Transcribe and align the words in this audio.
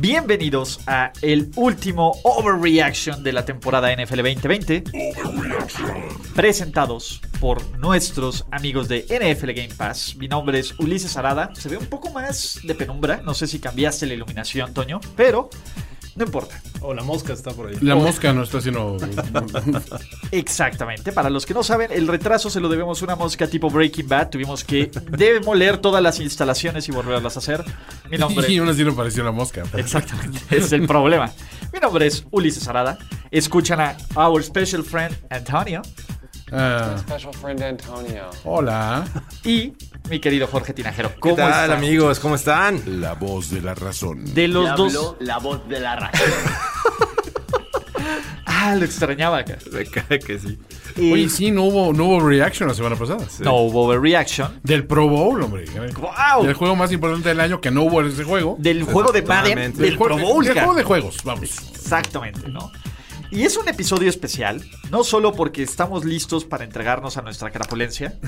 Bienvenidos 0.00 0.80
a 0.86 1.12
el 1.20 1.50
último 1.56 2.16
Overreaction 2.24 3.22
de 3.22 3.34
la 3.34 3.44
temporada 3.44 3.94
NFL 3.94 4.22
2020. 4.22 4.84
Presentados 6.34 7.20
por 7.38 7.62
nuestros 7.78 8.46
amigos 8.50 8.88
de 8.88 9.02
NFL 9.02 9.50
Game 9.50 9.74
Pass. 9.76 10.16
Mi 10.16 10.26
nombre 10.26 10.58
es 10.58 10.74
Ulises 10.78 11.18
Arada. 11.18 11.54
Se 11.54 11.68
ve 11.68 11.76
un 11.76 11.84
poco 11.84 12.10
más 12.12 12.60
de 12.62 12.74
penumbra. 12.74 13.20
No 13.22 13.34
sé 13.34 13.46
si 13.46 13.58
cambiaste 13.58 14.06
la 14.06 14.14
iluminación, 14.14 14.72
Toño, 14.72 15.00
pero 15.16 15.50
no 16.20 16.26
importa. 16.26 16.60
O 16.82 16.94
la 16.94 17.02
mosca 17.02 17.32
está 17.32 17.50
por 17.50 17.68
ahí. 17.68 17.76
La 17.80 17.94
mosca 17.94 18.32
no 18.32 18.42
está 18.42 18.58
haciendo. 18.58 18.96
Exactamente. 20.30 21.12
Para 21.12 21.30
los 21.30 21.46
que 21.46 21.54
no 21.54 21.62
saben, 21.62 21.90
el 21.92 22.06
retraso 22.06 22.50
se 22.50 22.60
lo 22.60 22.68
debemos 22.68 23.00
a 23.00 23.04
una 23.06 23.16
mosca 23.16 23.46
tipo 23.46 23.70
Breaking 23.70 24.06
Bad. 24.06 24.30
Tuvimos 24.30 24.62
que 24.62 24.90
demoler 25.10 25.78
todas 25.78 26.02
las 26.02 26.20
instalaciones 26.20 26.88
y 26.88 26.92
volverlas 26.92 27.36
a 27.36 27.38
hacer. 27.40 27.64
Mi 28.10 28.18
nombre 28.18 28.46
Y 28.52 28.58
aún 28.58 28.68
así 28.68 28.84
no 28.84 28.94
pareció 28.94 29.24
la 29.24 29.32
mosca. 29.32 29.62
Exactamente, 29.74 30.38
ese 30.50 30.56
es 30.58 30.72
el 30.72 30.86
problema. 30.86 31.32
Mi 31.72 31.80
nombre 31.80 32.06
es 32.06 32.24
Ulises 32.30 32.68
Arada. 32.68 32.98
Escuchan 33.30 33.80
a 33.80 33.96
our 34.16 34.42
special 34.42 34.82
friend 34.82 35.16
Antonio 35.30 35.82
Ah, 36.52 36.96
Special 36.98 37.32
friend 37.34 37.62
Antonio. 37.62 38.24
hola. 38.44 39.04
y 39.44 39.72
mi 40.08 40.18
querido 40.18 40.46
Jorge 40.46 40.72
Tinajero. 40.74 41.10
¿Qué 41.14 41.20
¿Cómo 41.20 41.36
tal, 41.36 41.48
están? 41.64 41.70
amigos? 41.78 42.18
¿Cómo 42.20 42.34
están? 42.34 43.00
La 43.00 43.14
voz 43.14 43.50
de 43.50 43.60
la 43.60 43.74
razón. 43.74 44.24
De 44.34 44.48
los 44.48 44.74
dos. 44.76 45.16
la 45.20 45.38
voz 45.38 45.66
de 45.68 45.80
la 45.80 45.96
razón. 45.96 46.20
Ah, 48.62 48.74
lo 48.74 48.84
extrañaba 48.84 49.38
acá. 49.38 49.56
Me 49.72 49.86
cae 49.86 50.18
que 50.18 50.38
sí. 50.38 50.58
Y 50.96 51.12
Oye, 51.12 51.30
sí, 51.30 51.50
no 51.50 51.62
hubo, 51.64 51.94
no 51.94 52.04
hubo 52.04 52.28
reaction 52.28 52.68
la 52.68 52.74
semana 52.74 52.94
pasada. 52.94 53.24
no 53.40 53.54
hubo 53.56 53.86
overreaction. 53.86 54.60
Del 54.62 54.86
Pro 54.86 55.08
Bowl, 55.08 55.42
hombre. 55.42 55.64
¡Wow! 55.96 56.44
El 56.44 56.52
juego 56.52 56.76
más 56.76 56.92
importante 56.92 57.30
del 57.30 57.40
año 57.40 57.58
que 57.60 57.70
no 57.70 57.84
hubo 57.84 58.02
ese 58.02 58.22
juego. 58.22 58.56
Del 58.58 58.82
juego 58.82 59.12
de 59.12 59.22
Madden, 59.22 59.72
del 59.74 59.96
Pro 59.96 60.18
Bowl. 60.18 60.44
el 60.46 60.52
cara. 60.52 60.66
juego 60.66 60.76
de 60.76 60.84
juegos, 60.84 61.16
vamos. 61.24 61.44
Exactamente, 61.70 62.48
¿no? 62.48 62.70
Y 63.30 63.44
es 63.44 63.56
un 63.56 63.68
episodio 63.68 64.08
especial, 64.08 64.62
no 64.90 65.04
solo 65.04 65.32
porque 65.32 65.62
estamos 65.62 66.04
listos 66.04 66.44
para 66.44 66.64
entregarnos 66.64 67.16
a 67.16 67.22
nuestra 67.22 67.50
crapulencia, 67.50 68.18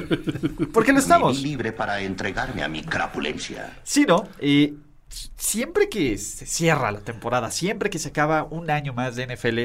porque 0.72 0.92
lo 0.92 0.98
estamos, 0.98 1.40
libre 1.40 1.72
para 1.72 2.00
entregarme 2.00 2.62
a 2.64 2.68
mi 2.68 2.82
crapulencia. 2.82 3.78
sino 3.84 4.28
eh, 4.40 4.74
siempre 5.36 5.88
que 5.88 6.18
se 6.18 6.46
cierra 6.46 6.90
la 6.90 7.00
temporada, 7.00 7.52
siempre 7.52 7.90
que 7.90 8.00
se 8.00 8.08
acaba 8.08 8.44
un 8.44 8.70
año 8.70 8.92
más 8.92 9.14
de 9.14 9.26
NFL, 9.26 9.58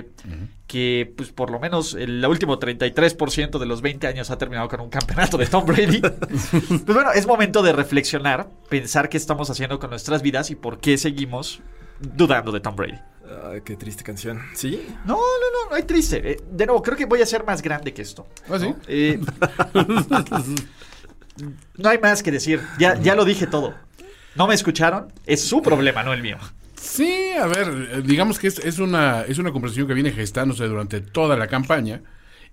que 0.67 1.13
pues 1.17 1.31
por 1.31 1.49
lo 1.49 1.59
menos 1.59 1.95
el 1.95 2.23
último 2.25 2.59
33% 2.59 3.57
de 3.57 3.65
los 3.65 3.81
20 3.81 4.05
años 4.05 4.29
ha 4.29 4.37
terminado 4.37 4.67
con 4.67 4.81
un 4.81 4.89
campeonato 4.89 5.37
de 5.37 5.47
Tom 5.47 5.65
Brady, 5.65 6.01
pues 6.59 6.85
bueno, 6.85 7.11
es 7.11 7.25
momento 7.25 7.63
de 7.63 7.73
reflexionar, 7.73 8.49
pensar 8.69 9.09
qué 9.09 9.17
estamos 9.17 9.49
haciendo 9.49 9.79
con 9.79 9.89
nuestras 9.89 10.21
vidas 10.21 10.51
y 10.51 10.55
por 10.55 10.79
qué 10.79 10.97
seguimos 10.99 11.61
dudando 11.99 12.51
de 12.51 12.59
Tom 12.59 12.75
Brady. 12.75 12.99
Ay, 13.43 13.61
qué 13.61 13.75
triste 13.75 14.03
canción. 14.03 14.41
¿Sí? 14.53 14.87
No, 15.05 15.15
no, 15.15 15.17
no, 15.17 15.69
no 15.69 15.75
hay 15.75 15.83
triste. 15.83 16.31
Eh, 16.31 16.41
de 16.51 16.65
nuevo, 16.65 16.81
creo 16.81 16.97
que 16.97 17.05
voy 17.05 17.21
a 17.21 17.25
ser 17.25 17.43
más 17.43 17.61
grande 17.61 17.93
que 17.93 18.01
esto. 18.01 18.27
¿Ah, 18.49 18.59
sí? 18.59 18.73
Eh, 18.87 19.17
no 21.77 21.89
hay 21.89 21.99
más 21.99 22.21
que 22.21 22.31
decir. 22.31 22.61
Ya, 22.77 22.99
ya 22.99 23.15
lo 23.15 23.25
dije 23.25 23.47
todo. 23.47 23.73
¿No 24.35 24.47
me 24.47 24.53
escucharon? 24.53 25.11
Es 25.25 25.41
su 25.41 25.61
problema, 25.61 26.03
no 26.03 26.13
el 26.13 26.21
mío. 26.21 26.37
Sí, 26.75 27.31
a 27.33 27.47
ver, 27.47 27.67
eh, 27.67 28.01
digamos 28.05 28.37
que 28.37 28.47
es, 28.47 28.59
es 28.59 28.79
una, 28.79 29.23
es 29.23 29.37
una 29.37 29.51
conversación 29.51 29.87
que 29.87 29.93
viene 29.93 30.11
gestándose 30.11 30.65
durante 30.65 31.01
toda 31.01 31.35
la 31.35 31.47
campaña 31.47 32.01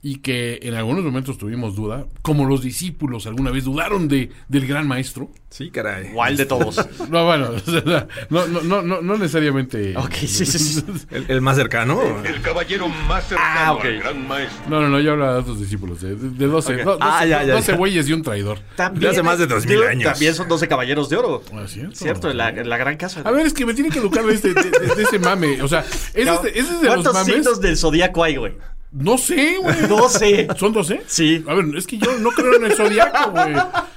y 0.04 0.16
que 0.16 0.58
en 0.62 0.74
algunos 0.74 1.04
momentos 1.04 1.38
tuvimos 1.38 1.76
duda, 1.76 2.06
como 2.22 2.44
los 2.44 2.60
discípulos 2.60 3.26
alguna 3.28 3.52
vez 3.52 3.62
dudaron 3.64 4.08
de, 4.08 4.30
del 4.48 4.66
gran 4.66 4.88
maestro. 4.88 5.30
Sí, 5.48 5.70
caray. 5.70 6.08
Igual 6.08 6.36
de 6.36 6.44
todos. 6.46 6.76
No, 7.08 7.24
bueno, 7.26 7.50
no, 8.30 8.46
no, 8.48 8.62
no, 8.62 8.82
no, 8.82 9.00
no 9.02 9.16
necesariamente. 9.16 9.96
Ok, 9.96 10.12
sí, 10.14 10.44
sí, 10.46 10.58
sí. 10.58 10.84
¿El, 11.10 11.26
el 11.28 11.40
más 11.40 11.56
cercano? 11.56 12.00
El 12.24 12.40
caballero 12.42 12.88
más 12.88 13.28
cercano 13.28 13.50
Ah, 13.56 13.72
ok. 13.74 13.84
al 13.84 13.98
gran 14.00 14.26
maestro. 14.28 14.58
No, 14.68 14.80
no, 14.80 14.88
no, 14.88 14.98
yo 15.00 15.12
hablaba 15.12 15.34
de 15.34 15.38
otros 15.40 15.60
discípulos, 15.60 16.00
de, 16.00 16.16
de 16.16 16.46
12, 16.46 16.76
do- 16.78 16.84
12, 16.96 16.98
Ah, 17.00 17.24
ya, 17.26 17.44
ya, 17.44 17.54
12 17.54 17.72
ya. 17.72 17.78
güeyes 17.78 18.08
y 18.08 18.12
un 18.12 18.22
traidor. 18.22 18.58
También, 18.74 19.10
hace 19.12 19.22
más 19.22 19.38
de 19.38 19.46
2000 19.46 19.76
Dude, 19.76 19.88
años. 19.88 20.10
También 20.12 20.34
son 20.34 20.48
12 20.48 20.66
caballeros 20.68 21.08
de 21.10 21.16
oro. 21.16 21.42
Ah, 21.52 21.64
¿cierto? 21.68 21.94
Cierto, 21.94 22.32
la, 22.32 22.50
la 22.50 22.76
gran 22.76 22.96
casa. 22.96 23.20
A 23.24 23.30
ver, 23.30 23.46
es 23.46 23.52
que 23.52 23.64
me 23.66 23.74
tienen 23.74 23.92
que 23.92 23.98
educar 24.00 24.24
de, 24.24 24.34
este, 24.34 24.52
de, 24.52 24.62
de- 24.64 24.94
de 24.96 25.02
ese 25.02 25.18
mame. 25.20 25.62
O 25.62 25.68
sea, 25.68 25.80
ese, 26.14 26.22
es 26.22 26.42
de- 26.42 26.48
ese 26.50 26.60
es 26.60 26.68
de 26.68 26.72
los 26.86 26.94
¿Cuántos 26.94 27.12
mames. 27.14 27.34
signos 27.34 27.60
del 27.60 27.76
zodiaco 27.76 28.24
hay, 28.24 28.36
güey? 28.36 28.54
No 28.92 29.18
sé, 29.18 29.56
güey. 29.60 29.76
12. 29.88 30.48
¿Son 30.58 30.72
12? 30.72 31.02
Sí. 31.06 31.44
A 31.48 31.54
ver, 31.54 31.76
es 31.76 31.86
que 31.86 31.98
yo 31.98 32.18
no 32.18 32.30
creo 32.30 32.56
en 32.56 32.64
el 32.64 32.72
zodiaco, 32.74 33.30
güey. 33.30 33.54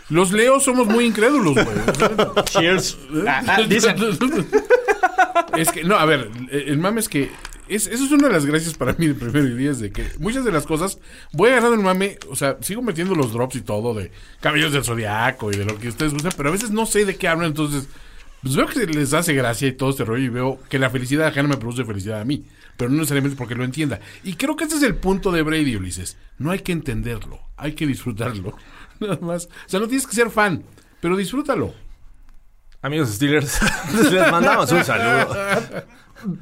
Los 0.10 0.32
leos 0.32 0.64
somos 0.64 0.88
muy 0.88 1.06
incrédulos, 1.06 1.54
güey. 1.54 2.46
Cheers. 2.46 2.98
Ah, 3.28 3.44
ah, 3.48 3.62
dicen. 3.64 3.96
Es 5.58 5.72
que, 5.72 5.84
no, 5.84 5.96
a 5.96 6.06
ver, 6.06 6.30
el 6.52 6.78
mame 6.78 7.00
es 7.00 7.10
que. 7.10 7.32
Es, 7.68 7.88
eso 7.88 8.06
es 8.06 8.12
una 8.12 8.28
de 8.28 8.34
las 8.34 8.46
gracias 8.46 8.76
para 8.76 8.94
mí 8.94 9.08
de 9.08 9.16
primero 9.16 9.48
y 9.48 9.54
diez, 9.56 9.80
de 9.80 9.92
que 9.92 10.06
muchas 10.20 10.46
de 10.46 10.52
las 10.52 10.66
cosas 10.66 11.00
voy 11.32 11.50
agarrando 11.50 11.76
el 11.76 11.82
mame, 11.82 12.20
o 12.30 12.36
sea, 12.36 12.58
sigo 12.62 12.82
metiendo 12.82 13.16
los 13.16 13.34
drops 13.34 13.56
y 13.56 13.62
todo 13.62 13.94
de 13.96 14.12
cabellos 14.40 14.72
del 14.72 14.84
zodiaco 14.84 15.52
y 15.52 15.58
de 15.58 15.66
lo 15.66 15.78
que 15.78 15.88
ustedes 15.88 16.14
gustan, 16.14 16.34
pero 16.38 16.50
a 16.50 16.52
veces 16.52 16.70
no 16.70 16.86
sé 16.86 17.06
de 17.06 17.16
qué 17.16 17.28
hablan, 17.28 17.48
entonces 17.48 17.88
pues 18.44 18.56
veo 18.56 18.68
que 18.68 18.86
les 18.86 19.14
hace 19.14 19.34
gracia 19.34 19.68
y 19.68 19.72
todo 19.72 19.90
este 19.90 20.06
rollo 20.06 20.24
y 20.24 20.30
veo 20.30 20.60
que 20.70 20.78
la 20.78 20.92
felicidad 20.92 21.28
ajena 21.28 21.48
me 21.48 21.58
produce 21.58 21.84
felicidad 21.84 22.22
a 22.22 22.26
mí, 22.26 22.46
pero 22.78 22.90
no 22.90 22.98
necesariamente 22.98 23.38
porque 23.38 23.56
lo 23.56 23.64
entienda. 23.64 24.00
Y 24.24 24.36
creo 24.36 24.56
que 24.56 24.66
ese 24.66 24.78
es 24.78 24.84
el 24.84 24.96
punto 24.96 25.32
de 25.32 25.42
Brady, 25.42 25.76
Ulises. 25.76 26.18
No 26.38 26.52
hay 26.52 26.60
que 26.60 26.72
entenderlo, 26.72 27.40
hay 27.58 27.74
que 27.74 27.86
disfrutarlo. 27.88 28.58
Nada 29.00 29.18
más. 29.22 29.46
O 29.46 29.70
sea, 29.70 29.80
no 29.80 29.88
tienes 29.88 30.08
que 30.08 30.16
ser 30.16 30.30
fan, 30.30 30.64
pero 31.02 31.16
disfrútalo. 31.18 31.74
Amigos 32.82 33.10
Steelers, 33.10 33.60
les 34.12 34.32
mandamos 34.32 34.72
un 34.72 34.84
saludo. 34.84 35.36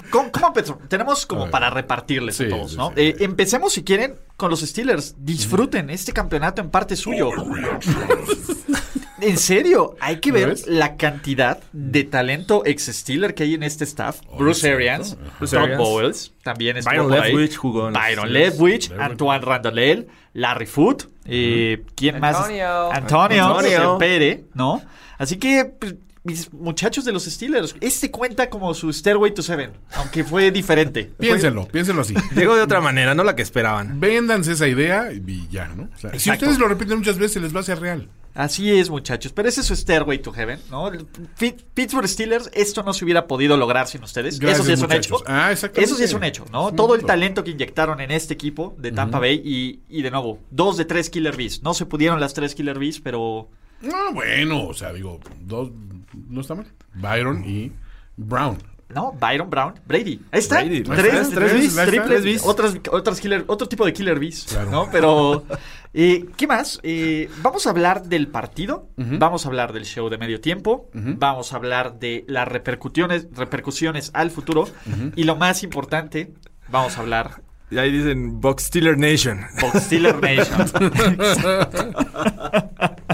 ¿Cómo, 0.10 0.32
cómo? 0.32 0.54
Tenemos 0.88 1.26
como 1.26 1.50
para 1.50 1.70
repartirles 1.70 2.36
Sí, 2.36 2.46
a 2.46 2.50
todos, 2.50 2.72
sí, 2.72 2.78
¿no? 2.78 2.90
sí. 2.90 2.94
Eh, 2.98 3.16
empecemos, 3.20 3.74
si 3.74 3.84
quieren, 3.84 4.16
con 4.38 4.50
los 4.50 4.62
Steelers. 4.62 5.16
Disfruten 5.18 5.90
este 5.90 6.12
campeonato 6.12 6.62
en 6.62 6.70
parte 6.70 6.96
suyo. 6.96 7.32
En 9.24 9.38
serio, 9.38 9.96
hay 10.00 10.18
que 10.18 10.30
¿Lo 10.30 10.36
ver 10.36 10.50
ves? 10.50 10.68
la 10.68 10.98
cantidad 10.98 11.60
de 11.72 12.04
talento 12.04 12.64
ex-Steeler 12.66 13.34
que 13.34 13.44
hay 13.44 13.54
en 13.54 13.64
este 13.64 13.84
staff. 13.86 14.20
Bruce 14.38 14.70
Arians, 14.70 15.18
Bruce 15.40 15.56
Todd 15.56 15.64
Arians. 15.64 15.82
Bowles, 15.82 16.34
también 16.44 16.78
estuvo 16.78 17.08
Byron. 17.08 17.12
Leftwich 17.12 17.56
jugó 17.56 17.88
en 17.88 17.94
Byron. 17.94 18.34
Leftwich, 18.34 18.92
Antoine 19.00 19.42
Randall, 19.42 20.08
Larry 20.34 20.66
Foot, 20.66 21.04
eh, 21.26 21.84
¿quién 21.96 22.20
más? 22.20 22.36
Antonio. 22.38 22.92
Antonio, 22.92 23.46
Antonio. 23.46 23.98
Pere, 23.98 24.44
¿no? 24.54 24.82
Así 25.18 25.38
que, 25.38 25.66
pues, 25.66 25.96
mis 26.24 26.54
muchachos 26.54 27.06
de 27.06 27.12
los 27.12 27.26
Steelers, 27.26 27.76
este 27.82 28.10
cuenta 28.10 28.50
como 28.50 28.74
su 28.74 28.92
Stairway 28.92 29.34
to 29.34 29.42
Seven, 29.42 29.72
aunque 29.96 30.24
fue 30.24 30.52
diferente. 30.52 31.12
Piénsenlo, 31.20 31.68
piénsenlo 31.68 32.02
así. 32.02 32.14
Llegó 32.36 32.56
de 32.56 32.62
otra 32.62 32.82
manera, 32.82 33.14
no 33.14 33.24
la 33.24 33.36
que 33.36 33.42
esperaban. 33.42 34.00
Véndanse 34.00 34.54
esa 34.54 34.68
idea 34.68 35.12
y 35.12 35.48
ya, 35.50 35.68
¿no? 35.68 35.90
O 35.94 35.98
sea, 35.98 36.18
si 36.18 36.32
ustedes 36.32 36.60
lo 36.60 36.68
repiten 36.68 36.98
muchas 36.98 37.18
veces, 37.18 37.42
les 37.42 37.56
va 37.56 37.60
a 37.60 37.64
ser 37.64 37.80
real. 37.80 38.10
Así 38.36 38.72
es, 38.72 38.90
muchachos. 38.90 39.32
Pero 39.32 39.48
ese 39.48 39.62
es 39.62 39.68
su 39.68 39.76
Stairway 39.76 40.20
to 40.20 40.32
Heaven, 40.32 40.60
¿no? 40.72 40.92
Pittsburgh 41.74 42.08
Steelers, 42.08 42.50
esto 42.54 42.82
no 42.84 42.94
se 42.94 43.06
hubiera 43.06 43.28
podido 43.28 43.58
lograr 43.58 43.88
sin 43.88 44.04
ustedes. 44.04 44.40
Gracias, 44.40 44.60
Eso 44.62 44.68
sí 44.68 44.74
es 44.74 44.80
muchachos. 44.82 45.12
un 45.22 45.28
hecho. 45.28 45.32
Ah, 45.32 45.52
exactamente. 45.52 45.86
Eso 45.86 45.96
sí 45.98 46.04
es 46.04 46.14
un 46.14 46.24
hecho, 46.24 46.46
¿no? 46.52 46.72
Todo 46.74 46.96
el 46.96 47.04
talento 47.06 47.44
que 47.44 47.52
inyectaron 47.52 48.02
en 48.02 48.12
este 48.12 48.34
equipo 48.34 48.76
de 48.78 48.92
Tampa 48.92 49.20
Bay 49.20 49.42
y, 49.44 49.82
y 49.90 50.02
de 50.02 50.10
nuevo, 50.12 50.40
dos 50.52 50.78
de 50.78 50.86
tres 50.86 51.10
Killer 51.10 51.36
Bees. 51.38 51.62
No 51.64 51.74
se 51.74 51.86
pudieron 51.86 52.20
las 52.20 52.34
tres 52.34 52.56
Killer 52.56 52.80
Bees, 52.80 53.00
pero 53.00 53.50
No, 53.82 54.14
bueno, 54.14 54.68
o 54.68 54.74
sea, 54.74 54.92
digo, 54.94 55.20
dos, 55.42 55.70
no 56.30 56.42
está 56.42 56.56
mal. 56.56 56.66
Byron 56.96 57.44
y 57.48 57.72
Brown. 58.18 58.58
No, 58.90 59.12
Byron 59.20 59.50
Brown, 59.50 59.74
Brady. 59.88 60.20
Ahí 60.32 60.40
está. 60.40 60.58
Brady. 60.64 60.84
Tres, 60.84 60.96
tres, 61.02 61.30
tres 61.32 61.54
bis, 61.54 61.62
bis, 61.64 61.76
triple- 61.78 62.06
tres 62.06 62.24
bis. 62.24 62.44
Otras, 62.46 62.76
otras 62.92 63.20
killer, 63.20 63.44
otro 63.48 63.68
tipo 63.68 63.86
de 63.86 63.94
killer. 63.94 64.20
Claro. 64.48 64.70
¿no? 64.70 64.90
Pero, 64.92 65.46
eh, 65.94 66.26
¿qué 66.38 66.48
más? 66.48 66.80
Eh, 66.84 67.30
vamos 67.42 67.68
a 67.68 67.70
hablar 67.70 68.04
del 68.04 68.28
partido. 68.28 68.90
Vamos 68.98 69.46
a 69.46 69.50
hablar 69.50 69.74
del 69.74 69.86
show 69.86 70.10
de 70.10 70.18
medio 70.18 70.42
tiempo. 70.42 70.90
Vamos 70.94 71.54
a 71.54 71.58
hablar 71.58 72.00
de 72.00 72.26
las 72.28 72.48
repercusiones, 72.48 73.28
repercusiones 73.36 74.12
al 74.14 74.32
futuro. 74.32 74.66
Y 75.16 75.24
lo 75.24 75.36
más 75.36 75.64
importante, 75.64 76.34
vamos 76.70 76.98
a 76.98 77.02
hablar 77.02 77.42
Y 77.70 77.78
ahí 77.78 77.92
dicen 77.92 78.42
Box 78.42 78.64
Steeler 78.64 78.98
Nation. 78.98 79.42
Box 79.62 79.84
Steeler 79.84 80.20
Nation. 80.22 80.70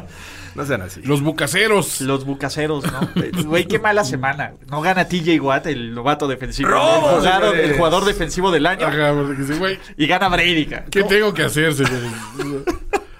No 0.59 0.65
sean 0.65 0.81
así. 0.81 1.01
Los 1.03 1.21
bucaceros. 1.21 2.01
Los 2.01 2.25
bucaceros, 2.25 2.83
¿no? 2.91 3.09
Güey, 3.45 3.65
qué 3.65 3.79
mala 3.79 4.03
semana. 4.03 4.56
No 4.69 4.81
gana 4.81 5.07
TJ 5.07 5.39
Watt, 5.39 5.67
el 5.67 5.95
novato 5.95 6.27
defensivo. 6.27 6.67
¡Robo, 6.67 7.11
el, 7.11 7.15
jugador, 7.21 7.23
señores! 7.23 7.69
el 7.69 7.77
jugador 7.77 8.03
defensivo 8.03 8.51
del 8.51 8.65
año. 8.65 8.85
Ajá, 8.85 9.13
porque 9.13 9.41
dice, 9.41 9.57
güey, 9.57 9.79
Y 9.95 10.06
gana 10.06 10.27
Brady. 10.27 10.67
¿qué 10.91 11.03
tengo 11.03 11.33
que 11.33 11.44
hacer, 11.44 11.73
señores? 11.73 12.11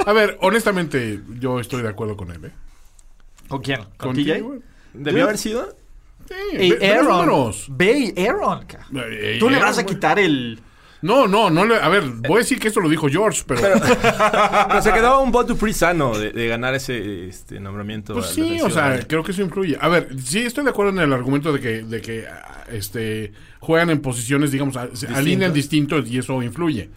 A 0.06 0.12
ver, 0.12 0.38
honestamente, 0.42 1.22
yo 1.40 1.62
estoy 1.62 1.82
de 1.82 1.88
acuerdo 1.88 2.18
con 2.18 2.30
él, 2.32 2.44
¿eh? 2.44 2.52
¿Con 3.48 3.62
quién? 3.62 3.86
¿Con, 3.96 4.18
TJ? 4.18 4.42
güey. 4.42 4.60
¿Debió 4.94 5.24
haber 5.24 5.38
sido? 5.38 5.78
Sí, 6.28 6.58
Ey, 6.58 6.92
Aaron. 6.92 7.54
Ve 7.70 8.14
Aaron. 8.18 8.66
Ey, 9.14 9.40
Tú 9.40 9.50
le 9.50 9.60
vas 9.60 9.78
a 9.78 9.86
quitar 9.86 10.20
el... 10.20 10.60
No, 11.02 11.28
no, 11.28 11.50
no 11.50 11.66
le. 11.66 11.76
A 11.76 11.88
ver, 11.88 12.04
voy 12.04 12.36
a 12.36 12.38
decir 12.40 12.60
que 12.60 12.68
esto 12.68 12.82
lo 12.82 12.90
dijo 12.90 13.08
George, 13.08 13.44
pero. 13.48 13.62
Pero 13.62 14.82
se 14.82 14.92
quedaba 14.92 15.20
un 15.20 15.32
voto 15.32 15.54
Dupree 15.54 15.74
sano 15.74 16.18
de, 16.18 16.32
de 16.32 16.48
ganar 16.48 16.76
ese 16.76 17.28
este, 17.28 17.60
nombramiento. 17.60 18.14
Pues 18.14 18.28
sí, 18.28 18.60
o 18.62 18.70
sea, 18.70 19.00
creo 19.08 19.24
que 19.24 19.32
eso 19.32 19.42
influye. 19.42 19.78
A 19.80 19.88
ver, 19.88 20.10
sí 20.22 20.40
estoy 20.40 20.66
de 20.66 20.72
acuerdo 20.72 20.92
en 20.92 21.00
el 21.00 21.14
argumento 21.14 21.54
de 21.54 21.60
que, 21.60 21.84
de 21.84 22.02
que 22.02 22.26
este, 22.72 23.32
juegan 23.60 23.90
en 23.90 24.02
posiciones, 24.02 24.52
digamos, 24.52 24.76
alinean 24.78 25.54
distintos 25.54 26.10
y 26.10 26.18
eso 26.18 26.42
influye. 26.44 26.90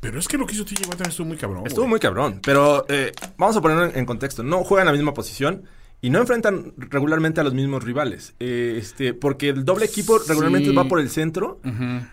Pero 0.00 0.18
es 0.18 0.28
que 0.28 0.38
lo 0.38 0.46
que 0.46 0.54
hizo 0.54 0.64
TJ 0.64 0.88
Watt 0.88 1.06
estuvo 1.06 1.26
muy 1.26 1.36
cabrón. 1.36 1.66
Estuvo 1.66 1.82
güey. 1.84 1.90
muy 1.90 2.00
cabrón, 2.00 2.40
pero 2.42 2.86
eh, 2.88 3.12
vamos 3.36 3.56
a 3.56 3.60
ponerlo 3.60 3.86
en, 3.86 3.98
en 3.98 4.06
contexto. 4.06 4.42
No 4.42 4.64
juegan 4.64 4.86
la 4.86 4.92
misma 4.92 5.12
posición 5.12 5.64
y 6.02 6.10
no 6.10 6.18
enfrentan 6.18 6.72
regularmente 6.78 7.40
a 7.40 7.44
los 7.44 7.52
mismos 7.54 7.84
rivales. 7.84 8.34
Eh, 8.40 8.76
este, 8.78 9.12
porque 9.12 9.50
el 9.50 9.64
doble 9.64 9.84
equipo 9.84 10.18
regularmente 10.26 10.70
Sí. 10.70 10.74
va 10.74 10.84
por 10.86 10.98
el 11.00 11.10
centro 11.10 11.60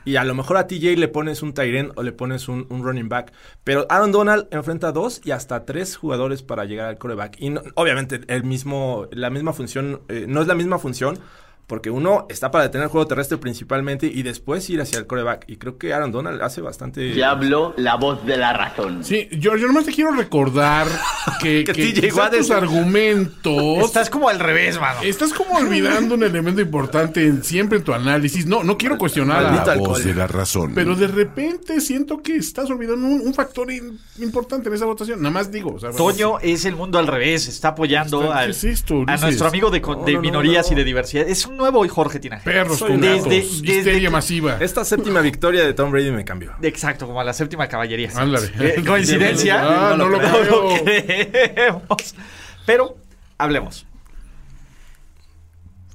y 0.03 0.15
a 0.17 0.23
lo 0.25 0.35
mejor 0.35 0.57
a 0.57 0.67
TJ 0.67 0.97
le 0.97 1.07
pones 1.07 1.41
un 1.41 1.53
Tyren 1.53 1.91
o 1.95 2.03
le 2.03 2.11
pones 2.11 2.47
un, 2.49 2.65
un 2.69 2.83
running 2.83 3.07
back. 3.09 3.31
Pero 3.63 3.85
Aaron 3.89 4.11
Donald 4.11 4.47
enfrenta 4.51 4.89
a 4.89 4.91
dos 4.91 5.21
y 5.23 5.31
hasta 5.31 5.63
tres 5.65 5.95
jugadores 5.95 6.43
para 6.43 6.65
llegar 6.65 6.87
al 6.87 6.97
coreback. 6.97 7.37
Y 7.39 7.49
no- 7.51 7.61
obviamente 7.75 8.19
el 8.27 8.43
mismo, 8.43 9.07
la 9.11 9.29
misma 9.29 9.53
función, 9.53 10.01
eh, 10.09 10.25
no 10.27 10.41
es 10.41 10.47
la 10.47 10.55
misma 10.55 10.79
función. 10.79 11.19
Porque 11.67 11.89
uno 11.89 12.25
está 12.29 12.49
para 12.49 12.63
detener 12.63 12.85
el 12.85 12.89
juego 12.91 13.05
terrestre 13.07 13.37
principalmente 13.37 14.07
y 14.07 14.23
después 14.23 14.69
ir 14.69 14.79
hacia 14.79 14.99
el 14.99 15.05
coreback. 15.05 15.43
Y 15.47 15.57
creo 15.57 15.77
que 15.77 15.93
Aaron 15.93 16.13
Donald 16.13 16.41
hace 16.41 16.61
bastante... 16.61 17.13
Ya 17.13 17.31
habló 17.31 17.73
la 17.75 17.95
voz 17.95 18.25
de 18.25 18.37
la 18.37 18.53
razón. 18.53 19.03
Sí, 19.03 19.27
George, 19.31 19.61
yo 19.63 19.67
nomás 19.67 19.83
te 19.83 19.91
quiero 19.91 20.11
recordar 20.11 20.87
que, 21.41 21.65
Que 21.65 21.73
quizá 21.93 22.29
tus 22.31 22.49
argumentos. 22.51 23.83
Estás 23.85 24.09
como 24.09 24.29
al 24.29 24.39
revés, 24.39 24.79
mano. 24.79 25.01
Estás 25.03 25.33
como 25.33 25.55
olvidando 25.57 26.15
un 26.15 26.23
elemento 26.23 26.61
importante 26.61 27.25
en- 27.25 27.43
siempre 27.43 27.79
en 27.79 27.83
tu 27.83 27.93
análisis. 27.93 28.45
No, 28.45 28.63
no 28.63 28.77
quiero 28.77 28.97
cuestionar 28.97 29.41
la 29.43 29.61
alcohol. 29.63 29.89
voz 29.89 30.03
de 30.05 30.13
la 30.15 30.27
razón. 30.27 30.71
Pero 30.73 30.95
de 30.95 31.07
repente 31.07 31.81
siento 31.81 32.21
que 32.21 32.35
estás 32.37 32.69
olvidando 32.69 33.05
un, 33.07 33.21
un 33.27 33.33
factor 33.33 33.69
in- 33.71 33.99
importante 34.19 34.69
en 34.69 34.75
esa 34.75 34.85
votación. 34.85 35.21
Nada 35.21 35.33
más 35.33 35.51
digo. 35.51 35.73
o 35.75 35.79
sea, 35.79 35.91
Toño 35.91 36.39
es 36.39 36.65
el 36.65 36.75
mundo 36.75 36.97
al 36.99 37.07
revés, 37.07 37.47
está 37.47 37.69
apoyando 37.69 38.21
Está- 38.23 38.33
¿qué 38.35 38.39
al- 38.39 38.49
es 38.51 38.63
esto, 38.63 39.03
a 39.05 39.17
nuestro 39.17 39.47
amigo 39.47 39.69
de, 39.69 39.81
con- 39.81 39.99
No, 39.99 40.05
de 40.05 40.13
no, 40.13 40.17
no, 40.19 40.21
minorías 40.21 40.67
no. 40.67 40.73
y 40.73 40.75
de 40.77 40.83
diversidad. 40.85 41.27
Es 41.27 41.45
un 41.45 41.56
nuevo 41.57 41.87
Jorge 41.89 42.19
Tinaje. 42.19 42.43
Perros 42.43 42.79
con 42.79 43.01
gatos. 43.01 43.25
desde- 43.29 43.41
desde 43.41 43.77
histeria 43.77 44.01
que- 44.01 44.09
masiva. 44.09 44.57
Esta 44.61 44.85
séptima 44.85 45.19
victoria 45.21 45.65
de 45.65 45.73
Tom 45.73 45.91
Brady 45.91 46.11
me 46.11 46.23
cambió. 46.23 46.53
Exacto, 46.61 47.05
como 47.07 47.19
a 47.19 47.23
la 47.23 47.33
séptima 47.33 47.67
caballería. 47.67 48.09
Ándale. 48.15 48.49
Eh, 48.59 48.83
¿Coincidencia? 48.87 49.91
Ah, 49.91 49.95
no 49.97 50.07
lo 50.07 50.21
No 50.21 50.29
creo. 50.39 50.83
creemos. 50.83 52.15
Pero, 52.65 52.97
hablemos. 53.37 53.85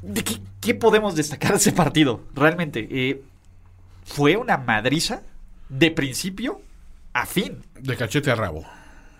¿De 0.02 0.24
qué, 0.24 0.38
qué 0.60 0.74
podemos 0.74 1.14
destacar 1.14 1.52
de 1.52 1.58
ese 1.58 1.72
partido? 1.72 2.22
Realmente, 2.34 2.88
eh, 2.90 3.22
fue 4.04 4.36
una 4.36 4.56
madriza 4.58 5.22
de 5.68 5.90
principio 5.90 6.60
a 7.12 7.24
fin. 7.26 7.58
De 7.78 7.96
cachete 7.96 8.30
a 8.30 8.34
rabo. 8.34 8.64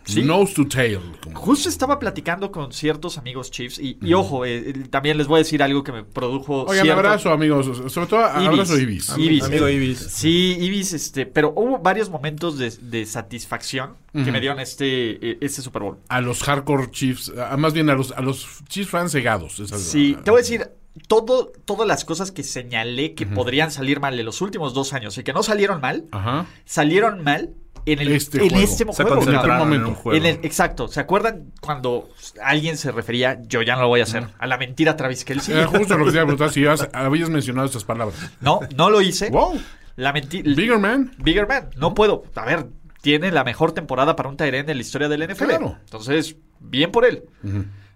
Sí. 0.05 0.23
Nose 0.23 0.55
to 0.55 0.67
tail. 0.67 0.99
como- 1.23 1.39
Justo 1.39 1.69
estaba 1.69 1.99
platicando 1.99 2.51
con 2.51 2.73
ciertos 2.73 3.19
amigos 3.19 3.51
Chiefs 3.51 3.79
y, 3.79 3.99
y 4.03 4.15
ojo, 4.15 4.45
eh, 4.45 4.71
eh, 4.71 4.73
también 4.91 5.17
les 5.19 5.27
voy 5.29 5.37
a 5.37 5.39
decir 5.39 5.63
algo 5.63 5.85
que 5.85 5.93
me 5.93 6.03
produjo 6.05 6.63
Oigan, 6.65 6.85
cierto- 6.85 6.99
abrazo, 7.01 7.31
amigos. 7.33 7.93
Sobre 7.93 8.07
todo, 8.09 8.21
Ibis. 8.37 8.49
abrazo, 8.49 8.79
Ibis. 8.79 9.11
Am- 9.11 9.21
Ibis. 9.21 9.43
Amigo 9.45 9.69
Ibis. 9.69 9.99
Sí, 9.99 10.57
Ibis, 10.61 10.93
este, 10.93 11.27
pero 11.27 11.53
hubo 11.57 11.79
varios 11.79 12.11
momentos 12.11 12.59
de, 12.59 12.71
de 12.71 13.07
satisfacción 13.07 13.95
que 14.13 14.31
me 14.31 14.41
dieron 14.41 14.61
este, 14.61 15.31
eh, 15.33 15.39
este 15.41 15.63
Super 15.63 15.83
Bowl. 15.83 15.99
A 16.09 16.21
los 16.21 16.43
hardcore 16.43 16.91
Chiefs. 16.91 17.33
a- 17.39 17.57
más 17.57 17.73
bien 17.73 17.89
a 17.89 17.95
los, 17.95 18.13
a 18.13 18.21
los 18.21 18.47
Chiefs 18.69 18.91
fans 18.91 19.13
cegados. 19.13 19.63
Sí, 19.79 20.15
la- 20.15 20.23
te 20.23 20.31
voy 20.31 20.39
a 20.39 20.43
decir, 20.43 20.69
todo, 21.09 21.53
todas 21.65 21.89
las 21.89 22.05
cosas 22.05 22.31
que 22.33 22.43
señalé 22.43 23.15
que 23.15 23.27
podrían 23.27 23.71
salir 23.71 24.01
mal 24.01 24.19
en 24.19 24.27
los 24.27 24.43
últimos 24.43 24.75
dos 24.75 24.93
años 24.93 25.17
y 25.17 25.23
que 25.23 25.33
no 25.33 25.43
salieron 25.43 25.81
mal, 25.81 26.05
Ajá. 26.11 26.45
salieron 26.67 27.25
mal 27.25 27.55
en, 27.87 27.99
el, 28.01 28.13
Este 28.13 28.39
en 28.43 28.51
juego. 28.51 28.65
este 28.65 28.77
Se 28.85 29.03
juego. 29.03 29.17
concentraron 29.17 29.59
cabrón. 29.59 29.73
en 29.75 29.85
un 29.87 29.95
juego. 29.95 30.17
En 30.19 30.27
el- 30.27 30.45
exacto. 30.45 30.89
¿Se 30.89 31.01
acuerdan 31.01 31.53
cuando 31.61 32.09
alguien 32.43 32.77
se 32.77 32.93
refería, 32.93 33.39
yo 33.47 33.63
ya 33.63 33.75
no 33.77 33.83
lo 33.83 33.89
voy 33.89 34.01
a 34.01 34.05
hacer, 34.05 34.27
a 34.39 34.47
la 34.47 34.57
mentira 34.59 34.97
Travis 34.97 35.25
Kelsey? 35.25 35.55
Era 35.57 35.67
justo 35.67 35.97
lo 35.99 36.05
que 36.05 36.11
te 36.11 36.17
iba 36.17 36.23
a 36.23 36.27
preguntar 36.27 36.51
si 36.51 36.65
habías, 36.65 36.89
habías 36.93 37.29
mencionado 37.31 37.67
estas 37.67 37.85
palabras. 37.85 38.17
No, 38.41 38.61
no 38.77 38.91
lo 38.91 39.01
hice. 39.01 39.31
Wow. 39.31 39.61
La 39.97 40.13
mentira. 40.13 40.51
Bigger 40.55 40.79
man. 40.79 41.13
Bigger 41.19 41.47
Man. 41.47 41.69
No 41.77 41.93
puedo. 41.95 42.25
A 42.35 42.45
ver, 42.47 42.67
tiene 43.03 43.31
la 43.31 43.45
mejor 43.45 43.73
temporada 43.73 44.17
para 44.17 44.29
un 44.29 44.37
Tyrant 44.37 44.69
en 44.69 44.77
la 44.77 44.81
historia 44.83 45.09
del 45.09 45.23
NFL. 45.29 45.45
Claro. 45.45 45.77
Entonces, 45.85 46.37
bien 46.61 46.91
por 46.93 47.05
él. 47.05 47.25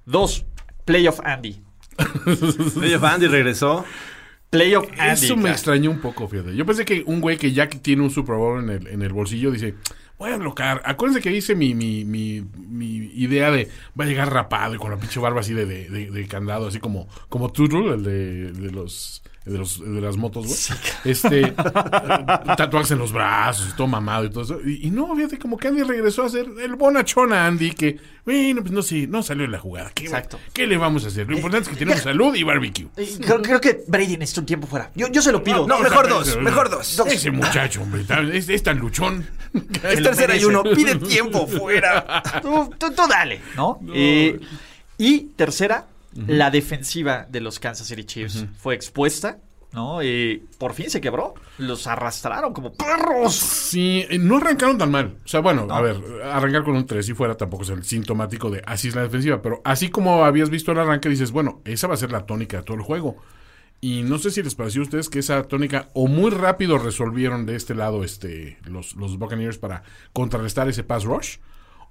Dos, 0.04 0.44
Playoff 0.84 1.20
Andy. 1.24 1.62
Oye, 2.80 2.98
Andy 3.02 3.26
regresó. 3.28 3.84
Playoff 4.50 4.88
Andy. 4.98 5.24
Eso 5.24 5.36
me 5.36 5.50
extrañó 5.50 5.90
un 5.90 6.00
poco, 6.00 6.28
fíjate. 6.28 6.54
Yo 6.56 6.64
pensé 6.64 6.84
que 6.84 7.02
un 7.06 7.20
güey 7.20 7.36
que 7.36 7.52
ya 7.52 7.68
que 7.68 7.78
tiene 7.78 8.02
un 8.02 8.10
Super 8.10 8.36
Bowl 8.36 8.62
en 8.62 8.70
el, 8.70 8.86
en 8.86 9.02
el 9.02 9.12
bolsillo 9.12 9.50
dice, 9.50 9.74
voy 10.18 10.30
a 10.30 10.36
bloquear. 10.36 10.80
Acuérdense 10.84 11.20
que 11.20 11.34
hice 11.36 11.54
mi, 11.54 11.74
mi, 11.74 12.04
mi, 12.04 12.42
mi 12.56 12.86
idea 13.14 13.50
de 13.50 13.68
va 13.98 14.04
a 14.04 14.06
llegar 14.06 14.32
rapado 14.32 14.74
y 14.74 14.78
con 14.78 14.90
la 14.90 14.96
pinche 14.98 15.20
barba 15.20 15.40
así 15.40 15.52
de, 15.52 15.66
de, 15.66 15.88
de- 15.90 16.10
de 16.10 16.26
candado, 16.28 16.68
así 16.68 16.78
como, 16.78 17.08
como 17.28 17.50
Toodle, 17.50 17.94
el 17.94 18.02
de, 18.04 18.52
de 18.52 18.70
los... 18.70 19.22
De, 19.46 19.58
los, 19.58 19.78
de 19.78 20.00
las 20.00 20.16
motos, 20.16 20.44
güey. 20.46 20.58
Este, 21.04 21.54
tatuajes 22.56 22.90
en 22.90 22.98
los 22.98 23.12
brazos, 23.12 23.68
y 23.72 23.76
todo 23.76 23.86
mamado 23.86 24.24
y 24.24 24.30
todo 24.30 24.42
eso. 24.42 24.60
Y, 24.66 24.88
y 24.88 24.90
no, 24.90 25.14
fíjate, 25.14 25.38
como 25.38 25.56
que 25.56 25.68
Andy 25.68 25.84
regresó 25.84 26.24
a 26.24 26.28
ser 26.28 26.46
el 26.60 26.74
bonachona 26.74 27.46
Andy, 27.46 27.70
que, 27.70 27.96
bueno, 28.24 28.62
pues 28.62 28.72
no, 28.72 28.82
sí, 28.82 29.06
no 29.06 29.22
salió 29.22 29.44
en 29.44 29.52
la 29.52 29.60
jugada. 29.60 29.92
¿Qué, 29.94 30.04
Exacto. 30.04 30.40
¿Qué 30.52 30.66
le 30.66 30.76
vamos 30.76 31.04
a 31.04 31.08
hacer? 31.08 31.28
Lo 31.28 31.36
importante 31.36 31.70
es 31.70 31.76
que 31.76 31.84
tenemos 31.84 32.02
salud 32.02 32.34
y 32.34 32.42
barbecue. 32.42 32.88
Eh, 32.96 33.18
Creo, 33.20 33.40
creo 33.40 33.60
que 33.60 33.84
Brady 33.86 34.16
necesita 34.16 34.40
un 34.40 34.46
tiempo 34.46 34.66
fuera. 34.66 34.90
Yo, 34.96 35.06
yo 35.12 35.22
se 35.22 35.30
lo 35.30 35.42
pido. 35.44 35.66
No, 35.66 35.78
mejor 35.78 36.08
dos, 36.08 36.36
mejor 36.40 36.68
dos. 36.68 36.98
Ese 37.06 37.30
muchacho, 37.30 37.82
hombre, 37.82 38.04
es, 38.36 38.48
es 38.48 38.62
tan 38.62 38.78
luchón. 38.78 39.26
Es 39.84 40.02
tercera 40.02 40.36
y 40.36 40.44
uno. 40.44 40.62
Pide 40.64 40.96
tiempo 40.96 41.46
fuera. 41.46 42.20
Tú, 42.42 42.68
tú- 42.78 42.90
tú 42.92 43.02
dale, 43.08 43.40
¿no? 43.56 43.78
Eh, 43.94 44.38
y 44.98 45.20
tercera, 45.36 45.86
la 46.26 46.50
defensiva 46.50 47.26
de 47.28 47.40
los 47.40 47.58
Kansas 47.58 47.86
City 47.86 48.04
Chiefs 48.04 48.46
fue 48.58 48.74
expuesta, 48.74 49.38
¿no? 49.72 50.00
Eh, 50.00 50.42
por 50.58 50.72
fin 50.72 50.90
se 50.90 51.00
quebró. 51.00 51.34
Los 51.58 51.86
arrastraron 51.86 52.52
como 52.52 52.72
perros. 52.72 53.34
Sí, 53.34 54.04
eh, 54.08 54.18
no 54.18 54.38
arrancaron 54.38 54.78
tan 54.78 54.90
mal. 54.90 55.16
O 55.24 55.28
sea, 55.28 55.40
bueno, 55.40 55.66
a 55.70 55.80
ver, 55.80 56.00
arrancar 56.24 56.64
con 56.64 56.76
un 56.76 56.86
3 56.86 57.08
y 57.08 57.14
fuera 57.14 57.36
tampoco 57.36 57.64
es 57.64 57.70
el 57.70 57.84
sintomático 57.84 58.50
de 58.50 58.62
así 58.66 58.88
es 58.88 58.94
la 58.94 59.02
defensiva. 59.02 59.42
Pero 59.42 59.60
así 59.64 59.90
como 59.90 60.24
habías 60.24 60.50
visto 60.50 60.72
el 60.72 60.78
arranque, 60.78 61.08
dices, 61.08 61.30
bueno, 61.30 61.60
esa 61.64 61.86
va 61.86 61.94
a 61.94 61.98
ser 61.98 62.12
la 62.12 62.26
tónica 62.26 62.58
de 62.58 62.62
todo 62.62 62.76
el 62.76 62.82
juego. 62.82 63.16
Y 63.80 64.02
no 64.02 64.18
sé 64.18 64.30
si 64.30 64.42
les 64.42 64.54
pareció 64.54 64.80
a 64.80 64.84
ustedes 64.84 65.10
que 65.10 65.18
esa 65.18 65.42
tónica 65.44 65.90
o 65.92 66.08
muy 66.08 66.30
rápido 66.30 66.78
resolvieron 66.78 67.44
de 67.44 67.56
este 67.56 67.74
lado 67.74 68.04
este 68.04 68.58
los, 68.64 68.96
los 68.96 69.18
Buccaneers 69.18 69.58
para 69.58 69.82
contrarrestar 70.12 70.68
ese 70.68 70.82
pass 70.82 71.04
rush. 71.04 71.36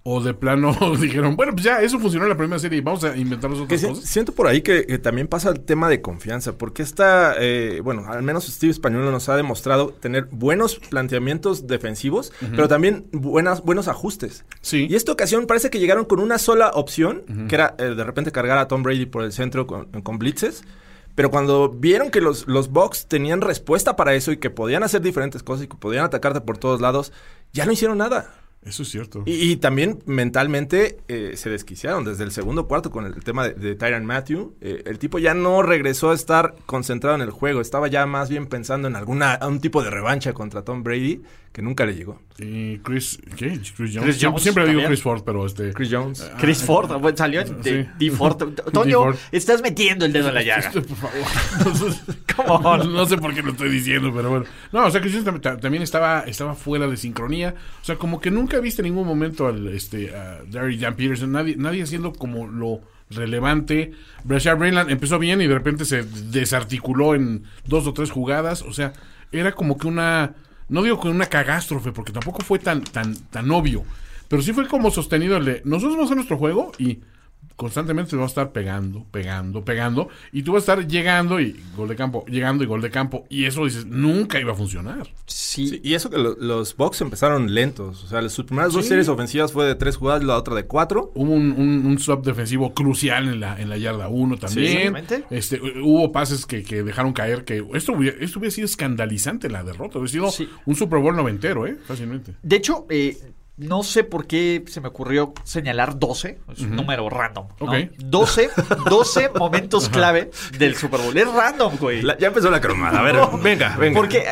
O 0.08 0.22
de 0.22 0.36
plano 0.36 0.72
dijeron, 1.02 1.36
bueno, 1.36 1.54
pues 1.54 1.64
ya, 1.66 1.82
eso 1.82 1.98
funcionó 1.98 2.26
en 2.26 2.30
la 2.30 2.38
primera 2.38 2.60
serie 2.60 2.78
y 2.78 2.82
vamos 2.82 3.04
a 3.04 3.18
inventarnos 3.18 3.58
Que 3.62 3.64
otras 3.66 3.82
si- 3.82 3.88
cosas. 3.88 4.06
siento 4.06 4.34
por 4.34 4.46
ahí 4.46 4.62
que, 4.62 4.86
que 4.86 5.00
también 5.00 5.28
pasa 5.28 5.50
el 5.50 5.62
tema 5.62 5.90
de 5.90 6.02
confianza, 6.04 6.60
porque 6.60 6.84
esta, 6.84 7.34
eh, 7.40 7.82
bueno, 7.84 8.06
al 8.08 8.22
menos 8.22 8.46
Steve 8.46 8.70
Español 8.72 9.04
nos 9.12 9.30
ha 9.30 9.36
demostrado 9.36 9.90
tener 9.90 10.26
buenos 10.30 10.76
planteamientos 10.78 11.66
defensivos, 11.66 12.32
pero 12.52 12.68
también 12.68 13.08
buenas, 13.14 13.64
buenos 13.64 13.88
ajustes. 13.88 14.46
Sí. 14.62 14.86
Y 14.88 14.94
esta 14.94 15.12
ocasión 15.12 15.48
parece 15.48 15.72
que 15.72 15.80
llegaron 15.80 16.06
con 16.06 16.20
una 16.20 16.38
sola 16.38 16.70
opción, 16.76 17.24
que 17.48 17.56
era 17.56 17.74
eh, 17.80 17.96
de 17.96 18.04
repente 18.04 18.32
cargar 18.32 18.60
a 18.60 18.68
Tom 18.68 18.84
Brady 18.84 19.08
por 19.08 19.24
el 19.24 19.32
centro 19.32 19.66
con, 19.66 19.86
con 20.04 20.20
blitzes. 20.20 20.64
Pero 21.16 21.32
cuando 21.32 21.70
vieron 21.70 22.12
que 22.12 22.22
los, 22.22 22.46
los 22.48 22.70
Bucks 22.70 23.08
tenían 23.08 23.40
respuesta 23.42 23.96
para 23.96 24.14
eso 24.14 24.32
y 24.34 24.38
que 24.38 24.50
podían 24.50 24.84
hacer 24.84 25.02
diferentes 25.02 25.42
cosas 25.44 25.64
y 25.66 25.68
que 25.68 25.78
podían 25.78 26.04
atacarte 26.06 26.42
por 26.42 26.58
todos 26.60 26.80
lados, 26.82 27.12
ya 27.54 27.66
no 27.66 27.72
hicieron 27.72 27.98
nada. 27.98 28.36
Eso 28.66 28.82
es 28.82 28.90
cierto. 28.90 29.24
Y, 29.28 29.58
también 29.58 30.00
mentalmente 30.06 30.98
eh, 31.08 31.34
se 31.36 31.52
desquiciaron 31.52 32.04
desde 32.04 32.24
el 32.24 32.32
segundo 32.32 32.68
cuarto 32.68 32.90
con 32.90 33.06
el 33.06 33.24
tema 33.24 33.48
de, 33.48 33.54
de 33.54 33.76
Tyron 33.76 34.06
Matthew. 34.06 34.56
Eh, 34.60 34.84
el 34.88 34.98
tipo 34.98 35.20
ya 35.20 35.36
no 35.36 35.62
regresó 35.62 36.10
a 36.10 36.16
estar 36.16 36.56
concentrado 36.66 37.16
en 37.16 37.22
el 37.22 37.30
juego, 37.30 37.62
estaba 37.62 37.88
ya 37.88 38.06
más 38.08 38.30
bien 38.30 38.48
pensando 38.48 38.88
en 38.88 38.96
alguna 38.96 39.40
un 39.44 39.62
tipo 39.62 39.84
de 39.84 39.92
revancha 39.92 40.34
contra 40.34 40.64
Tom 40.64 40.84
Brady 40.84 41.22
que 41.56 41.62
nunca 41.62 41.86
le 41.86 41.96
llegó. 41.96 42.22
Y 42.38 42.80
Chris, 42.80 43.18
¿qué? 43.38 43.58
Chris 43.58 43.62
Jones. 43.78 44.04
Chris 44.04 44.18
Siempre- 44.18 44.18
Jones 44.28 44.44
Siempre 44.44 44.68
digo. 44.68 44.82
Chris 44.86 45.02
Ford, 45.02 45.22
pero 45.26 45.46
este. 45.46 45.72
Chris 45.72 45.88
Jones. 45.90 46.30
Chris 46.38 46.62
Ford, 46.62 46.92
bueno, 47.00 47.16
salió 47.18 47.40
en 47.40 47.62
de- 47.62 47.84
Sí. 47.86 47.90
D. 48.10 48.12
Ford. 48.12 48.36
Toño. 48.74 48.98
Ford. 49.04 49.16
estás 49.32 49.62
metiendo 49.62 50.04
el 50.06 50.12
dedo 50.12 50.28
en 50.28 50.36
la 50.36 50.44
llaga. 50.44 50.70
Por 50.72 50.84
favor. 50.86 51.94
Come 52.36 52.50
on. 52.68 52.94
No 52.94 53.06
sé 53.06 53.18
por 53.18 53.34
qué 53.34 53.42
lo 53.42 53.52
estoy 53.52 53.70
diciendo, 53.70 54.12
pero 54.14 54.30
bueno. 54.30 54.46
No, 54.74 54.86
o 54.86 54.92
sea, 54.92 55.00
Chris 55.00 55.14
Jones 55.14 55.28
tam- 55.28 55.40
tam- 55.42 55.62
también 55.62 55.82
estaba, 55.82 56.22
estaba 56.28 56.56
fuera 56.56 56.88
de 56.88 56.98
sincronía. 56.98 57.56
O 57.82 57.86
sea, 57.86 57.96
como 57.96 58.20
que 58.20 58.32
nunca 58.32 58.60
viste 58.60 58.82
en 58.82 58.88
ningún 58.90 59.08
momento 59.08 59.48
al 59.48 59.70
este, 59.70 60.14
a 60.14 60.42
Derry 60.46 60.78
Jan 60.78 60.96
Peterson, 60.96 61.32
nadie, 61.32 61.56
nadie 61.56 61.84
haciendo 61.84 62.12
como 62.12 62.48
lo 62.48 62.82
relevante. 63.10 63.92
Brashard 64.26 64.58
Brainland 64.60 64.90
empezó 64.92 65.20
bien 65.20 65.40
y 65.42 65.48
de 65.48 65.54
repente 65.54 65.86
se 65.86 66.04
desarticuló 66.04 67.16
en 67.16 67.44
dos 67.66 67.88
o 67.88 67.94
tres 67.94 68.12
jugadas. 68.12 68.62
O 68.62 68.74
sea, 68.74 68.92
era 69.32 69.54
como 69.54 69.78
que 69.78 69.88
una. 69.88 70.34
No 70.70 70.84
digo 70.84 71.00
que 71.00 71.08
una 71.08 71.28
cagástrofe, 71.28 71.92
porque 71.92 72.12
tampoco 72.12 72.44
fue 72.44 72.60
tan, 72.60 72.84
tan, 72.84 73.16
tan 73.16 73.52
obvio. 73.52 73.84
Pero 74.28 74.42
sí 74.42 74.54
fue 74.54 74.68
como 74.68 74.90
sostenido 74.92 75.38
el 75.38 75.46
de. 75.46 75.62
Nosotros 75.66 75.96
vamos 75.96 76.12
a 76.12 76.16
nuestro 76.16 76.38
juego 76.38 76.72
y 76.78 77.00
constantemente 77.56 78.10
te 78.12 78.16
vamos 78.18 78.32
a 78.32 78.34
estar 78.34 78.52
pegando, 78.52 79.06
pegando, 79.12 79.64
pegando, 79.64 80.10
y 80.32 80.44
tú 80.44 80.54
vas 80.54 80.68
a 80.68 80.74
estar 80.74 80.88
llegando 80.88 81.40
y 81.40 81.60
gol 81.78 81.88
de 81.88 81.96
campo, 81.96 82.26
llegando 82.28 82.64
y 82.64 82.68
gol 82.68 82.82
de 82.82 82.92
campo, 82.92 83.26
y 83.30 83.46
eso 83.46 83.64
dices, 83.66 83.86
nunca 83.86 84.40
iba 84.40 84.52
a 84.52 84.56
funcionar. 84.56 85.08
Sí. 85.26 85.68
Sí, 85.68 85.82
y 85.84 85.94
eso 85.94 86.10
que 86.10 86.18
lo- 86.18 86.36
los 86.36 86.76
Bucks 86.76 87.00
empezaron 87.02 87.54
lentos. 87.54 88.04
O 88.04 88.08
sea, 88.08 88.28
sus 88.30 88.44
primeras 88.46 88.74
dos 88.74 88.86
series 88.86 89.08
ofensivas 89.08 89.54
fue 89.54 89.66
de 89.66 89.76
tres 89.76 89.96
jugadas, 89.96 90.24
la 90.24 90.36
otra 90.38 90.54
de 90.54 90.66
cuatro. 90.66 91.12
Hubo 91.16 91.32
un, 91.32 91.52
un, 91.54 91.98
defensivo 92.24 92.74
crucial 92.74 93.30
en 93.30 93.40
la, 93.40 93.60
en 93.60 93.70
la 93.70 93.78
yarda 93.78 94.10
1 94.10 94.38
también. 94.38 94.96
exactamente. 94.96 95.24
este, 95.30 95.62
hubo 95.82 96.12
pases 96.12 96.46
que, 96.46 96.64
que 96.64 96.84
dejaron 96.84 97.14
caer 97.14 97.46
que 97.46 97.66
esto 97.74 97.94
hubiera, 97.94 98.18
esto 98.20 98.40
hubiera 98.40 98.52
sido 98.54 98.66
escandalizante 98.66 99.50
la 99.50 99.64
derrota. 99.64 99.98
Hubiera 100.00 100.12
sido 100.12 100.32
Sí. 100.32 100.50
un 100.66 100.76
Super 100.76 101.00
Bowl 101.00 101.16
noventero, 101.16 101.66
¿eh? 101.66 101.78
Fácilmente. 101.86 102.36
De 102.44 102.56
hecho, 102.58 102.86
eh, 102.90 103.18
no 103.58 103.84
sé 103.84 104.04
por 104.04 104.28
qué 104.28 104.64
se 104.68 104.82
me 104.82 104.90
ocurrió 104.90 105.34
señalar 105.44 105.98
12, 105.98 106.40
es 106.54 106.60
un 106.62 106.76
número 106.76 107.10
random. 107.10 107.48
¿no? 107.60 107.68
Ok. 107.68 107.76
12, 107.98 108.50
12 108.90 109.30
momentos 109.40 109.88
clave 109.90 110.30
del 110.58 110.76
Super 110.76 111.00
Bowl. 111.00 111.18
Es 111.18 111.28
random, 111.32 111.78
güey. 111.78 112.02
La- 112.02 112.18
ya 112.18 112.28
empezó 112.28 112.50
la 112.50 112.60
cromada. 112.60 113.00
A 113.00 113.04
ver, 113.04 113.16
venga, 113.42 113.78
venga. 113.78 113.98
Porque 114.00 114.26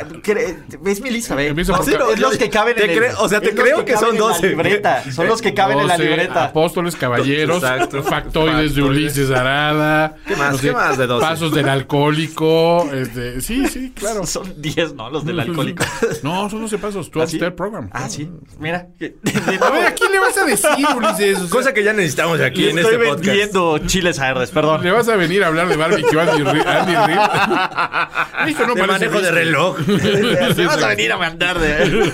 es 0.85 1.01
mi 1.01 1.09
lista, 1.09 1.35
ve. 1.35 1.53
Por 1.53 1.85
Sí, 1.85 1.93
es 2.13 2.19
los 2.19 2.37
que 2.37 2.49
caben 2.49 2.75
Te 2.75 2.85
en 2.97 3.03
el, 3.03 3.11
o 3.17 3.29
sea, 3.29 3.39
te 3.39 3.55
creo 3.55 3.85
que 3.85 3.95
son 3.97 4.09
en 4.15 4.21
la 4.21 4.27
12. 4.27 4.49
libreta. 4.49 5.11
Son 5.11 5.27
los 5.27 5.41
que 5.41 5.53
caben 5.53 5.79
en 5.79 5.87
la 5.87 5.97
12 5.97 6.09
libreta. 6.09 6.43
Apóstoles, 6.45 6.95
caballeros, 6.95 7.57
Exacto. 7.63 8.03
factoides 8.03 8.75
de. 8.75 8.83
Ulises 8.83 9.31
Arada. 9.31 10.15
¿Qué 10.27 10.35
más? 10.35 10.59
¿Qué 10.59 10.71
más 10.73 10.97
de 10.97 11.07
12? 11.07 11.25
Pasos 11.25 11.53
del 11.53 11.69
alcohólico. 11.69 12.89
Este, 12.93 13.41
sí, 13.41 13.67
sí, 13.67 13.91
claro. 13.95 14.25
Son 14.33 14.61
10, 14.61 14.95
¿no? 14.95 15.09
Los 15.09 15.25
del 15.25 15.39
alcohólico. 15.39 15.83
No, 16.23 16.49
son 16.49 16.61
12 16.61 16.77
pasos. 16.77 17.09
12 17.11 17.23
¿Ah, 17.23 17.27
step 17.39 17.55
program. 17.55 17.89
Ah, 17.93 18.09
sí. 18.09 18.29
Mira. 18.59 18.87
que- 18.99 19.12
A 19.61 19.69
ver, 19.69 19.85
¿a 19.87 19.93
quién 19.93 20.11
le 20.11 20.19
vas 20.19 20.37
a 20.37 20.45
decir, 20.45 20.85
Ulises? 20.95 21.37
O 21.37 21.41
sea, 21.41 21.49
Cosa 21.49 21.73
que 21.73 21.83
ya 21.83 21.93
necesitamos 21.93 22.41
aquí 22.41 22.63
Le 22.63 22.71
en 22.71 22.79
estoy 22.79 22.93
este 22.95 23.05
podcast. 23.07 23.25
vendiendo 23.25 23.77
chiles 23.79 24.19
a 24.19 24.29
Herdes, 24.29 24.51
perdón. 24.51 24.83
¿Le 24.83 24.91
vas 24.91 25.07
a 25.07 25.15
venir 25.15 25.43
a 25.43 25.47
hablar 25.47 25.67
de 25.69 25.75
barbecue 25.77 26.19
a 26.19 26.23
Andy 26.23 26.43
Reid? 26.43 26.67
Andy 26.67 26.95
Reid? 26.95 27.19
Esto 28.49 28.67
no 28.67 28.73
de 28.75 28.81
parece 28.81 29.07
manejo 29.09 29.21
de 29.21 29.31
reloj. 29.31 29.79
Me 29.87 30.65
vas 30.65 30.83
a 30.83 30.87
venir 30.87 31.11
a 31.11 31.17
mandar 31.17 31.59
de... 31.59 32.11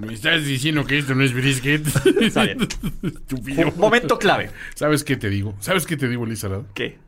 Me 0.00 0.14
estás 0.14 0.44
diciendo 0.44 0.84
que 0.86 0.98
esto 0.98 1.14
no 1.14 1.22
es 1.22 1.34
brisket. 1.34 1.82
Está 2.20 2.44
bien. 2.44 2.66
Estúpido. 3.02 3.70
Momento 3.76 4.18
clave. 4.18 4.50
¿Sabes 4.74 5.04
qué 5.04 5.16
te 5.16 5.28
digo? 5.28 5.54
¿Sabes 5.60 5.84
qué 5.86 5.96
te 5.96 6.08
digo, 6.08 6.22
Ulises 6.22 6.44
Arada? 6.44 6.62
¿Qué? 6.74 6.98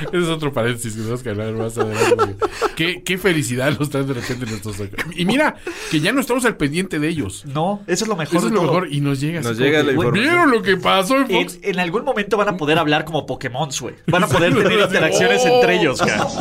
Ese 0.12 0.18
es 0.18 0.28
otro 0.28 0.52
paréntesis 0.52 0.92
que 0.92 0.98
tenemos 1.00 1.22
que 1.22 1.30
hablar 1.30 1.52
más 1.52 1.76
adelante. 1.78 2.36
¿Qué, 2.76 3.02
qué 3.02 3.18
felicidad 3.18 3.76
nos 3.78 3.90
traen 3.90 4.06
de 4.06 4.14
repente 4.14 4.46
nuestros... 4.46 4.76
Y 5.16 5.24
mira, 5.24 5.56
que 5.90 6.00
ya 6.00 6.12
no 6.12 6.20
estamos 6.20 6.44
al 6.44 6.56
pendiente 6.56 6.98
de 6.98 7.08
ellos. 7.08 7.44
No, 7.46 7.82
eso 7.86 8.04
es 8.04 8.08
lo 8.08 8.16
mejor 8.16 8.36
Eso 8.36 8.46
es 8.46 8.52
lo 8.52 8.60
todo. 8.60 8.72
mejor 8.72 8.92
y 8.92 9.00
nos 9.00 9.20
llega 9.20 9.40
Nos 9.40 9.58
llega 9.58 9.82
la 9.82 9.92
información. 9.92 10.28
¿Vieron 10.28 10.50
lo 10.50 10.62
que 10.62 10.76
pasó 10.76 11.16
en 11.16 11.30
En, 11.30 11.48
Fox? 11.48 11.58
en 11.62 11.80
algún 11.80 12.04
momento 12.04 12.36
van 12.36 12.48
a 12.48 12.56
poder 12.56 12.78
hablar 12.78 13.04
como 13.04 13.26
Pokémon, 13.26 13.68
güey. 13.80 13.94
Van 14.06 14.24
a 14.24 14.28
poder 14.28 14.54
tener 14.54 14.80
interacciones 14.80 15.42
Oh. 15.44 15.48
entre 15.60 15.80
ellos, 15.80 16.00
cara. 16.00 16.26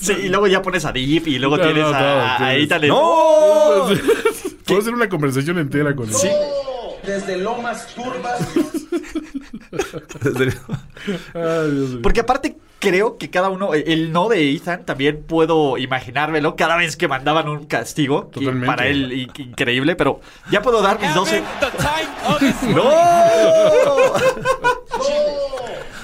Sí, 0.00 0.12
y 0.24 0.28
luego 0.28 0.46
ya 0.46 0.62
pones 0.62 0.84
a 0.84 0.92
Deep 0.92 1.26
y 1.28 1.38
luego 1.38 1.56
No, 1.56 1.62
tienes 1.64 1.82
no, 1.82 1.88
a, 1.88 2.38
no, 2.38 2.46
a. 2.46 2.78
¡No! 2.86 3.86
Puedo 4.66 4.80
hacer 4.80 4.94
una 4.94 5.08
conversación 5.08 5.58
entera 5.58 5.94
con 5.94 6.08
él. 6.08 6.14
Sí. 6.14 6.28
Desde- 7.06 7.38
Ay, 11.34 11.70
Dios 11.70 11.90
mío. 11.90 12.00
Porque 12.02 12.20
aparte 12.20 12.56
creo 12.78 13.16
que 13.16 13.30
cada 13.30 13.48
uno, 13.48 13.74
el 13.74 14.12
no 14.12 14.28
de 14.28 14.50
Ethan 14.52 14.84
también 14.84 15.22
puedo 15.26 15.78
imaginármelo 15.78 16.56
cada 16.56 16.76
vez 16.76 16.96
que 16.96 17.08
mandaban 17.08 17.48
un 17.48 17.64
castigo. 17.66 18.24
Totalmente. 18.32 18.66
Para 18.66 18.86
él 18.88 19.12
i- 19.12 19.30
increíble, 19.40 19.96
pero 19.96 20.20
ya 20.50 20.62
puedo 20.62 20.82
dar 20.82 21.00
mis 21.00 21.14
12. 21.14 21.42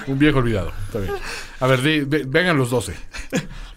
Un 0.07 0.17
viejo 0.17 0.39
olvidado. 0.39 0.71
Está 0.87 0.99
bien. 0.99 1.13
A 1.59 1.67
ver, 1.67 1.81
di- 1.81 2.01
ve- 2.01 2.23
vengan 2.27 2.57
los 2.57 2.69
12. 2.71 2.95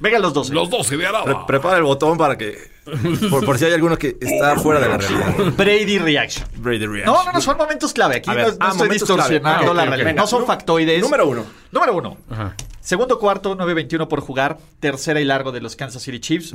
Venga 0.00 0.18
los 0.18 0.32
12. 0.32 0.54
Los 0.54 0.70
12 0.70 0.96
de 0.96 0.98
Pre- 0.98 1.06
Arada. 1.16 1.46
prepara 1.46 1.76
el 1.76 1.82
botón 1.82 2.16
para 2.16 2.38
que. 2.38 2.71
Por, 3.30 3.44
por 3.44 3.58
si 3.58 3.64
hay 3.64 3.72
alguno 3.72 3.96
que 3.96 4.16
está 4.20 4.56
fuera 4.56 4.80
de 4.80 4.88
la 4.88 4.98
realidad. 4.98 5.34
Brady 5.56 5.98
Reaction. 5.98 6.48
Brady 6.56 6.86
Reaction. 6.86 7.14
No, 7.14 7.24
no, 7.24 7.32
no, 7.32 7.40
son 7.40 7.56
momentos 7.56 7.92
clave. 7.92 8.16
Aquí 8.16 8.30
A 8.30 8.34
ver, 8.34 8.46
no 8.48 8.56
ah, 8.60 8.70
estoy 8.70 8.88
momentos 8.88 9.08
clave. 9.08 9.22
distorsionando 9.22 9.66
Ah, 9.66 9.70
ok, 9.70 9.76
la 9.76 9.82
ok. 9.82 9.88
realidad. 9.88 10.06
Venga, 10.10 10.22
no 10.22 10.26
son 10.26 10.46
factoides. 10.46 11.00
Número 11.00 11.28
uno. 11.28 11.44
Número 11.70 11.96
uno. 11.96 12.16
Ajá. 12.28 12.54
Segundo 12.80 13.18
cuarto, 13.20 13.56
9.21 13.56 14.08
por 14.08 14.20
jugar. 14.20 14.58
Tercera 14.80 15.20
y 15.20 15.24
largo 15.24 15.52
de 15.52 15.60
los 15.60 15.76
Kansas 15.76 16.02
City 16.02 16.18
Chiefs. 16.18 16.54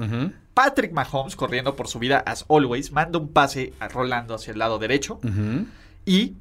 Patrick 0.53 0.91
Mahomes, 0.91 1.37
corriendo 1.37 1.75
por 1.77 1.87
su 1.87 1.99
vida, 1.99 2.19
as 2.25 2.45
always, 2.49 2.91
manda 2.91 3.17
un 3.19 3.29
pase 3.31 3.73
a 3.79 3.87
Rolando 3.87 4.35
hacia 4.35 4.51
el 4.51 4.59
lado 4.59 4.77
derecho. 4.79 5.19
Y 6.05 6.33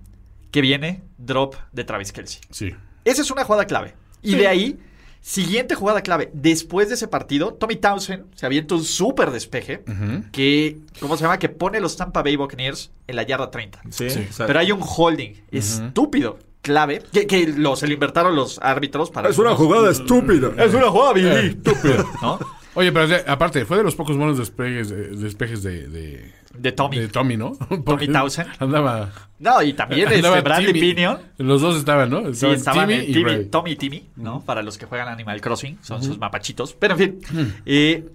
que 0.51 0.61
viene 0.61 1.03
drop 1.19 1.55
de 1.73 1.85
Travis 1.85 2.13
Kelsey. 2.13 2.41
Sí. 2.51 2.75
Esa 3.05 3.23
es 3.23 3.31
una 3.31 3.45
jugada 3.45 3.65
clave. 3.67 3.95
Y 4.23 4.35
de 4.35 4.49
ahí, 4.49 4.79
siguiente 5.27 5.75
jugada 5.75 6.03
clave. 6.03 6.31
Después 6.33 6.89
de 6.89 6.95
ese 6.95 7.09
partido, 7.09 7.53
Tommy 7.55 7.75
Townsend 7.75 8.27
se 8.37 8.47
avienta 8.47 8.77
un 8.77 8.85
súper 8.85 9.33
despeje. 9.33 9.83
Que, 10.31 10.79
¿cómo 11.01 11.17
se 11.17 11.25
llama? 11.25 11.39
Que 11.41 11.49
pone 11.49 11.81
los 11.81 11.97
Tampa 11.97 12.23
Bay 12.23 12.37
Buccaneers 12.37 12.93
en 13.09 13.17
la 13.17 13.25
yarda 13.25 13.51
30. 13.51 13.83
Sí, 13.91 14.09
sea, 14.09 14.47
Pero 14.47 14.61
hay 14.61 14.71
un 14.71 14.81
holding 14.81 15.33
estúpido, 15.51 16.39
clave, 16.63 17.03
que, 17.13 17.27
que 17.27 17.49
lo, 17.49 17.75
se 17.75 17.89
lo 17.89 17.95
inventaron 17.95 18.37
los 18.37 18.61
árbitros 18.63 19.11
para... 19.11 19.29
Es 19.29 19.39
una 19.39 19.57
jugada 19.57 19.91
estúpida. 19.91 20.53
Es 20.65 20.73
una 20.73 20.91
jugada 20.91 21.13
Billy, 21.13 21.49
estúpida. 21.49 22.05
¿No? 22.23 22.39
Oye, 22.75 22.93
pero 22.93 23.17
aparte, 23.27 23.65
fue 23.65 23.79
de 23.79 23.83
los 23.83 23.97
pocos 23.97 24.17
buenos 24.17 24.39
despejes 24.39 25.63
de, 25.63 25.89
de, 25.89 26.33
De 26.59 26.73
Tommy. 26.73 26.99
de 26.99 27.09
Tommy, 27.09 27.37
¿no? 27.37 27.53
Porque 27.85 28.09
Townsend. 28.09 28.49
Andaba. 28.59 29.11
No, 29.39 29.63
y 29.63 29.73
también 29.75 30.09
andaba 30.09 30.39
este 30.39 30.49
Bradley 30.49 30.73
Timmy. 30.73 30.81
Pinion. 30.95 31.19
Los 31.39 31.61
dos 31.61 31.77
estaban, 31.77 32.09
¿no? 32.11 32.33
Sí, 32.33 32.47
estaban 32.47 32.89
Timmy 32.89 33.05
y 33.05 33.13
Timmy-. 33.13 33.45
Tommy 33.47 33.71
y 33.73 33.77
Timmy, 33.77 34.07
¿no? 34.17 34.41
Para 34.43 34.63
los 34.63 34.79
que 34.79 34.87
juegan 34.87 35.09
Animal 35.09 35.41
Crossing, 35.41 35.79
son 35.83 36.03
sus 36.03 36.19
mapachitos. 36.19 36.73
Pero 36.75 36.95
en 36.95 36.99
fin, 36.99 37.55
eh, 37.67 38.09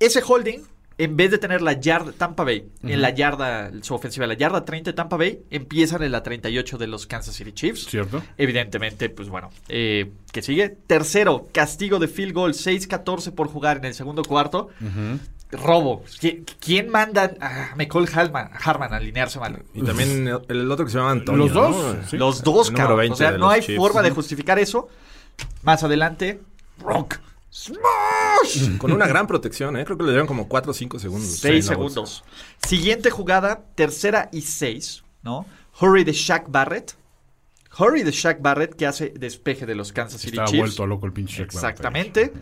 ese 0.00 0.22
holding, 0.26 0.60
en 0.98 1.16
vez 1.16 1.30
de 1.30 1.38
tener 1.38 1.62
la 1.62 1.72
yarda 1.74 2.12
Tampa 2.12 2.44
Bay, 2.44 2.64
en 2.82 3.02
la 3.02 3.10
yarda, 3.10 3.70
su 3.82 3.94
ofensiva, 3.94 4.26
la 4.26 4.34
yarda 4.34 4.64
30 4.64 4.90
de 4.90 4.94
Tampa 4.94 5.16
Bay, 5.16 5.40
empiezan 5.50 6.02
en 6.02 6.12
la 6.12 6.22
38 6.22 6.78
de 6.78 6.86
los 6.86 7.06
Kansas 7.06 7.34
City 7.34 7.52
Chiefs. 7.52 7.86
¿Cierto? 7.86 8.22
Evidentemente, 8.38 9.08
pues 9.08 9.28
bueno, 9.28 9.50
eh, 9.68 10.10
¿qué 10.32 10.42
sigue? 10.42 10.68
Tercero, 10.86 11.48
castigo 11.52 11.98
de 11.98 12.08
field 12.08 12.32
goal, 12.34 12.52
6-14 12.54 13.32
por 13.32 13.48
jugar 13.48 13.78
en 13.78 13.86
el 13.86 13.94
segundo 13.94 14.22
cuarto. 14.22 14.68
Robo. 15.52 16.02
¿Qui- 16.20 16.44
¿Quién 16.58 16.88
manda 16.88 17.34
a 17.40 17.74
McCall 17.76 18.08
Harman, 18.12 18.50
Harman 18.54 18.92
a 18.92 18.96
alinearse 18.96 19.38
mal? 19.38 19.62
Y 19.74 19.82
también 19.82 20.26
el, 20.26 20.40
el 20.48 20.70
otro 20.70 20.84
que 20.86 20.90
se 20.90 20.98
llama 20.98 21.10
Antonio. 21.12 21.44
Los 21.44 21.52
dos, 21.54 21.76
¿no? 21.96 22.08
sí. 22.08 22.16
Los 22.16 22.42
dos, 22.42 22.70
cabrón. 22.70 22.98
20 22.98 23.12
O 23.12 23.16
sea, 23.16 23.30
no 23.32 23.50
hay 23.50 23.62
forma 23.62 24.02
de 24.02 24.10
justificar 24.10 24.58
eso. 24.58 24.88
Más 25.62 25.82
adelante, 25.82 26.40
Rock. 26.78 27.18
Smash. 27.50 28.78
Con 28.78 28.92
una 28.92 29.06
gran 29.06 29.26
protección, 29.26 29.76
¿eh? 29.76 29.84
Creo 29.84 29.96
que 29.98 30.04
le 30.04 30.10
dieron 30.10 30.26
como 30.26 30.48
4 30.48 30.70
o 30.70 30.74
5 30.74 30.98
segundos. 30.98 31.28
6 31.28 31.40
Sí, 31.40 31.48
en 31.48 31.56
la 31.56 31.62
segundos. 31.62 32.24
Siguiente 32.66 33.10
jugada, 33.10 33.62
tercera 33.74 34.28
y 34.32 34.40
6, 34.42 35.04
¿no? 35.22 35.46
Hurry 35.80 36.04
de 36.04 36.12
Shaq 36.12 36.46
Barrett. 36.50 36.94
Hurry 37.78 38.02
de 38.02 38.10
Shaq 38.10 38.40
Barrett 38.40 38.74
que 38.74 38.86
hace 38.86 39.12
despeje 39.16 39.64
de 39.66 39.74
los 39.74 39.92
Kansas 39.92 40.20
City 40.20 40.32
Estaba 40.32 40.48
Chiefs. 40.48 40.60
vuelto 40.60 40.86
loco 40.86 41.06
el 41.06 41.12
pinche 41.12 41.42
Shaq 41.42 41.52
Barrett. 41.52 41.70
Exactamente. 41.70 42.32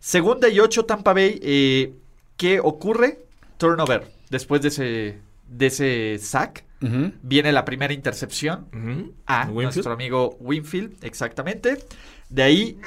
Segunda 0.00 0.48
y 0.48 0.60
8 0.60 0.84
Tampa 0.84 1.12
Bay. 1.14 1.38
Eh, 1.42 1.92
¿Qué 2.36 2.60
ocurre? 2.60 3.20
Turnover. 3.58 4.10
Después 4.30 4.62
de 4.62 4.68
ese, 4.68 5.18
de 5.48 5.66
ese 5.66 6.18
sack, 6.20 6.64
viene 7.22 7.50
la 7.52 7.64
primera 7.64 7.92
intercepción. 7.94 8.66
A 9.26 9.44
Winfield. 9.44 9.62
nuestro 9.74 9.92
amigo 9.92 10.36
Winfield, 10.40 11.02
exactamente. 11.02 11.78
De 12.28 12.42
ahí, 12.42 12.78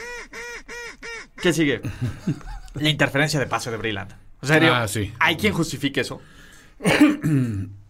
¿qué 1.41 1.53
sigue? 1.53 1.81
la 2.75 2.89
interferencia 2.89 3.39
de 3.39 3.47
pase 3.47 3.71
de 3.71 3.77
Breland. 3.77 4.13
O 4.41 4.45
sea, 4.45 4.83
Ah, 4.83 4.87
sí. 4.87 5.11
hay 5.19 5.35
quien 5.37 5.53
justifique 5.53 6.01
eso. 6.01 6.21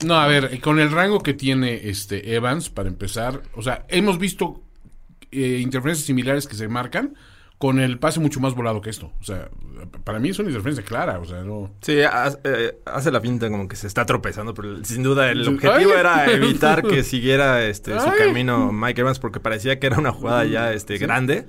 No, 0.05 0.15
a 0.15 0.27
ver, 0.27 0.61
con 0.61 0.79
el 0.79 0.91
rango 0.91 1.19
que 1.19 1.33
tiene 1.33 1.89
este 1.89 2.35
Evans, 2.35 2.69
para 2.69 2.87
empezar, 2.87 3.41
o 3.55 3.61
sea, 3.61 3.85
hemos 3.89 4.17
visto 4.17 4.61
eh, 5.31 5.59
interferencias 5.61 6.05
similares 6.05 6.47
que 6.47 6.55
se 6.55 6.67
marcan 6.69 7.15
con 7.57 7.79
el 7.79 7.97
pase 7.97 8.19
mucho 8.19 8.39
más 8.39 8.53
volado 8.53 8.81
que 8.81 8.89
esto. 8.89 9.11
O 9.19 9.23
sea, 9.23 9.49
para 10.03 10.19
mí 10.19 10.29
es 10.29 10.39
una 10.39 10.49
interferencia 10.49 10.83
clara, 10.85 11.19
o 11.19 11.25
sea, 11.25 11.41
no... 11.41 11.71
Sí, 11.81 11.93
eh, 11.97 12.79
hace 12.85 13.11
la 13.11 13.19
pinta 13.19 13.49
como 13.49 13.67
que 13.67 13.75
se 13.75 13.87
está 13.87 14.05
tropezando, 14.05 14.53
pero 14.53 14.83
sin 14.83 15.01
duda 15.01 15.31
el 15.31 15.47
objetivo 15.47 15.91
Ay. 15.93 15.99
era 15.99 16.25
evitar 16.31 16.83
que 16.83 17.03
siguiera 17.03 17.65
este, 17.65 17.99
su 17.99 18.09
camino 18.17 18.71
Mike 18.71 19.01
Evans 19.01 19.19
porque 19.19 19.39
parecía 19.39 19.79
que 19.79 19.87
era 19.87 19.97
una 19.97 20.11
jugada 20.11 20.45
ya 20.45 20.71
este, 20.73 20.97
grande. 20.97 21.47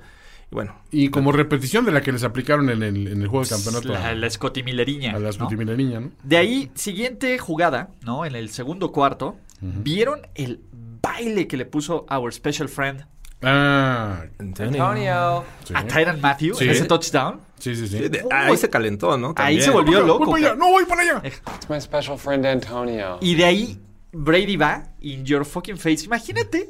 Y 0.51 0.55
bueno, 0.55 0.75
Y 0.89 1.09
como 1.09 1.31
repetición 1.31 1.85
de 1.85 1.91
la 1.91 2.01
que 2.01 2.11
les 2.11 2.23
aplicaron 2.23 2.71
en 2.71 2.81
el, 2.81 3.07
en 3.07 3.21
el 3.21 3.27
juego 3.27 3.43
de 3.43 3.51
campeonato 3.51 3.89
La, 3.89 4.09
a, 4.09 4.15
la 4.15 4.29
Scotty 4.29 4.63
Milleriña. 4.63 5.15
a 5.15 5.19
la 5.19 5.29
¿no? 5.31 6.11
De 6.23 6.37
ahí, 6.37 6.71
siguiente 6.73 7.37
jugada, 7.37 7.91
¿no? 8.01 8.25
En 8.25 8.35
el 8.35 8.49
segundo 8.49 8.91
cuarto, 8.91 9.37
¿vieron 9.61 10.21
el 10.33 10.61
baile 11.03 11.47
que 11.47 11.55
le 11.55 11.65
puso 11.67 12.07
our 12.09 12.33
special 12.33 12.67
friend 12.67 13.05
Ah, 13.41 14.23
Antonio. 14.37 15.43
sí. 15.63 15.73
a 15.75 15.85
Tyron 15.87 16.19
Matthew 16.19 16.55
Sí. 16.55 16.65
en 16.65 16.69
ese 16.71 16.85
touchdown? 16.85 17.39
Sí, 17.57 17.75
sí, 17.75 17.87
sí. 17.87 17.97
sí, 17.97 18.09
de- 18.09 18.25
ahí 18.31 18.55
se 18.57 18.69
calentó, 18.69 19.17
¿no? 19.17 19.33
Ahí 19.37 19.61
se 19.61 19.69
volvió 19.69 19.99
Voy 19.99 20.07
loco. 20.07 20.31
para 20.31 20.37
allá, 20.47 20.55
no 20.55 20.69
voy 20.71 20.85
para 20.85 21.01
allá. 21.01 21.21
It's 21.25 21.69
my 21.69 21.79
special 21.81 22.17
friend 22.17 22.45
Antonio. 22.45 23.17
Y 23.21 23.35
de 23.35 23.45
ahí, 23.45 23.79
Brady 24.11 24.55
va 24.57 24.83
in 25.01 25.25
your 25.25 25.45
fucking 25.45 25.77
face. 25.77 26.05
Imagínate 26.05 26.69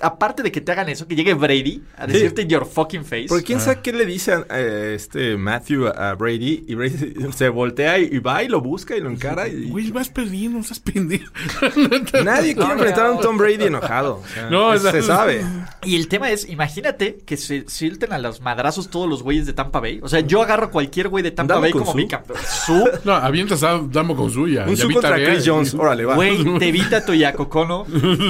aparte 0.00 0.42
de 0.42 0.52
que 0.52 0.60
te 0.60 0.72
hagan 0.72 0.88
eso, 0.88 1.06
que 1.06 1.16
llegue 1.16 1.34
Brady 1.34 1.82
a 1.96 2.06
decirte 2.06 2.46
your 2.46 2.66
fucking 2.66 3.04
face. 3.04 3.26
Porque 3.28 3.44
quién 3.44 3.60
sabe 3.60 3.80
qué 3.82 3.92
le 3.92 4.06
dice 4.06 4.32
a, 4.32 4.46
eh, 4.50 4.94
este 4.94 5.36
Matthew 5.36 5.88
a, 5.88 6.14
Brady 6.14 6.64
y 6.66 6.74
Brady 6.74 7.14
se 7.34 7.48
voltea 7.48 7.98
y, 7.98 8.08
y 8.12 8.18
va 8.18 8.42
y 8.42 8.48
lo 8.48 8.60
busca 8.60 8.96
y 8.96 9.00
lo 9.00 9.10
encara 9.10 9.48
y 9.48 9.68
Güey, 9.68 9.90
vas 9.90 10.08
perdiendo, 10.08 10.58
estás 10.60 10.80
pendejo. 10.80 11.32
nadie 12.24 12.54
quiere 12.54 12.72
enfrentar 12.72 13.06
a 13.06 13.12
un 13.12 13.20
Tom 13.20 13.36
Brady 13.36 13.64
enojado. 13.64 14.22
O 14.24 14.28
sea, 14.32 14.50
No, 14.50 14.72
eso 14.72 14.90
se 14.90 15.02
sabe. 15.02 15.44
Y 15.82 15.96
el 15.96 16.08
tema 16.08 16.30
es, 16.30 16.48
imagínate 16.48 17.18
que 17.26 17.36
se 17.36 17.68
suelten 17.68 18.12
a 18.12 18.18
los 18.18 18.40
madrazos 18.40 18.90
todos 18.90 19.08
los 19.08 19.22
güeyes 19.22 19.46
de 19.46 19.52
Tampa 19.52 19.80
Bay. 19.80 20.00
O 20.02 20.08
sea, 20.08 20.20
yo 20.20 20.42
agarro 20.42 20.66
a 20.66 20.70
cualquier 20.70 21.08
güey 21.08 21.22
de 21.22 21.30
Tampa 21.30 21.54
Dame 21.54 21.66
Bay 21.66 21.72
con 21.72 21.80
como 21.82 21.92
su. 21.92 21.98
mi 21.98 22.08
campeón. 22.08 22.38
Su, 22.66 22.88
No, 23.04 23.14
avientas 23.14 23.62
a 23.62 23.80
Damo 23.90 24.16
con 24.16 24.30
suya. 24.30 24.64
Un 24.66 24.76
su 24.76 24.90
contra 24.90 25.16
Chris 25.16 25.44
Jones. 25.46 25.74
Órale, 25.74 26.04
va. 26.04 26.14
güey, 26.14 26.44
te 26.58 26.68
evita 26.68 27.04
tu 27.04 27.14
Yacocono, 27.14 27.86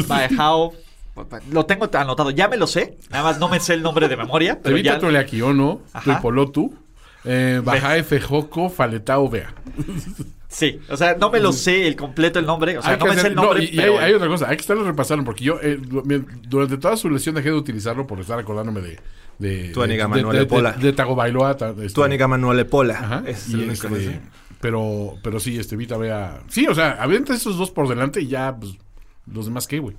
Baejao. 0.06 0.72
Lo 1.50 1.66
tengo 1.66 1.88
anotado, 1.92 2.30
ya 2.30 2.48
me 2.48 2.56
lo 2.56 2.66
sé. 2.66 2.98
Nada 3.10 3.24
más 3.24 3.38
no 3.38 3.48
me 3.48 3.60
sé 3.60 3.74
el 3.74 3.82
nombre 3.82 4.08
de 4.08 4.16
memoria. 4.16 4.58
Pero 4.62 4.76
evita 4.76 4.94
ya, 4.94 4.98
tu 4.98 5.10
Leaquiono, 5.10 5.80
tu 6.04 6.10
Ajá. 6.10 6.20
Polotu, 6.20 6.74
eh, 7.24 7.60
Bajae 7.64 8.02
Fejoco, 8.04 8.68
Faletao, 8.70 9.28
Vea. 9.28 9.52
sí, 10.48 10.80
o 10.88 10.96
sea, 10.96 11.16
no 11.18 11.30
me 11.30 11.40
lo 11.40 11.52
sé 11.52 11.86
el 11.86 11.96
completo 11.96 12.38
el 12.38 12.46
nombre. 12.46 12.78
O 12.78 12.82
sea, 12.82 12.92
Hay 12.92 12.98
no 12.98 13.06
me 13.06 13.16
sé 13.16 13.26
el 13.28 13.34
nombre. 13.34 13.58
no, 13.58 13.64
y, 13.64 13.68
y 13.68 13.76
pero- 13.76 13.98
hay, 13.98 14.04
hay 14.06 14.12
otra 14.14 14.28
cosa, 14.28 14.48
hay 14.48 14.56
que 14.56 14.60
estarlo 14.62 14.84
repasando 14.84 15.24
porque 15.24 15.44
yo 15.44 15.58
eh, 15.62 15.78
durante 16.48 16.76
toda 16.78 16.96
su 16.96 17.10
lesión 17.10 17.34
dejé 17.34 17.50
de 17.50 17.56
utilizarlo 17.56 18.06
por 18.06 18.20
estar 18.20 18.38
acordándome 18.38 18.80
de 18.80 18.98
de 19.38 19.68
Tu 19.68 19.80
amiga 19.82 20.04
de- 20.04 20.08
Manuel 20.08 20.32
de, 20.32 20.38
de, 20.38 20.44
Epola. 20.46 20.72
de, 20.72 20.82
de 20.86 20.92
Tagovailoa, 20.92 21.56
ta- 21.56 21.70
este, 21.70 21.90
Tu 21.90 22.02
amiga 22.02 22.26
Manuel 22.26 22.66
Pola. 22.66 22.94
Ajá, 22.98 23.22
Es 23.24 23.48
y 23.48 23.54
el 23.54 23.60
único 23.68 23.86
este, 23.96 24.20
pero 24.60 25.14
pero 25.22 25.38
sí, 25.38 25.56
este 25.58 25.76
Vita 25.76 25.96
Vea. 25.96 26.40
Sí, 26.48 26.66
o 26.66 26.74
sea, 26.74 26.96
avienta 27.00 27.34
esos 27.34 27.56
dos 27.56 27.70
por 27.70 27.88
delante 27.88 28.20
y 28.20 28.26
ya 28.26 28.56
pues 28.58 28.72
los 29.32 29.44
demás 29.46 29.68
qué, 29.68 29.78
güey. 29.78 29.94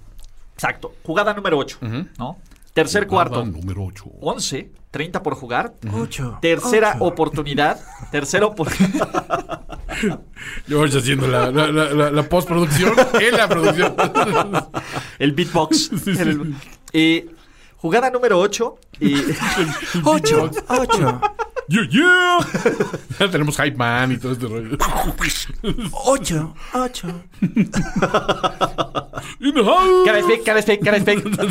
Exacto. 0.59 0.93
Jugada 1.03 1.33
número 1.33 1.57
8, 1.57 1.77
¿no? 2.17 2.37
Tercer 2.73 3.07
cuarto. 3.07 3.35
Jugada 3.45 3.57
número 3.61 3.83
8. 3.85 4.03
11, 4.19 4.71
30 4.91 5.23
por 5.23 5.35
jugar. 5.35 5.73
Tercera 6.41 6.97
oportunidad. 6.99 7.79
Tercera 8.11 8.45
oportunidad. 8.45 9.61
George 10.67 10.97
haciendo 10.97 11.27
la, 11.27 11.49
la, 11.49 11.71
la, 11.71 11.93
la- 11.93 12.11
la 12.11 12.23
postproducción 12.23 12.93
en 13.19 13.37
la 13.37 13.47
producción. 13.47 13.95
el 15.19 15.31
beatbox. 15.31 15.91
El- 16.07 16.55
eh, 16.93 17.27
jugada 17.77 18.09
número 18.09 18.37
8. 18.39 18.77
8. 20.03 20.51
8. 20.67 21.21
Yeah, 21.69 21.85
yeah. 21.91 22.39
Ya 23.19 23.29
tenemos 23.29 23.55
Hype 23.57 23.77
Man 23.77 24.11
y 24.11 24.17
todo 24.17 24.31
este 24.31 24.48
rollo. 24.48 24.75
8. 25.91 26.55
8. 26.74 27.07
In 29.39 29.53
the 29.53 29.63
house. 29.63 30.05
Can 30.05 30.15
I 30.15 30.22
speak? 30.22 30.44
Can 30.46 30.57
I 30.57 30.61
speak? 30.61 30.81
Can 30.83 30.96
I 30.96 31.00
speak? 31.00 31.24
Can 31.24 31.29
I 31.29 31.44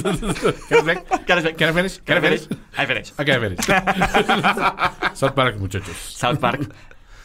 speak? 0.83 1.27
Can 1.27 1.39
I 1.39 1.41
speak? 1.43 1.57
Can 1.57 1.69
I 1.69 1.73
finish? 1.73 1.99
Can 2.05 2.17
I 2.17 2.21
finish? 2.21 2.49
I 2.77 2.87
finish. 2.87 3.13
I 3.17 3.25
can 3.25 3.41
finish. 3.41 3.59
South 5.15 5.35
Park, 5.37 5.57
muchachos. 5.61 5.97
South 5.97 6.41
Park. 6.41 6.63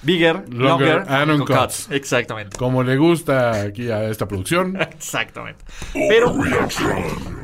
Bigger, 0.04 0.44
Longer 0.50 0.98
longer, 0.98 1.06
and 1.08 1.32
con 1.32 1.42
uncut. 1.42 1.72
Exactamente. 1.90 2.58
Como 2.58 2.84
le 2.84 2.98
gusta 2.98 3.62
aquí 3.62 3.90
a 3.90 4.04
esta 4.10 4.28
producción. 4.28 4.76
Exactamente. 4.80 5.64
Pero 5.94 6.36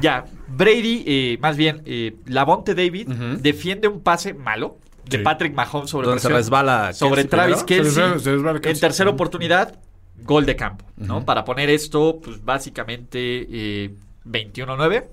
ya, 0.02 0.26
Brady, 0.50 1.04
eh, 1.08 1.38
más 1.42 1.56
bien, 1.56 1.82
eh, 1.86 2.18
Lavonte 2.26 2.76
David 2.76 3.08
defiende 3.40 3.88
un 3.88 4.02
pase 4.02 4.34
malo 4.34 4.78
de 5.10 5.18
Sí. 5.18 5.24
Patrick 5.24 5.54
Mahomes 5.56 5.90
sobre 5.90 6.06
Donde 6.08 6.22
se 6.22 6.28
presión, 6.28 6.40
resbala 6.44 6.94
sobre 6.94 7.26
Travis. 7.26 7.60
Se 7.60 7.66
Kelsey. 7.66 8.04
resbala- 8.04 8.20
se 8.20 8.32
resbala 8.32 8.60
en 8.64 8.80
tercera 8.80 9.10
oportunidad, 9.10 9.76
gol 10.24 10.46
de 10.46 10.56
campo, 10.56 10.86
¿no? 10.98 11.26
Para 11.26 11.44
poner 11.46 11.70
esto, 11.70 12.20
pues 12.24 12.44
básicamente 12.44 13.48
eh, 13.50 13.96
21-9. 14.26 15.08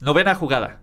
Novena 0.00 0.34
jugada. 0.34 0.80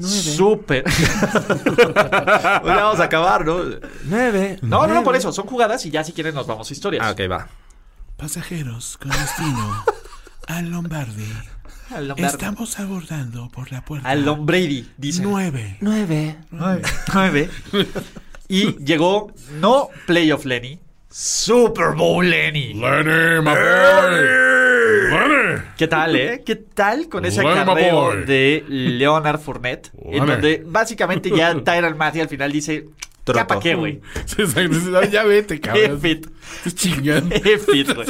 Súper. 0.00 0.84
Pues 0.84 0.96
ya 1.94 2.60
vamos 2.62 2.98
a 3.00 3.04
acabar, 3.04 3.44
¿no? 3.44 3.58
Nueve. 4.04 4.58
No, 4.62 4.86
no, 4.86 4.94
no, 4.94 5.02
por 5.04 5.14
eso. 5.16 5.32
Son 5.32 5.46
jugadas 5.46 5.84
y 5.86 5.90
ya 5.90 6.02
si 6.02 6.12
quieren 6.12 6.34
nos 6.34 6.46
vamos 6.46 6.68
a 6.70 6.72
historias. 6.72 7.04
Ah, 7.06 7.10
ok, 7.12 7.20
va. 7.30 7.48
Pasajeros 8.16 8.96
con 8.98 9.10
destino 9.10 9.84
al 10.48 10.70
Lombardi. 10.70 11.32
Estamos 12.16 12.78
abordando 12.80 13.50
por 13.50 13.70
la 13.70 13.84
puerta 13.84 14.08
Al 14.08 14.24
Brady, 14.40 14.88
dice. 14.96 15.22
9. 15.22 15.76
Nueve. 15.80 16.36
Nueve. 16.50 17.50
Y 18.48 18.76
llegó, 18.82 19.32
no 19.60 19.88
Playoff 20.06 20.44
Lenny, 20.46 20.78
Super 21.10 21.94
Bowl 21.94 22.28
Lenny. 22.28 22.72
Lenny, 22.74 23.40
my 23.42 23.50
boy. 23.50 24.20
Lenny. 25.10 25.62
¿Qué 25.76 25.86
tal, 25.86 26.16
eh? 26.16 26.42
¿Qué 26.44 26.56
tal 26.56 27.08
con 27.10 27.26
ese 27.26 27.42
Lenny, 27.42 27.58
acarreo 27.60 28.16
de 28.24 28.64
Leonard 28.68 29.40
Fournette? 29.40 29.90
En 30.02 30.12
Lenny. 30.12 30.26
donde 30.26 30.62
básicamente 30.66 31.30
ya 31.34 31.54
Tyron 31.64 31.98
Matthew 31.98 32.22
al 32.22 32.28
final 32.28 32.52
dice, 32.52 32.88
¿ya 33.26 33.46
para 33.46 33.60
qué, 33.60 33.74
güey? 33.74 34.00
ya 35.10 35.24
vete, 35.24 35.60
cabrón. 35.60 35.96
F-it. 35.96 36.26
Estás 36.56 36.74
chingando. 36.74 37.34
F-it, 37.34 37.94
güey. 37.94 38.06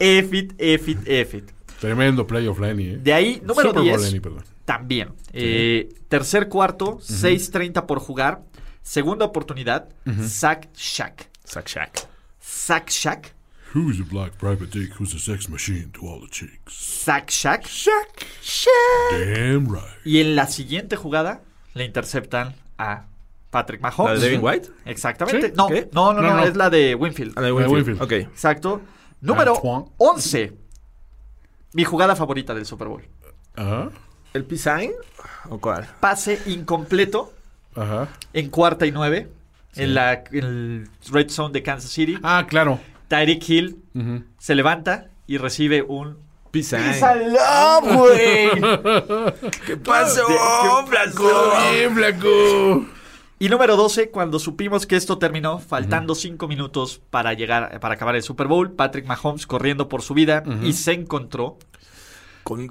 F-it, 0.00 0.52
F-it, 0.58 0.98
F-it. 1.06 1.50
Tremendo 1.82 2.26
playoff 2.26 2.58
Lenny, 2.60 2.90
eh. 2.90 2.96
De 2.98 3.12
ahí, 3.12 3.40
número 3.44 3.70
Super 3.70 3.74
Bowl 3.74 3.84
10. 3.84 4.02
Lenny, 4.02 4.20
perdón. 4.20 4.44
También. 4.64 5.08
Eh, 5.32 5.88
tercer 6.08 6.48
cuarto, 6.48 6.98
6.30 7.00 7.86
por 7.86 7.98
jugar. 7.98 8.42
Segunda 8.82 9.24
oportunidad, 9.24 9.88
Sack 10.26 10.68
Shack. 10.74 11.28
Sack 11.44 11.66
Shack. 11.68 12.06
Sack 12.40 12.88
Shack. 12.88 13.34
Who's 13.74 13.98
a 14.00 14.04
black 14.04 14.32
private 14.38 14.66
dick 14.66 14.92
who's 15.00 15.14
a 15.14 15.18
sex 15.18 15.48
machine 15.48 15.90
to 15.92 16.06
all 16.06 16.20
the 16.20 16.28
chicks? 16.30 16.72
Sack 16.72 17.30
Shack. 17.30 17.66
Damn 19.10 19.66
right. 19.66 19.82
Y 20.04 20.20
en 20.20 20.36
la 20.36 20.46
siguiente 20.46 20.94
jugada 20.96 21.40
le 21.74 21.84
interceptan 21.84 22.54
a 22.78 23.06
Patrick 23.50 23.82
¿La 23.82 23.90
Mahomes. 23.90 24.20
de 24.20 24.26
Devin 24.28 24.44
White? 24.44 24.68
Exactamente. 24.84 25.48
Sí. 25.48 25.54
No, 25.56 25.68
no, 25.68 26.12
no, 26.14 26.22
no, 26.22 26.22
No, 26.22 26.36
no. 26.36 26.44
es 26.44 26.56
la 26.56 26.70
de 26.70 26.94
Winfield. 26.94 27.32
Ah, 27.36 27.40
de 27.40 27.46
de 27.46 27.52
Winfield. 27.52 27.74
Winfield. 27.88 28.02
Ok. 28.02 28.12
Exacto. 28.12 28.82
Número 29.20 29.54
Antoine. 29.56 29.86
11. 29.98 30.52
Mi 31.72 31.84
jugada 31.84 32.16
favorita 32.16 32.54
del 32.54 32.66
Super 32.66 32.88
Bowl. 32.88 33.02
Ajá. 33.56 33.90
¿El 34.34 34.44
P-Sign? 34.44 34.92
¿O 35.48 35.58
cuál? 35.58 35.86
Pase 36.00 36.40
incompleto 36.46 37.32
Ajá. 37.74 38.08
en 38.32 38.48
cuarta 38.50 38.86
y 38.86 38.92
nueve. 38.92 39.30
En 39.74 39.94
la 39.94 40.24
en 40.32 40.44
el 40.44 40.88
red 41.10 41.30
zone 41.30 41.52
de 41.52 41.62
Kansas 41.62 41.90
City. 41.90 42.18
Ah, 42.22 42.44
claro. 42.48 42.78
Tyreek 43.08 43.48
Hill 43.48 43.82
se 44.38 44.54
levanta 44.54 45.06
y 45.26 45.38
recibe 45.38 45.82
un 45.82 46.18
P-Sign. 46.50 46.94
¡Salón, 46.94 47.96
güey! 47.96 48.50
¿Qué 49.66 49.76
pasó, 49.78 50.26
¡Todo 50.26 51.52
bien, 51.72 51.94
flaco! 51.96 52.86
Y 53.42 53.48
número 53.48 53.76
12, 53.76 54.10
cuando 54.10 54.38
supimos 54.38 54.86
que 54.86 54.94
esto 54.94 55.18
terminó, 55.18 55.58
faltando 55.58 56.14
5 56.14 56.46
minutos 56.46 57.00
para 57.10 57.34
llegar, 57.34 57.80
para 57.80 57.94
acabar 57.94 58.14
el 58.14 58.22
Super 58.22 58.46
Bowl, 58.46 58.70
Patrick 58.70 59.04
Mahomes 59.04 59.48
corriendo 59.48 59.88
por 59.88 60.02
su 60.02 60.14
vida 60.14 60.44
y 60.62 60.74
se 60.74 60.92
encontró 60.92 61.58
Con 62.44 62.68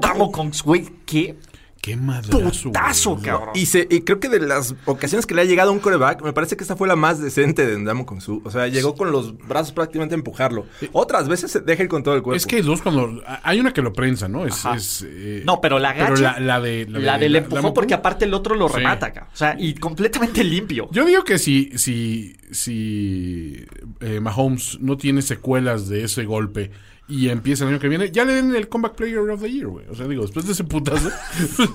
Damo 0.00 0.30
Kong, 0.30 0.54
güey, 0.64 0.84
que 1.04 1.36
Qué 1.82 1.96
madrazo. 1.96 2.68
Putazo, 2.70 3.10
güey. 3.10 3.22
cabrón. 3.24 3.48
Y, 3.54 3.66
se, 3.66 3.88
y 3.90 4.02
creo 4.02 4.20
que 4.20 4.28
de 4.28 4.38
las 4.38 4.72
ocasiones 4.84 5.26
que 5.26 5.34
le 5.34 5.42
ha 5.42 5.44
llegado 5.44 5.70
a 5.70 5.72
un 5.72 5.80
coreback, 5.80 6.22
me 6.22 6.32
parece 6.32 6.56
que 6.56 6.62
esta 6.62 6.76
fue 6.76 6.86
la 6.86 6.94
más 6.94 7.20
decente 7.20 7.66
de 7.66 7.76
Ndamo 7.76 8.06
con 8.06 8.20
su. 8.20 8.40
O 8.44 8.50
sea, 8.52 8.68
llegó 8.68 8.94
con 8.94 9.10
los 9.10 9.36
brazos 9.36 9.72
prácticamente 9.72 10.14
a 10.14 10.18
empujarlo. 10.18 10.64
Otras 10.92 11.28
veces 11.28 11.50
se 11.50 11.60
deja 11.60 11.82
ir 11.82 11.88
con 11.88 12.04
todo 12.04 12.14
el 12.14 12.22
cuerpo. 12.22 12.36
Es 12.36 12.46
que 12.46 12.62
dos 12.62 12.82
cuando... 12.82 13.20
Hay 13.42 13.58
una 13.58 13.72
que 13.74 13.82
lo 13.82 13.92
prensa, 13.92 14.28
¿no? 14.28 14.46
Es... 14.46 15.04
Eh, 15.04 15.42
No, 15.44 15.60
pero 15.60 15.80
la 15.80 15.90
agacha. 15.90 16.14
la, 16.22 16.38
la 16.38 16.60
de... 16.60 16.86
La 16.88 17.18
del 17.18 17.34
empujón, 17.34 17.58
Ndamukong. 17.58 17.74
porque 17.74 17.94
aparte 17.94 18.26
el 18.26 18.34
otro 18.34 18.54
lo 18.54 18.68
Sí. 18.68 18.76
remata, 18.76 19.12
cabrón. 19.12 19.32
O 19.34 19.36
sea, 19.36 19.56
y 19.58 19.74
completamente 19.74 20.44
limpio. 20.44 20.88
Yo 20.92 21.04
digo 21.04 21.24
que 21.24 21.40
si, 21.40 21.72
si, 21.76 22.36
si 22.52 23.66
eh, 23.98 24.20
Mahomes 24.20 24.78
no 24.80 24.96
tiene 24.96 25.20
secuelas 25.20 25.88
de 25.88 26.04
ese 26.04 26.24
golpe 26.26 26.70
y 27.08 27.28
empieza 27.28 27.64
el 27.64 27.70
año 27.70 27.78
que 27.80 27.88
viene, 27.88 28.10
ya 28.10 28.24
le 28.24 28.34
den 28.34 28.54
el 28.54 28.68
Comeback 28.68 28.94
Player 28.94 29.18
of 29.18 29.40
the 29.42 29.50
Year, 29.50 29.66
güey. 29.66 29.86
O 29.88 29.94
sea, 29.94 30.06
digo, 30.06 30.22
después 30.22 30.46
de 30.46 30.52
ese 30.52 30.64
putazo, 30.64 31.10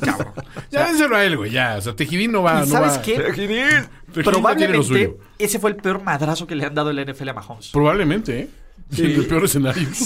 ya 0.71 0.87
dénselo 0.87 1.15
a 1.15 1.23
él, 1.23 1.37
güey, 1.37 1.51
ya. 1.51 1.75
O 1.77 1.81
sea, 1.81 1.95
Tejidín 1.95 2.31
no 2.31 2.43
va... 2.43 2.57
¿Y 2.57 2.59
no 2.61 2.65
sabes 2.67 2.97
va- 2.97 3.01
qué? 3.01 3.19
Tejidín 3.19 3.57
ya 3.57 3.89
tiene 4.13 4.23
lo 4.25 4.31
Probablemente 4.31 4.83
suyo. 4.87 5.17
ese 5.37 5.59
fue 5.59 5.69
el 5.71 5.75
peor 5.75 6.01
madrazo 6.03 6.47
que 6.47 6.55
le 6.55 6.65
han 6.65 6.73
dado 6.73 6.89
el 6.89 7.05
NFL 7.05 7.29
a 7.29 7.33
Mahomes. 7.33 7.69
Probablemente, 7.69 8.39
¿eh? 8.39 8.49
En 8.97 9.05
el 9.11 9.25
peor 9.25 9.45
escenario. 9.45 9.87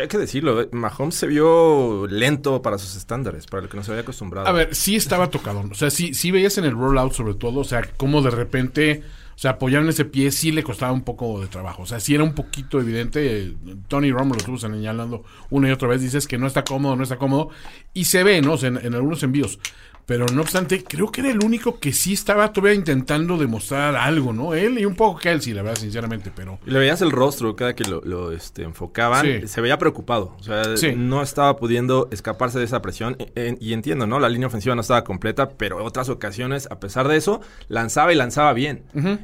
Hay 0.00 0.08
que 0.08 0.18
decirlo, 0.18 0.60
eh, 0.60 0.68
Mahomes 0.72 1.14
se 1.14 1.26
vio 1.26 2.06
lento 2.06 2.60
para 2.60 2.76
sus 2.78 2.96
estándares, 2.96 3.46
para 3.46 3.62
lo 3.62 3.68
que 3.68 3.76
no 3.76 3.82
se 3.82 3.90
había 3.92 4.02
acostumbrado. 4.02 4.46
A 4.46 4.52
ver, 4.52 4.74
sí 4.74 4.94
estaba 4.96 5.30
tocado. 5.30 5.64
O 5.70 5.74
sea, 5.74 5.90
sí, 5.90 6.12
sí 6.14 6.30
veías 6.30 6.58
en 6.58 6.64
el 6.64 6.72
rollout 6.72 7.12
sobre 7.12 7.34
todo, 7.34 7.60
o 7.60 7.64
sea, 7.64 7.82
como 7.96 8.20
de 8.22 8.30
repente, 8.30 9.02
sea, 9.40 9.52
apoyar 9.52 9.82
en 9.82 9.88
ese 9.88 10.04
pie 10.04 10.30
sí 10.30 10.52
le 10.52 10.62
costaba 10.62 10.92
un 10.92 11.00
poco 11.00 11.40
de 11.40 11.46
trabajo. 11.46 11.84
O 11.84 11.86
sea, 11.86 11.98
sí 11.98 12.14
era 12.14 12.22
un 12.22 12.34
poquito 12.34 12.78
evidente. 12.78 13.54
Tony 13.88 14.12
Romo 14.12 14.34
lo 14.34 14.38
estuvo 14.38 14.58
señalando 14.58 15.24
una 15.48 15.68
y 15.68 15.72
otra 15.72 15.88
vez. 15.88 16.02
Dices 16.02 16.28
que 16.28 16.36
no 16.36 16.46
está 16.46 16.62
cómodo, 16.62 16.94
no 16.94 17.02
está 17.02 17.16
cómodo. 17.16 17.48
Y 17.94 18.04
se 18.04 18.22
ve, 18.22 18.42
¿no? 18.42 18.56
En 18.62 18.94
algunos 18.94 19.22
envíos. 19.22 19.58
Pero 20.06 20.26
no 20.34 20.40
obstante, 20.42 20.82
creo 20.82 21.12
que 21.12 21.20
era 21.20 21.30
el 21.30 21.44
único 21.44 21.78
que 21.78 21.92
sí 21.92 22.14
estaba 22.14 22.52
todavía 22.52 22.74
intentando 22.74 23.38
demostrar 23.38 23.94
algo, 23.94 24.32
¿no? 24.32 24.54
Él 24.54 24.78
y 24.78 24.84
un 24.84 24.96
poco 24.96 25.20
Kelsey, 25.20 25.52
la 25.52 25.62
verdad, 25.62 25.78
sinceramente, 25.80 26.32
pero... 26.34 26.58
Le 26.66 26.78
veías 26.80 27.00
el 27.00 27.12
rostro 27.12 27.54
cada 27.54 27.74
que 27.76 27.84
lo, 27.84 28.00
lo, 28.02 28.32
este, 28.32 28.64
enfocaban, 28.64 29.24
Sí. 29.24 29.46
se 29.46 29.60
veía 29.60 29.78
preocupado. 29.78 30.34
O 30.40 30.42
sea, 30.42 30.76
Sí. 30.76 30.94
no 30.96 31.22
estaba 31.22 31.56
pudiendo 31.56 32.08
escaparse 32.10 32.58
de 32.58 32.64
esa 32.64 32.82
presión. 32.82 33.16
E- 33.36 33.56
y 33.60 33.72
entiendo, 33.72 34.06
¿no? 34.08 34.18
La 34.18 34.28
línea 34.28 34.48
ofensiva 34.48 34.74
no 34.74 34.80
estaba 34.80 35.04
completa, 35.04 35.50
pero 35.50 35.80
en 35.80 35.86
otras 35.86 36.08
ocasiones, 36.08 36.66
a 36.72 36.80
pesar 36.80 37.06
de 37.06 37.16
eso, 37.16 37.40
lanzaba 37.68 38.12
y 38.12 38.16
lanzaba 38.16 38.52
bien. 38.52 38.82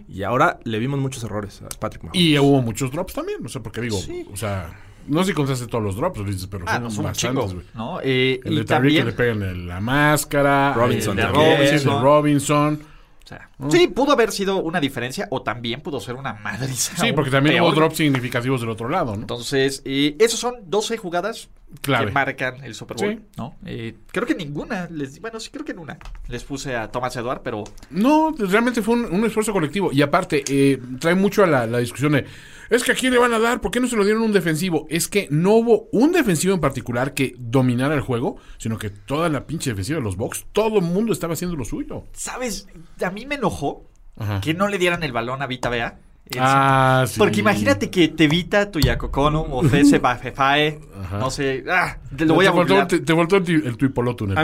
Y 0.09 0.23
ahora 0.23 0.61
le 0.65 0.79
vimos 0.79 1.01
muchos 1.01 1.25
errores 1.25 1.62
a 1.62 1.69
Patrick 1.81 2.05
Mahomes. 2.05 2.21
Y 2.21 2.39
hubo 2.39 2.62
muchos 2.62 2.93
drops 2.93 3.12
también, 3.15 3.43
no 3.43 3.49
sé, 3.49 3.59
porque 3.61 3.81
digo, 3.81 3.99
o 4.33 4.37
sea, 4.37 4.79
no 5.09 5.21
sé 5.23 5.29
si 5.31 5.35
contaste 5.35 5.66
todos 5.66 5.83
los 5.85 5.97
drops, 5.97 6.21
pero 6.51 6.64
Ah, 6.66 6.75
son 6.75 6.83
no, 6.85 6.90
son 6.90 7.05
bastantes, 7.05 7.55
güey. 7.55 7.66
¿no? 7.75 8.01
Eh, 8.03 8.40
El 8.45 8.53
y 8.53 8.57
de 8.59 8.64
Tyreek 8.64 8.64
que 8.64 8.66
también... 8.66 9.07
le 9.07 9.12
pegan 9.12 9.42
en 9.42 9.66
la 9.69 9.81
máscara. 9.81 10.73
Robinson 10.75 11.19
el 11.19 11.27
de 11.27 11.33
también. 11.33 11.57
Robinson, 11.59 11.95
el 11.97 12.03
Robinson. 12.03 12.81
O 13.25 13.29
sea, 13.29 13.51
Sí, 13.71 13.88
pudo 13.88 14.12
haber 14.12 14.31
sido 14.31 14.62
una 14.62 14.79
diferencia 14.79 15.27
o 15.33 15.42
también 15.42 15.81
pudo 15.81 15.99
ser 15.99 16.14
una 16.14 16.35
madriza. 16.35 16.97
Sí, 16.97 17.12
porque 17.12 17.31
también 17.31 17.57
peor. 17.57 17.66
hubo 17.69 17.75
drops 17.75 17.97
significativos 17.97 18.61
del 18.61 18.71
otro 18.71 18.88
lado, 18.88 19.16
¿no? 19.16 19.23
Entonces, 19.23 19.83
eh, 19.85 20.14
esos 20.21 20.38
son 20.38 20.55
12 20.66 20.97
jugadas 20.97 21.49
Clave. 21.81 22.07
que 22.07 22.12
marcan 22.12 22.62
el 22.62 22.77
Super 22.77 22.97
Bowl, 22.97 23.14
Sí. 23.16 23.21
¿no? 23.37 23.57
Eh, 23.66 23.97
creo 24.12 24.25
que 24.29 24.37
ninguna, 24.37 24.87
les, 24.92 25.21
bueno, 25.21 25.40
sí 25.40 25.51
creo 25.51 25.64
que 25.64 25.73
en 25.73 25.81
una 25.81 25.99
les 26.29 26.45
puse 26.45 26.77
a 26.77 26.88
Thomas 26.88 27.16
Edward, 27.16 27.40
pero 27.42 27.64
No, 27.90 28.33
realmente 28.38 28.81
fue 28.81 28.95
un, 28.95 29.07
un 29.07 29.25
esfuerzo 29.25 29.53
colectivo. 29.53 29.90
Y 29.92 30.03
aparte, 30.03 30.45
eh, 30.49 30.79
trae 31.01 31.16
mucho 31.16 31.42
a 31.42 31.49
la, 31.49 31.66
la 31.66 31.79
discusión 31.79 32.12
de, 32.12 32.25
es 32.70 32.83
que 32.85 32.92
a 32.92 32.94
quién 32.94 33.12
le 33.12 33.18
van 33.18 33.33
a 33.33 33.38
dar, 33.38 33.61
¿por 33.61 33.70
qué 33.70 33.81
no 33.81 33.87
se 33.88 33.96
lo 33.96 34.05
dieron 34.05 34.22
un 34.22 34.33
defensivo? 34.33 34.87
Es 34.90 35.09
que 35.09 35.29
no 35.31 35.52
hubo 35.55 35.88
un 35.92 36.12
defensivo 36.12 36.55
en 36.55 36.61
particular 36.61 37.14
que 37.14 37.35
dominara 37.38 37.94
el 37.94 38.00
juego, 38.00 38.37
sino 38.59 38.79
que 38.79 38.90
toda 38.90 39.29
la 39.29 39.46
pinche 39.46 39.70
defensiva 39.70 39.98
de 39.98 40.05
los 40.05 40.16
Bucks, 40.16 40.46
todo 40.52 40.79
el 40.79 40.85
mundo 40.85 41.12
estaba 41.12 41.35
haciendo 41.35 41.57
lo 41.57 41.64
suyo. 41.64 42.05
¿sabes? 42.12 42.68
A 43.05 43.11
mí 43.11 43.26
me 43.26 43.37
enojó 43.37 43.85
Ajá. 44.16 44.40
que 44.40 44.55
no 44.55 44.68
le 44.68 44.79
dieran 44.79 45.02
el 45.02 45.12
balón 45.12 45.42
a 45.42 45.46
Vita 45.46 45.68
Bea. 45.68 45.98
Ah, 46.39 47.05
sí. 47.07 47.19
Porque 47.19 47.41
imagínate 47.41 47.89
que 47.89 48.09
te 48.09 48.25
evita 48.25 48.71
tu 48.71 48.81
Yacocono 48.81 49.41
o 49.51 49.62
Fese 49.62 49.99
Bafefae, 49.99 50.81
no 51.12 51.31
sé, 51.31 51.65
ah, 51.71 51.99
te 52.17 52.25
lo 52.25 52.35
voy 52.35 52.45
te 52.47 52.49
a 52.49 52.53
googlear. 52.53 52.89
te, 52.89 52.99
te 52.99 53.12
el, 53.12 53.67
el 53.67 53.77
tuipoloto 53.77 54.25
en 54.25 54.33
el 54.33 54.39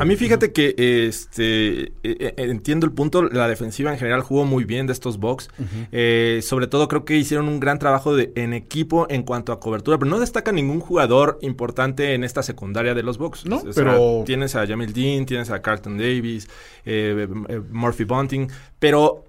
A, 0.00 0.04
mí 0.04 0.16
fíjate 0.16 0.52
que 0.52 0.74
este 0.76 1.82
eh, 1.84 1.92
eh, 2.02 2.34
entiendo 2.36 2.84
el 2.86 2.92
punto, 2.92 3.22
la 3.22 3.48
defensiva 3.48 3.90
en 3.90 3.98
general 3.98 4.20
jugó 4.20 4.44
muy 4.44 4.64
bien 4.64 4.86
de 4.86 4.92
estos 4.92 5.18
Bucks. 5.18 5.48
Eh, 5.92 6.40
sobre 6.42 6.66
todo 6.66 6.88
creo 6.88 7.04
que 7.04 7.16
hicieron 7.16 7.48
un 7.48 7.58
gran 7.58 7.78
trabajo 7.78 8.14
de, 8.14 8.32
en 8.36 8.52
equipo 8.52 9.06
en 9.08 9.22
cuanto 9.22 9.52
a 9.52 9.60
cobertura, 9.60 9.98
pero 9.98 10.10
no 10.10 10.20
destaca 10.20 10.52
ningún 10.52 10.80
jugador 10.80 11.38
importante 11.40 12.14
en 12.14 12.24
esta 12.24 12.42
secundaria 12.42 12.94
de 12.94 13.02
los 13.02 13.16
Bucks. 13.18 13.46
No, 13.46 13.56
O 13.56 13.72
sea, 13.72 13.72
pero- 13.74 14.22
tienes 14.26 14.54
a 14.56 14.66
Jamil 14.66 14.92
Dean, 14.92 15.24
tienes 15.24 15.50
a 15.50 15.62
Carlton 15.62 15.96
Davis, 15.96 16.48
eh, 16.84 17.26
eh, 17.48 17.60
Murphy 17.70 18.04
Bunting, 18.04 18.50
pero 18.78 19.24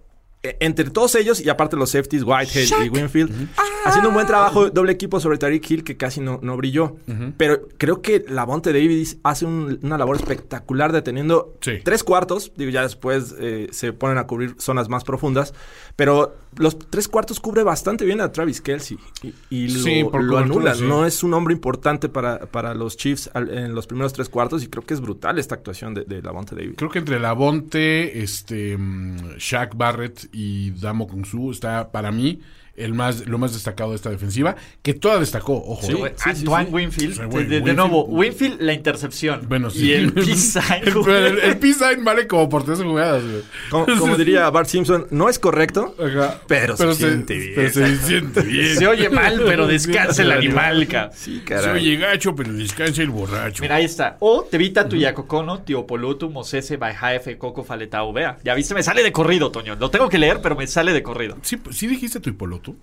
entre 0.59 0.89
todos 0.89 1.15
ellos, 1.15 1.39
y 1.41 1.49
aparte 1.49 1.75
los 1.75 1.89
safeties, 1.91 2.23
Whitehead 2.23 2.85
y 2.85 2.89
Winfield, 2.89 3.49
haciendo 3.85 4.09
un 4.09 4.15
buen 4.15 4.27
trabajo 4.27 4.69
doble 4.69 4.91
equipo 4.91 5.19
sobre 5.19 5.37
Tariq 5.37 5.69
Hill, 5.71 5.83
que 5.83 5.97
casi 5.97 6.21
no, 6.21 6.39
no 6.41 6.55
brilló. 6.57 6.95
Pero 7.37 7.67
creo 7.77 8.01
que 8.01 8.25
Lavonte 8.27 8.71
Davis 8.73 9.17
hace 9.23 9.45
un- 9.45 9.79
una 9.83 9.97
labor 9.97 10.15
espectacular 10.17 10.91
deteniendo 10.91 11.53
Sí. 11.61 11.79
tres 11.83 12.03
cuartos. 12.03 12.51
Digo, 12.55 12.71
ya 12.71 12.81
después 12.83 13.35
eh, 13.39 13.67
se 13.71 13.93
ponen 13.93 14.17
a 14.17 14.27
cubrir 14.27 14.55
zonas 14.59 14.89
más 14.89 15.03
profundas. 15.03 15.53
Pero 15.95 16.35
los 16.57 16.77
tres 16.77 17.07
cuartos 17.07 17.39
cubre 17.39 17.63
bastante 17.63 18.05
bien 18.05 18.21
a 18.21 18.31
Travis 18.31 18.61
Kelsey. 18.61 18.97
Y, 19.23 19.33
y 19.49 19.67
lo, 19.69 19.79
Sí, 19.81 20.03
por 20.03 20.23
lo 20.23 20.37
anula. 20.37 20.75
sí. 20.75 20.83
No 20.83 21.05
es 21.05 21.23
un 21.23 21.33
hombre 21.33 21.53
importante 21.53 22.09
para, 22.09 22.39
para 22.47 22.73
los 22.73 22.97
Chiefs 22.97 23.29
al- 23.33 23.49
en 23.49 23.75
los 23.75 23.87
primeros 23.87 24.13
tres 24.13 24.29
cuartos. 24.29 24.63
Y 24.63 24.67
creo 24.67 24.83
que 24.85 24.93
es 24.93 25.01
brutal 25.01 25.37
esta 25.39 25.55
actuación 25.55 25.93
de, 25.93 26.05
de 26.05 26.21
Lavonte 26.21 26.55
Davis. 26.55 26.75
Creo 26.77 26.89
que 26.89 26.99
entre 26.99 27.19
Lavonte, 27.19 28.21
este, 28.21 28.77
mm, 28.77 29.37
Shaq 29.37 29.75
Barrett 29.75 30.27
y 30.31 30.71
Damo 30.71 31.07
Kungsu 31.07 31.51
está 31.51 31.91
para 31.91 32.11
mí 32.11 32.39
el 32.77 32.93
más, 32.93 33.25
lo 33.27 33.37
más 33.37 33.53
destacado 33.53 33.91
de 33.91 33.95
esta 33.95 34.09
defensiva, 34.09 34.55
que 34.81 34.93
toda 34.93 35.19
destacó, 35.19 35.53
ojo. 35.53 35.85
Sí, 35.85 35.93
¿eh? 35.93 36.15
Antoine 36.23 36.67
sí. 36.67 36.73
Winfield, 36.73 37.63
de, 37.63 37.73
nuevo, 37.73 38.03
Winfield 38.05 38.61
la 38.61 38.73
intercepción. 38.73 39.45
Bueno, 39.47 39.69
sí. 39.69 39.87
Y 39.87 39.93
el 39.93 40.13
peace 40.13 40.35
sign, 40.35 40.83
el, 40.83 42.03
vale 42.03 42.27
como 42.27 42.49
por 42.49 42.65
tres 42.65 42.81
jugadas, 42.81 43.23
güey. 43.23 43.43
Como, 43.69 43.85
como 43.99 44.15
diría 44.17 44.49
Bart 44.49 44.67
Simpson, 44.67 45.07
no 45.11 45.29
es 45.29 45.39
correcto, 45.39 45.95
Ajá. 45.99 46.41
pero, 46.47 46.75
se 46.75 46.93
siente 46.95 47.37
bien. 47.37 47.53
Pero 47.55 47.69
se 47.69 47.97
siente 47.97 48.41
bien. 48.41 48.75
Se 48.75 48.87
oye 48.87 49.09
mal, 49.09 49.41
pero 49.45 49.67
descansa 49.67 50.21
el 50.21 50.31
animal, 50.31 50.87
ca. 50.87 51.11
Sí, 51.13 51.39
Se 51.39 51.45
caray. 51.45 51.81
oye 51.81 51.97
gacho, 51.97 52.35
pero 52.35 52.51
descansa 52.53 53.01
el 53.01 53.09
borracho. 53.09 53.61
Mira, 53.61 53.75
ahí 53.75 53.85
está. 53.85 54.17
O 54.19 54.43
te 54.43 54.57
evita 54.57 54.87
tu 54.87 54.97
Yacocono, 54.97 55.61
Tiopolutu, 55.61 56.29
Mosese, 56.29 56.77
Baijaefe, 56.77 57.37
Coco, 57.37 57.63
Faletao, 57.63 58.11
vea. 58.11 58.37
Ya 58.43 58.53
viste, 58.53 58.73
me 58.73 58.83
sale 58.83 59.03
de 59.03 59.11
corrido, 59.11 59.51
Toño. 59.51 59.75
Lo 59.75 59.89
tengo 59.89 60.09
que 60.09 60.17
leer, 60.17 60.41
pero 60.41 60.55
me 60.55 60.67
sale 60.67 60.91
de 60.93 61.03
corrido. 61.03 61.37
Sí, 61.41 61.57
sí 61.71 61.87
dijiste 61.87 62.19
tu 62.19 62.29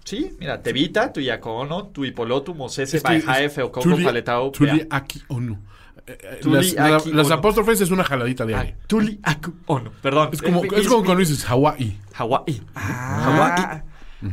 Sí, 0.05 0.35
mira, 0.39 0.63
te 0.63 0.71
evita 0.71 1.13
tu 1.13 1.21
Yacono, 1.21 1.87
tu 1.89 2.05
Hipolotu, 2.05 2.55
Mosese, 2.55 2.99
Es 2.99 3.03
que 3.03 3.09
Baijaefe, 3.09 3.61
es 3.63 3.67
o 3.67 3.73
Coco, 3.73 3.89
Tuli- 3.89 4.05
Faletao, 4.05 4.51
Tuli 4.51 4.71
vea. 4.79 4.87
aquí 4.91 5.23
o 5.29 5.41
no. 5.41 5.59
Eh, 6.07 6.19
eh, 6.21 6.41
Las, 6.75 7.07
las 7.07 7.29
no. 7.29 7.35
apóstrofes 7.35 7.81
es 7.81 7.91
una 7.91 8.03
jaladita 8.05 8.45
de 8.45 8.55
Ah, 8.55 8.61
aire. 8.61 8.77
Tuli 8.89 9.21
Aku 9.23 9.53
Ono. 9.67 9.93
Perdón. 10.03 10.31
Es 10.33 10.43
como, 10.43 10.65
Eh, 10.65 10.69
es 10.77 10.89
como 10.89 11.05
cuando 11.05 11.21
dices 11.21 11.45
Hawái. 11.45 11.97
Hawái. 12.15 12.61
Hawái. 12.75 13.83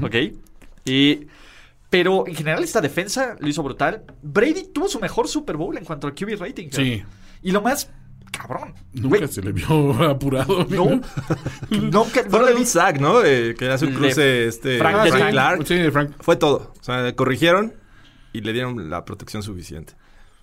Ok. 0.01 0.15
Y, 0.85 1.27
pero 1.89 2.25
en 2.27 2.35
general 2.35 2.63
esta 2.63 2.81
defensa 2.81 3.35
lo 3.39 3.47
hizo 3.47 3.62
brutal. 3.63 4.03
Brady 4.21 4.65
tuvo 4.73 4.88
su 4.88 4.99
mejor 4.99 5.27
Super 5.27 5.57
Bowl 5.57 5.77
en 5.77 5.85
cuanto 5.85 6.07
al 6.07 6.13
QB 6.15 6.38
rating. 6.39 6.69
Sí. 6.71 7.03
Y 7.43 7.51
lo 7.51 7.62
más 7.62 7.89
cabrón. 8.32 8.74
Nunca 8.94 9.28
se 9.28 9.42
le 9.42 9.52
vio 9.52 9.92
apurado. 10.10 10.65
No. 10.70 11.02
Nunca. 11.70 12.24
Fue 12.30 12.39
no 12.39 12.46
de 12.46 12.54
le 12.54 12.60
un 12.60 12.65
sack, 12.65 13.00
¿no? 13.00 13.24
Eh, 13.24 13.56
que 13.58 13.70
hace 13.70 13.86
un 13.86 13.92
Le- 13.94 13.98
cruce 13.98 14.48
este, 14.48 14.78
Frank 14.78 14.94
Frank, 14.96 15.06
de 15.06 15.12
Frank. 15.18 15.32
Clark. 15.32 15.68
Sí, 15.68 15.92
Frank. 15.92 16.12
Fue 16.20 16.36
todo. 16.36 16.74
O 16.80 16.84
sea, 16.84 17.15
corrigieron 17.15 17.74
y 18.34 18.42
le 18.42 18.54
dieron 18.54 18.89
la 18.89 19.06
protección 19.06 19.44
suficiente. 19.44 19.94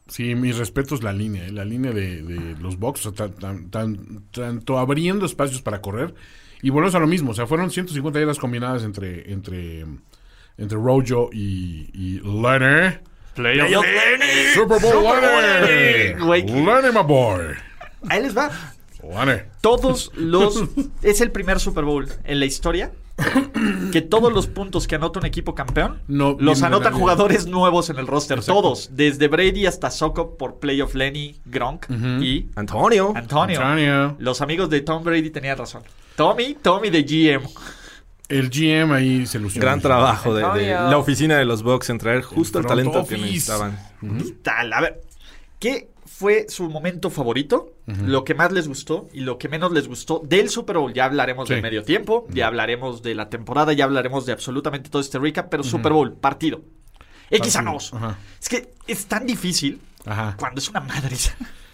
Sí, 0.09 0.35
mis 0.37 0.57
respetos 0.57 1.03
la 1.03 1.12
línea, 1.12 1.46
¿eh? 1.46 1.51
la 1.53 1.64
línea 1.64 1.90
de, 1.92 2.22
de 2.22 2.57
los 2.61 2.79
box, 2.79 3.07
o 3.07 3.12
sea, 3.14 3.27
tan- 3.29 3.35
tan- 3.38 3.70
tan- 3.70 4.22
tanto 4.31 4.79
abriendo 4.79 5.27
espacios 5.27 5.62
para 5.62 5.81
correr. 5.81 6.14
Y 6.62 6.70
volvemos 6.70 6.94
a 6.94 7.01
lo 7.01 7.07
mismo, 7.09 7.33
o 7.33 7.35
sea, 7.35 7.46
fueron 7.46 7.70
150 7.70 8.18
yardas 8.20 8.38
combinadas 8.38 8.85
entre 8.85 9.33
entre 9.33 9.85
entre 10.59 10.79
Rojo 10.79 11.29
y, 11.33 11.90
y 11.92 12.20
Leonard. 12.20 13.01
Playoff. 13.35 13.85
Super 14.55 14.81
Bowl 14.81 14.92
Super 14.92 15.01
Bowl 15.03 15.20
Leonard. 15.20 16.20
Güey. 16.25 16.46
Leonard, 16.46 16.94
my 16.94 17.03
boy. 17.03 17.40
Ahí 18.08 18.22
les 18.22 18.36
va. 18.36 18.50
Todos 19.60 20.10
los. 20.14 20.64
es 21.02 21.20
el 21.20 21.30
primer 21.30 21.60
Super 21.60 21.84
Bowl 21.84 22.08
en 22.24 22.40
la 22.40 22.46
historia 22.46 22.92
que 23.92 24.02
todos 24.02 24.30
los 24.32 24.46
puntos 24.46 24.86
que 24.86 24.96
anota 24.96 25.20
un 25.20 25.26
equipo 25.26 25.54
campeón 25.54 26.02
No, 26.06 26.36
los 26.38 26.62
anotan 26.62 26.92
jugadores 26.92 27.46
nuevos 27.46 27.88
en 27.88 27.96
el 27.98 28.06
roster. 28.06 28.38
Exacto. 28.38 28.60
Todos. 28.60 28.90
Desde 28.92 29.28
Brady 29.28 29.66
hasta 29.66 29.90
Soko 29.90 30.36
por 30.36 30.58
playoff 30.58 30.94
Lenny, 30.94 31.40
Gronk 31.46 31.86
y 32.20 32.50
Antonio. 32.56 33.12
Antonio. 33.14 33.60
Antonio. 33.60 34.16
Los 34.18 34.40
amigos 34.40 34.68
de 34.70 34.82
Tom 34.82 35.02
Brady 35.02 35.30
tenían 35.30 35.56
razón. 35.56 35.82
Tommy, 36.14 36.56
Tommy 36.60 36.90
de 36.90 37.02
GM. 37.02 37.48
El 38.28 38.50
GM 38.50 38.92
ahí 38.92 39.26
se 39.26 39.38
lució. 39.38 39.62
Gran 39.62 39.80
trabajo 39.80 40.34
de, 40.34 40.42
la 40.42 40.98
oficina 40.98 41.38
de 41.38 41.44
los 41.44 41.62
Bucks 41.62 41.90
en 41.90 41.98
traer 41.98 42.22
justo 42.22 42.58
el, 42.58 42.66
talento 42.66 42.92
que 42.92 43.14
office. 43.14 43.20
necesitaban. 43.20 43.78
Tal. 44.42 44.72
A 44.72 44.80
ver. 44.80 45.00
¿Qué 45.58 45.88
fue 46.06 46.46
su 46.48 46.68
momento 46.70 47.10
favorito, 47.10 47.72
lo 47.86 48.24
que 48.24 48.34
más 48.34 48.52
les 48.52 48.66
gustó 48.68 49.08
y 49.12 49.20
lo 49.20 49.38
que 49.38 49.48
menos 49.48 49.72
les 49.72 49.86
gustó 49.88 50.22
del 50.24 50.48
Super 50.48 50.78
Bowl. 50.78 50.92
Ya 50.94 51.04
hablaremos 51.04 51.48
Sí. 51.48 51.54
del 51.54 51.62
medio 51.62 51.82
tiempo, 51.82 52.26
ya 52.30 52.46
hablaremos 52.46 53.02
de 53.02 53.14
la 53.14 53.28
temporada, 53.28 53.72
ya 53.72 53.84
hablaremos 53.84 54.24
de 54.26 54.32
absolutamente 54.32 54.88
todo 54.90 55.02
este 55.02 55.18
recap, 55.18 55.48
pero 55.50 55.62
Super 55.62 55.92
Bowl, 55.92 56.12
partido. 56.14 56.62
X 57.30 57.56
a 57.56 57.62
nos. 57.62 57.92
Es 58.40 58.48
que 58.48 58.70
es 58.86 59.06
tan 59.06 59.26
difícil 59.26 59.80
Ajá. 60.04 60.36
cuando 60.38 60.60
es 60.60 60.68
una 60.68 60.80
madre. 60.80 61.16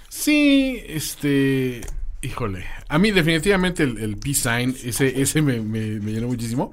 Sí, 0.08 0.82
este. 0.86 1.80
Híjole. 2.22 2.64
A 2.88 2.98
mí, 2.98 3.10
definitivamente, 3.10 3.82
el, 3.82 3.98
el 3.98 4.16
peace 4.16 4.42
sign, 4.48 4.76
ese, 4.84 5.20
ese 5.20 5.42
me, 5.42 5.60
me- 5.60 5.98
me 6.00 6.12
llenó 6.12 6.28
muchísimo. 6.28 6.72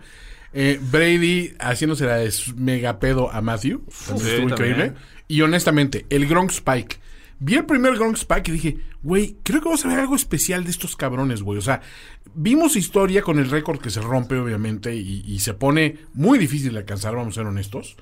Eh, 0.53 0.79
Brady 0.81 1.53
haciéndose 1.59 2.05
la 2.05 2.19
mega 2.55 2.99
pedo 2.99 3.31
a 3.31 3.41
Matthew. 3.41 3.83
Eso 3.89 4.17
Sí, 4.19 4.29
estuvo 4.29 4.49
increíble. 4.49 4.85
también. 4.89 5.05
Y 5.27 5.41
honestamente, 5.41 6.05
el 6.09 6.27
Gronk 6.27 6.51
Spike. 6.51 6.97
Vi 7.39 7.55
el 7.55 7.65
primer 7.65 7.95
Gronk 7.95 8.17
Spike 8.17 8.49
y 8.51 8.53
dije, 8.53 8.77
güey, 9.01 9.37
creo 9.43 9.61
que 9.61 9.65
vamos 9.69 9.85
a 9.85 9.87
ver 9.87 9.99
algo 9.99 10.15
especial 10.15 10.65
de 10.65 10.71
estos 10.71 10.95
cabrones, 10.97 11.41
güey. 11.41 11.57
O 11.57 11.61
sea, 11.61 11.81
vimos 12.35 12.75
historia 12.75 13.21
con 13.21 13.39
el 13.39 13.49
récord 13.49 13.79
que 13.79 13.89
se 13.89 14.01
rompe, 14.01 14.37
obviamente, 14.37 14.93
y, 14.95 15.39
se 15.39 15.53
pone 15.53 15.99
muy 16.13 16.37
difícil 16.37 16.73
de 16.73 16.79
alcanzar, 16.79 17.15
vamos 17.15 17.35
a 17.35 17.39
ser 17.41 17.47
honestos. 17.47 17.95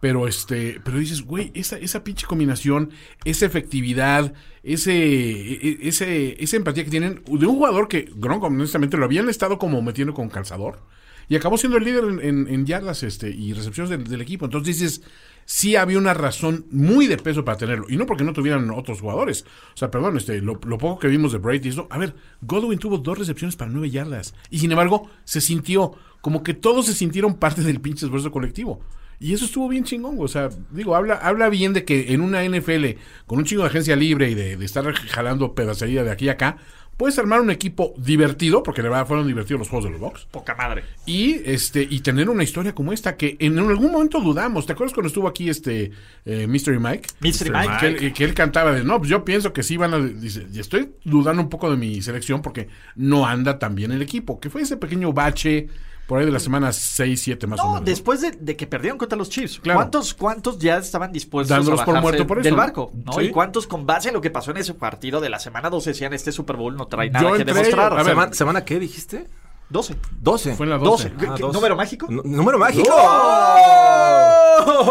Pero 0.00 0.26
este, 0.26 0.80
pero 0.82 0.98
dices, 0.98 1.22
güey, 1.22 1.52
esa, 1.54 1.76
esa 1.76 2.02
pinche 2.02 2.26
combinación, 2.26 2.90
esa 3.24 3.44
efectividad, 3.44 4.32
ese, 4.62 4.92
e- 4.94 5.68
e- 5.68 5.78
ese, 5.88 6.42
esa 6.42 6.56
empatía 6.56 6.84
que 6.84 6.90
tienen 6.90 7.22
de 7.26 7.46
un 7.46 7.54
jugador 7.56 7.86
que, 7.86 8.10
Gronk, 8.16 8.42
honestamente, 8.42 8.96
lo 8.96 9.04
habían 9.04 9.28
estado 9.28 9.58
como 9.58 9.82
metiendo 9.82 10.14
con 10.14 10.30
calzador. 10.30 10.80
Y 11.28 11.36
acabó 11.36 11.58
siendo 11.58 11.76
el 11.78 11.84
líder 11.84 12.04
en, 12.04 12.20
en- 12.22 12.48
en 12.48 12.66
yardas 12.66 13.02
este, 13.02 13.28
y 13.30 13.52
recepciones 13.52 14.08
del 14.08 14.20
equipo. 14.22 14.46
Entonces 14.46 14.78
dices, 14.78 15.02
sí 15.44 15.76
había 15.76 15.98
una 15.98 16.14
razón 16.14 16.66
muy 16.70 17.06
de 17.06 17.16
peso 17.16 17.44
para 17.44 17.58
tenerlo. 17.58 17.86
Y 17.88 17.96
no 17.96 18.06
porque 18.06 18.24
no 18.24 18.32
tuvieran 18.32 18.70
otros 18.70 19.00
jugadores. 19.00 19.44
O 19.74 19.76
sea, 19.76 19.90
perdón, 19.90 20.16
este, 20.16 20.40
lo, 20.40 20.60
lo 20.64 20.78
poco 20.78 20.98
que 20.98 21.08
vimos 21.08 21.32
de 21.32 21.38
Brady, 21.38 21.68
eso, 21.68 21.86
a 21.90 21.98
ver, 21.98 22.14
Godwin 22.42 22.78
tuvo 22.78 22.98
dos 22.98 23.18
recepciones 23.18 23.56
para 23.56 23.70
nueve 23.70 23.90
yardas. 23.90 24.34
Y 24.50 24.58
sin 24.58 24.70
embargo, 24.70 25.10
se 25.24 25.40
sintió 25.40 25.92
como 26.20 26.42
que 26.42 26.54
todos 26.54 26.86
se 26.86 26.94
sintieron 26.94 27.34
parte 27.34 27.62
del 27.62 27.80
pinche 27.80 28.06
esfuerzo 28.06 28.30
colectivo. 28.30 28.80
Y 29.22 29.34
eso 29.34 29.44
estuvo 29.44 29.68
bien 29.68 29.84
chingón. 29.84 30.16
O 30.18 30.28
sea, 30.28 30.48
digo, 30.70 30.96
habla, 30.96 31.14
habla 31.14 31.50
bien 31.50 31.74
de 31.74 31.84
que 31.84 32.14
en 32.14 32.22
una 32.22 32.42
NFL, 32.42 32.98
con 33.26 33.38
un 33.38 33.44
chingo 33.44 33.62
de 33.62 33.68
agencia 33.68 33.94
libre 33.94 34.30
y 34.30 34.34
de, 34.34 34.56
de 34.56 34.64
estar 34.64 34.90
jalando 34.94 35.54
pedacería 35.54 36.02
de 36.02 36.10
aquí 36.10 36.30
a 36.30 36.32
acá, 36.32 36.56
puedes 37.00 37.18
armar 37.18 37.40
un 37.40 37.50
equipo 37.50 37.94
divertido, 37.96 38.62
porque 38.62 38.82
de 38.82 38.90
verdad 38.90 39.06
fueron 39.06 39.26
divertidos 39.26 39.60
los 39.60 39.70
juegos 39.70 39.86
de 39.86 39.90
los 39.92 40.00
Bucks. 40.00 40.26
Poca 40.30 40.54
madre. 40.54 40.84
Y 41.06 41.40
este, 41.46 41.80
y 41.88 42.00
tener 42.00 42.28
una 42.28 42.42
historia 42.42 42.74
como 42.74 42.92
esta, 42.92 43.16
que 43.16 43.38
en 43.40 43.58
algún 43.58 43.90
momento 43.90 44.20
dudamos. 44.20 44.66
¿Te 44.66 44.74
acuerdas 44.74 44.92
cuando 44.92 45.08
estuvo 45.08 45.26
aquí 45.26 45.48
este 45.48 45.92
eh, 46.26 46.46
Mystery 46.46 46.78
Mike? 46.78 47.08
Mystery 47.20 47.52
Mike. 47.52 47.72
Que 47.80 47.86
él, 47.86 48.12
que 48.12 48.24
él 48.24 48.34
cantaba 48.34 48.72
de 48.72 48.84
no, 48.84 48.98
pues 48.98 49.08
yo 49.08 49.24
pienso 49.24 49.54
que 49.54 49.62
sí 49.62 49.78
van 49.78 49.94
a. 49.94 49.98
Dice, 49.98 50.46
y 50.52 50.60
estoy 50.60 50.90
dudando 51.02 51.40
un 51.40 51.48
poco 51.48 51.70
de 51.70 51.78
mi 51.78 52.02
selección 52.02 52.42
porque 52.42 52.68
no 52.96 53.24
anda 53.24 53.58
tan 53.58 53.74
bien 53.74 53.92
el 53.92 54.02
equipo. 54.02 54.38
Que 54.38 54.50
fue 54.50 54.60
ese 54.60 54.76
pequeño 54.76 55.14
bache 55.14 55.68
por 56.10 56.18
ahí 56.18 56.26
de 56.26 56.32
la 56.32 56.40
semana 56.40 56.72
6, 56.72 57.22
7 57.22 57.46
más 57.46 57.60
o 57.60 57.62
No, 57.62 57.68
menos. 57.74 57.84
después 57.84 58.20
de, 58.20 58.32
de 58.32 58.56
que 58.56 58.66
perdieron 58.66 58.98
contra 58.98 59.16
los 59.16 59.30
Chiefs, 59.30 59.60
Claro. 59.60 59.78
¿cuántos, 59.78 60.12
¿cuántos 60.12 60.58
ya 60.58 60.78
estaban 60.78 61.12
dispuestos 61.12 61.56
Dándolos 61.56 61.80
a 61.80 61.84
por 61.84 62.00
muerto 62.00 62.26
por 62.26 62.38
eso, 62.38 62.44
del 62.44 62.54
¿no? 62.54 62.58
barco? 62.60 62.90
¿no? 63.04 63.12
Sí. 63.12 63.20
¿Y 63.26 63.30
cuántos 63.30 63.68
con 63.68 63.86
base 63.86 64.08
en 64.08 64.14
lo 64.14 64.20
que 64.20 64.30
pasó 64.30 64.50
en 64.50 64.56
ese 64.56 64.74
partido 64.74 65.20
de 65.20 65.30
la 65.30 65.38
semana 65.38 65.70
12 65.70 65.90
decían 65.90 66.12
este 66.12 66.32
Super 66.32 66.56
Bowl 66.56 66.76
no 66.76 66.88
trae 66.88 67.06
Yo 67.10 67.12
nada 67.12 67.30
que 67.36 67.42
entré- 67.44 67.54
demostrar? 67.54 67.92
a 67.92 67.96
ver, 68.02 68.06
¿Semana, 68.06 68.32
¿Semana 68.32 68.64
qué 68.64 68.80
dijiste? 68.80 69.28
12. 69.68 69.94
12. 70.20 70.56
Fue 70.56 70.66
en 70.66 70.70
la 70.70 70.78
12. 70.78 71.10
12. 71.10 71.16
¿Qué- 71.16 71.26
Ah, 71.30 71.34
qué- 71.36 71.42
12. 71.42 71.54
¿Número 71.56 71.76
mágico? 71.76 72.06
N- 72.10 72.22
¿Número 72.24 72.58
mágico? 72.58 72.88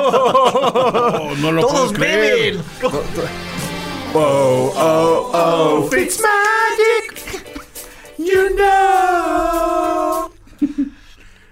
Oh, 0.01 1.31
no 1.37 1.51
lo 1.51 1.61
¡Todos 1.61 1.73
puedo 1.89 1.93
creer. 1.95 2.55
beben! 2.55 2.63
Oh, 4.13 4.71
oh, 4.75 5.31
oh, 5.33 5.83
Fitz 5.91 6.21
Magic. 6.21 7.43
You 8.17 8.55
know. 8.55 10.31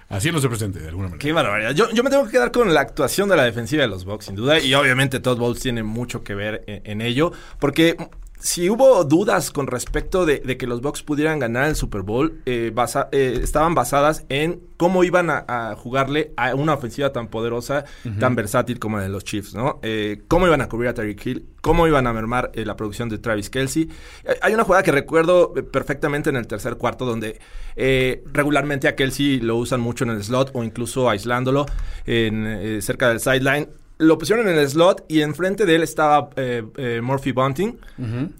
Así 0.09 0.31
no 0.31 0.39
se 0.39 0.47
presente, 0.47 0.79
de 0.79 0.87
alguna 0.87 1.09
manera. 1.09 1.19
Qué 1.19 1.33
barbaridad. 1.33 1.71
Yo, 1.71 1.89
yo 1.91 2.03
me 2.03 2.09
tengo 2.09 2.25
que 2.25 2.31
quedar 2.31 2.51
con 2.51 2.73
la 2.73 2.81
actuación 2.81 3.27
de 3.27 3.35
la 3.35 3.43
defensiva 3.43 3.81
de 3.81 3.89
los 3.89 4.05
Bucks, 4.05 4.25
sin 4.25 4.35
duda. 4.35 4.59
Y 4.59 4.73
obviamente 4.73 5.19
Todd 5.19 5.37
Bowles 5.37 5.61
tiene 5.61 5.83
mucho 5.83 6.23
que 6.23 6.33
ver 6.33 6.63
en, 6.67 6.81
en 6.85 7.01
ello. 7.01 7.33
Porque 7.59 7.97
si 8.39 8.69
hubo 8.69 9.03
dudas 9.03 9.51
con 9.51 9.67
respecto 9.67 10.25
de, 10.25 10.39
de 10.39 10.57
que 10.57 10.67
los 10.67 10.81
Bucks 10.81 11.01
pudieran 11.03 11.39
ganar 11.39 11.67
el 11.69 11.75
Super 11.75 12.01
Bowl, 12.03 12.41
eh, 12.45 12.71
basa- 12.73 13.09
eh, 13.11 13.39
estaban 13.41 13.73
basadas 13.75 14.25
en 14.29 14.61
cómo 14.77 15.03
iban 15.03 15.29
a, 15.31 15.43
a 15.47 15.75
jugarle 15.75 16.33
a 16.37 16.53
una 16.53 16.75
ofensiva 16.75 17.11
tan 17.11 17.29
poderosa, 17.29 17.85
tan 18.19 18.35
versátil 18.35 18.77
como 18.79 18.97
la 18.97 19.03
de 19.03 19.09
los 19.09 19.23
Chiefs, 19.23 19.55
¿no? 19.55 19.79
Eh, 19.81 20.21
cómo 20.27 20.45
iban 20.45 20.61
a 20.61 20.69
cubrir 20.69 20.89
a 20.89 20.93
Tyreek 20.93 21.25
Hill, 21.25 21.45
cómo 21.61 21.87
iban 21.87 22.05
a 22.05 22.13
mermar 22.13 22.51
eh, 22.53 22.63
la 22.63 22.75
producción 22.75 23.09
de 23.09 23.17
Travis 23.17 23.49
Kelsey. 23.49 23.89
Eh, 24.23 24.35
Hay 24.41 24.53
una 24.53 24.63
jugada 24.63 24.83
que 24.83 24.91
recuerdo 24.91 25.53
perfectamente 25.71 26.29
en 26.29 26.35
el 26.35 26.45
tercer 26.45 26.75
cuarto 26.77 27.05
donde 27.05 27.39
eh, 27.75 28.23
regularmente 28.31 28.87
a 28.87 28.95
Kelsey 28.95 29.39
lo 29.39 29.55
usan 29.55 29.81
mucho 29.81 30.03
en 30.03 30.11
el 30.11 30.23
slot 30.23 30.51
o 30.53 30.63
incluso 30.63 31.09
aislándolo 31.09 31.65
en, 32.05 32.45
eh, 32.45 32.81
cerca 32.83 33.09
del 33.09 33.19
sideline. 33.19 33.67
Lo 33.99 34.17
pusieron 34.17 34.47
en 34.47 34.57
el 34.57 34.69
slot 34.69 35.05
y 35.07 35.21
enfrente 35.21 35.65
de 35.65 35.75
él 35.75 35.83
estaba 35.83 36.29
eh, 36.35 36.63
eh, 36.77 37.01
Murphy 37.01 37.31
Bunting. 37.31 37.79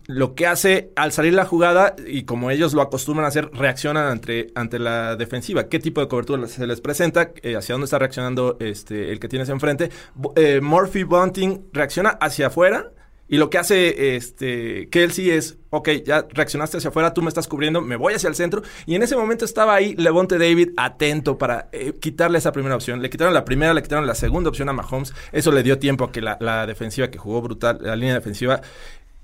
Lo 0.06 0.36
que 0.36 0.46
hace 0.46 0.91
al 0.96 1.12
salir 1.12 1.34
la 1.34 1.46
jugada, 1.46 1.96
y 2.06 2.24
como 2.24 2.52
ellos 2.52 2.74
lo 2.74 2.82
acostumbran 2.82 3.26
a 3.26 3.30
hacer, 3.30 3.50
reaccionan 3.54 4.06
ante, 4.06 4.52
ante 4.56 4.78
la 4.78 5.15
defensiva. 5.15 5.67
¿Qué 5.67 5.80
tipo 5.80 6.02
de 6.02 6.08
cobertura 6.08 6.48
se 6.48 6.67
les 6.67 6.82
presenta? 6.82 7.32
Eh, 7.41 7.56
¿Hacia 7.56 7.74
dónde 7.74 7.86
está 7.86 7.98
reaccionando 7.98 8.58
este, 8.60 9.12
el 9.12 9.20
que 9.20 9.28
tienes 9.28 9.50
enfrente? 9.50 9.89
Eh, 10.36 10.62
Murphy 10.62 11.04
Bunting 11.04 11.70
reacciona 11.74 12.10
hacia 12.10 12.48
afuera. 12.48 12.91
Y 13.29 13.37
lo 13.37 13.49
que 13.49 13.57
hace 13.57 14.15
este 14.15 14.87
Kelsey 14.89 15.29
es, 15.31 15.57
ok, 15.69 15.89
ya 16.05 16.25
reaccionaste 16.31 16.77
hacia 16.77 16.89
afuera, 16.91 17.13
tú 17.13 17.21
me 17.21 17.27
estás 17.27 17.47
cubriendo, 17.47 17.81
me 17.81 17.95
voy 17.97 18.13
hacia 18.13 18.29
el 18.29 18.35
centro. 18.35 18.61
Y 18.85 18.95
en 18.95 19.03
ese 19.03 19.15
momento 19.17 19.43
estaba 19.43 19.75
ahí 19.75 19.95
Levonte 19.95 20.37
David 20.37 20.69
atento 20.77 21.37
para 21.37 21.67
eh, 21.73 21.93
quitarle 21.99 22.37
esa 22.37 22.51
primera 22.53 22.75
opción. 22.75 23.01
Le 23.01 23.09
quitaron 23.09 23.33
la 23.33 23.43
primera, 23.43 23.73
le 23.73 23.83
quitaron 23.83 24.07
la 24.07 24.15
segunda 24.15 24.49
opción 24.49 24.69
a 24.69 24.73
Mahomes. 24.73 25.13
Eso 25.33 25.51
le 25.51 25.61
dio 25.63 25.77
tiempo 25.77 26.05
a 26.05 26.11
que 26.11 26.21
la, 26.21 26.37
la 26.39 26.65
defensiva 26.65 27.09
que 27.09 27.17
jugó 27.17 27.41
brutal, 27.41 27.79
la 27.81 27.95
línea 27.97 28.13
defensiva, 28.13 28.61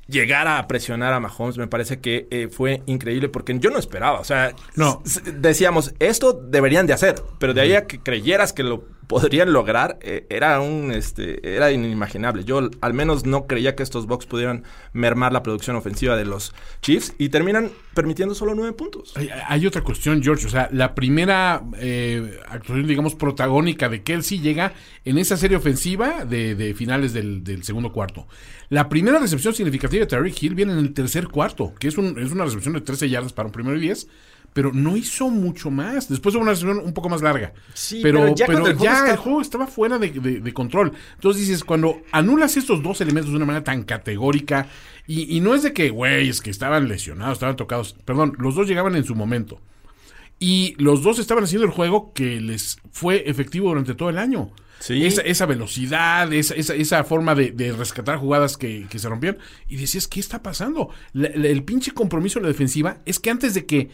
llegara 0.07 0.59
a 0.59 0.67
presionar 0.67 1.13
a 1.13 1.19
Mahomes. 1.21 1.57
Me 1.57 1.67
parece 1.67 1.99
que 2.01 2.27
eh, 2.29 2.49
fue 2.51 2.83
increíble 2.87 3.29
porque 3.29 3.57
yo 3.57 3.69
no 3.69 3.79
esperaba. 3.79 4.19
O 4.19 4.25
sea, 4.25 4.53
No. 4.75 5.01
decíamos, 5.35 5.93
esto 5.99 6.33
deberían 6.33 6.87
de 6.87 6.93
hacer. 6.93 7.15
Pero 7.39 7.53
de 7.53 7.61
ahí 7.61 7.73
a 7.73 7.87
que 7.87 7.99
creyeras 7.99 8.51
que 8.53 8.63
lo 8.63 8.83
podrían 9.13 9.53
lograr, 9.53 9.99
eh, 10.01 10.25
era 10.29 10.59
un 10.59 10.91
este 10.91 11.55
era 11.55 11.71
inimaginable. 11.71 12.43
Yo 12.45 12.69
al 12.81 12.93
menos 12.95 13.25
no 13.25 13.45
creía 13.45 13.75
que 13.75 13.83
estos 13.83 14.07
Bucks 14.07 14.25
pudieran 14.25 14.63
mermar 14.91 15.31
la 15.33 15.43
producción 15.43 15.75
ofensiva 15.75 16.15
de 16.17 16.25
los 16.25 16.53
Chiefs 16.81 17.13
y 17.19 17.29
terminan 17.29 17.69
permitiendo 17.93 18.33
solo 18.33 18.55
nueve 18.55 18.73
puntos. 18.73 19.13
Hay, 19.15 19.29
hay 19.47 19.67
otra 19.67 19.81
cuestión, 19.83 20.23
George. 20.23 20.47
O 20.47 20.49
sea, 20.49 20.67
la 20.71 20.95
primera 20.95 21.61
eh, 21.77 22.39
actuación, 22.47 22.87
digamos, 22.87 23.13
protagónica 23.13 23.87
de 23.87 24.01
Kelsey 24.01 24.39
llega 24.39 24.73
en 25.05 25.19
esa 25.19 25.37
serie 25.37 25.57
ofensiva 25.57 26.25
de, 26.25 26.55
de 26.55 26.73
finales 26.73 27.13
del, 27.13 27.43
del 27.43 27.63
segundo 27.63 27.91
cuarto. 27.91 28.27
La 28.69 28.89
primera 28.89 29.19
recepción 29.19 29.53
significativa 29.53 29.99
de 29.99 30.07
Tariq 30.07 30.41
Hill 30.41 30.55
viene 30.55 30.73
en 30.73 30.79
el 30.79 30.93
tercer 30.93 31.27
cuarto, 31.27 31.73
que 31.79 31.87
es, 31.87 31.97
un- 31.99 32.17
es 32.17 32.31
una 32.31 32.45
recepción 32.45 32.73
de 32.73 32.81
13 32.81 33.09
yardas 33.09 33.31
para 33.33 33.45
un 33.47 33.51
primero 33.51 33.77
y 33.77 33.81
10. 33.81 34.07
Pero 34.53 34.71
no 34.71 34.95
hizo 34.95 35.29
mucho 35.29 35.71
más. 35.71 36.07
Después 36.09 36.35
hubo 36.35 36.43
una 36.43 36.51
recepción 36.51 36.77
un 36.79 36.93
poco 36.93 37.09
más 37.09 37.21
larga. 37.21 37.53
Sí, 37.73 37.99
pero, 38.03 38.19
pero 38.21 38.35
ya 38.35 38.45
pero 38.45 38.59
el 38.59 38.63
juego 38.75 38.83
ya 38.83 38.93
está- 38.99 39.11
el 39.11 39.17
juego 39.17 39.41
estaba 39.41 39.67
fuera 39.67 39.97
de, 39.97 40.11
de- 40.11 40.39
de 40.41 40.53
control. 40.53 40.93
Entonces 41.15 41.47
dices, 41.47 41.63
cuando 41.63 42.01
anulas 42.11 42.55
estos 42.57 42.83
dos 42.83 43.01
elementos 43.01 43.31
de 43.31 43.37
una 43.37 43.45
manera 43.45 43.63
tan 43.63 43.83
categórica, 43.83 44.67
y, 45.07 45.35
y 45.35 45.39
no 45.41 45.55
es 45.55 45.63
de 45.63 45.73
que, 45.73 45.89
güey, 45.89 46.29
es 46.29 46.39
que 46.41 46.49
estaban 46.51 46.87
lesionados, 46.87 47.33
estaban 47.37 47.55
tocados. 47.55 47.95
Perdón, 48.05 48.35
los 48.39 48.55
dos 48.55 48.67
llegaban 48.67 48.95
en 48.95 49.03
su 49.03 49.15
momento. 49.15 49.59
Y 50.39 50.75
los 50.77 51.03
dos 51.03 51.19
estaban 51.19 51.43
haciendo 51.45 51.65
el 51.65 51.71
juego 51.71 52.11
que 52.13 52.41
les 52.41 52.77
fue 52.91 53.23
efectivo 53.29 53.69
durante 53.69 53.95
todo 53.95 54.09
el 54.09 54.17
año. 54.17 54.51
Sí. 54.79 55.05
Esa, 55.05 55.21
esa 55.21 55.45
velocidad, 55.45 56.33
esa, 56.33 56.55
esa, 56.55 56.75
esa 56.75 57.03
forma 57.05 57.33
de, 57.35 57.51
de 57.51 57.71
rescatar 57.71 58.17
jugadas 58.17 58.57
que, 58.57 58.85
que 58.89 58.99
se 58.99 59.07
rompían. 59.07 59.37
Y 59.69 59.77
decías, 59.77 60.09
¿qué 60.09 60.19
está 60.19 60.43
pasando? 60.43 60.89
La- 61.13 61.29
la- 61.33 61.47
el 61.47 61.63
pinche 61.63 61.91
compromiso 61.91 62.39
de 62.39 62.43
la 62.43 62.49
defensiva 62.49 62.97
es 63.05 63.19
que 63.21 63.29
antes 63.29 63.53
de 63.53 63.65
que 63.65 63.89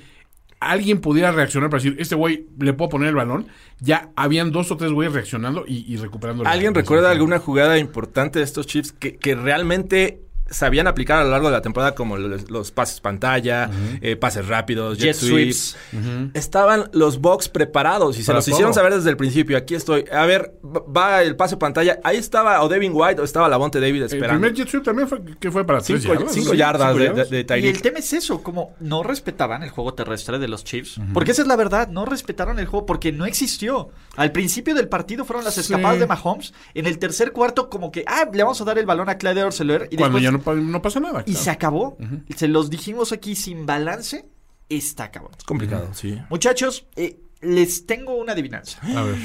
alguien 0.59 0.99
pudiera 1.01 1.31
reaccionar 1.31 1.69
para 1.69 1.81
decir, 1.81 1.99
este 1.99 2.15
güey 2.15 2.47
le 2.59 2.73
puedo 2.73 2.89
poner 2.89 3.09
el 3.09 3.15
balón, 3.15 3.47
ya 3.79 4.09
habían 4.15 4.51
dos 4.51 4.71
o 4.71 4.77
tres 4.77 4.91
güeyes 4.91 5.13
reaccionando 5.13 5.63
y, 5.67 5.91
y 5.91 5.97
recuperando. 5.97 6.45
¿Alguien 6.45 6.75
recuerda 6.75 7.11
alguna 7.11 7.39
jugada 7.39 7.77
importante 7.77 8.39
de 8.39 8.45
estos 8.45 8.67
Chiefs 8.67 8.91
que, 8.91 9.15
que 9.15 9.35
realmente 9.35 10.21
sabían 10.51 10.87
aplicar 10.87 11.19
a 11.19 11.23
lo 11.23 11.31
largo 11.31 11.47
de 11.47 11.53
la 11.53 11.61
temporada 11.61 11.95
como 11.95 12.17
los, 12.17 12.49
los 12.49 12.71
pases 12.71 12.99
pantalla, 13.01 13.69
eh, 14.01 14.15
pases 14.15 14.47
rápidos, 14.47 14.97
jet, 14.97 15.07
Jet 15.13 15.15
sweeps? 15.15 15.77
sweeps. 15.91 16.31
Estaban 16.33 16.89
los 16.93 17.19
Bucks 17.21 17.49
preparados 17.49 18.17
y 18.17 18.23
se 18.23 18.33
los 18.33 18.47
hicieron 18.47 18.73
saber 18.73 18.93
desde 18.95 19.09
el 19.09 19.17
principio. 19.17 19.57
Aquí 19.57 19.75
estoy. 19.75 20.05
A 20.11 20.25
ver, 20.25 20.53
va- 20.65 21.21
el 21.23 21.35
pase 21.35 21.57
pantalla. 21.57 21.99
Ahí 22.03 22.17
estaba 22.17 22.61
o 22.63 22.69
Devin 22.69 22.91
White 22.93 23.21
o 23.21 23.23
estaba 23.23 23.49
Lavonte 23.49 23.79
David 23.79 23.97
El 23.97 24.03
esperando. 24.03 24.39
primer 24.41 24.53
jet 24.53 24.67
sweep 24.69 24.83
también 24.83 25.07
fue, 25.07 25.21
que 25.39 25.51
fue 25.51 25.65
para 25.65 25.79
tres 25.81 26.01
Cinco, 26.01 26.13
yardas. 26.13 26.33
cinco 26.33 26.51
Sí, 26.51 26.57
yardas 26.57 26.87
cinco 26.89 26.99
de, 26.99 27.05
yardas. 27.05 27.29
de, 27.29 27.43
de 27.43 27.59
Y 27.59 27.67
el 27.67 27.81
tema 27.81 27.99
es 27.99 28.13
eso, 28.13 28.41
como 28.43 28.75
no 28.79 29.03
respetaban 29.03 29.63
el 29.63 29.69
juego 29.69 29.93
terrestre 29.93 30.39
de 30.39 30.47
los 30.47 30.63
Chiefs. 30.63 30.99
Porque 31.13 31.31
esa 31.31 31.41
es 31.41 31.47
la 31.47 31.55
verdad, 31.55 31.87
no 31.89 32.05
respetaron 32.05 32.59
el 32.59 32.65
juego 32.65 32.85
porque 32.85 33.11
no 33.11 33.25
existió. 33.25 33.89
Al 34.15 34.31
principio 34.31 34.75
del 34.75 34.87
partido 34.89 35.25
fueron 35.25 35.43
las 35.45 35.57
escapadas 35.57 35.95
Sí. 35.95 35.99
de 36.01 36.07
Mahomes. 36.07 36.53
En 36.73 36.85
el 36.87 36.99
tercer 36.99 37.31
cuarto, 37.31 37.69
como 37.69 37.91
que, 37.91 38.03
ah, 38.07 38.27
le 38.31 38.43
vamos 38.43 38.59
a 38.61 38.65
dar 38.65 38.77
el 38.77 38.85
balón 38.85 39.09
a 39.09 39.17
Clyde 39.17 39.43
Orseler. 39.43 39.87
Y 39.91 39.95
Cuando 39.97 40.17
después 40.17 40.23
ya 40.23 40.31
no 40.31 40.38
no, 40.39 40.43
pa- 40.43 40.55
no 40.55 40.81
pasa 40.81 40.99
nada. 40.99 41.21
Y 41.21 41.31
claro. 41.31 41.39
se 41.43 41.49
acabó. 41.51 41.97
Se 42.35 42.47
los 42.47 42.69
dijimos 42.69 43.11
aquí 43.11 43.35
sin 43.35 43.65
balance. 43.65 44.25
Está 44.69 45.11
cabrón. 45.11 45.33
Es 45.37 45.43
complicado, 45.43 45.89
sí. 45.93 46.19
Muchachos, 46.29 46.85
eh, 46.95 47.19
les 47.41 47.85
tengo 47.85 48.15
una 48.15 48.33
adivinanza. 48.33 48.79
A 48.97 49.03
ver. 49.03 49.17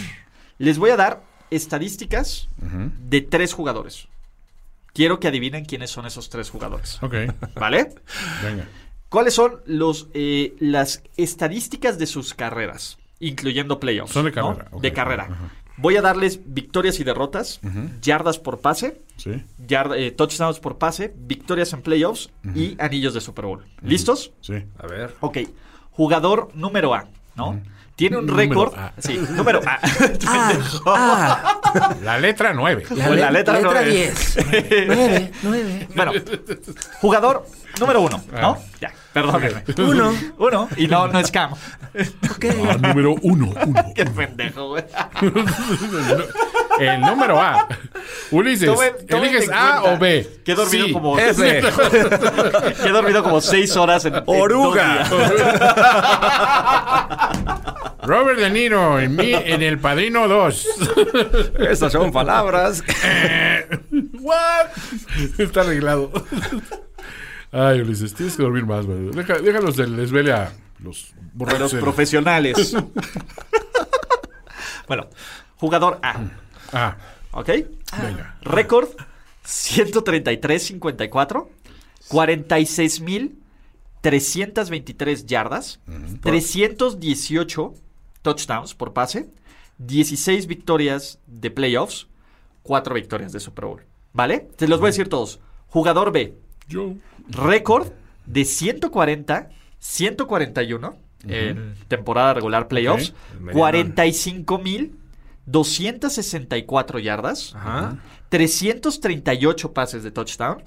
Les 0.58 0.78
voy 0.78 0.90
a 0.90 0.96
dar 0.96 1.22
estadísticas 1.50 2.48
de 2.58 3.20
tres 3.20 3.52
jugadores. 3.52 4.08
Quiero 4.92 5.18
que 5.18 5.28
adivinen 5.28 5.64
quiénes 5.64 5.90
son 5.90 6.06
esos 6.06 6.30
tres 6.30 6.50
jugadores. 6.50 7.02
Ok, 7.02 7.14
¿Vale? 7.56 7.94
venga. 8.42 8.66
¿Cuáles 9.08 9.34
son 9.34 9.60
los, 9.66 10.08
eh, 10.14 10.54
las 10.60 11.02
estadísticas 11.16 11.98
de 11.98 12.06
sus 12.06 12.32
carreras? 12.34 12.98
Incluyendo 13.20 13.78
playoffs. 13.80 14.12
Son 14.12 14.24
de 14.24 14.30
¿no? 14.32 14.56
carrera. 14.56 14.70
De 14.80 14.92
carrera. 14.92 15.28
Voy 15.76 15.96
a 15.96 16.02
darles 16.02 16.40
victorias 16.46 17.00
y 17.00 17.04
derrotas, 17.04 17.60
yardas 18.00 18.38
por 18.38 18.60
pase, 18.60 19.00
Sí. 19.16 19.42
yard- 19.66 19.94
eh, 19.96 20.12
touchdowns 20.12 20.60
por 20.60 20.78
pase, 20.78 21.12
victorias 21.16 21.72
en 21.72 21.82
playoffs 21.82 22.30
y 22.54 22.76
anillos 22.80 23.12
de 23.14 23.20
Super 23.20 23.44
Bowl. 23.46 23.64
¿Listos? 23.82 24.32
Sí. 24.40 24.54
A 24.78 24.86
ver. 24.86 25.14
Ok. 25.20 25.38
Jugador 25.90 26.48
número 26.54 26.94
A, 26.94 27.06
¿no? 27.36 27.60
Tiene 27.96 28.16
un 28.18 28.26
Número 28.26 28.48
récord. 28.48 28.74
A. 28.78 28.92
Sí, 28.98 29.16
número 29.30 29.60
A. 29.66 29.78
La 32.02 32.18
letra 32.18 32.52
9. 32.52 32.84
La, 32.90 33.08
la 33.10 33.30
letra, 33.30 33.54
letra 33.54 33.82
no- 33.82 33.88
10. 33.88 34.36
9, 34.86 35.32
9. 35.42 35.88
Bueno, 35.94 36.12
jugador 37.00 37.46
número 37.78 38.00
uno, 38.02 38.22
¿no? 38.32 38.58
Ya, 38.80 38.92
perdónenme. 39.12 39.62
Uno. 39.78 40.12
Uno, 40.38 40.68
y 40.76 40.88
no, 40.88 41.06
no 41.08 41.18
es 41.20 41.30
Cam. 41.30 41.52
Ok. 41.52 42.44
Ah, 42.68 42.76
número 42.80 43.14
1. 43.22 43.54
Qué 43.94 44.04
pendejo, 44.06 44.68
güey. 44.70 44.84
El 46.80 47.00
número 47.00 47.40
A. 47.40 47.68
Ulises, 48.30 48.68
¿eliges 49.08 49.48
A 49.52 49.80
cuenta 49.80 49.82
o 49.84 49.98
B? 49.98 50.28
que 50.44 50.52
he 50.52 50.54
dormido 50.54 50.86
Sí. 50.86 50.92
como- 50.92 51.18
F. 51.18 51.58
He 52.84 52.88
dormido 52.90 53.22
como 53.22 53.40
seis 53.40 53.76
horas 53.76 54.04
en. 54.04 54.14
Oruga. 54.26 55.04
Robert 58.02 58.38
De 58.38 58.50
Niro 58.50 59.00
en, 59.00 59.16
mí, 59.16 59.32
en 59.32 59.62
El 59.62 59.78
Padrino 59.78 60.28
2. 60.28 60.66
Estas 61.70 61.92
son 61.92 62.12
palabras. 62.12 62.82
¿What? 64.20 64.66
Está 65.38 65.62
arreglado. 65.62 66.12
Ay, 67.50 67.80
Ulises, 67.80 68.12
tienes 68.14 68.36
que 68.36 68.42
dormir 68.42 68.66
más, 68.66 68.84
güey. 68.84 69.10
Deja- 69.12 69.38
déjalos 69.38 69.76
del 69.76 69.96
desvele 69.96 70.32
a 70.32 70.52
los 70.82 71.14
A 71.48 71.54
los 71.58 71.72
del- 71.72 71.80
profesionales. 71.80 72.76
bueno, 74.88 75.08
jugador 75.56 75.98
A. 76.02 76.16
Ah, 76.74 76.96
¿Ok? 77.32 77.48
venga. 78.02 78.36
Récord 78.42 78.88
133-54, 79.44 81.48
46.323 84.02 85.24
yardas, 85.26 85.80
318 86.20 87.74
touchdowns 88.22 88.74
por 88.74 88.92
pase, 88.92 89.30
16 89.78 90.46
victorias 90.46 91.18
de 91.26 91.50
playoffs, 91.50 92.06
4 92.62 92.94
victorias 92.94 93.32
de 93.32 93.40
Super 93.40 93.64
Bowl. 93.66 93.82
¿Vale? 94.12 94.48
Te 94.56 94.68
los 94.68 94.78
voy 94.80 94.88
a 94.88 94.90
decir 94.90 95.08
todos. 95.08 95.40
Jugador 95.68 96.12
B, 96.12 96.34
Yo. 96.68 96.94
récord 97.28 97.88
de 98.26 98.44
140, 98.44 99.48
141 99.80 100.96
en 101.26 101.74
temporada 101.88 102.34
regular 102.34 102.68
playoffs, 102.68 103.10
Ok. 103.10 103.40
Medianón. 103.40 103.54
45.264 105.46 107.02
yardas, 107.02 107.54
Ajá. 107.54 107.98
338 108.28 109.72
pases 109.72 110.02
de 110.02 110.10
touchdown, 110.10 110.62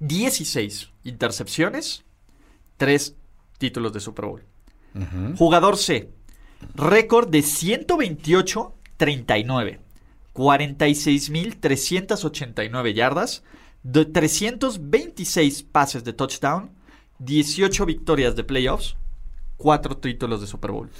16 0.00 0.90
intercepciones, 1.04 2.04
3 2.76 3.14
títulos 3.58 3.92
de 3.92 4.00
Super 4.00 4.26
Bowl. 4.26 4.42
Jugador 5.36 5.76
C, 5.76 6.10
récord 6.74 7.30
de 7.30 7.38
128-39, 7.38 9.78
46.389 10.34 12.94
yardas, 12.94 13.44
de 13.84 14.04
326 14.04 15.62
pases 15.62 16.02
de 16.02 16.12
touchdown, 16.12 16.68
18 17.20 17.86
victorias 17.86 18.34
de 18.34 18.42
playoffs, 18.42 18.96
4 19.56 19.98
títulos 19.98 20.40
de 20.40 20.48
Super 20.48 20.72
Bowl. 20.72 20.90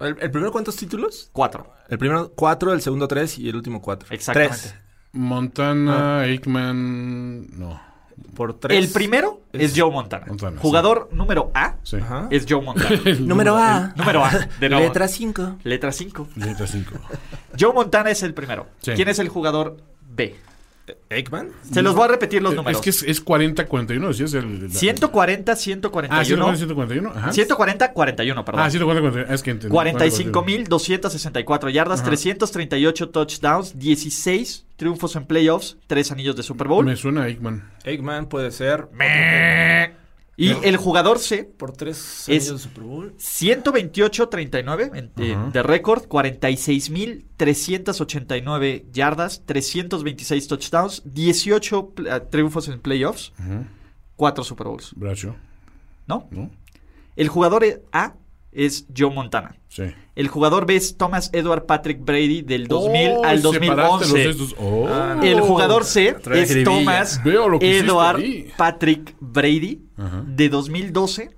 ¿El, 0.00 0.16
el 0.20 0.30
primero 0.30 0.50
cuántos 0.52 0.76
títulos? 0.76 1.30
4. 1.32 1.72
El 1.88 1.98
primero 1.98 2.32
cuatro, 2.34 2.72
el 2.72 2.80
segundo 2.80 3.08
tres 3.08 3.38
y 3.38 3.48
el 3.48 3.56
último 3.56 3.82
cuatro. 3.82 4.08
Exactamente. 4.10 4.56
Tres. 4.56 4.74
Montana, 5.12 6.20
Aikman. 6.20 7.58
No. 7.58 7.80
Por 8.34 8.54
tres. 8.60 8.78
El 8.78 8.92
primero 8.92 9.40
es, 9.52 9.72
Joe 9.76 9.90
Montana. 9.90 10.26
Montana, 10.28 10.52
sí. 10.56 10.62
Jugador 10.62 11.08
número 11.12 11.50
A 11.54 11.76
Sí. 11.82 11.96
Es 12.30 12.46
Joe 12.48 12.62
Montana. 12.62 13.00
Número 13.20 13.56
A. 13.56 13.92
número 13.96 14.24
A. 14.24 14.30
De 14.60 14.68
nuevo. 14.68 14.84
Letra 14.84 15.08
5. 15.08 15.58
Letra 15.64 15.90
5. 15.90 16.28
Letra 16.36 16.66
5. 16.66 16.90
Joe 17.58 17.72
Montana 17.72 18.10
es 18.10 18.22
el 18.22 18.34
primero. 18.34 18.66
Sí. 18.82 18.92
¿Quién 18.94 19.08
es 19.08 19.18
el 19.18 19.28
jugador 19.28 19.78
B? 20.08 20.36
Aikman. 21.12 21.48
Se 21.72 21.82
los 21.82 21.94
voy 21.96 22.04
a 22.04 22.08
repetir 22.08 22.40
los 22.40 22.52
Es 22.52 22.56
números. 22.56 22.80
que 22.80 22.90
es, 22.90 23.02
es 23.02 23.24
40-41, 23.24 24.12
¿sí? 24.14 24.22
Es 24.22 24.34
el, 24.34 24.68
la- 24.68 24.74
140, 24.74 25.52
Ah, 25.52 25.56
141. 25.56 26.56
141. 26.56 27.10
Ajá. 27.14 27.32
140, 27.32 27.92
41, 27.92 28.44
perdón. 28.44 28.60
Ah, 28.62 28.70
140, 28.70 29.34
es 29.34 29.42
que 29.42 29.50
entendí. 29.50 29.74
45.264 29.76 31.70
yardas, 31.70 32.04
338 32.04 33.08
touchdowns, 33.10 33.76
16 33.78 34.66
triunfos 34.76 35.16
en 35.16 35.24
playoffs, 35.26 35.76
3 35.88 36.12
anillos 36.12 36.36
de 36.36 36.42
Super 36.44 36.68
Bowl. 36.68 36.84
Me 36.86 36.94
suena 36.96 37.22
a 37.22 37.24
Aikman. 37.24 37.68
Aikman 37.84 38.26
puede 38.26 38.50
ser 38.52 38.86
Y 40.42 40.56
el 40.66 40.78
jugador 40.78 41.18
C, 41.18 41.44
por 41.44 41.72
tres 41.72 42.26
Es- 42.28 42.28
anillos 42.28 42.62
de 42.62 42.68
Super 42.70 42.84
Bowl. 42.84 43.14
128-39 43.18 44.90
en- 44.94 45.12
de, 45.14 45.34
Ajá. 45.34 45.50
de 45.50 45.62
récord, 45.62 46.06
46.389 46.08 48.86
yardas, 48.92 49.42
326 49.46 50.48
touchdowns, 50.48 51.02
18 51.04 51.90
pl- 51.90 52.10
ah, 52.10 52.20
triunfos 52.28 52.68
en 52.68 52.80
playoffs, 52.80 53.32
4 54.16 54.44
Super 54.44 54.66
Bowls. 54.68 54.92
Bracho, 54.96 55.36
¿No? 56.06 56.28
¿no? 56.30 56.50
El 57.16 57.28
jugador 57.28 57.64
A 57.92 58.14
es 58.52 58.86
Joe 58.96 59.10
Montana. 59.12 59.56
Sí. 59.68 59.84
El 60.16 60.28
jugador 60.28 60.66
B 60.66 60.76
es 60.76 60.96
Thomas 60.96 61.30
Edward 61.32 61.64
Patrick 61.66 62.04
Brady 62.04 62.42
del 62.42 62.66
2000 62.66 63.10
Oh, 63.16 63.24
al 63.24 63.40
separaste 63.40 63.72
los 63.72 64.10
2011. 64.12 64.28
estos. 64.30 64.54
Oh. 64.58 64.88
El 65.22 65.40
jugador 65.40 65.84
C 65.84 66.16
es. 66.34 66.64
Thomas 66.64 67.20
Edward. 67.24 68.22
Patrick 68.56 69.14
Brady 69.20 69.80
Ajá. 69.96 70.24
de 70.26 70.48
2012 70.48 71.30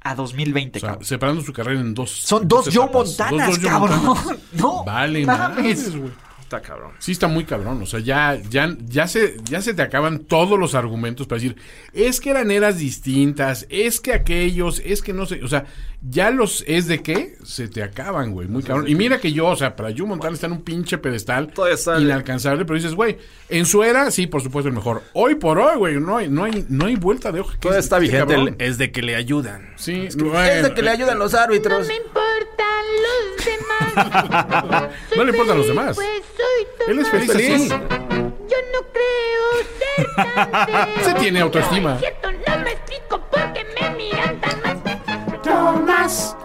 a 0.00 0.14
2020. 0.14 0.78
O 0.78 0.80
sea, 0.80 0.88
cabrón. 0.90 1.04
separando 1.04 1.42
su 1.42 1.52
carrera 1.52 1.80
en 1.80 1.92
dos. 1.94 2.10
Son 2.10 2.46
dos 2.48 2.68
Joe 2.72 2.88
Montanas, 2.92 3.48
Dos 3.48 3.58
Joe 3.58 3.68
cabrón. 3.70 4.04
Montanas. 4.04 4.38
No, 4.52 4.84
Vale, 4.84 5.24
mames. 5.26 5.96
güey. 5.96 6.10
Está 6.40 6.62
cabrón. 6.62 6.92
Sí 7.00 7.10
está 7.10 7.26
muy 7.26 7.42
cabrón, 7.44 7.82
o 7.82 7.86
sea, 7.86 7.98
ya, 7.98 8.40
ya, 8.48 8.72
ya 8.86 9.08
se, 9.08 9.36
ya 9.50 9.60
se 9.60 9.74
te 9.74 9.82
acaban 9.82 10.20
todos 10.20 10.56
los 10.60 10.76
argumentos 10.76 11.26
para 11.26 11.40
decir, 11.40 11.56
es 11.92 12.20
que 12.20 12.30
eran 12.30 12.52
eras 12.52 12.78
distintas, 12.78 13.66
es 13.68 13.98
que 14.00 14.12
aquellos, 14.12 14.80
es 14.84 15.02
que 15.02 15.12
no 15.12 15.26
sé, 15.26 15.42
o 15.42 15.48
sea, 15.48 15.64
ya 16.08 16.30
los 16.30 16.62
es 16.66 16.86
de 16.86 17.02
qué, 17.02 17.36
se 17.44 17.68
te 17.68 17.82
acaban, 17.82 18.32
güey, 18.32 18.46
muy 18.48 18.62
cabrón. 18.62 18.86
Y 18.88 18.94
mira 18.94 19.18
que 19.20 19.32
yo, 19.32 19.46
o 19.48 19.56
sea, 19.56 19.74
para 19.76 19.90
Joe 19.96 20.06
Montana 20.06 20.34
está 20.34 20.46
en 20.46 20.52
un 20.52 20.62
pinche 20.62 20.98
pedestal 20.98 21.52
inalcanzable, 21.98 22.64
pero 22.64 22.76
dices, 22.76 22.94
güey, 22.94 23.18
en 23.48 23.66
su 23.66 23.82
era, 23.82 24.10
sí, 24.10 24.26
por 24.26 24.42
supuesto, 24.42 24.68
el 24.68 24.74
mejor. 24.74 25.02
Hoy 25.14 25.34
por 25.36 25.58
hoy, 25.58 25.76
güey, 25.76 26.00
no 26.00 26.16
hay, 26.16 26.28
no 26.28 26.44
hay, 26.44 26.64
no 26.68 26.86
hay 26.86 26.96
vuelta 26.96 27.32
de 27.32 27.40
hoja. 27.40 27.56
que 27.60 27.68
es- 27.68 27.76
está 27.76 27.96
este 27.98 28.08
vigente. 28.10 28.34
el- 28.34 28.54
es 28.58 28.78
de 28.78 28.92
que 28.92 29.02
le 29.02 29.16
ayudan. 29.16 29.72
Sí, 29.76 30.06
Es 30.06 30.16
bueno, 30.16 30.68
de 30.68 30.74
que 30.74 30.82
le 30.82 30.90
ayudan 30.90 31.18
los 31.18 31.34
árbitros. 31.34 31.88
importan 31.90 32.84
los 33.02 33.44
demás. 33.44 34.90
No 35.16 35.24
le 35.24 35.30
importan 35.30 35.56
los 35.58 35.66
demás. 35.68 35.96
Pues 35.96 36.06
soy 36.36 36.92
Él 36.92 36.98
es 36.98 37.08
feliz 37.08 37.32
Feliz. 37.32 37.50
así. 37.50 37.68
Yo 37.68 38.56
no 38.72 38.86
creo 38.92 39.46
ser 39.78 40.06
tan 40.14 41.04
Se 41.04 41.14
tiene 41.14 41.40
autoestima. 41.40 41.94
Es 41.94 42.00
cierto, 42.00 42.30
no 42.32 42.58
me 42.62 42.70
explico 42.72 43.20
por 43.30 43.52
qué 43.54 43.64
me 43.80 43.90
miran 43.96 44.40
tan 44.40 44.60
mal. 44.62 44.76
Tomás. 46.06 46.36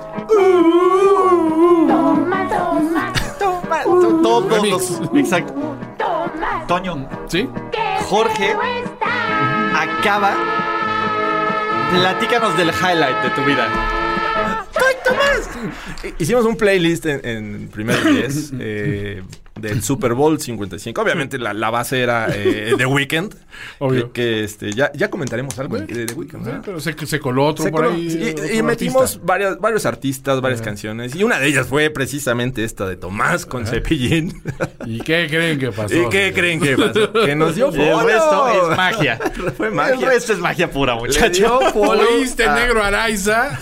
Tomás, 1.88 2.50
Tomás, 2.50 3.38
Toma, 3.38 3.84
to- 3.84 4.22
todos 4.24 4.68
los. 4.68 5.02
Exacto. 5.16 5.54
Tomás. 6.00 6.68
Toño, 6.68 7.08
¿Sí? 7.28 7.48
Jorge. 8.10 8.56
acaba. 9.76 10.32
Platícanos 11.92 12.58
del 12.58 12.70
highlight 12.70 13.18
de 13.22 13.30
tu 13.32 13.44
vida. 13.44 13.68
estoy, 14.72 14.94
Tomás! 15.06 15.50
Hicimos 16.18 16.46
un 16.46 16.56
playlist 16.56 17.06
en, 17.06 17.22
en 17.24 17.68
Primero 17.68 18.10
y 18.10 18.14
Diez 18.18 18.52
eh, 18.58 19.22
del 19.60 19.84
Super 19.84 20.14
Bowl 20.14 20.40
55. 20.40 21.02
Obviamente 21.02 21.38
la, 21.38 21.54
la 21.54 21.70
base 21.70 22.02
era 22.02 22.28
eh, 22.34 22.74
The 22.78 22.86
Weeknd. 22.86 23.36
Obvio. 23.80 24.12
Que, 24.14 24.22
que, 24.22 24.44
este, 24.46 24.72
ya, 24.74 24.92
ya 24.94 25.10
comentaremos 25.10 25.60
algo 25.60 25.78
de 25.78 26.06
The 26.06 26.14
Weeknd. 26.14 26.46
Sí, 26.46 26.52
pero 26.64 26.80
se, 26.80 26.96
se 27.06 27.20
coló 27.20 27.46
otro 27.48 27.66
Se 27.66 27.72
por 27.72 27.82
coló- 27.86 27.94
ahí. 27.94 28.08
y, 28.08 28.30
otro 28.32 28.54
y 28.54 28.64
metimos 28.64 29.02
artista. 29.04 29.22
varias, 29.26 29.60
varios 29.60 29.86
artistas, 29.86 30.40
varias 30.42 30.62
Ajá. 30.62 30.70
canciones. 30.70 31.16
Y 31.16 31.24
una 31.24 31.38
de 31.40 31.48
ellas 31.48 31.68
fue 31.68 31.90
precisamente 31.90 32.64
esta 32.64 32.88
de 32.88 32.96
Tomás 32.96 33.46
con 33.46 33.68
Cepillín. 33.68 34.42
¿Y 34.86 35.00
qué 35.02 35.28
creen 35.30 35.60
que 35.60 35.72
pasó? 35.72 35.94
¿Y 36.02 36.10
qué 36.10 36.32
creen 36.34 36.60
que 36.62 36.78
pasó? 36.78 37.12
Que 37.26 37.36
nos 37.36 37.56
dio 37.56 37.68
El 37.70 37.76
follow. 37.76 38.08
resto 38.08 38.72
es 38.72 38.78
magia. 38.78 39.20
Fue 39.58 39.68
El 39.68 39.74
magia. 39.74 40.10
resto 40.10 40.34
es 40.34 40.40
magia 40.40 40.72
pura, 40.72 40.96
Le 40.96 41.02
muchacho. 41.02 41.60
¿Oíste, 41.76 42.46
a- 42.46 42.56
negro 42.56 42.82
Araiza? 42.84 43.58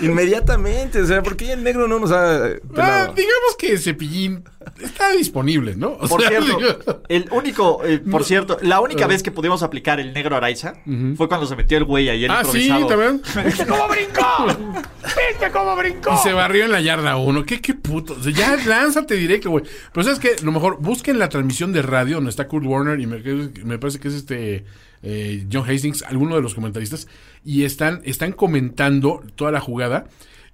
Inmediatamente, 0.00 1.00
o 1.00 1.06
sea, 1.06 1.22
¿por 1.22 1.36
qué 1.36 1.52
el 1.52 1.64
negro 1.64 1.88
no 1.88 1.98
nos 1.98 2.12
ha 2.12 2.44
Ah, 2.76 3.12
digamos 3.16 3.56
que 3.58 3.76
Cepillín 3.78 4.44
está 4.80 5.12
disponible, 5.12 5.74
¿no? 5.76 5.88
O 5.92 6.08
Por 6.08 6.20
sea, 6.20 6.30
cierto, 6.30 6.56
digo- 6.58 7.02
el 7.08 7.28
único, 7.30 7.84
eh, 7.84 7.98
por 7.98 8.24
cierto, 8.24 8.58
la 8.62 8.80
única 8.80 9.06
vez 9.06 9.22
que 9.22 9.30
pudimos 9.30 9.62
aplicar 9.62 10.00
el 10.00 10.12
negro 10.12 10.36
Araiza 10.36 10.74
fue 11.16 11.28
cuando 11.28 11.46
se 11.46 11.56
metió 11.56 11.78
el 11.78 11.84
güey 11.84 12.08
ahí 12.08 12.24
el 12.24 12.30
Ah, 12.30 12.42
sí, 12.44 12.68
también. 12.88 13.22
¿Viste 13.44 13.66
cómo 13.66 13.88
brincó? 13.88 14.82
¿Viste 15.02 15.50
cómo 15.52 15.76
brincó? 15.76 16.14
Y 16.14 16.16
se 16.18 16.32
barrió 16.32 16.64
en 16.64 16.72
la 16.72 16.80
yarda 16.80 17.16
uno. 17.16 17.44
¿Qué, 17.44 17.60
qué 17.60 17.74
puto? 17.74 18.14
O 18.18 18.22
sea, 18.22 18.32
ya 18.32 18.56
lánzate 18.66 19.14
directo, 19.14 19.50
güey. 19.50 19.64
Pero 19.92 20.04
sabes 20.04 20.18
que, 20.18 20.36
lo 20.44 20.52
mejor, 20.52 20.78
busquen 20.80 21.18
la 21.18 21.28
transmisión 21.28 21.72
de 21.72 21.82
radio 21.82 22.16
donde 22.16 22.30
está 22.30 22.48
Kurt 22.48 22.64
Warner 22.66 23.00
y 23.00 23.06
me, 23.06 23.18
me 23.64 23.78
parece 23.78 23.98
que 23.98 24.08
es 24.08 24.14
este 24.14 24.64
eh, 25.02 25.46
John 25.52 25.68
Hastings, 25.68 26.02
alguno 26.02 26.36
de 26.36 26.42
los 26.42 26.54
comentaristas, 26.54 27.06
y 27.44 27.64
están, 27.64 28.00
están 28.04 28.32
comentando 28.32 29.22
toda 29.36 29.50
la 29.52 29.60
jugada. 29.60 30.06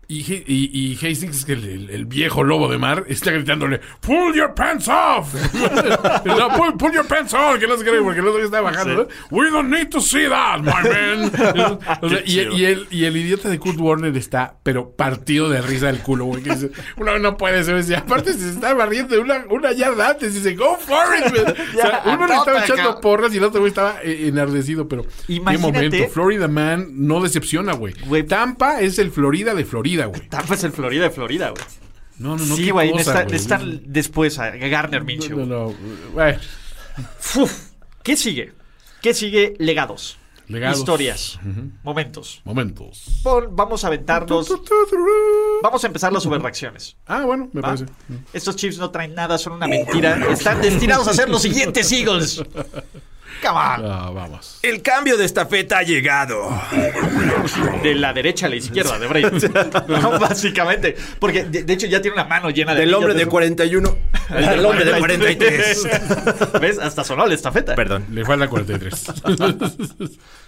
Y, 0.09 0.21
He- 0.31 0.45
y, 0.47 0.71
y 0.73 0.95
Hastings, 0.97 1.45
que 1.45 1.53
el, 1.55 1.65
el- 1.65 1.91
el 1.91 2.05
viejo 2.07 2.43
lobo 2.45 2.69
de 2.71 2.79
mar, 2.79 3.05
está 3.09 3.31
gritándole, 3.31 3.81
¡Pull 4.01 4.35
your 4.35 4.55
pants 4.55 4.89
off! 4.89 5.35
no, 6.25 6.49
pull, 6.57 6.77
pull 6.77 6.93
your 6.93 7.07
pants 7.07 7.33
off, 7.35 7.59
que 7.59 7.67
no 7.67 7.77
se 7.77 7.85
cree, 7.85 8.01
porque 8.03 8.21
el 8.21 8.29
otro 8.29 8.43
está 8.45 8.61
bajando. 8.61 8.95
¿no? 8.95 9.09
We 9.31 9.51
don't 9.51 9.71
need 9.71 9.89
to 9.89 10.01
see 10.01 10.27
that, 10.29 10.61
my 10.61 10.89
man. 10.89 11.31
O 12.03 12.09
sea, 12.09 12.21
y, 12.25 12.41
y 12.41 12.65
el, 12.65 12.87
y 12.91 13.05
el 13.05 13.17
idiota 13.17 13.49
de 13.49 13.59
Kurt 13.59 13.79
Warner 13.79 14.17
está, 14.17 14.57
pero 14.63 14.91
partido 14.91 15.49
de 15.49 15.63
risa 15.63 15.87
del 15.87 16.01
culo, 16.01 16.27
güey. 16.27 16.43
Uno 16.97 17.19
no 17.19 17.37
puede 17.37 17.63
ser. 17.65 17.83
Y 17.89 17.95
aparte 17.95 18.33
se 18.35 18.51
está 18.51 18.75
barriendo 18.75 19.21
una, 19.21 19.45
una 19.51 19.73
yarda 19.73 20.11
antes 20.11 20.33
y 20.35 20.39
dice, 20.39 20.55
¡Go 20.55 20.77
for 20.79 21.05
it! 21.19 21.33
man". 21.33 21.55
O 21.55 21.81
sea, 21.81 22.03
Ya, 22.05 22.15
uno 22.15 22.27
le 22.27 22.35
estaba 22.35 22.65
echando 22.65 23.01
porras 23.01 23.33
y 23.35 23.39
el 23.39 23.45
otro 23.45 23.61
güey 23.61 23.69
estaba 23.71 23.97
eh, 24.03 24.29
enardecido, 24.29 24.89
pero 24.89 25.07
qué 25.27 25.41
momento. 25.59 25.97
Florida 26.13 26.49
Man 26.49 26.89
no 26.93 27.21
decepciona, 27.21 27.73
güey. 27.73 27.95
Güey. 28.07 28.25
Tampa 28.25 28.81
es 28.81 28.99
el 28.99 29.11
Florida 29.11 29.55
de 29.55 29.65
Florida, 29.65 29.94
güey. 29.97 30.29
Tampa 30.29 30.55
es 30.55 30.65
el 30.65 30.73
Florida 30.73 31.05
de 31.05 31.11
Florida, 31.11 31.51
güey. 31.51 31.65
No, 32.19 32.37
no, 32.37 32.45
no. 32.45 32.57
sí, 32.57 32.71
güey, 32.71 32.93
necesitan 32.93 33.83
después 33.87 34.39
a 34.39 34.51
Garner 34.51 35.03
Minshew. 35.03 35.45
No, 35.47 35.75
no, 35.75 35.75
¿Qué 38.03 38.17
sigue? 38.17 38.53
¿Qué 39.01 39.15
sigue? 39.15 39.55
Legados. 39.59 40.19
Legados. 40.47 40.79
Historias. 40.79 41.39
Momentos. 41.83 42.43
momentos. 42.45 43.23
Vamos 43.51 43.83
a 43.85 43.87
aventarnos. 43.87 44.53
Vamos 45.63 45.83
a 45.83 45.87
empezar 45.87 46.13
las 46.13 46.23
sobrereacciones. 46.23 46.97
Ah, 47.07 47.25
bueno, 47.25 47.49
me 47.53 47.63
¿va? 47.63 47.69
parece. 47.69 47.87
Estos 48.33 48.57
Chiefs 48.57 48.79
no 48.79 48.91
traen 48.91 49.15
nada, 49.15 49.39
son 49.39 49.55
una 49.55 49.67
mentira. 49.67 50.27
Están 50.31 50.61
destinados 50.61 51.09
a 51.09 51.15
ser 51.15 51.31
los 51.31 51.43
siguientes 51.43 51.91
Eagles. 51.93 52.43
Ah, 53.47 54.11
vamos. 54.15 54.59
El 54.63 54.83
cambio 54.83 55.17
de 55.17 55.25
estafeta 55.25 55.79
ha 55.79 55.83
llegado. 55.83 56.49
De 57.83 57.95
la 57.95 58.13
derecha 58.13 58.47
a 58.47 58.49
la 58.49 58.57
izquierda 58.57 58.99
de 58.99 59.07
Brady. 59.07 59.25
No, 59.89 60.19
básicamente. 60.19 60.97
Porque 61.19 61.45
de, 61.45 61.65
de 61.65 61.73
hecho 61.73 61.87
ya 61.87 62.01
tiene 62.01 62.15
una 62.15 62.25
mano 62.25 62.51
llena 62.51 62.75
de. 62.75 62.81
Del 62.81 62.95
hombre 62.95 63.15
de 63.15 63.23
anillos. 63.23 63.31
41 63.31 63.97
al 64.31 64.65
hombre 64.65 64.85
de 64.85 64.99
43. 64.99 65.89
¿Ves? 66.61 66.79
Hasta 66.79 67.05
sonó 67.05 67.27
la 67.27 67.35
estafeta. 67.35 67.75
Perdón. 67.75 68.07
Le 68.11 68.25
falta 68.25 68.49
43. 68.49 69.05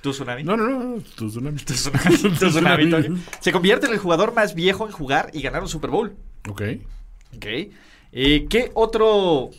¿Tú, 0.01 0.13
Tsunami? 0.13 0.43
no, 0.45 0.57
no, 0.57 0.69
no. 0.69 1.03
Tu 1.17 1.29
tsunami. 1.29 1.59
Tu 1.59 1.75
Tsunami, 1.75 2.17
tu 2.19 2.49
Tsunami. 2.49 3.23
Se 3.41 3.53
convierte 3.53 3.87
en 3.87 3.93
el 3.93 3.99
jugador 3.99 4.35
más 4.35 4.55
viejo 4.55 4.87
en 4.87 4.93
jugar 4.93 5.31
y 5.33 5.43
ganar 5.43 5.63
un 5.63 5.69
Super 5.69 5.91
Bowl. 5.91 6.17
Ok. 6.49 6.63
Ok. 7.37 7.47
Eh, 8.13 8.47
¿Qué 8.49 8.71
otro. 8.75 9.51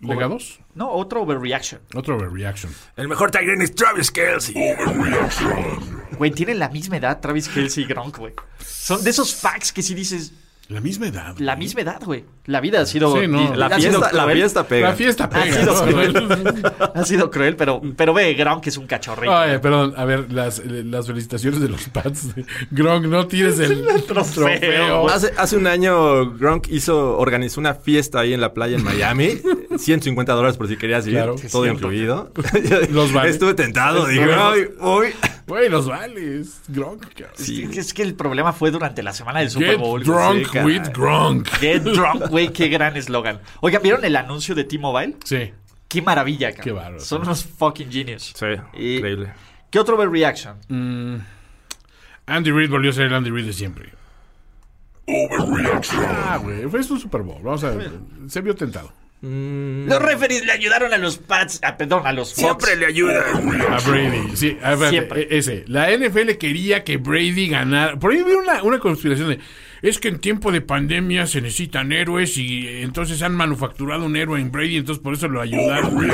¿Legados? 0.00 0.60
No, 0.74 0.90
otro 0.90 1.22
overreaction. 1.22 1.80
Otro 1.94 2.16
overreaction. 2.16 2.72
El 2.96 3.08
mejor 3.08 3.30
Tyrant 3.30 3.62
es 3.62 3.74
Travis 3.74 4.10
Kelsey. 4.10 4.54
Güey, 6.18 6.30
tienen 6.32 6.58
la 6.58 6.68
misma 6.68 6.96
edad 6.96 7.20
Travis 7.20 7.48
Kelsey 7.48 7.84
y 7.84 7.86
Gronk, 7.86 8.18
güey. 8.18 8.34
Son 8.58 9.02
de 9.02 9.10
esos 9.10 9.34
facts 9.34 9.72
que 9.72 9.82
si 9.82 9.94
dices. 9.94 10.32
La 10.68 10.80
misma 10.80 11.08
edad. 11.08 11.36
La 11.38 11.56
misma 11.56 11.82
edad, 11.82 12.02
güey. 12.02 12.24
La 12.46 12.60
vida 12.60 12.82
ha 12.82 12.86
sido. 12.86 13.18
Sí, 13.18 13.26
no. 13.26 13.54
La 13.56 13.66
ha 13.66 13.80
sido 13.80 14.00
fiesta, 14.00 14.12
la 14.16 14.22
cruel. 14.24 14.36
fiesta 14.38 14.68
pega. 14.68 14.88
La 14.90 14.94
fiesta 14.94 15.24
Ha 15.24 15.30
pega. 15.30 15.56
sido 15.60 15.74
¿no? 15.74 15.90
cruel. 15.90 16.62
ha 16.94 17.04
sido 17.04 17.30
cruel, 17.30 17.56
pero, 17.56 17.80
pero 17.96 18.12
ve, 18.12 18.34
Gronk 18.34 18.66
es 18.66 18.76
un 18.76 18.86
cachorrito. 18.86 19.34
Ay, 19.34 19.58
perdón, 19.60 19.94
a 19.96 20.04
ver, 20.04 20.30
las, 20.30 20.62
las 20.66 21.06
felicitaciones 21.06 21.60
de 21.60 21.68
los 21.70 21.88
Pats. 21.88 22.28
Gronk, 22.70 23.06
no 23.06 23.26
tires 23.26 23.58
el 23.60 23.86
trofeo. 24.06 25.08
Hace, 25.08 25.32
hace 25.38 25.56
un 25.56 25.66
año 25.66 26.32
Gronk 26.36 26.68
hizo, 26.68 27.16
organizó 27.16 27.60
una 27.60 27.74
fiesta 27.74 28.20
ahí 28.20 28.34
en 28.34 28.40
la 28.42 28.52
playa 28.52 28.76
en 28.76 28.84
Miami. 28.84 29.38
150 29.78 30.32
dólares 30.34 30.56
por 30.58 30.68
si 30.68 30.76
querías 30.76 31.06
ir. 31.06 31.14
Claro. 31.14 31.36
todo 31.50 31.66
incluido. 31.66 32.30
Los 32.90 33.12
vale. 33.12 33.30
Estuve 33.30 33.54
tentado. 33.54 34.06
Dije, 34.06 34.26
ay, 34.34 34.66
uy. 34.80 35.06
Güey, 35.46 35.68
los 35.68 35.86
vales. 35.86 36.60
Gronk. 36.68 37.04
Sí. 37.34 37.64
Es 37.64 37.70
que- 37.70 37.80
Es 37.80 37.92
que 37.94 38.02
el 38.02 38.14
problema 38.14 38.52
fue 38.54 38.70
durante 38.70 39.02
la 39.02 39.12
semana 39.12 39.40
del 39.40 39.50
Super 39.50 39.72
Get 39.72 39.78
Bowl. 39.78 40.02
drunk 40.02 40.46
sí, 40.50 40.58
with. 40.60 40.82
Gronk. 40.94 41.48
Get 41.60 41.82
drunk, 41.82 42.30
güey. 42.34 42.52
Qué 42.52 42.68
gran 42.68 42.96
eslogan. 42.96 43.40
Oigan, 43.60 43.82
¿vieron 43.82 44.04
el 44.04 44.16
anuncio 44.16 44.54
de 44.54 44.64
T-Mobile? 44.64 45.16
Sí. 45.24 45.52
Qué 45.88 46.02
maravilla, 46.02 46.48
cabrón. 46.50 46.64
Qué 46.64 46.72
bárbaro. 46.72 47.00
Son 47.00 47.22
unos 47.22 47.44
fucking 47.44 47.90
genius. 47.90 48.32
Sí, 48.36 48.46
Y- 48.74 48.96
increíble. 48.96 49.32
¿Qué 49.70 49.78
otro 49.78 49.96
overreaction? 49.96 50.56
Mm. 50.68 51.16
Andy 52.26 52.50
Reid 52.50 52.70
volvió 52.70 52.90
a 52.90 52.94
ser 52.94 53.04
el 53.06 53.14
Andy 53.14 53.30
Reid 53.30 53.46
de 53.46 53.52
siempre. 53.52 53.90
Ah, 55.08 56.38
güey, 56.42 56.66
fue 56.68 56.80
un 56.80 56.98
Super 57.00 57.22
Bowl. 57.22 57.42
Vamos 57.42 57.62
a 57.64 57.70
ver. 57.70 57.90
Se 58.28 58.40
vio 58.40 58.54
tentado. 58.54 58.92
Los 59.22 60.02
referees 60.02 60.44
le 60.44 60.52
ayudaron 60.52 60.92
a 60.92 60.98
los 60.98 61.16
Pats, 61.16 61.58
ah, 61.62 61.78
perdón, 61.78 62.06
a 62.06 62.12
los 62.12 62.34
Fox. 62.34 62.40
Siempre 62.40 62.76
le 62.76 62.86
ayuda. 62.86 63.22
A 63.70 63.80
Brady. 63.88 64.36
Sí, 64.36 64.58
a 64.62 64.74
ver, 64.74 64.90
Siempre. 64.90 65.22
e- 65.30 65.38
ese. 65.38 65.64
La 65.66 65.90
NFL 65.90 66.36
quería 66.38 66.84
que 66.84 66.98
Brady 66.98 67.48
ganara. 67.48 67.98
Por 67.98 68.12
ahí 68.12 68.22
vi 68.22 68.32
una, 68.32 68.62
una 68.62 68.78
conspiración 68.78 69.30
de. 69.30 69.40
Es 69.84 69.98
que 69.98 70.08
en 70.08 70.18
tiempo 70.18 70.50
de 70.50 70.62
pandemia 70.62 71.26
se 71.26 71.42
necesitan 71.42 71.92
héroes 71.92 72.38
y 72.38 72.66
eh, 72.66 72.82
entonces 72.82 73.20
han 73.20 73.34
manufacturado 73.34 74.06
un 74.06 74.16
héroe 74.16 74.40
en 74.40 74.50
Brady, 74.50 74.76
entonces 74.78 75.02
por 75.02 75.12
eso 75.12 75.28
lo 75.28 75.42
ayudaron. 75.42 75.94
Güey, 75.94 76.08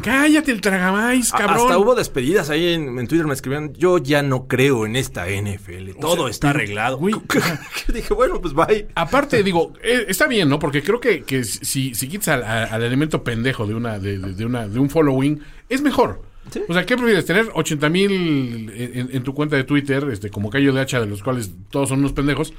cállate 0.00 0.52
el 0.52 0.60
tragamais, 0.60 1.32
cabrón. 1.32 1.56
Hasta 1.62 1.78
hubo 1.78 1.96
despedidas 1.96 2.50
ahí 2.50 2.72
en, 2.72 2.96
en 2.98 3.06
Twitter. 3.08 3.26
Me 3.26 3.34
escribieron, 3.34 3.72
yo 3.74 3.98
ya 3.98 4.22
no 4.22 4.46
creo 4.46 4.86
en 4.86 4.94
esta 4.94 5.26
NFL. 5.26 5.98
Todo 6.00 6.22
sea, 6.24 6.30
está 6.30 6.50
arreglado. 6.50 6.96
güey, 6.98 7.14
Dije, 7.92 8.14
bueno, 8.14 8.40
pues 8.40 8.54
bye. 8.54 8.86
Aparte, 8.94 9.42
digo, 9.42 9.72
eh, 9.82 10.04
está 10.08 10.28
bien, 10.28 10.48
¿no? 10.48 10.60
Porque 10.60 10.80
creo 10.82 11.00
que, 11.00 11.22
que 11.24 11.42
si, 11.42 11.94
si 11.96 12.08
quitas 12.08 12.28
al, 12.28 12.44
al 12.44 12.82
elemento 12.82 13.24
pendejo 13.24 13.66
de 13.66 13.74
una, 13.74 13.98
de, 13.98 14.18
de- 14.18 14.34
de 14.34 14.46
una, 14.46 14.68
de 14.68 14.78
un 14.78 14.88
following, 14.88 15.40
es 15.68 15.82
mejor. 15.82 16.22
O 16.68 16.74
sea, 16.74 16.84
¿qué 16.86 16.94
prefieres? 16.96 17.24
¿Tener 17.24 17.48
80 17.54 17.88
mil 17.88 18.70
en, 18.72 19.08
en 19.12 19.22
tu 19.24 19.34
cuenta 19.34 19.56
de 19.56 19.64
Twitter, 19.64 20.06
este, 20.12 20.28
como 20.30 20.50
callo 20.50 20.72
de 20.72 20.80
hacha, 20.80 21.00
de 21.00 21.06
los 21.06 21.22
cuales 21.22 21.50
todos 21.70 21.88
son 21.88 22.00
unos 22.00 22.12
pendejos? 22.12 22.52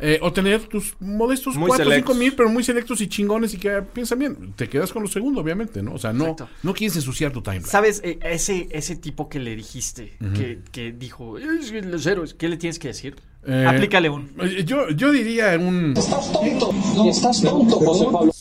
Eh, 0.00 0.18
o 0.22 0.32
tener 0.32 0.62
tus 0.68 0.94
modestos 1.00 1.56
Muy 1.56 1.68
4 1.68 1.82
o 1.82 1.86
5 1.86 1.90
selectos. 1.90 2.16
mil, 2.16 2.32
pero 2.34 2.48
muy 2.48 2.62
selectos 2.62 3.00
y 3.00 3.08
chingones 3.08 3.54
y 3.54 3.58
que 3.58 3.82
piensan 3.82 4.18
bien. 4.20 4.52
Te 4.54 4.68
quedas 4.68 4.92
con 4.92 5.02
lo 5.02 5.08
segundo, 5.08 5.40
obviamente, 5.40 5.82
¿no? 5.82 5.94
O 5.94 5.98
sea, 5.98 6.12
no, 6.12 6.24
Exacto. 6.24 6.48
no 6.62 6.74
quieres 6.74 6.94
ensuciar 6.96 7.32
tu 7.32 7.42
timeline. 7.42 7.66
¿Sabes? 7.66 8.00
Eh, 8.04 8.18
ese, 8.22 8.68
ese 8.70 8.94
tipo 8.96 9.28
que 9.28 9.40
le 9.40 9.56
dijiste, 9.56 10.16
que, 10.36 10.60
que 10.70 10.92
dijo, 10.92 11.38
"Es 11.38 11.72
los 11.84 12.06
héroes, 12.06 12.34
¿qué 12.34 12.48
le 12.48 12.56
tienes 12.56 12.78
que 12.78 12.88
decir? 12.88 13.16
Eh, 13.46 13.64
Aplícale 13.66 14.10
un. 14.10 14.32
eh, 14.42 14.62
Yo, 14.64 14.90
yo 14.90 15.10
diría 15.10 15.56
un... 15.58 15.94
Estás 15.96 16.32
tonto. 16.32 16.70
Estás 17.08 17.42
tonto, 17.42 17.76
José 17.78 18.04
Pablo. 18.12 18.32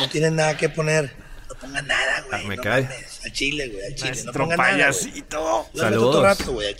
No 0.00 0.08
tienen 0.10 0.36
nada 0.36 0.56
que 0.56 0.68
poner. 0.68 1.12
No 1.48 1.54
pongan 1.60 1.86
nada, 1.86 2.24
güey. 2.28 2.40
Ah, 2.44 2.48
me 2.48 2.56
no 2.56 2.62
cae. 2.62 2.82
mames. 2.82 3.20
Al 3.24 3.32
chile, 3.32 3.68
güey. 3.68 3.86
Al 3.86 3.94
chile. 3.94 4.10
No 4.10 4.14
Nuestro 4.24 4.44
pongan 4.44 4.56
payasito. 4.58 5.36
Todo 5.38 5.66
Saludos. 5.74 6.22
rato, 6.22 6.52
güey. 6.52 6.76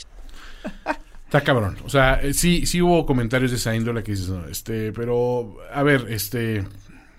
Cabrón. 1.43 1.76
O 1.84 1.89
sea, 1.91 2.20
eh, 2.22 2.32
sí, 2.32 2.66
sí 2.66 2.80
hubo 2.82 3.07
comentarios 3.07 3.51
de 3.51 3.57
esa 3.57 3.74
índole 3.74 4.03
que 4.03 4.12
dices, 4.12 4.30
este, 4.51 4.93
pero, 4.93 5.57
a 5.72 5.82
ver, 5.82 6.07
este, 6.09 6.64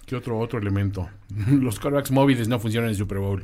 ¿qué 0.05 0.15
otro, 0.15 0.39
otro 0.39 0.59
elemento? 0.59 1.09
Los 1.49 1.77
corebacks 1.77 2.09
móviles 2.09 2.47
no 2.47 2.57
funcionan 2.57 2.89
en 2.89 2.95
Super 2.95 3.17
Bowl. 3.17 3.41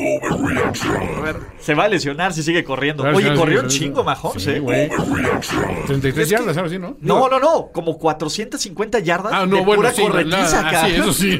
Se 1.59 1.73
va 1.73 1.83
a 1.83 1.87
lesionar 1.89 2.33
si 2.33 2.41
sigue 2.41 2.63
corriendo. 2.63 3.03
Oye, 3.03 3.33
corrió 3.35 3.61
un 3.61 3.67
chingo 3.67 4.05
Mahomes, 4.05 4.47
¿eh? 4.47 4.59
Güey. 4.59 4.89
33 5.87 6.29
yardas, 6.29 6.55
ahora 6.55 6.79
¿no? 6.79 6.95
No, 7.01 7.27
no, 7.27 7.39
no. 7.39 7.71
Como 7.73 7.97
450 7.97 8.99
yardas 8.99 9.33
ah, 9.35 9.45
no, 9.45 9.57
de 9.57 9.63
bueno, 9.63 9.81
pura 9.81 9.91
corretiza, 9.91 10.71
no, 10.71 10.87
eso 10.87 11.13
sí. 11.13 11.39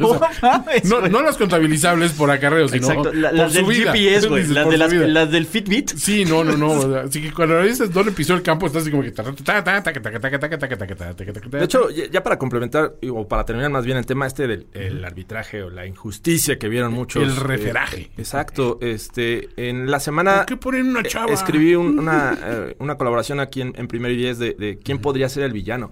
No, 0.83 1.21
las 1.21 1.37
contabilizables 1.37 2.11
por 2.11 2.29
acarreo, 2.29 2.67
sino 2.67 2.87
Exacto, 2.87 3.03
por 3.03 3.15
las 3.15 3.53
del. 3.53 3.65
GPS, 3.65 4.27
güey. 4.27 4.45
Las, 4.47 5.31
del 5.31 5.45
Fitbit. 5.45 5.95
Sí, 5.95 6.25
no, 6.25 6.43
no, 6.43 6.57
no. 6.57 6.97
Así 6.97 7.21
que 7.21 7.31
cuando 7.31 7.63
dices 7.63 7.93
dónde 7.93 8.11
pisó 8.11 8.33
el 8.33 8.41
campo, 8.41 8.67
estás 8.67 8.81
así 8.81 8.91
como 8.91 9.03
que... 9.03 9.11
De 9.11 11.63
hecho, 11.63 11.89
ya 11.89 12.21
para 12.21 12.37
complementar, 12.37 12.95
o 13.09 13.27
para 13.27 13.45
terminar 13.45 13.71
más 13.71 13.85
bien 13.85 13.97
el 13.97 14.05
tema 14.05 14.27
este 14.27 14.47
del 14.47 15.05
arbitraje 15.05 15.63
o 15.63 15.69
la 15.69 15.85
injusticia 15.85 16.32
que 16.59 16.69
vieron 16.69 16.93
muchos. 16.93 17.23
El 17.23 17.35
referaje. 17.35 18.01
eh, 18.01 18.11
exacto. 18.17 18.77
Este, 18.81 19.49
en 19.57 19.89
la 19.89 19.99
semana. 19.99 20.37
¿Por 20.37 20.45
qué 20.45 20.57
ponen 20.57 20.87
una 20.87 21.01
eh, 21.01 21.07
chava? 21.07 21.31
escribí 21.31 21.75
un- 21.75 21.99
una, 21.99 22.37
eh, 22.43 22.75
una 22.79 22.95
colaboración 22.97 23.39
aquí 23.39 23.61
en, 23.61 23.73
en 23.77 23.87
Primer 23.87 24.11
y 24.11 24.17
Diez 24.17 24.37
de, 24.39 24.53
de 24.53 24.77
quién 24.79 24.99
podría 24.99 25.29
ser 25.29 25.43
el 25.43 25.53
villano. 25.53 25.91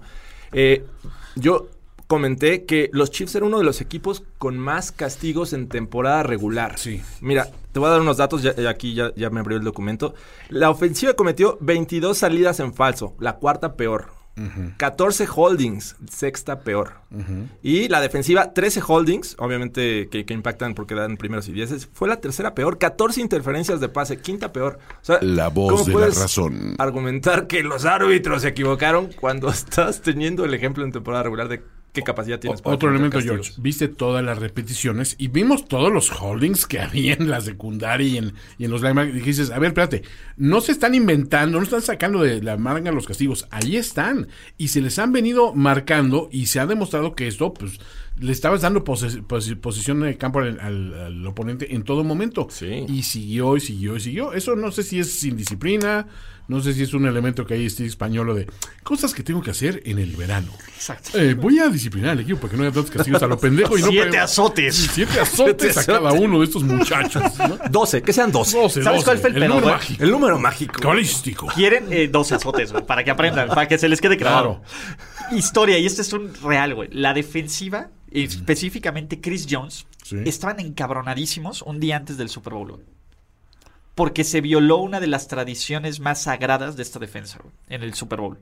Eh, 0.52 0.84
yo 1.36 1.68
comenté 2.06 2.64
que 2.66 2.90
los 2.92 3.10
Chiefs 3.10 3.34
eran 3.36 3.48
uno 3.48 3.58
de 3.58 3.64
los 3.64 3.80
equipos 3.80 4.22
con 4.38 4.58
más 4.58 4.92
castigos 4.92 5.52
en 5.54 5.68
temporada 5.68 6.22
regular. 6.22 6.78
Sí. 6.78 7.00
Mira, 7.22 7.48
te 7.72 7.78
voy 7.80 7.88
a 7.88 7.92
dar 7.92 8.00
unos 8.02 8.18
datos, 8.18 8.42
ya, 8.42 8.54
ya 8.54 8.68
aquí 8.68 8.92
ya, 8.94 9.12
ya 9.16 9.30
me 9.30 9.40
abrió 9.40 9.56
el 9.56 9.64
documento. 9.64 10.14
La 10.50 10.68
ofensiva 10.68 11.14
cometió 11.14 11.56
22 11.62 12.18
salidas 12.18 12.60
en 12.60 12.74
falso, 12.74 13.14
la 13.18 13.36
cuarta 13.36 13.76
peor. 13.76 14.10
14 14.78 15.26
holdings, 15.34 15.96
sexta 16.10 16.60
peor. 16.60 16.94
Y 17.62 17.88
la 17.88 18.00
defensiva, 18.00 18.52
13 18.52 18.82
holdings, 18.86 19.36
obviamente 19.38 20.08
que, 20.08 20.24
que 20.24 20.34
impactan 20.34 20.74
porque 20.74 20.94
dan 20.94 21.16
primeros 21.16 21.48
y 21.48 21.52
dieces. 21.52 21.88
Fue 21.92 22.08
la 22.08 22.16
tercera 22.16 22.54
peor, 22.54 22.78
14 22.78 23.20
interferencias 23.20 23.80
de 23.80 23.88
pase, 23.88 24.18
quinta 24.18 24.52
peor. 24.52 24.78
O 25.00 25.04
sea, 25.04 25.18
La 25.20 25.48
voz 25.48 25.82
¿cómo 25.82 25.98
de 25.98 26.08
la 26.08 26.14
razón. 26.14 26.74
Argumentar 26.78 27.46
que 27.46 27.62
los 27.62 27.84
árbitros 27.84 28.42
se 28.42 28.48
equivocaron 28.48 29.10
cuando 29.20 29.48
estás 29.50 30.00
teniendo 30.00 30.44
el 30.44 30.54
ejemplo 30.54 30.84
en 30.84 30.92
temporada 30.92 31.24
regular 31.24 31.48
de 31.48 31.62
qué 31.92 32.02
capacidad 32.02 32.40
tienes 32.40 32.62
para 32.62 32.74
Otro 32.74 32.88
elemento, 32.88 33.18
castigos. 33.18 33.48
George. 33.48 33.62
Viste 33.62 33.88
todas 33.88 34.24
las 34.24 34.38
repeticiones 34.38 35.14
y 35.18 35.28
vimos 35.28 35.66
todos 35.66 35.92
los 35.92 36.10
holdings 36.10 36.66
que 36.66 36.80
había 36.80 37.14
en 37.14 37.30
la 37.30 37.40
secundaria 37.40 38.06
y 38.06 38.16
en, 38.18 38.32
y 38.58 38.64
en 38.64 38.70
los 38.70 38.82
linebackers. 38.82 39.16
Y 39.16 39.20
dices, 39.20 39.50
a 39.50 39.58
ver, 39.58 39.68
espérate, 39.68 40.02
no 40.36 40.60
se 40.60 40.72
están 40.72 40.94
inventando, 40.94 41.58
no 41.58 41.64
están 41.64 41.82
sacando 41.82 42.22
de 42.22 42.42
la 42.42 42.56
manga 42.56 42.92
los 42.92 43.06
castigos. 43.06 43.46
Ahí 43.50 43.76
están. 43.76 44.28
Y 44.56 44.68
se 44.68 44.80
les 44.80 44.98
han 44.98 45.12
venido 45.12 45.54
marcando 45.54 46.28
y 46.32 46.46
se 46.46 46.60
ha 46.60 46.66
demostrado 46.66 47.14
que 47.14 47.28
esto, 47.28 47.52
pues, 47.52 47.78
le 48.18 48.32
estabas 48.32 48.60
dando 48.62 48.84
pose- 48.84 49.22
posi- 49.22 49.56
posición 49.56 50.00
de 50.00 50.16
campo 50.16 50.40
al, 50.40 50.58
al- 50.60 50.94
al 50.94 51.26
oponente 51.26 51.74
en 51.74 51.82
todo 51.82 52.04
momento. 52.04 52.46
Sí. 52.50 52.84
Y 52.88 53.02
siguió 53.02 53.56
y 53.56 53.60
siguió 53.60 53.96
y 53.96 54.00
siguió. 54.00 54.32
Eso 54.32 54.54
no 54.56 54.70
sé 54.70 54.82
si 54.82 54.98
es 54.98 55.12
sin 55.18 55.36
disciplina, 55.36 56.06
no 56.48 56.60
sé 56.60 56.74
si 56.74 56.82
es 56.82 56.92
un 56.92 57.06
elemento 57.06 57.46
que 57.46 57.54
hay 57.54 57.66
este 57.66 57.86
español 57.86 58.34
de 58.36 58.46
cosas 58.82 59.14
que 59.14 59.22
tengo 59.22 59.40
que 59.40 59.50
hacer 59.50 59.82
en 59.86 59.98
el 59.98 60.14
verano. 60.16 60.52
Exacto. 60.74 61.18
Eh, 61.18 61.34
voy 61.34 61.58
a 61.60 61.68
disciplinar 61.68 62.10
al 62.10 62.20
equipo 62.20 62.40
para 62.40 62.50
que 62.50 62.56
no 62.58 62.62
haya 62.64 62.72
tantos 62.72 62.90
castigos 62.90 63.22
a 63.22 63.26
lo 63.26 63.38
pendejo. 63.38 63.78
Y 63.78 63.82
no 63.82 63.88
Siete 63.88 64.18
azotes. 64.18 64.90
Siete 64.92 65.18
azotes 65.20 65.78
a 65.78 65.84
cada 65.86 66.12
uno 66.12 66.40
de 66.40 66.44
estos 66.44 66.62
muchachos. 66.64 67.22
¿no? 67.38 67.58
12, 67.70 68.02
que 68.02 68.12
sean 68.12 68.30
12. 68.30 68.56
12, 68.58 68.82
¿Sabes 68.82 69.04
cuál 69.04 69.18
fue 69.18 69.30
el 69.30 69.34
pedo, 69.36 69.48
número 69.48 69.66
mágico. 69.68 70.02
El 70.04 70.10
número 70.10 70.38
mágico. 70.38 70.80
Cabalístico. 70.80 71.46
Quieren 71.54 71.86
eh, 71.90 72.08
12 72.08 72.34
azotes, 72.34 72.72
güey, 72.72 72.84
para 72.84 73.02
que 73.04 73.10
aprendan, 73.10 73.48
para 73.48 73.66
que 73.66 73.78
se 73.78 73.88
les 73.88 74.00
quede 74.00 74.16
grabado. 74.16 74.62
Historia, 75.32 75.78
y 75.78 75.86
este 75.86 76.02
es 76.02 76.12
un 76.12 76.30
real, 76.42 76.74
güey. 76.74 76.88
La 76.92 77.14
defensiva, 77.14 77.88
específicamente 78.14 79.20
Chris 79.20 79.46
Jones, 79.48 79.86
Sí. 80.04 80.16
estaban 80.26 80.58
encabronadísimos 80.60 81.62
un 81.62 81.78
día 81.80 81.96
antes 81.96 82.16
del 82.16 82.28
Super 82.28 82.54
Bowl. 82.54 82.84
Porque 83.94 84.24
se 84.24 84.40
violó 84.40 84.78
una 84.78 85.00
de 85.00 85.06
las 85.06 85.28
tradiciones 85.28 86.00
más 86.00 86.22
sagradas 86.22 86.76
de 86.76 86.82
esta 86.82 86.98
defensa, 86.98 87.38
güey, 87.42 87.52
en 87.68 87.82
el 87.82 87.92
Super 87.92 88.20
Bowl. 88.20 88.38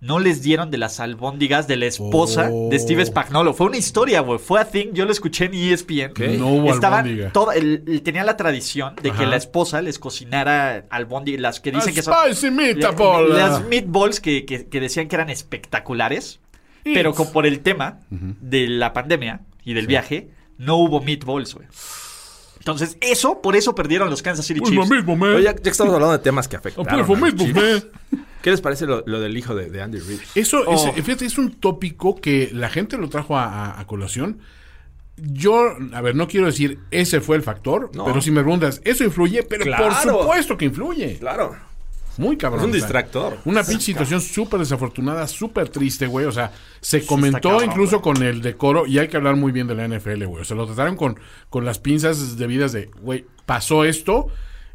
No 0.00 0.18
les 0.18 0.42
dieron 0.42 0.72
de 0.72 0.78
las 0.78 0.98
albóndigas 0.98 1.68
de 1.68 1.76
la 1.76 1.86
esposa 1.86 2.48
Oh. 2.52 2.68
de 2.68 2.76
Steve 2.80 3.06
Spagnuolo. 3.06 3.54
Fue 3.54 3.68
una 3.68 3.76
historia, 3.76 4.20
güey. 4.22 4.40
Fue 4.40 4.60
a 4.60 4.64
thing. 4.64 4.88
Yo 4.92 5.04
lo 5.04 5.12
escuché 5.12 5.44
en 5.44 5.54
ESPN. 5.54 6.36
No 6.36 6.48
hubo 6.48 6.74
Estaban 6.74 7.06
el- 7.06 7.84
el- 7.86 8.02
tenía 8.02 8.24
la 8.24 8.36
tradición 8.36 8.96
de 9.00 9.12
que 9.12 9.24
la 9.24 9.36
esposa 9.36 9.80
les 9.82 10.00
cocinara 10.00 10.86
albóndigas, 10.90 11.40
las 11.40 11.60
que 11.60 11.70
dicen 11.70 11.90
A 11.90 11.94
que 11.94 12.02
son... 12.02 12.14
spicy 12.34 12.50
meatball. 12.50 13.28
Las 13.32 13.64
meatballs 13.68 14.18
que, 14.18 14.44
que- 14.44 14.66
que 14.66 14.80
decían 14.80 15.06
que 15.06 15.14
eran 15.14 15.30
espectaculares, 15.30 16.40
pero 16.84 17.14
con, 17.14 17.32
por 17.32 17.46
el 17.46 17.60
tema 17.60 18.00
de 18.10 18.68
la 18.68 18.92
pandemia 18.92 19.40
y 19.64 19.74
del 19.74 19.86
viaje, 19.86 20.30
no 20.58 20.76
hubo 20.76 21.00
meatballs, 21.00 21.54
güey. 21.54 21.66
Entonces, 22.58 22.96
eso, 23.00 23.40
por 23.42 23.56
eso 23.56 23.74
perdieron 23.74 24.08
los 24.08 24.22
Kansas 24.22 24.46
City 24.46 24.60
Pues 24.60 24.70
Chiefs. 24.72 24.88
lo 24.88 24.94
mismo, 24.94 25.16
man. 25.16 25.32
Oye, 25.34 25.44
ya, 25.44 25.52
ya 25.54 25.60
que 25.62 25.68
estamos 25.70 25.92
hablando 25.94 26.12
de 26.16 26.20
temas 26.22 26.46
que 26.46 26.56
afectan. 26.56 26.84
Lo 26.96 27.16
mismo, 27.16 27.16
man. 27.60 27.84
¿Qué 28.40 28.50
les 28.50 28.60
parece 28.60 28.86
lo, 28.86 29.02
lo 29.06 29.20
del 29.20 29.36
hijo 29.36 29.54
de, 29.54 29.68
de 29.70 29.82
Andy 29.82 29.98
Reid? 29.98 30.20
Eso, 30.36 30.62
Oh. 30.66 30.92
es, 30.96 31.04
fíjate, 31.04 31.24
es 31.26 31.38
un 31.38 31.52
tópico 31.52 32.16
que 32.20 32.50
la 32.52 32.68
gente 32.70 32.98
lo 32.98 33.08
trajo 33.08 33.36
a, 33.36 33.44
a- 33.72 33.80
a 33.80 33.86
colación. 33.86 34.38
Yo, 35.16 35.76
a 35.92 36.00
ver, 36.00 36.14
no 36.16 36.26
quiero 36.26 36.46
decir 36.46 36.78
ese 36.90 37.20
fue 37.20 37.36
el 37.36 37.42
factor, 37.42 37.90
No. 37.94 38.04
pero 38.04 38.20
si 38.20 38.30
me 38.30 38.40
preguntas, 38.42 38.80
eso 38.84 39.04
influye, 39.04 39.42
pero 39.42 39.64
por 39.76 39.94
supuesto 39.94 40.56
que 40.56 40.64
influye. 40.64 41.18
Claro. 41.18 41.54
Muy 42.18 42.36
cabrón. 42.36 42.60
Es 42.60 42.66
un 42.66 42.72
distractor. 42.72 43.38
Una 43.44 43.62
pinche 43.64 43.86
situación 43.86 44.20
súper 44.20 44.60
desafortunada, 44.60 45.26
súper 45.26 45.68
triste, 45.68 46.06
güey. 46.06 46.26
O 46.26 46.32
sea, 46.32 46.52
se 46.80 47.04
comentó 47.06 47.50
cabrón, 47.50 47.64
incluso 47.70 48.00
con 48.02 48.22
el 48.22 48.42
decoro, 48.42 48.86
y 48.86 48.98
hay 48.98 49.08
que 49.08 49.16
hablar 49.16 49.36
muy 49.36 49.52
bien 49.52 49.66
de 49.66 49.74
la 49.74 49.86
NFL, 49.88 50.24
güey. 50.26 50.42
O 50.42 50.44
sea, 50.44 50.56
lo 50.56 50.66
trataron 50.66 50.96
con, 50.96 51.18
con 51.50 51.64
las 51.64 51.78
pinzas 51.78 52.36
debidas 52.36 52.72
de, 52.72 52.86
güey, 53.00 53.24
pasó 53.46 53.84
esto, 53.84 54.28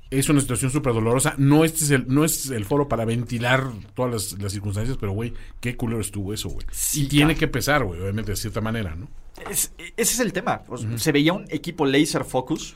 es 0.10 0.30
una 0.30 0.40
situación 0.42 0.72
súper 0.72 0.94
dolorosa. 0.94 1.36
No, 1.38 1.64
este 1.66 1.84
es 1.84 1.92
el, 1.92 2.06
no 2.08 2.24
es 2.26 2.50
el 2.50 2.66
foro 2.66 2.88
para 2.88 3.04
ventilar 3.06 3.66
todas 3.94 4.12
las, 4.32 4.42
las 4.42 4.52
circunstancias, 4.54 4.98
pero, 5.00 5.12
güey, 5.12 5.34
qué 5.60 5.76
culero 5.76 6.02
estuvo 6.02 6.34
eso, 6.34 6.50
güey. 6.50 6.66
y 6.94 7.08
tiene 7.08 7.36
que 7.36 7.48
pesar, 7.48 7.84
güey, 7.84 8.00
obviamente, 8.02 8.32
de 8.32 8.38
cierta 8.38 8.62
manera, 8.62 8.96
¿no? 8.96 9.08
Es- 9.50 9.72
ese 9.78 10.14
es 10.14 10.20
el 10.20 10.34
tema. 10.34 10.64
Sea, 10.76 10.98
Se 10.98 11.12
veía 11.12 11.34
un 11.34 11.46
equipo 11.50 11.86
laser 11.86 12.24
focus. 12.24 12.76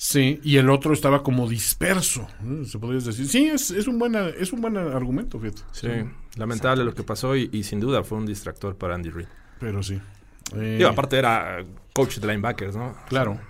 Sí, 0.00 0.40
y 0.44 0.58
el 0.58 0.70
otro 0.70 0.92
estaba 0.92 1.24
como 1.24 1.48
disperso, 1.48 2.28
¿no? 2.40 2.64
se 2.64 2.78
podría 2.78 3.00
decir. 3.00 3.28
Sí, 3.28 3.48
es, 3.48 3.72
es, 3.72 3.88
un, 3.88 3.98
buen, 3.98 4.14
es 4.14 4.52
un 4.52 4.60
buen 4.60 4.76
argumento, 4.76 5.40
fíjate. 5.40 5.62
Sí, 5.72 5.88
lamentable 6.36 6.84
lo 6.84 6.94
que 6.94 7.02
pasó 7.02 7.34
y, 7.34 7.50
y 7.52 7.64
sin 7.64 7.80
duda 7.80 8.04
fue 8.04 8.16
un 8.16 8.24
distractor 8.24 8.76
para 8.76 8.94
Andy 8.94 9.10
Reid. 9.10 9.26
Pero 9.58 9.82
sí. 9.82 10.00
Eh, 10.54 10.76
Digo, 10.78 10.88
aparte 10.88 11.18
era 11.18 11.64
coach 11.92 12.18
de 12.18 12.28
linebackers, 12.28 12.76
¿no? 12.76 12.96
Claro. 13.08 13.40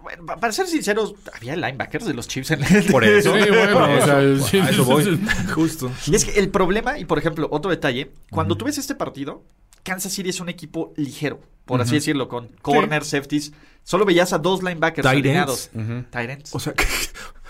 Bueno, 0.00 0.24
para 0.26 0.52
ser 0.52 0.68
sinceros, 0.68 1.16
había 1.34 1.56
linebackers 1.56 2.06
de 2.06 2.14
los 2.14 2.28
Chiefs 2.28 2.52
en 2.52 2.62
el... 2.62 2.84
Por 2.92 3.02
eso. 3.02 3.34
Sí, 3.36 3.50
bueno, 3.50 3.98
o 3.98 4.04
sea, 4.04 4.48
sí, 4.48 4.58
a 4.58 4.70
eso 4.70 4.84
sí, 4.84 4.90
voy. 4.90 5.04
sí. 5.04 5.20
Justo. 5.52 5.90
Y 6.06 6.14
es 6.14 6.24
que 6.24 6.38
el 6.38 6.50
problema, 6.50 7.00
y 7.00 7.04
por 7.04 7.18
ejemplo, 7.18 7.48
otro 7.50 7.68
detalle, 7.72 8.12
cuando 8.30 8.56
tú 8.56 8.64
ves 8.64 8.78
este 8.78 8.94
partido, 8.94 9.42
Kansas 9.82 10.12
City 10.12 10.28
es 10.28 10.38
un 10.38 10.48
equipo 10.48 10.94
ligero, 10.96 11.40
por 11.64 11.80
así 11.80 11.94
decirlo, 11.94 12.28
con 12.28 12.48
corners, 12.62 13.08
safeties. 13.08 13.52
Solo 13.86 14.04
veías 14.04 14.32
a 14.32 14.38
dos 14.38 14.64
linebackers 14.64 15.06
alineados. 15.06 15.70
Tight 16.10 16.28
ends. 16.30 16.52
O 16.52 16.58
sea, 16.58 16.72
que, 16.74 16.84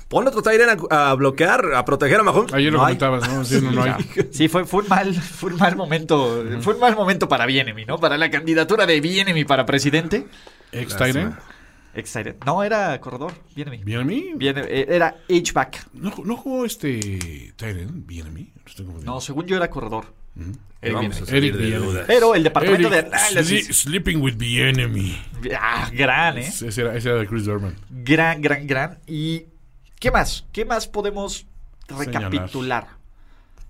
pon 0.07 0.29
otro 0.29 0.43
Tyrion 0.43 0.69
a, 0.91 1.11
a 1.11 1.15
bloquear, 1.15 1.73
a 1.75 1.83
proteger 1.87 2.21
a 2.21 2.25
Mahomes. 2.25 2.53
Ayer 2.53 2.71
lo 2.71 2.77
No 2.77 2.85
comentabas, 2.85 3.27
¿no? 3.27 3.43
Sí, 3.43 3.59
no, 3.63 3.73
no 3.73 3.83
hay. 3.83 3.95
Sí, 4.33 4.47
fue, 4.49 4.67
fue 4.67 4.83
un 4.83 4.89
mal, 4.89 5.15
fue 5.15 5.51
un 5.51 5.57
mal 5.59 5.77
momento, 5.77 6.45
fue 6.61 6.75
un 6.75 6.81
mal 6.81 6.95
momento 6.95 7.27
para 7.27 7.47
Bienemy, 7.47 7.87
¿no? 7.87 7.97
Para 7.97 8.19
la 8.19 8.31
candidatura 8.31 8.85
de 8.85 9.01
Bienemy 9.01 9.47
para 9.47 9.65
presidente. 9.65 10.27
Ex 10.73 10.95
Tyrant. 10.95 11.39
Excited. 11.95 12.37
No, 12.45 12.63
era 12.63 13.01
corredor. 13.01 13.33
¿Bien 13.55 13.69
a 13.69 14.05
mí? 14.05 14.35
Eh, 14.39 14.87
era 14.91 15.17
H-back. 15.31 15.89
¿No, 15.95 16.13
¿No 16.23 16.37
jugó 16.37 16.67
este 16.67 17.55
Tyrant? 17.57 18.07
¿Bien 18.07 18.27
a 18.27 18.31
mí? 18.31 18.53
No 19.05 19.23
según 19.23 19.47
yo 19.47 19.57
era 19.57 19.71
corredor. 19.71 20.13
Y 20.37 20.76
vamos 20.83 21.23
a 21.23 21.27
salir 21.27 21.57
de 21.57 21.77
dudas. 21.77 22.05
Pero 22.07 22.35
el 22.35 22.43
departamento 22.45 22.89
Eric, 22.93 23.11
de 23.11 23.17
análisis. 23.17 23.69
Sli- 23.69 23.73
Sleeping 23.73 24.21
with 24.21 24.37
the 24.39 24.69
enemy. 24.69 25.21
Ah, 25.59 25.91
gran, 25.93 26.39
¿eh? 26.39 26.47
Ese 26.47 26.81
era, 26.81 26.95
ese 26.95 27.09
era 27.09 27.19
de 27.19 27.27
Chris 27.27 27.45
Dorman. 27.45 27.75
Gran, 27.91 28.41
gran, 28.43 28.67
gran. 28.67 28.99
¿Y 29.07 29.45
qué 29.99 30.11
más? 30.11 30.45
¿Qué 30.53 30.65
más 30.65 30.87
podemos 30.87 31.47
recapitular? 31.89 32.89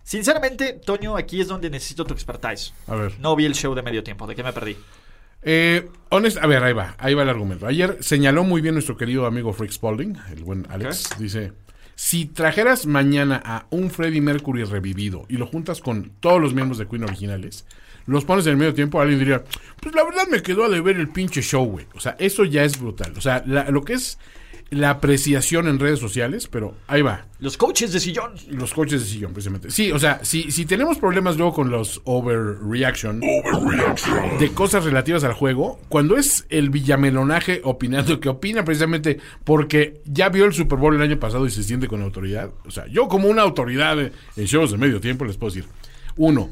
Sinceramente, 0.02 0.74
Toño, 0.74 1.16
aquí 1.16 1.40
es 1.40 1.48
donde 1.48 1.68
necesito 1.68 2.04
tu 2.04 2.14
expertise. 2.14 2.72
A 2.86 2.94
ver. 2.94 3.14
No 3.18 3.34
vi 3.34 3.44
el 3.44 3.54
show 3.54 3.74
de 3.74 3.82
medio 3.82 4.04
tiempo. 4.04 4.26
¿De 4.26 4.34
qué 4.36 4.42
me 4.44 4.52
perdí? 4.52 4.76
Eh, 5.42 5.88
honest, 6.10 6.38
a 6.38 6.46
ver, 6.46 6.62
ahí 6.62 6.72
va, 6.72 6.94
ahí 6.98 7.14
va 7.14 7.22
el 7.22 7.28
argumento. 7.28 7.66
Ayer 7.66 7.98
señaló 8.00 8.42
muy 8.44 8.60
bien 8.60 8.74
nuestro 8.74 8.96
querido 8.96 9.26
amigo 9.26 9.52
Frick 9.52 9.70
Spalding, 9.70 10.16
el 10.32 10.44
buen 10.44 10.66
Alex. 10.70 11.10
Dice: 11.18 11.52
Si 11.98 12.26
trajeras 12.26 12.86
mañana 12.86 13.42
a 13.44 13.66
un 13.70 13.90
Freddie 13.90 14.20
Mercury 14.20 14.64
revivido 14.64 15.24
y 15.28 15.38
lo 15.38 15.46
juntas 15.46 15.80
con 15.80 16.12
todos 16.20 16.40
los 16.40 16.52
miembros 16.54 16.76
de 16.78 16.86
Queen 16.86 17.04
originales, 17.04 17.66
los 18.06 18.24
pones 18.24 18.46
en 18.46 18.52
el 18.52 18.58
medio 18.58 18.74
tiempo, 18.74 19.00
alguien 19.00 19.18
diría: 19.18 19.42
Pues 19.80 19.94
la 19.94 20.04
verdad 20.04 20.28
me 20.30 20.42
quedó 20.42 20.64
a 20.64 20.68
deber 20.68 20.96
el 20.96 21.08
pinche 21.08 21.40
show, 21.40 21.64
güey. 21.64 21.86
O 21.94 22.00
sea, 22.00 22.14
eso 22.18 22.44
ya 22.44 22.64
es 22.64 22.78
brutal. 22.78 23.14
O 23.16 23.20
sea, 23.20 23.42
la- 23.46 23.70
lo 23.70 23.82
que 23.82 23.94
es 23.94 24.18
la 24.70 24.90
apreciación 24.90 25.68
en 25.68 25.78
redes 25.78 26.00
sociales, 26.00 26.48
pero 26.48 26.74
ahí 26.88 27.02
va. 27.02 27.26
Los 27.38 27.56
coaches 27.56 27.92
de 27.92 28.00
sillón. 28.00 28.32
Los 28.48 28.74
coaches 28.74 29.00
de 29.00 29.06
sillón, 29.06 29.32
precisamente. 29.32 29.70
Sí, 29.70 29.92
o 29.92 29.98
sea, 29.98 30.24
si, 30.24 30.50
si 30.50 30.66
tenemos 30.66 30.98
problemas 30.98 31.36
luego 31.36 31.52
con 31.52 31.70
los 31.70 32.00
overreaction, 32.04 33.20
de 33.20 34.52
cosas 34.52 34.84
relativas 34.84 35.22
al 35.22 35.34
juego, 35.34 35.78
cuando 35.88 36.16
es 36.16 36.46
el 36.48 36.70
villamelonaje 36.70 37.60
opinando 37.62 38.18
que 38.18 38.28
opina 38.28 38.64
precisamente 38.64 39.18
porque 39.44 40.00
ya 40.04 40.30
vio 40.30 40.44
el 40.46 40.52
Super 40.52 40.78
Bowl 40.78 40.94
el 40.94 41.02
año 41.02 41.20
pasado 41.20 41.46
y 41.46 41.50
se 41.50 41.62
siente 41.62 41.86
con 41.86 42.02
autoridad. 42.02 42.50
O 42.64 42.70
sea, 42.70 42.86
yo 42.88 43.06
como 43.06 43.28
una 43.28 43.42
autoridad 43.42 43.98
en 44.00 44.12
shows 44.46 44.72
de 44.72 44.78
medio 44.78 45.00
tiempo 45.00 45.24
les 45.24 45.36
puedo 45.36 45.54
decir. 45.54 45.70
Uno, 46.16 46.50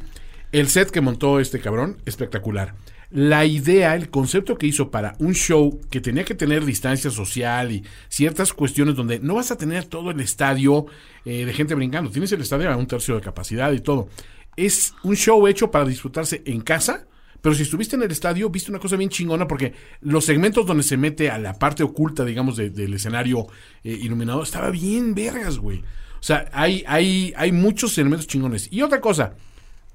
el 0.53 0.69
set 0.69 0.91
que 0.91 1.01
montó 1.01 1.41
este 1.41 1.59
cabrón, 1.59 1.97
espectacular. 2.07 2.75
La 3.11 3.44
idea, 3.44 3.94
el 3.94 4.11
concepto 4.11 4.57
que 4.59 4.66
hizo 4.66 4.90
para 4.90 5.14
un 5.18 5.34
show 5.34 5.80
que 5.90 6.00
tenía 6.00 6.24
que 6.24 6.34
tener 6.34 6.64
distancia 6.64 7.11
social 7.11 7.70
y 7.72 7.84
ciertas 8.09 8.52
cuestiones 8.52 8.96
donde 8.96 9.20
no 9.20 9.34
vas 9.36 9.50
a 9.50 9.57
tener 9.57 9.84
todo 9.84 10.11
el 10.11 10.20
estadio 10.20 10.86
eh, 11.24 11.44
de 11.44 11.52
gente 11.52 11.74
brincando. 11.74 12.11
Tienes 12.11 12.32
el 12.32 12.40
estadio 12.40 12.70
a 12.70 12.76
un 12.76 12.86
tercio 12.86 13.14
de 13.14 13.20
capacidad 13.20 13.72
y 13.72 13.80
todo. 13.80 14.09
Es 14.57 14.94
un 15.05 15.16
show 15.16 15.46
hecho 15.46 15.70
para 15.70 15.84
disfrutarse 15.84 16.42
en 16.46 16.61
casa, 16.61 17.07
pero 17.40 17.55
si 17.55 17.62
estuviste 17.62 17.94
en 17.96 18.02
el 18.02 18.11
estadio, 18.11 18.48
viste 18.50 18.70
una 18.70 18.80
cosa 18.80 18.96
bien 18.96 19.11
chingona 19.11 19.46
porque 19.46 19.74
los 20.00 20.24
segmentos 20.24 20.64
donde 20.66 20.82
se 20.82 20.96
mete 20.96 21.30
a 21.30 21.38
la 21.38 21.59
parte 21.59 21.82
oculta, 21.82 22.24
digamos, 22.24 22.57
de- 22.57 22.70
del 22.70 22.94
escenario 22.94 23.46
eh, 23.84 23.92
iluminado, 24.02 24.42
estaba 24.42 24.70
bien 24.70 25.14
vergas, 25.14 25.59
güey. 25.59 25.80
O 25.80 26.22
sea, 26.26 26.48
hay, 26.52 26.82
hay, 26.86 27.34
hay 27.36 27.52
muchos 27.52 27.98
elementos 27.98 28.26
chingones. 28.26 28.68
Y 28.72 28.80
otra 28.82 29.00
cosa, 29.00 29.34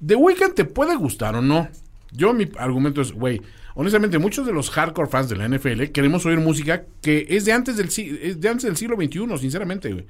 The 0.06 0.14
Weeknd 0.14 0.54
te 0.54 0.64
puede 0.64 0.94
gustar 0.94 1.34
o 1.34 1.42
no. 1.42 1.68
Yo 2.12 2.32
mi 2.32 2.48
argumento 2.58 3.00
es, 3.00 3.12
güey, 3.12 3.40
honestamente 3.74 4.18
muchos 4.18 4.46
de 4.46 4.52
los 4.52 4.70
hardcore 4.70 5.08
fans 5.08 5.28
de 5.28 5.36
la 5.36 5.48
NFL 5.48 5.84
queremos 5.92 6.26
oír 6.26 6.38
música 6.38 6.84
que 7.00 7.26
es 7.28 7.44
de 7.44 7.52
antes 7.52 7.76
del, 7.76 7.86
es 7.86 8.40
de 8.40 8.48
antes 8.48 8.64
del 8.64 8.76
siglo 8.76 8.96
XXI, 8.96 9.38
sinceramente, 9.38 9.92
güey. 9.92 10.06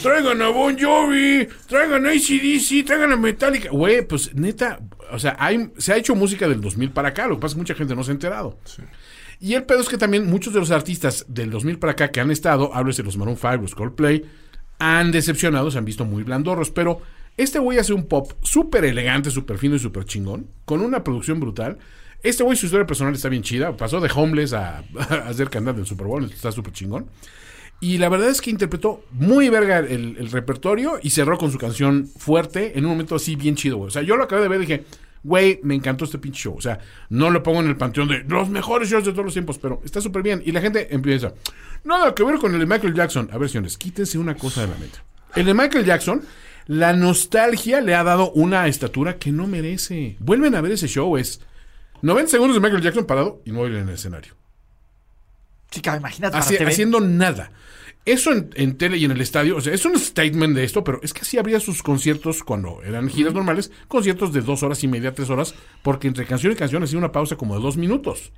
Traigan 0.00 0.40
a 0.42 0.48
Bon 0.48 0.78
Jovi, 0.78 1.48
traigan 1.66 2.06
a 2.06 2.10
ACDC, 2.10 2.84
traigan 2.86 3.12
a 3.12 3.16
Metallica. 3.16 3.70
Güey, 3.70 4.06
pues 4.06 4.34
neta, 4.34 4.80
o 5.10 5.18
sea, 5.18 5.36
hay, 5.38 5.70
se 5.78 5.92
ha 5.92 5.96
hecho 5.96 6.14
música 6.14 6.48
del 6.48 6.60
2000 6.60 6.90
para 6.90 7.08
acá, 7.08 7.26
lo 7.26 7.36
que 7.36 7.40
pasa 7.40 7.52
es 7.52 7.54
que 7.54 7.60
mucha 7.60 7.74
gente 7.74 7.94
no 7.94 8.04
se 8.04 8.10
ha 8.10 8.14
enterado. 8.14 8.58
Y 9.40 9.54
el 9.54 9.64
pedo 9.64 9.80
es 9.80 9.88
que 9.88 9.98
también 9.98 10.26
muchos 10.26 10.52
de 10.52 10.60
los 10.60 10.70
artistas 10.70 11.24
del 11.28 11.50
2000 11.50 11.78
para 11.78 11.92
acá 11.92 12.12
que 12.12 12.20
han 12.20 12.30
estado, 12.30 12.72
háblese 12.74 13.02
de 13.02 13.06
los 13.06 13.16
Maroon 13.16 13.36
5, 13.36 13.56
los 13.56 13.74
Coldplay, 13.74 14.24
han 14.78 15.10
decepcionado, 15.10 15.70
se 15.70 15.78
han 15.78 15.84
visto 15.84 16.04
muy 16.04 16.22
blandorros, 16.22 16.70
pero 16.70 17.00
este 17.36 17.58
güey 17.58 17.78
hace 17.78 17.92
un 17.92 18.06
pop 18.06 18.32
súper 18.42 18.84
elegante, 18.84 19.30
súper 19.30 19.58
fino 19.58 19.76
y 19.76 19.78
súper 19.78 20.04
chingón, 20.04 20.48
con 20.64 20.80
una 20.80 21.02
producción 21.04 21.40
brutal. 21.40 21.78
Este 22.22 22.44
güey, 22.44 22.56
su 22.56 22.66
historia 22.66 22.86
personal 22.86 23.14
está 23.14 23.28
bien 23.28 23.42
chida. 23.42 23.76
Pasó 23.76 24.00
de 24.00 24.10
homeless 24.14 24.52
a, 24.52 24.78
a 25.26 25.32
ser 25.34 25.50
cantante 25.50 25.80
del 25.80 25.88
Super 25.88 26.06
Bowl, 26.06 26.24
está 26.24 26.52
súper 26.52 26.72
chingón. 26.72 27.06
Y 27.82 27.98
la 27.98 28.08
verdad 28.08 28.28
es 28.28 28.40
que 28.40 28.48
interpretó 28.48 29.04
muy 29.10 29.48
verga 29.48 29.80
el, 29.80 30.30
repertorio 30.30 31.00
y 31.02 31.10
cerró 31.10 31.36
con 31.36 31.50
su 31.50 31.58
canción 31.58 32.06
fuerte 32.06 32.78
en 32.78 32.84
un 32.84 32.92
momento 32.92 33.16
así 33.16 33.34
bien 33.34 33.56
chido, 33.56 33.76
güey. 33.76 33.88
O 33.88 33.90
sea, 33.90 34.02
yo 34.02 34.16
lo 34.16 34.22
acabé 34.22 34.42
de 34.42 34.48
ver 34.48 34.58
y 34.62 34.66
dije, 34.66 34.84
güey, 35.24 35.58
me 35.64 35.74
encantó 35.74 36.04
este 36.04 36.16
pinche 36.18 36.44
show. 36.44 36.54
O 36.56 36.60
sea, 36.60 36.78
no 37.08 37.28
lo 37.30 37.42
pongo 37.42 37.58
en 37.58 37.66
el 37.66 37.76
panteón 37.76 38.06
de 38.06 38.22
los 38.28 38.48
mejores 38.50 38.88
shows 38.88 39.04
de 39.04 39.10
todos 39.10 39.24
los 39.24 39.34
tiempos, 39.34 39.58
pero 39.58 39.80
está 39.84 40.00
súper 40.00 40.22
bien. 40.22 40.44
Y 40.46 40.52
la 40.52 40.60
gente 40.60 40.94
empieza, 40.94 41.34
nada 41.82 42.14
que 42.14 42.22
ver 42.22 42.36
con 42.36 42.54
el 42.54 42.60
de 42.60 42.66
Michael 42.66 42.94
Jackson. 42.94 43.28
A 43.32 43.38
ver, 43.38 43.48
señores, 43.48 43.76
quítense 43.76 44.16
una 44.16 44.36
cosa 44.36 44.60
de 44.60 44.68
la 44.68 44.78
mente. 44.78 45.00
El 45.34 45.46
de 45.46 45.52
Michael 45.52 45.84
Jackson, 45.84 46.22
la 46.66 46.92
nostalgia 46.92 47.80
le 47.80 47.94
ha 47.94 48.04
dado 48.04 48.30
una 48.32 48.66
estatura 48.68 49.18
que 49.18 49.32
no 49.32 49.46
merece. 49.46 50.16
Vuelven 50.20 50.54
a 50.54 50.60
ver 50.60 50.72
ese 50.72 50.88
show, 50.88 51.16
es 51.16 51.40
90 52.02 52.30
segundos 52.30 52.54
de 52.56 52.60
Michael 52.60 52.82
Jackson 52.82 53.04
parado 53.06 53.42
y 53.44 53.52
no 53.52 53.66
en 53.66 53.74
el 53.74 53.88
escenario. 53.90 54.34
Chica, 55.70 55.96
imagínate. 55.96 56.36
Haci- 56.36 56.58
TV. 56.58 56.70
haciendo 56.70 57.00
nada. 57.00 57.50
Eso 58.04 58.32
en, 58.32 58.50
en 58.54 58.76
tele 58.76 58.96
y 58.96 59.04
en 59.04 59.12
el 59.12 59.20
estadio, 59.20 59.56
o 59.56 59.60
sea, 59.60 59.72
es 59.72 59.84
un 59.84 59.96
statement 59.96 60.56
de 60.56 60.64
esto, 60.64 60.82
pero 60.82 60.98
es 61.04 61.14
que 61.14 61.20
así 61.20 61.38
habría 61.38 61.60
sus 61.60 61.84
conciertos 61.84 62.42
cuando 62.42 62.82
eran 62.82 63.08
giras 63.08 63.32
normales, 63.32 63.70
conciertos 63.86 64.32
de 64.32 64.40
dos 64.40 64.64
horas 64.64 64.82
y 64.82 64.88
media, 64.88 65.14
tres 65.14 65.30
horas, 65.30 65.54
porque 65.82 66.08
entre 66.08 66.26
canción 66.26 66.52
y 66.52 66.56
canción 66.56 66.82
hacía 66.82 66.98
una 66.98 67.12
pausa 67.12 67.36
como 67.36 67.54
de 67.56 67.62
dos 67.62 67.76
minutos. 67.76 68.32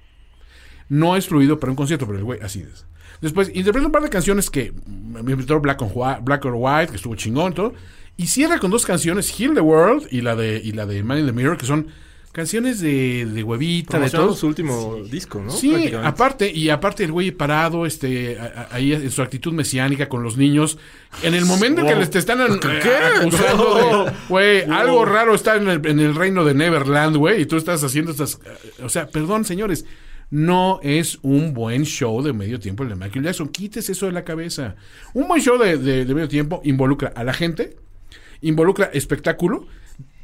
No 0.91 1.17
es 1.17 1.27
fluido 1.29 1.59
para 1.59 1.73
un 1.73 1.77
concierto, 1.77 2.07
pero 2.07 2.19
el 2.19 2.25
güey 2.25 2.41
así 2.43 2.61
es. 2.61 2.85
Después 3.23 3.51
interpreta 3.55 3.87
un 3.87 3.93
par 3.93 4.03
de 4.03 4.11
canciones 4.11 4.51
que 4.51 4.71
mm, 4.73 5.23
me 5.25 5.33
invitó 5.33 5.59
Black, 5.61 5.81
on 5.81 6.25
Black 6.25 6.45
or 6.45 6.55
White, 6.57 6.91
que 6.91 6.97
estuvo 6.97 7.15
chingón 7.15 7.53
y 7.53 7.55
todo. 7.55 7.73
Y 8.17 8.27
cierra 8.29 8.59
con 8.59 8.71
dos 8.71 8.87
canciones, 8.87 9.31
Heal 9.39 9.55
the 9.55 9.61
World 9.61 10.07
y 10.11 10.21
la 10.21 10.37
de, 10.37 10.61
y 10.63 10.73
la 10.73 10.87
de 10.87 11.03
Man 11.03 11.19
in 11.19 11.27
the 11.27 11.33
Mirror, 11.33 11.57
que 11.57 11.67
son 11.67 11.89
canciones 12.31 12.81
de, 12.81 13.27
de 13.27 13.43
huevita, 13.45 13.99
de 14.01 14.11
todo. 14.11 14.35
su 14.35 14.49
último 14.49 14.97
disco, 15.09 15.41
¿no? 15.41 15.51
Sí, 15.53 15.93
aparte, 16.03 16.51
y 16.53 16.69
aparte 16.69 17.05
el 17.05 17.13
güey 17.13 17.31
parado, 17.31 17.87
este, 17.87 18.39
a- 18.41 18.69
a- 18.71 18.75
ahí 18.75 18.93
en 18.93 19.09
su 19.13 19.23
actitud 19.23 19.53
mesiánica 19.53 20.09
con 20.09 20.25
los 20.25 20.37
niños, 20.37 20.77
en 21.23 21.35
el 21.35 21.45
momento 21.45 21.83
en 21.83 21.87
que 21.87 21.95
les 21.95 22.11
te 22.11 22.19
están 22.19 22.41
an- 22.41 22.59
¿Qué? 22.59 22.93
acusando 23.21 24.07
güey, 24.29 24.65
Wow. 24.65 24.75
algo 24.75 25.05
raro 25.05 25.35
está 25.35 25.55
en 25.57 25.69
el, 25.69 25.87
en 25.87 26.01
el 26.01 26.15
reino 26.17 26.45
de 26.45 26.55
Neverland, 26.55 27.17
güey, 27.17 27.43
y 27.43 27.47
tú 27.47 27.57
estás 27.57 27.85
haciendo 27.85 28.11
estas, 28.11 28.41
o 28.83 28.89
sea, 28.89 29.07
perdón, 29.09 29.45
señores, 29.45 29.85
no 30.31 30.81
es 30.83 31.19
un 31.23 31.55
buen 31.55 31.85
show 31.85 32.21
de 32.21 32.33
medio 32.33 32.59
tiempo 32.59 32.83
el 32.83 32.89
de 32.89 32.97
Michael 32.97 33.25
Jackson, 33.27 33.49
quites 33.49 33.89
eso 33.91 34.07
de 34.07 34.13
la 34.13 34.25
cabeza. 34.25 34.75
Un 35.13 35.29
buen 35.29 35.41
show 35.41 35.57
de, 35.57 35.79
de- 35.79 36.05
de 36.05 36.15
medio 36.15 36.29
tiempo 36.29 36.61
involucra 36.65 37.13
a 37.15 37.23
la 37.23 37.33
gente, 37.33 37.77
involucra 38.49 38.87
espectáculo 38.87 39.67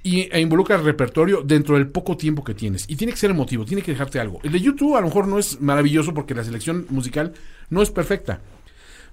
y, 0.02 0.28
e 0.32 0.40
involucra 0.40 0.76
repertorio 0.78 1.42
dentro 1.42 1.76
del 1.76 1.88
poco 1.88 2.16
tiempo 2.16 2.42
que 2.44 2.54
tienes. 2.54 2.84
Y 2.88 2.96
tiene 2.96 3.12
que 3.12 3.18
ser 3.18 3.30
emotivo, 3.30 3.64
tiene 3.64 3.82
que 3.82 3.92
dejarte 3.92 4.20
algo. 4.20 4.40
El 4.42 4.52
de 4.52 4.60
YouTube 4.60 4.96
a 4.96 5.00
lo 5.00 5.08
mejor 5.08 5.28
no 5.28 5.38
es 5.38 5.60
maravilloso 5.60 6.14
porque 6.14 6.34
la 6.34 6.44
selección 6.44 6.86
musical 6.88 7.32
no 7.68 7.82
es 7.82 7.90
perfecta. 7.90 8.40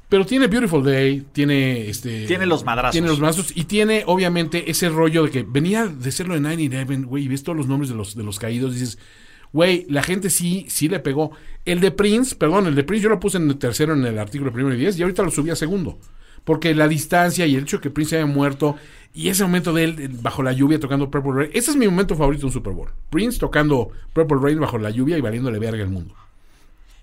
Pero 0.09 0.25
tiene 0.25 0.47
Beautiful 0.47 0.85
Day, 0.85 1.25
tiene 1.33 1.89
este. 1.89 2.25
Tiene 2.27 2.45
los 2.45 2.63
madrazos. 2.63 2.93
Tiene 2.93 3.09
los 3.09 3.19
madrazos 3.19 3.51
y 3.53 3.65
tiene, 3.65 4.03
obviamente, 4.05 4.71
ese 4.71 4.87
rollo 4.87 5.23
de 5.23 5.31
que 5.31 5.43
venía 5.43 5.87
de 5.87 6.11
serlo 6.11 6.35
en 6.35 6.45
9-11, 6.45 7.05
güey, 7.05 7.25
y 7.25 7.27
ves 7.27 7.43
todos 7.43 7.57
los 7.57 7.67
nombres 7.67 7.89
de 7.89 7.95
los, 7.95 8.15
de 8.15 8.23
los 8.23 8.39
caídos, 8.39 8.71
y 8.71 8.79
dices, 8.79 8.99
güey, 9.51 9.85
la 9.89 10.03
gente 10.03 10.29
sí, 10.29 10.65
sí 10.69 10.87
le 10.87 10.99
pegó. 10.99 11.31
El 11.65 11.81
de 11.81 11.91
Prince, 11.91 12.35
perdón, 12.35 12.67
el 12.67 12.75
de 12.75 12.83
Prince 12.83 13.03
yo 13.03 13.09
lo 13.09 13.19
puse 13.19 13.37
en 13.37 13.49
el 13.49 13.57
tercero 13.57 13.93
en 13.93 14.05
el 14.05 14.17
artículo 14.17 14.53
primero 14.53 14.73
y 14.75 14.79
10 14.79 14.97
y 14.97 15.01
ahorita 15.01 15.23
lo 15.23 15.31
subí 15.31 15.49
a 15.49 15.55
segundo. 15.55 15.99
Porque 16.45 16.73
la 16.73 16.87
distancia 16.87 17.45
y 17.45 17.55
el 17.55 17.63
hecho 17.63 17.77
de 17.77 17.81
que 17.81 17.89
Prince 17.89 18.15
haya 18.15 18.25
muerto 18.25 18.77
y 19.13 19.29
ese 19.29 19.43
momento 19.43 19.73
de 19.73 19.83
él 19.83 19.95
eh, 19.99 20.09
bajo 20.11 20.43
la 20.43 20.53
lluvia 20.53 20.79
tocando 20.79 21.09
Purple 21.09 21.33
Rain, 21.33 21.51
ese 21.53 21.71
es 21.71 21.77
mi 21.77 21.87
momento 21.87 22.15
favorito 22.15 22.41
de 22.41 22.47
un 22.47 22.53
Super 22.53 22.73
Bowl. 22.73 22.89
Prince 23.09 23.39
tocando 23.39 23.89
Purple 24.13 24.37
Rain 24.41 24.59
bajo 24.59 24.77
la 24.77 24.89
lluvia 24.89 25.17
y 25.17 25.21
valiéndole 25.21 25.59
verga 25.59 25.83
al 25.83 25.89
mundo. 25.89 26.15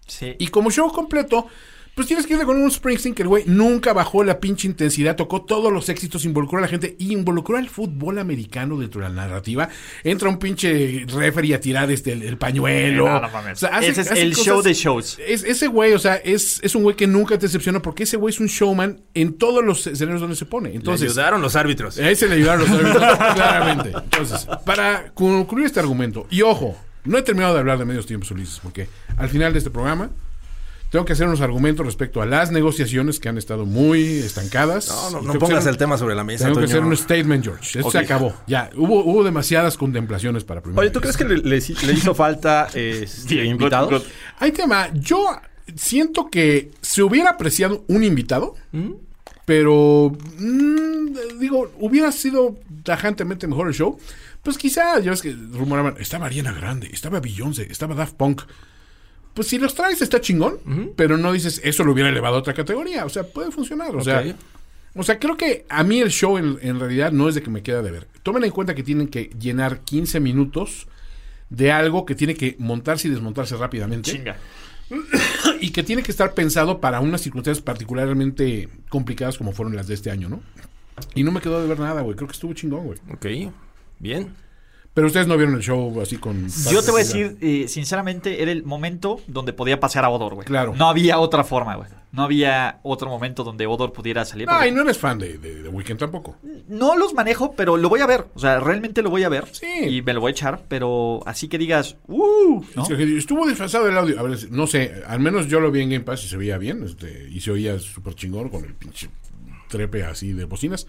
Sí. 0.07 0.37
Y 0.39 0.49
como 0.49 0.71
show 0.71 0.93
completo, 0.93 1.47
pues 1.95 2.09
tienes 2.09 2.27
que 2.27 2.35
ir 2.35 2.43
con 2.45 2.57
un 2.57 2.71
Springsteen 2.71 3.15
que 3.15 3.23
el 3.23 3.29
güey 3.29 3.45
nunca 3.47 3.93
bajó 3.93 4.25
la 4.25 4.41
pinche 4.41 4.67
intensidad, 4.67 5.15
tocó 5.17 5.43
todos 5.43 5.73
los 5.73 5.89
éxitos, 5.89 6.25
involucró 6.25 6.59
a 6.59 6.63
la 6.63 6.69
gente 6.69 6.97
y 6.99 7.13
involucró 7.13 7.57
al 7.57 7.69
fútbol 7.69 8.19
americano 8.19 8.77
dentro 8.79 9.01
de 9.03 9.09
la 9.09 9.15
narrativa. 9.15 9.69
Entra 10.03 10.29
un 10.29 10.39
pinche 10.39 11.05
referee 11.09 11.55
a 11.55 11.61
tirar 11.61 11.91
este, 11.91 12.13
el, 12.13 12.23
el 12.23 12.37
pañuelo. 12.37 13.07
No, 13.09 13.21
no. 13.21 13.29
O 13.29 13.55
sea, 13.57 13.69
hace- 13.71 13.89
Ese 13.91 14.01
es 14.01 14.11
hace 14.11 14.23
el 14.23 14.31
cosas- 14.31 14.45
show 14.45 14.63
de 14.63 14.75
shows. 14.75 15.19
Es, 15.27 15.45
ese 15.45 15.69
güey, 15.69 15.93
o 15.93 15.99
sea, 15.99 16.17
es, 16.17 16.61
es 16.65 16.75
un 16.75 16.83
güey 16.83 16.97
que 16.97 17.07
nunca 17.07 17.39
te 17.39 17.47
decepciona 17.47 17.81
porque 17.81 18.03
ese 18.03 18.17
güey 18.17 18.35
es 18.35 18.41
un 18.41 18.47
showman 18.49 19.01
en 19.15 19.35
todos 19.39 19.65
los 19.65 19.87
escenarios 19.87 20.21
donde 20.21 20.37
se 20.37 20.47
pone. 20.47 20.75
Entonces, 20.75 21.03
Le 21.03 21.21
ayudaron 21.23 21.43
los 21.43 21.55
árbitros. 21.57 21.99
a 21.99 22.11
ese 22.11 22.27
le 22.29 22.35
ayudaron 22.35 22.61
los 22.63 22.71
árbitros, 22.71 23.17
claramente. 23.35 23.93
Entonces, 23.97 24.47
para 24.67 25.13
concluir 25.15 25.67
este 25.67 25.81
argumento, 25.81 26.27
y 26.31 26.43
ojo, 26.43 26.77
no 27.05 27.19
he 27.19 27.23
terminado 27.23 27.55
de 27.55 27.61
hablar 27.61 27.79
de 27.79 27.85
medios 27.85 28.07
tiempos, 28.07 28.31
Ulises, 28.31 28.59
porque 28.61 28.89
al 29.17 29.29
final 29.29 29.53
de 29.53 29.59
este 29.59 29.71
programa 29.71 30.11
tengo 30.95 31.05
que 31.05 31.13
hacer 31.15 31.27
unos 31.27 31.41
argumentos 31.41 31.85
respecto 31.85 32.23
a 32.23 32.27
las 32.27 32.53
negociaciones 32.53 33.19
que 33.19 33.29
han 33.29 33.37
estado 33.37 33.67
muy 33.67 34.01
estancadas. 34.21 34.87
No, 34.87 35.11
no, 35.11 35.33
no 35.33 35.39
pongas 35.41 35.59
hacer- 35.59 35.73
el 35.73 35.77
tema 35.77 35.99
sobre 35.99 36.15
la 36.15 36.23
mesa, 36.23 36.45
Tengo 36.45 36.61
que 36.61 36.67
hacer 36.67 36.85
un 36.85 36.97
statement, 36.97 37.43
George. 37.43 37.81
Esto 37.81 37.91
se 37.91 37.99
acabó. 37.99 38.33
Ya, 38.47 38.71
hubo, 38.77 39.03
hubo 39.05 39.25
demasiadas 39.25 39.77
contemplaciones 39.77 40.45
para 40.45 40.63
primero. 40.63 40.81
Oye, 40.81 40.91
¿tú 40.91 41.01
crees 41.01 41.17
que 41.17 41.25
le, 41.25 41.39
le- 41.39 41.59
le 41.59 41.93
hizo 41.93 42.15
falta 42.15 42.69
Bien, 43.29 43.47
invitados? 43.47 44.05
Hay 44.39 44.53
tema. 44.53 44.89
Yo 44.95 45.37
siento 45.75 46.31
que 46.31 46.71
se 46.81 47.03
hubiera 47.03 47.31
apreciado 47.31 47.85
un 47.89 48.05
invitado, 48.05 48.55
pero 49.45 50.13
mm, 50.39 51.39
digo, 51.41 51.73
hubiera 51.81 52.13
sido 52.13 52.57
tajantemente 52.85 53.49
mejor 53.49 53.67
el 53.67 53.75
show. 53.75 53.99
Pues 54.45 54.59
quizá, 54.59 55.01
ya 55.01 55.11
ves 55.11 55.23
que 55.23 55.33
rumoraban, 55.33 55.97
estaba 55.99 56.27
Ariana 56.27 56.53
Grande, 56.53 56.89
estaba 56.93 57.19
Beyoncé, 57.19 57.67
estaba 57.69 57.97
Daft 57.97 58.15
Punk. 58.15 58.43
Pues 59.35 59.49
si 59.49 59.59
los 59.59 59.75
traes 59.75 60.01
está 60.01 60.21
chingón, 60.21 60.59
pero 60.97 61.19
no 61.19 61.33
dices, 61.33 61.61
eso 61.65 61.85
lo 61.85 61.93
hubiera 61.93 62.09
elevado 62.09 62.37
a 62.37 62.39
otra 62.39 62.55
categoría. 62.55 63.05
O 63.05 63.09
sea, 63.09 63.25
puede 63.25 63.51
funcionar. 63.51 63.95
O 63.95 64.03
sea, 64.03 64.25
o 64.95 65.03
sea, 65.03 65.19
creo 65.19 65.37
que 65.37 65.67
a 65.69 65.83
mí 65.83 66.01
el 66.01 66.11
show 66.11 66.39
en, 66.39 66.59
en 66.63 66.79
realidad 66.79 67.11
no 67.11 67.29
es 67.29 67.35
de 67.35 67.43
que 67.43 67.51
me 67.51 67.63
queda 67.63 67.83
de 67.83 67.91
ver. 67.91 68.07
Tomen 68.23 68.45
en 68.45 68.53
cuenta 68.53 68.75
que 68.77 68.85
tienen 68.85 69.09
que 69.09 69.31
llenar 69.41 69.81
15 69.81 70.21
minutos 70.21 70.87
de 71.51 71.73
algo 71.73 72.07
que 72.07 72.15
tiene 72.15 72.35
que 72.35 72.57
montarse 72.59 73.09
y 73.09 73.11
desmontarse 73.11 73.57
rápidamente 73.57 74.13
Chinga. 74.13 74.37
y 75.61 75.71
que 75.71 75.83
tiene 75.83 76.03
que 76.03 76.11
estar 76.11 76.35
pensado 76.35 76.81
para 76.81 77.01
unas 77.01 77.21
circunstancias 77.21 77.63
particularmente 77.63 78.69
complicadas 78.89 79.39
como 79.39 79.53
fueron 79.53 79.77
las 79.77 79.87
de 79.87 79.95
este 79.95 80.11
año, 80.11 80.29
¿no? 80.29 80.43
Y 81.15 81.25
no 81.25 81.33
me 81.33 81.41
quedó 81.41 81.61
de 81.61 81.67
ver 81.67 81.81
nada, 81.81 82.03
güey. 82.03 82.17
Creo 82.17 82.29
que 82.29 82.35
estuvo 82.35 82.53
chingón, 82.55 82.85
güey. 82.85 82.99
Ok, 83.13 83.53
bien. 83.99 84.33
Pero 84.95 85.09
ustedes 85.09 85.27
no 85.27 85.37
vieron 85.37 85.57
el 85.57 85.61
show 85.61 86.01
así 86.01 86.19
con... 86.19 86.49
Yo 86.71 86.81
te 86.81 86.93
voy 86.93 87.01
a 87.01 87.05
decir, 87.05 87.37
eh, 87.41 87.67
sinceramente, 87.67 88.41
era 88.43 88.53
el 88.53 88.63
momento 88.63 89.21
donde 89.27 89.53
podía 89.53 89.81
pasear 89.81 90.05
a 90.05 90.09
Odor, 90.09 90.35
güey. 90.37 90.47
Claro. 90.47 90.73
No 90.77 90.89
había 90.89 91.19
otra 91.19 91.43
forma, 91.43 91.75
güey. 91.75 91.89
No 92.13 92.23
había 92.23 92.79
otro 92.85 93.09
momento 93.11 93.43
donde 93.43 93.67
Odor 93.67 93.93
pudiera 93.93 94.25
salir. 94.25 94.47
Ah, 94.49 94.59
porque- 94.59 94.69
y 94.69 94.71
no 94.71 94.83
eres 94.83 94.97
fan 94.99 95.19
de, 95.19 95.37
de, 95.39 95.65
de 95.65 95.69
Weeknd 95.69 95.99
tampoco. 95.99 96.37
No 96.69 96.97
los 96.97 97.13
manejo, 97.13 97.55
pero 97.57 97.77
lo 97.77 97.89
voy 97.89 98.03
a 98.03 98.07
ver. 98.07 98.27
O 98.35 98.39
sea, 98.39 98.61
realmente 98.61 99.03
lo 99.03 99.11
voy 99.11 99.25
a 99.25 99.29
ver. 99.29 99.47
Sí. 99.51 99.67
Y 99.97 100.03
me 100.03 100.13
lo 100.13 100.21
voy 100.21 100.29
a 100.29 100.31
echar, 100.31 100.63
pero 100.69 101.23
así 101.27 101.49
que 101.49 101.59
digas, 101.59 101.97
¡uh! 102.07 102.63
¿no? 102.77 102.87
Estuvo 102.89 103.49
desfasado 103.49 103.89
el 103.89 103.99
audio. 103.99 104.21
A 104.21 104.23
ver, 104.23 104.39
no 104.53 104.69
sé, 104.69 105.03
al 105.09 105.19
menos 105.19 105.49
yo 105.49 105.59
lo 105.59 105.73
vi 105.73 105.81
en 105.83 105.91
Game 105.91 106.05
Pass 106.05 106.25
y 106.25 106.29
se 106.29 106.37
veía 106.37 106.57
bien. 106.57 106.85
Este, 106.85 107.29
y 107.33 107.41
se 107.41 107.51
oía 107.51 107.81
súper 107.81 108.15
chingón 108.15 108.49
con 108.49 108.65
el 108.65 108.75
pinche 108.75 109.11
trepe 109.69 110.05
así 110.05 110.33
de 110.33 110.45
bocinas. 110.45 110.87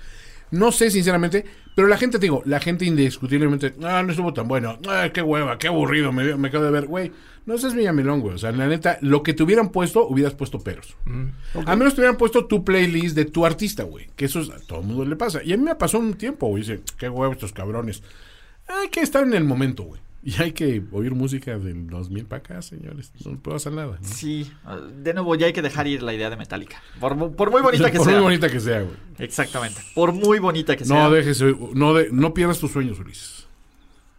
No 0.52 0.72
sé, 0.72 0.90
sinceramente, 0.92 1.44
pero 1.76 1.88
la 1.88 1.98
gente, 1.98 2.18
te 2.20 2.24
digo, 2.26 2.42
la 2.46 2.60
gente 2.60 2.86
indiscutiblemente, 2.86 3.74
ah, 3.84 4.04
no 4.04 4.12
estuvo 4.12 4.34
tan 4.34 4.48
bueno, 4.48 4.78
ah, 4.88 5.10
qué 5.14 5.22
hueva, 5.22 5.58
qué 5.58 5.68
aburrido, 5.68 6.12
me, 6.12 6.36
me 6.36 6.48
acabo 6.48 6.64
de 6.66 6.72
ver, 6.72 6.86
güey. 6.86 7.12
No 7.46 7.58
seas 7.60 7.76
Villamilón, 7.76 8.22
güey. 8.22 8.36
O 8.36 8.38
sea, 8.40 8.52
la 8.52 8.66
neta, 8.68 8.98
lo 9.02 9.22
que 9.22 9.34
te 9.36 9.44
hubieran 9.44 9.70
puesto, 9.70 10.08
hubieras 10.08 10.34
puesto 10.34 10.60
peros. 10.60 10.96
Al 11.68 11.78
menos 11.78 11.94
te 11.94 12.02
hubieran 12.02 12.18
puesto 12.18 12.46
tu 12.46 12.64
playlist 12.64 13.16
de 13.16 13.26
tu 13.26 13.46
artista, 13.46 13.84
güey. 13.84 14.08
Que 14.16 14.26
eso 14.26 14.40
es- 14.40 14.50
a 14.50 14.60
todo 14.66 14.80
el 14.80 14.88
mundo 14.88 15.06
le 15.06 15.16
pasa. 15.16 15.44
Y 15.44 15.54
a 15.54 15.58
mí 15.58 15.64
me 15.64 15.76
pasó 15.76 16.00
un 16.00 16.16
tiempo, 16.16 16.48
güey. 16.48 16.64
Dice, 16.64 16.80
qué 16.98 17.08
huevo 17.08 17.34
estos 17.34 17.54
cabrones. 17.54 18.02
Hay 18.68 18.88
que 18.90 19.02
estar 19.02 19.24
en 19.24 19.34
el 19.36 19.44
momento, 19.44 19.84
güey. 19.84 20.02
Y 20.28 20.42
hay 20.42 20.54
que 20.54 20.82
oír 20.92 21.14
música 21.14 21.56
del 21.60 21.88
2000 21.88 22.26
para 22.26 22.40
acá, 22.40 22.62
señores. 22.64 23.12
No 23.24 23.38
puedo 23.38 23.58
hacer 23.58 23.74
nada. 23.74 24.00
¿no? 24.02 24.08
Sí, 24.08 24.52
de 24.98 25.14
nuevo 25.14 25.36
ya 25.36 25.46
hay 25.46 25.54
que 25.54 25.62
dejar 25.62 25.86
ir 25.86 26.02
la 26.02 26.16
idea 26.16 26.32
de 26.32 26.36
Metallica. 26.36 26.82
Por, 27.00 27.14
mu- 27.16 27.36
por 27.36 27.52
muy 27.52 27.62
bonita 27.62 27.92
que 27.92 27.98
Por 28.00 28.08
sea. 28.08 28.16
muy 28.16 28.24
bonita 28.24 28.50
que 28.50 28.60
sea, 28.60 28.82
güey. 28.82 28.96
Exactamente. 29.20 29.80
Por 29.94 30.14
muy 30.14 30.40
bonita 30.40 30.76
que 30.76 30.84
sea. 30.84 30.96
No 31.04 31.12
dejes, 31.12 31.44
no, 31.76 31.94
de, 31.94 32.10
no 32.12 32.34
pierdas 32.34 32.58
tus 32.58 32.72
sueños, 32.72 33.00
Ulises. 33.00 33.46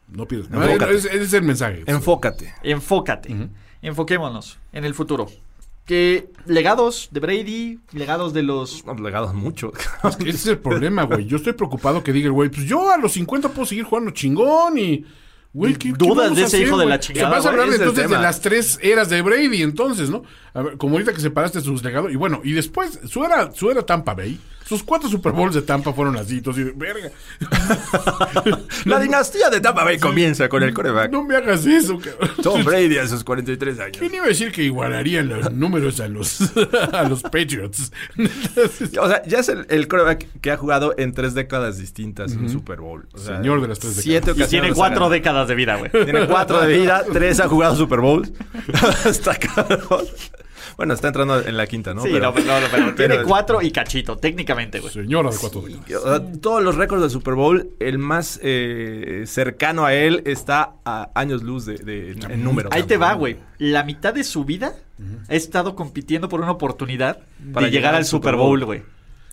No 0.09 0.29
pierdas. 0.29 0.49
Enfócate. 0.53 0.95
es 0.95 1.33
el 1.33 1.43
mensaje. 1.43 1.83
Enfócate. 1.87 2.55
Enfócate. 2.63 3.49
Enfoquémonos 3.83 4.59
en 4.73 4.85
el 4.85 4.95
futuro. 4.95 5.27
Que 5.87 6.31
legados 6.47 7.09
de 7.11 7.21
Brady, 7.21 7.81
legados 7.93 8.33
de 8.33 8.43
los... 8.45 8.85
No, 8.87 8.95
legados 8.95 9.35
mucho. 9.35 9.73
Es 10.05 10.17
que 10.17 10.29
ese 10.29 10.39
es 10.39 10.47
el 10.47 10.59
problema, 10.59 11.03
güey. 11.05 11.27
Yo 11.27 11.37
estoy 11.37 11.53
preocupado 11.53 12.03
que 12.05 12.13
diga 12.13 12.27
el 12.27 12.33
güey, 12.33 12.49
pues 12.49 12.67
yo 12.67 12.91
a 12.93 12.97
los 12.97 13.13
50 13.13 13.49
puedo 13.51 13.67
seguir 13.67 13.85
jugando 13.85 14.13
chingón 14.13 14.79
y... 14.79 15.05
Güey, 15.57 15.73
¿qué, 15.73 15.91
qué 15.91 15.95
Dudas 15.97 16.35
de 16.35 16.43
ese 16.43 16.59
hacer, 16.59 16.69
hijo 16.69 16.77
de 16.77 16.85
la 16.85 17.01
chingada, 17.01 17.31
vas 17.31 17.47
a 17.47 17.49
hablar 17.49 17.71
entonces 17.73 18.11
de 18.11 18.19
las 18.19 18.43
tres 18.43 18.79
eras 18.83 19.09
de 19.09 19.23
Brady, 19.23 19.63
entonces, 19.63 20.11
¿no? 20.11 20.23
A 20.53 20.61
ver, 20.61 20.77
como 20.77 20.97
ahorita 20.97 21.15
que 21.15 21.21
separaste 21.21 21.63
sus 21.63 21.83
legados. 21.83 22.13
Y 22.13 22.17
bueno, 22.17 22.43
y 22.45 22.53
después, 22.53 23.01
su 23.07 23.25
era, 23.25 23.51
su 23.53 23.71
era 23.71 23.81
Tampa 23.81 24.13
Bay. 24.13 24.39
Sus 24.69 24.83
cuatro 24.83 25.09
Super 25.09 25.33
Bowls 25.33 25.55
de 25.55 25.63
Tampa 25.63 25.93
fueron 25.93 26.17
así, 26.17 26.39
entonces, 26.39 26.77
verga. 26.77 27.11
La 28.85 28.99
dinastía 28.99 29.49
de 29.49 29.61
Tampa 29.61 29.85
Bay 29.85 29.99
comienza 29.99 30.49
con 30.49 30.63
el 30.63 30.75
coreback. 30.75 31.11
No 31.13 31.23
me 31.23 31.37
hagas 31.37 31.65
eso, 31.67 31.99
cabrón. 31.99 32.31
Tom 32.43 32.65
Brady 32.65 32.99
a 32.99 33.07
sus 33.07 33.23
43 33.23 33.79
años. 33.79 33.97
¿Quién 33.99 34.15
iba 34.15 34.25
a 34.25 34.29
decir 34.29 34.51
que 34.51 34.65
igualarían 34.65 35.29
los 35.29 35.53
números 35.53 36.01
a 36.01 36.09
los, 36.09 36.41
a 36.93 37.05
los 37.09 37.23
Patriots? 37.23 37.93
O 39.01 39.09
sea, 39.09 39.23
ya 39.25 39.39
es 39.41 39.49
el, 39.49 39.67
el 39.69 39.87
coreback 39.89 40.27
que 40.41 40.51
ha 40.51 40.57
jugado 40.57 40.95
en 40.97 41.13
tres 41.13 41.35
décadas 41.35 41.79
distintas 41.79 42.33
un 42.33 42.49
Super 42.49 42.81
Bowl. 42.81 43.07
O 43.13 43.19
sea, 43.19 43.37
Señor 43.37 43.61
de 43.61 43.69
las 43.69 43.79
tres 43.79 43.97
décadas. 43.97 44.25
Siete 44.35 44.45
Y 44.45 44.49
tiene 44.49 44.73
cuatro 44.75 45.09
décadas 45.09 45.49
de 45.49 45.55
vida, 45.55 45.77
güey. 45.77 45.91
Tiene 45.91 46.27
cuatro 46.27 46.61
de 46.61 46.79
vida, 46.79 47.05
tres 47.13 47.41
ha 47.41 47.49
jugado 47.49 47.77
Super 47.77 48.01
Bowls. 48.01 48.33
está 49.05 49.37
cabrón. 49.37 50.07
Bueno, 50.77 50.95
está 50.95 51.09
entrando 51.09 51.41
en 51.41 51.57
la 51.57 51.67
quinta, 51.67 51.95
¿no? 51.95 52.03
Sí, 52.03 52.09
Pero- 52.13 52.33
no, 52.33 52.41
no, 52.45 52.61
no, 52.61 52.67
pero 52.71 52.85
tiene 52.97 53.15
pero- 53.17 53.27
cuatro 53.29 53.63
y 53.63 53.71
cachito, 53.71 54.17
técnicamente, 54.17 54.81
güey. 54.81 54.93
Señora 54.93 55.31
de 55.31 55.37
cuatro 55.39 55.63
décadas. 55.63 56.05
O 56.05 56.09
sea, 56.17 56.33
todos 56.41 56.63
los 56.63 56.77
récords 56.77 57.03
del 57.03 57.11
Super 57.11 57.35
Bowl, 57.35 57.71
el 57.81 57.99
más 57.99 58.39
eh, 58.43 59.25
cercano 59.27 59.85
a 59.87 59.95
él 59.95 60.23
está 60.27 60.75
a 60.85 61.11
años 61.15 61.43
luz 61.43 61.67
de, 61.67 61.79
de- 61.79 62.13
en 62.13 62.43
número. 62.45 62.69
Ahí 62.73 62.83
te 62.85 62.97
va, 62.97 63.13
güey. 63.15 63.37
La 63.59 63.83
mitad 63.85 64.13
de 64.15 64.25
su 64.25 64.45
vida 64.45 64.75
ha 65.29 65.35
estado 65.35 65.75
compitiendo 65.75 66.29
por 66.29 66.41
una 66.41 66.51
oportunidad 66.51 67.19
Para 67.53 67.67
de 67.67 67.73
llegar 67.73 67.95
al 67.95 68.05
Super 68.05 68.37
Bowl, 68.37 68.65
güey. 68.65 68.83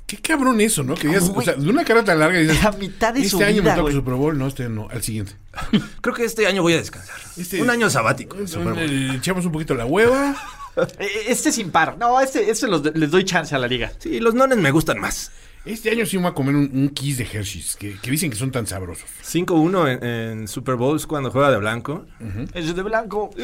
Qué 0.05 0.17
cabrón 0.17 0.59
eso, 0.59 0.83
¿no? 0.83 0.95
Que 0.95 1.07
digas, 1.07 1.29
güey? 1.29 1.39
o 1.39 1.41
sea, 1.41 1.53
de 1.53 1.69
una 1.69 1.85
carrera 1.85 2.03
tan 2.05 2.19
larga 2.19 2.37
dices, 2.37 2.61
La 2.61 2.73
mitad 2.73 3.13
de 3.13 3.21
este 3.21 3.29
su 3.31 3.37
año 3.41 3.61
vida, 3.61 3.63
me 3.63 3.69
toca 3.69 3.81
güey. 3.83 3.93
Super 3.95 4.13
Bowl, 4.15 4.37
no, 4.37 4.47
este 4.47 4.67
no, 4.67 4.87
al 4.91 5.01
siguiente. 5.01 5.33
Creo 6.01 6.13
que 6.13 6.25
este 6.25 6.45
año 6.45 6.61
voy 6.61 6.73
a 6.73 6.77
descansar. 6.77 7.15
Este- 7.37 7.61
Un 7.61 7.69
año 7.69 7.89
sabático. 7.89 8.35
Eh, 8.37 9.11
echamos 9.15 9.45
un 9.45 9.53
poquito 9.53 9.73
la 9.75 9.85
hueva. 9.85 10.35
Eh, 10.99 11.07
Este 11.27 11.51
sin 11.51 11.69
par. 11.71 11.97
No, 11.97 12.19
este, 12.19 12.49
este 12.49 12.67
los- 12.67 12.83
les 12.95 13.11
doy 13.11 13.23
chance 13.25 13.53
a 13.55 13.59
la 13.59 13.67
liga. 13.67 13.91
Sí, 13.99 14.19
los 14.19 14.33
nones 14.33 14.57
me 14.57 14.71
gustan 14.71 14.99
más. 14.99 15.31
Este 15.65 15.89
año 15.91 16.05
sí 16.05 16.17
me 16.17 16.23
voy 16.23 16.31
a 16.31 16.33
comer 16.35 16.55
un, 16.55 16.69
un 16.73 16.89
kiss 16.89 17.17
de 17.19 17.23
Hershey's, 17.23 17.77
que, 17.77 17.97
que 17.97 18.11
dicen 18.11 18.29
que 18.29 18.35
son 18.35 18.51
tan 18.51 18.67
sabrosos. 18.67 19.05
5-1 19.23 19.93
en, 19.93 20.03
en 20.41 20.47
Super 20.49 20.75
Bowls 20.75 21.07
cuando 21.07 21.31
juega 21.31 21.51
de 21.51 21.57
blanco. 21.57 22.05
Es 22.53 22.75
de 22.75 22.81
blanco. 22.83 23.29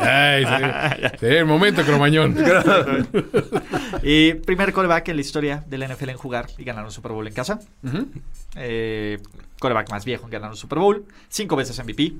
Ay, 0.00 0.44
sí, 0.44 1.06
sí, 1.20 1.26
el 1.26 1.46
momento, 1.46 1.82
cromañón. 1.84 2.36
Eh, 4.02 4.40
primer 4.44 4.72
coreback 4.72 5.08
en 5.08 5.16
la 5.16 5.20
historia 5.22 5.64
de 5.66 5.78
la 5.78 5.88
NFL 5.88 6.10
en 6.10 6.16
jugar 6.16 6.46
y 6.58 6.64
ganar 6.64 6.84
un 6.84 6.90
Super 6.92 7.12
Bowl 7.12 7.26
en 7.26 7.32
casa. 7.34 7.60
Eh, 8.56 9.18
coreback 9.58 9.90
más 9.90 10.04
viejo 10.04 10.24
en 10.24 10.30
ganar 10.30 10.50
un 10.50 10.56
Super 10.56 10.78
Bowl. 10.80 11.04
Cinco 11.28 11.56
veces 11.56 11.78
MVP. 11.82 12.12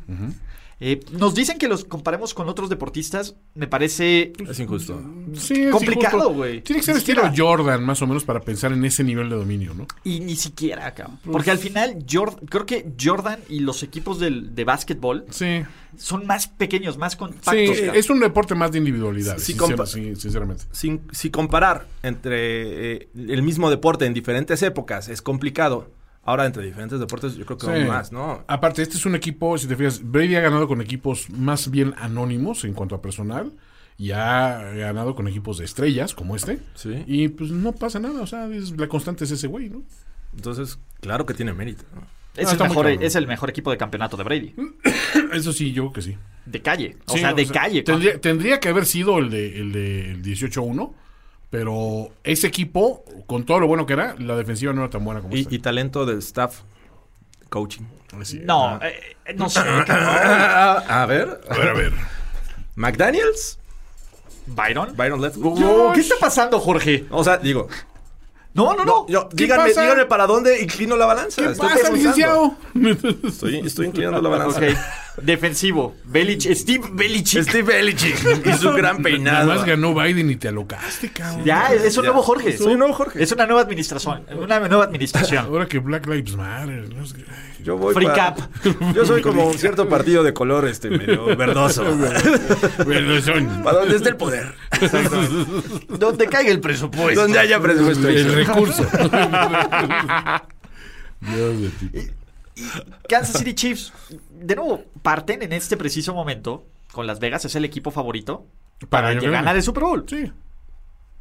Eh, 0.83 0.99
nos 1.12 1.35
dicen 1.35 1.59
que 1.59 1.68
los 1.68 1.85
comparemos 1.85 2.33
con 2.33 2.49
otros 2.49 2.70
deportistas. 2.70 3.37
Me 3.55 3.66
parece 3.66 4.33
Es 4.49 4.59
injusto. 4.61 4.99
Sí, 5.35 5.64
es 5.64 5.70
Complicado, 5.72 6.33
güey. 6.33 6.62
Tiene 6.62 6.81
que 6.81 6.87
ser 6.87 6.95
Ni 6.95 7.01
estilo 7.01 7.22
siquiera. 7.26 7.35
Jordan, 7.49 7.85
más 7.85 8.01
o 8.01 8.07
menos, 8.07 8.24
para 8.24 8.41
pensar 8.41 8.72
en 8.72 8.83
ese 8.87 9.05
nivel 9.05 9.28
de 9.28 9.37
dominio, 9.37 9.74
¿no? 9.74 9.87
Y 10.05 10.20
ni 10.20 10.37
siquiera, 10.37 10.93
cabrón. 10.95 11.18
Porque 11.31 11.51
al 11.51 11.59
final, 11.59 11.99
Jord- 12.07 12.39
creo 12.49 12.64
que 12.64 12.93
Jordan 12.99 13.39
y 13.51 13.61
los 13.61 13.83
equipos 13.83 14.18
del, 14.18 14.55
de 14.55 14.64
básquetbol 14.64 15.26
Sí. 15.28 15.61
son 15.99 16.26
más 16.26 16.49
pequeños, 16.49 16.97
más 16.97 17.12
Sí, 17.12 17.18
compactos. 17.18 17.76
cabrón. 17.76 17.97
es 17.97 18.09
un 18.09 18.20
deporte 18.20 18.55
más 18.55 18.72
de 18.72 18.78
individualidad, 18.78 19.37
Sí, 19.39 19.53
sincer- 19.53 19.87
sí, 19.87 20.16
sinceramente. 20.16 20.64
Sin, 20.72 21.03
si 21.12 21.28
comparar 21.31 21.87
entre 22.03 22.95
eh, 22.95 23.09
el 23.14 23.43
mismo 23.43 23.68
deporte 23.68 24.07
en 24.07 24.14
diferentes 24.14 24.62
épocas 24.62 25.09
es 25.09 25.20
complicado. 25.20 25.91
Ahora, 26.31 26.47
entre 26.47 26.64
diferentes 26.64 26.99
deportes, 27.01 27.35
yo 27.37 27.45
creo 27.45 27.59
que 27.59 27.66
Sí. 27.66 27.72
aún 27.72 27.89
más, 27.89 28.12
¿no? 28.12 28.45
Aparte, 28.47 28.83
este 28.83 28.97
es 28.97 29.05
un 29.07 29.14
equipo, 29.14 29.59
si 29.59 29.66
te 29.66 29.76
fijas, 29.76 30.01
Brady 30.03 30.37
ha 30.37 30.41
ganado 30.41 30.68
con 30.68 30.81
equipos 30.81 31.28
más 31.31 31.70
bien 31.70 31.95
anónimos 31.99 32.64
en 32.64 32.72
cuanto 32.74 32.95
a 32.95 33.03
personal 33.03 33.53
y 33.99 34.12
ha 34.12 34.61
ganado 34.74 35.14
con 35.14 35.26
equipos 35.28 35.59
de 35.59 35.64
estrellas 35.64 36.14
como 36.14 36.37
este. 36.37 36.59
Sí. 36.74 37.05
Y 37.07 37.28
pues 37.28 37.51
no 37.51 37.72
pasa 37.72 37.99
nada, 37.99 38.22
o 38.22 38.26
sea, 38.26 38.47
es- 38.49 38.70
la 38.78 38.87
constante 38.89 39.24
es 39.24 39.31
ese 39.33 39.47
güey, 39.49 39.68
¿no? 39.68 39.83
Entonces, 40.35 40.78
claro 41.01 41.26
que 41.26 41.35
tiene 41.35 41.53
mérito. 41.53 41.83
¿no? 41.95 42.03
Es, 42.37 42.49
Ah, 42.49 42.53
el 42.53 42.59
mejor, 42.68 42.87
es 42.89 43.14
el 43.16 43.26
mejor 43.26 43.51
equipo 43.51 43.70
de 43.72 43.76
campeonato 43.76 44.16
de 44.16 44.22
Brady. 44.24 44.55
Eso 45.33 45.53
sí, 45.53 45.72
yo 45.72 45.83
creo 45.85 45.93
que 45.93 46.03
sí. 46.03 46.16
De 46.47 46.62
calle. 46.62 46.97
O 47.07 47.14
Sí, 47.14 47.18
sea, 47.18 47.35
de 47.35 47.47
calle. 47.47 47.83
Tendría, 47.83 48.20
tendría 48.20 48.61
que 48.61 48.68
haber 48.68 48.87
sido 48.87 49.18
el 49.18 49.31
de 49.31 49.59
el 49.61 49.72
de 49.72 50.11
el 50.12 50.22
18-1, 50.22 50.95
pero 51.51 52.11
ese 52.24 52.46
equipo, 52.46 53.05
con 53.26 53.44
todo 53.44 53.61
lo 53.61 53.66
bueno 53.66 53.84
que 53.86 53.92
era, 53.94 54.14
la 54.18 54.36
defensiva 54.36 54.72
no 54.72 54.82
era 54.82 54.90
tan 54.90 55.05
buena 55.05 55.20
como 55.20 55.34
Y, 55.36 55.46
y 55.51 55.59
talento 55.59 56.07
del 56.07 56.18
staff 56.18 56.61
coaching. 57.48 57.82
Así, 58.20 58.40
No, 58.44 58.66
ah. 58.68 58.80
eh, 58.82 59.16
eh, 59.26 59.34
no 59.34 59.48
sé. 59.51 59.61
a 59.88 61.05
ver. 61.09 61.40
A 61.48 61.57
ver, 61.59 61.68
a 61.68 61.72
ver. 61.74 61.92
McDaniels. 62.76 63.59
¿Byron? 64.46 64.96
Byron. 64.96 65.24
Oh, 65.42 65.92
¿Qué 65.94 66.01
está 66.01 66.14
pasando, 66.20 66.59
Jorge? 66.61 67.07
O 67.11 67.22
sea, 67.22 67.36
digo, 67.36 67.68
No, 68.55 68.74
no, 68.74 68.84
no. 68.84 69.07
yo, 69.07 69.28
¿Qué 69.28 69.36
díganme, 69.44 69.68
pasa? 69.68 69.82
díganme 69.82 70.07
para 70.07 70.26
dónde 70.26 70.61
inclino 70.62 70.96
la 70.96 71.07
balanza. 71.07 71.42
¿Qué 71.42 71.53
Estoy 71.53 71.68
pasa, 71.68 71.90
licenciado? 71.92 72.55
Estoy, 73.24 73.59
estoy 73.61 73.86
inclinando 73.86 74.20
la 74.22 74.28
balanza. 74.28 74.59
Ok. 74.59 74.76
Defensivo. 75.20 75.94
Belich, 76.04 76.48
Steve 76.56 76.88
Belichick. 76.92 77.42
Steve 77.42 77.62
Belichick 77.74 78.46
y 78.46 78.52
su 78.54 78.72
gran 78.72 79.02
peinado. 79.02 79.50
Además 79.50 79.66
ganó 79.66 79.94
Biden 79.94 80.30
y 80.30 80.36
te 80.36 80.48
alocaste, 80.48 81.11
cabrón. 81.12 81.44
Ya, 81.44 81.68
es 81.72 81.96
un 81.96 82.04
Ya. 82.04 82.11
nuevo 82.11 82.22
Jorge. 82.22 82.56
Soy 82.56 82.72
un 82.74 82.78
nuevo 82.78 82.94
Jorge. 82.94 83.22
Es 83.22 83.30
una 83.32 83.46
nueva 83.46 83.62
administración. 83.62 84.22
Una 84.36 84.61
nueva 84.61 84.84
administración. 84.84 85.44
Ahora 85.46 85.66
que 85.66 85.78
Black 85.78 86.06
Lives 86.06 86.36
Matter. 86.36 86.88
no 86.94 87.04
sé 87.06 87.16
qué. 87.16 87.24
Yo 87.62 87.76
voy 87.76 87.92
Free 87.92 88.06
pa- 88.06 88.14
cap. 88.14 88.38
Yo 88.94 89.04
soy 89.04 89.20
como 89.20 89.46
un 89.46 89.58
cierto 89.58 89.86
partido 89.88 90.22
de 90.22 90.32
color 90.32 90.66
este 90.66 90.88
medio 90.88 91.26
verdoso. 91.36 91.84
Para 93.64 93.78
donde 93.80 93.96
esté 93.96 94.08
el 94.08 94.16
poder. 94.16 94.54
Donde 95.88 96.26
caiga 96.28 96.50
el 96.50 96.61
presupuesto. 96.61 97.20
Donde 97.20 97.38
haya 97.38 97.61
presupuesto. 97.61 98.08
el 98.08 98.32
recurso. 98.34 98.82
Dios 101.20 101.61
de 101.61 101.68
ti. 101.68 102.11
Kansas 103.09 103.38
City 103.38 103.55
Chiefs, 103.55 103.92
de 104.30 104.57
nuevo, 104.57 104.82
parten 105.03 105.42
en 105.42 105.53
este 105.53 105.76
preciso 105.76 106.14
momento 106.14 106.64
con 106.92 107.07
Las 107.07 107.20
Vegas, 107.20 107.44
es 107.44 107.55
el 107.55 107.64
equipo 107.64 107.90
favorito 107.90 108.44
para, 108.88 109.09
Para 109.09 109.14
ganar. 109.14 109.30
ganar 109.30 109.57
el 109.57 109.62
Super 109.62 109.84
Bowl. 109.84 110.05
Sí. 110.09 110.30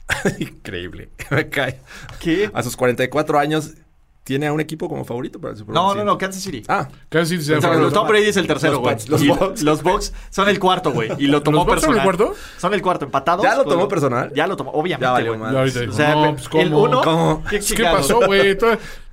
Increíble. 0.40 1.10
Me 1.30 1.50
cae. 1.50 1.80
¿Qué? 2.20 2.50
A 2.54 2.64
sus 2.64 2.76
44 2.76 3.38
años 3.40 3.72
tiene 4.24 4.46
a 4.48 4.54
un 4.54 4.60
equipo 4.60 4.88
como 4.88 5.06
favorito 5.06 5.40
para 5.40 5.52
el 5.54 5.58
Super 5.58 5.74
Bowl. 5.74 5.84
No, 5.84 5.96
no, 5.96 6.04
no. 6.04 6.18
Kansas 6.18 6.42
City. 6.44 6.64
Ah, 6.68 6.88
se 7.12 7.20
O 7.20 7.26
sea, 7.42 7.62
fue- 7.62 7.92
Tom 7.92 8.08
Brady 8.08 8.26
es 8.26 8.38
el 8.38 8.46
tercero, 8.48 8.74
Los 8.74 8.82
güey. 8.82 8.96
Los 9.28 9.40
Bucks. 9.40 9.62
Los 9.64 9.84
Bucks 9.84 10.14
son 10.30 10.50
el 10.50 10.60
cuarto, 10.60 10.92
güey. 10.92 11.10
Y 11.18 11.28
lo 11.28 11.42
tomó 11.42 11.58
¿Los 11.60 11.66
Bucks 11.68 11.82
son 11.82 11.92
el 11.92 11.96
personal. 12.02 12.18
cuarto? 12.28 12.40
Son 12.58 12.74
el 12.74 12.82
cuarto, 12.82 13.06
empatados. 13.06 13.44
¿Ya 13.44 13.56
lo 13.56 13.66
tomó 13.66 13.88
personal? 13.88 14.32
Ya 14.36 14.46
lo 14.48 14.56
tomó, 14.58 14.72
obviamente, 14.72 15.30
güey. 15.30 15.88
O 15.88 15.92
sea, 15.92 16.16
no, 16.16 16.34
pues, 16.36 16.50
¿cómo? 16.50 16.64
el 16.64 16.74
uno. 16.74 17.02
¿Cómo? 17.02 17.44
¿Qué, 17.50 17.58
¿Qué 17.60 17.66
chingados? 17.66 18.02
pasó, 18.02 18.26
güey? 18.26 18.58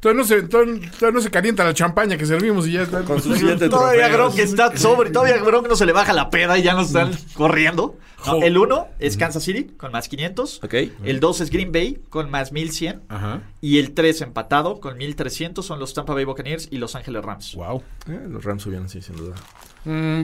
Todavía 0.01 0.23
no 0.23 0.29
se, 0.29 0.43
todavía, 0.43 0.91
todavía 0.91 1.11
no 1.17 1.21
se 1.21 1.31
calienta 1.31 1.65
la 1.65 1.75
champaña 1.75 2.17
que 2.17 2.27
servimos 2.27 2.67
y 2.69 2.73
ya 2.73 2.83
está. 2.83 3.03
Con 3.03 3.21
sus 3.23 3.39
siete 3.39 3.69
Todavía. 3.69 4.09
Gronk 4.09 4.39
está 4.39 4.77
sobre, 4.77 5.11
todavía 5.11 5.39
Gronk 5.39 5.69
no 5.69 5.75
se 5.77 5.87
le 5.87 5.93
baja 5.93 6.13
la 6.13 6.31
peda 6.31 6.59
y 6.59 6.63
ya 6.63 6.75
no 6.75 6.83
están 6.83 7.13
corriendo. 7.35 7.99
No, 8.27 8.43
el 8.43 8.59
1 8.59 8.89
es 8.99 9.17
Kansas 9.17 9.45
City 9.45 9.65
con 9.77 9.93
más 9.93 10.09
500. 10.09 10.61
Ok. 10.65 10.75
El 11.05 11.21
2 11.21 11.41
es 11.43 11.51
Green 11.51 11.71
Bay 11.71 11.99
con 12.09 12.29
más 12.31 12.51
1100. 12.51 13.03
Ajá. 13.09 13.43
Y 13.61 13.79
el 13.79 13.93
3 13.93 14.21
empatado 14.23 14.81
con 14.81 14.97
1300 14.97 15.65
son 15.65 15.79
los 15.79 15.95
Tampa 15.95 16.13
Bay 16.13 16.25
Buccaneers 16.25 16.67
y 16.71 16.79
Los 16.79 16.97
Ángeles 16.97 17.25
Rams. 17.25 17.55
Wow. 17.55 17.83
Eh, 18.09 18.27
los 18.29 18.45
Rams 18.45 18.63
subieron, 18.65 18.89
sí, 18.89 19.01
sin 19.01 19.17
duda. 19.17 19.37
Mm, 19.85 20.23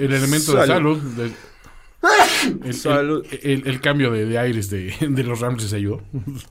el 0.00 0.12
elemento 0.12 0.52
de 0.54 0.66
Salud. 0.66 0.98
salud. 0.98 1.02
de- 1.16 1.32
el, 2.68 2.74
Salud. 2.74 3.24
el- 3.30 3.50
el- 3.50 3.66
el 3.66 3.80
cambio 3.80 4.10
de, 4.10 4.26
de 4.26 4.38
aires 4.38 4.68
de, 4.70 4.94
de 5.00 5.24
los 5.24 5.40
Rams 5.40 5.62
les 5.62 5.72
ayudó. 5.72 6.02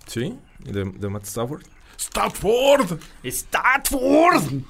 Sí, 0.07 0.35
de, 0.65 0.85
de 0.85 1.09
Matt 1.09 1.25
Stafford. 1.25 1.61
¡Statford! 1.99 2.97
¡Statford! 3.25 4.61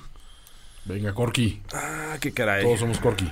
Venga, 0.86 1.14
Corky. 1.14 1.62
Ah, 1.74 2.18
qué 2.20 2.32
caray. 2.32 2.64
Todos 2.64 2.80
somos 2.80 2.98
Corky. 2.98 3.32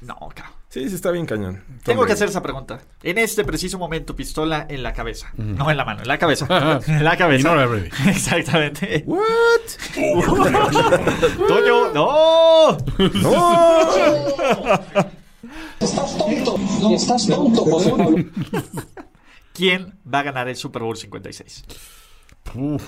No, 0.00 0.16
cabrón. 0.34 0.52
Sí, 0.68 0.88
sí, 0.88 0.96
está 0.96 1.12
bien 1.12 1.24
cañón. 1.24 1.62
Tengo 1.84 2.00
Tom 2.00 2.08
que 2.08 2.14
hacer 2.14 2.28
esa 2.28 2.42
pregunta. 2.42 2.80
En 3.04 3.18
este 3.18 3.44
preciso 3.44 3.78
momento, 3.78 4.16
pistola 4.16 4.66
en 4.68 4.82
la 4.82 4.92
cabeza. 4.92 5.30
No 5.36 5.70
en 5.70 5.76
la 5.76 5.84
mano, 5.84 6.02
en 6.02 6.08
la 6.08 6.18
cabeza. 6.18 6.48
en 6.88 7.04
la 7.04 7.16
cabeza. 7.16 7.40
Y 7.40 7.44
no 7.44 7.54
la. 7.54 7.76
Exactamente. 8.10 9.04
¿What? 9.06 9.20
Toño, 11.46 11.92
no. 11.94 12.76
¡No! 13.22 13.90
Estás 15.78 16.18
tonto. 16.18 16.58
Estás 16.92 17.26
tonto, 17.28 17.64
José 17.64 17.90
Pablo. 17.90 18.24
¿Quién 19.52 19.94
va 20.12 20.18
a 20.18 20.22
ganar 20.24 20.48
el 20.48 20.56
Super 20.56 20.82
Bowl 20.82 20.96
56? 20.96 21.64
Uf. 22.54 22.82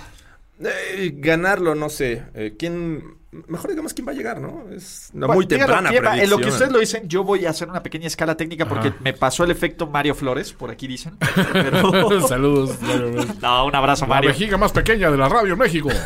Eh, 0.59 1.13
ganarlo, 1.17 1.75
no 1.75 1.89
sé. 1.91 2.23
Eh, 2.35 2.55
¿Quién? 2.59 3.17
Mejor 3.49 3.69
digamos 3.69 3.93
quién 3.93 4.09
va 4.09 4.13
a 4.13 4.15
llegar, 4.15 4.41
¿no? 4.41 4.65
Es 4.71 5.11
una 5.13 5.27
Bueno, 5.27 5.41
muy 5.41 5.45
dígalo, 5.47 5.65
temprana 5.75 5.91
¿quién 5.91 6.05
va? 6.07 6.17
En 6.23 6.31
lo 6.31 6.39
que 6.39 6.49
ustedes 6.49 6.73
lo 6.73 6.79
dicen, 6.79 7.07
yo 7.07 7.23
voy 7.25 7.45
a 7.45 7.51
hacer 7.51 7.69
una 7.69 7.83
pequeña 7.83 8.07
escala 8.07 8.35
técnica 8.35 8.67
porque 8.67 8.89
Ajá. 8.89 8.97
me 9.03 9.13
pasó 9.13 9.45
el 9.45 9.51
efecto 9.51 9.87
Mario 9.87 10.15
Flores, 10.15 10.55
por 10.55 10.71
aquí 10.71 10.87
dicen. 10.87 11.19
Pero... 11.53 12.27
Saludos. 12.29 12.81
Mario 12.81 13.27
no, 13.43 13.67
un 13.67 13.75
abrazo, 13.75 14.07
La 14.07 14.15
Mario. 14.15 14.31
vejiga 14.31 14.57
más 14.57 14.73
pequeña 14.73 15.11
de 15.11 15.19
la 15.19 15.29
radio 15.29 15.55
México. 15.57 15.91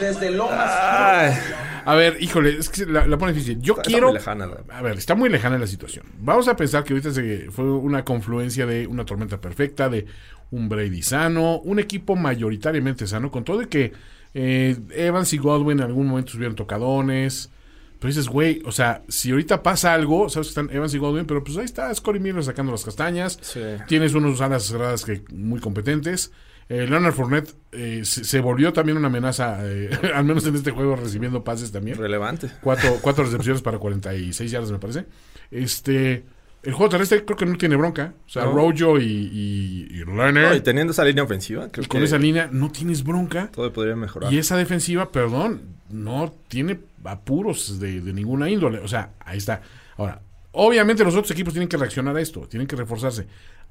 Desde 0.00 0.30
Lomas. 0.30 0.70
Ay, 0.72 1.32
A 1.84 1.94
ver, 1.94 2.16
híjole, 2.20 2.56
es 2.58 2.68
que 2.68 2.86
la, 2.86 3.06
la 3.06 3.16
pone 3.18 3.32
difícil. 3.32 3.60
Yo 3.60 3.74
está 3.74 3.82
quiero. 3.84 4.08
muy 4.08 4.14
lejana 4.14 4.46
la- 4.46 4.74
A 4.76 4.82
ver, 4.82 4.98
está 4.98 5.14
muy 5.14 5.28
lejana 5.28 5.58
la 5.58 5.66
situación. 5.66 6.06
Vamos 6.18 6.48
a 6.48 6.56
pensar 6.56 6.84
que 6.84 6.92
ahorita 6.92 7.12
se- 7.12 7.50
fue 7.50 7.64
una 7.70 8.04
confluencia 8.04 8.66
de 8.66 8.86
una 8.86 9.04
tormenta 9.04 9.40
perfecta, 9.40 9.88
de 9.88 10.06
un 10.50 10.68
Brady 10.68 11.02
sano, 11.02 11.58
un 11.60 11.78
equipo 11.78 12.16
mayoritariamente 12.16 13.06
sano, 13.06 13.30
con 13.30 13.44
todo 13.44 13.62
y 13.62 13.66
que 13.66 13.92
eh, 14.34 14.76
Evans 14.94 15.32
y 15.32 15.38
Godwin 15.38 15.78
en 15.78 15.84
algún 15.86 16.06
momento 16.06 16.32
subieron 16.32 16.54
tocadones. 16.56 17.50
Pero 17.98 18.08
dices, 18.08 18.28
güey, 18.28 18.62
o 18.64 18.72
sea, 18.72 19.02
si 19.08 19.30
ahorita 19.30 19.62
pasa 19.62 19.92
algo, 19.92 20.28
sabes 20.30 20.48
que 20.48 20.50
están 20.60 20.74
Evans 20.74 20.94
y 20.94 20.98
Godwin, 20.98 21.26
pero 21.26 21.44
pues 21.44 21.56
ahí 21.58 21.66
está 21.66 21.94
Scotty 21.94 22.18
Miller 22.18 22.42
sacando 22.42 22.72
las 22.72 22.82
castañas. 22.84 23.38
Sí. 23.42 23.60
Tienes 23.88 24.14
unos 24.14 24.40
alas 24.40 24.64
cerradas 24.64 25.04
que 25.04 25.22
muy 25.30 25.60
competentes. 25.60 26.32
Eh, 26.70 26.86
Leonard 26.86 27.12
Fournette 27.14 27.52
eh, 27.72 28.02
se, 28.04 28.22
se 28.22 28.40
volvió 28.40 28.72
también 28.72 28.96
una 28.96 29.08
amenaza, 29.08 29.58
eh, 29.64 29.90
al 30.14 30.24
menos 30.24 30.46
en 30.46 30.54
este 30.54 30.70
juego, 30.70 30.94
recibiendo 30.94 31.42
pases 31.42 31.72
también. 31.72 31.98
Relevante. 31.98 32.48
Cuatro, 32.62 32.98
cuatro 33.00 33.24
recepciones 33.24 33.60
para 33.60 33.78
46 33.78 34.48
yardas, 34.50 34.70
me 34.70 34.78
parece. 34.78 35.06
Este. 35.50 36.24
El 36.62 36.74
juego 36.74 36.90
terrestre 36.90 37.24
creo 37.24 37.36
que 37.38 37.46
no 37.46 37.56
tiene 37.56 37.74
bronca. 37.74 38.12
O 38.24 38.28
sea, 38.28 38.44
No. 38.44 38.52
Rojo 38.52 39.00
y, 39.00 39.04
y, 39.04 39.88
y 39.90 40.04
Leonard, 40.04 40.32
No, 40.34 40.54
y 40.54 40.60
teniendo 40.60 40.92
esa 40.92 41.04
línea 41.04 41.24
ofensiva, 41.24 41.68
creo 41.72 41.88
con 41.88 42.00
que 42.00 42.04
esa 42.04 42.18
línea 42.18 42.48
no 42.52 42.70
tienes 42.70 43.02
bronca. 43.02 43.50
todo 43.50 43.72
podría 43.72 43.96
mejorar. 43.96 44.32
Y 44.32 44.38
esa 44.38 44.56
defensiva, 44.56 45.10
perdón, 45.10 45.62
no 45.88 46.32
tiene 46.48 46.78
apuros 47.02 47.80
de, 47.80 48.00
de 48.00 48.12
ninguna 48.12 48.48
índole. 48.48 48.78
O 48.78 48.86
sea, 48.88 49.14
ahí 49.24 49.38
está. 49.38 49.62
Ahora, 49.96 50.20
obviamente 50.52 51.02
los 51.02 51.14
otros 51.14 51.30
equipos 51.32 51.52
tienen 51.54 51.68
que 51.68 51.78
reaccionar 51.78 52.14
a 52.16 52.20
esto, 52.20 52.40
tienen 52.46 52.66
que 52.68 52.76
reforzarse. 52.76 53.26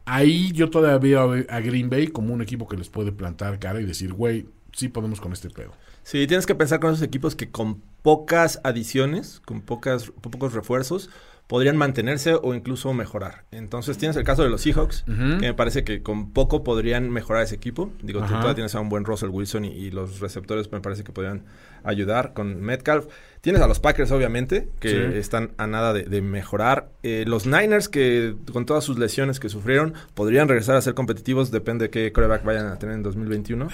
Ahí 0.06 0.52
yo 0.54 0.70
todavía 0.70 0.98
veo 0.98 1.46
a 1.50 1.60
Green 1.60 1.90
Bay 1.90 2.08
como 2.08 2.34
un 2.34 2.42
equipo 2.42 2.68
que 2.68 2.78
les 2.78 2.90
puede 2.90 3.12
plantar 3.12 3.60
cara 3.60 3.80
y 3.82 3.86
decir, 3.86 4.14
güey, 4.14 4.48
sí 4.74 4.90
podemos 4.90 5.22
con 5.22 5.34
este 5.34 5.50
pedo. 5.50 5.72
Sí, 6.04 6.26
tienes 6.26 6.46
que 6.46 6.56
pensar 6.56 6.80
con 6.80 6.92
esos 6.92 7.04
equipos 7.04 7.36
que 7.36 7.52
con 7.52 7.82
pocas 8.02 8.60
adiciones, 8.64 9.42
con 9.46 9.62
pocas, 9.62 10.12
pocos 10.22 10.54
refuerzos, 10.54 11.10
podrían 11.50 11.78
mantenerse 11.78 12.36
o 12.36 12.54
incluso 12.54 12.94
mejorar. 12.94 13.44
Entonces 13.52 13.98
tienes 13.98 14.16
el 14.18 14.24
caso 14.24 14.44
de 14.44 14.50
los 14.50 14.62
Seahawks, 14.62 15.04
que 15.06 15.14
me 15.14 15.54
parece 15.56 15.84
que 15.84 16.04
con 16.04 16.32
poco 16.32 16.64
podrían 16.64 17.10
mejorar 17.10 17.44
ese 17.44 17.56
equipo. 17.56 17.92
Digo, 18.04 18.22
tú 18.22 18.28
todavía 18.28 18.54
tienes 18.54 18.76
a 18.76 18.80
un 18.80 18.90
buen 18.90 19.04
Russell 19.04 19.30
Wilson 19.30 19.66
y, 19.66 19.70
y 19.70 19.90
los 19.90 20.20
receptores 20.20 20.72
me 20.72 20.80
parece 20.80 21.04
que 21.04 21.12
podrían 21.12 21.46
ayudar 21.84 22.34
con 22.34 22.62
Metcalf. 22.62 23.06
Tienes 23.42 23.62
a 23.62 23.68
los 23.68 23.80
Packers, 23.80 24.12
obviamente, 24.12 24.68
que 24.82 24.90
Sí. 24.90 25.18
están 25.18 25.54
a 25.58 25.66
nada 25.66 25.94
de, 25.94 26.04
de 26.04 26.22
mejorar. 26.22 26.90
Eh, 27.04 27.24
los 27.26 27.46
Niners, 27.46 27.88
que 27.88 28.36
con 28.52 28.66
todas 28.66 28.84
sus 28.84 29.00
lesiones 29.00 29.40
que 29.40 29.48
sufrieron, 29.48 29.94
podrían 30.14 30.50
regresar 30.50 30.76
a 30.76 30.82
ser 30.82 30.94
competitivos, 30.94 31.50
depende 31.50 31.86
de 31.86 31.90
qué 31.90 32.12
coreback 32.12 32.44
vayan 32.44 32.68
a 32.68 32.78
tener 32.78 32.96
en 32.96 33.04
2021. 33.04 33.70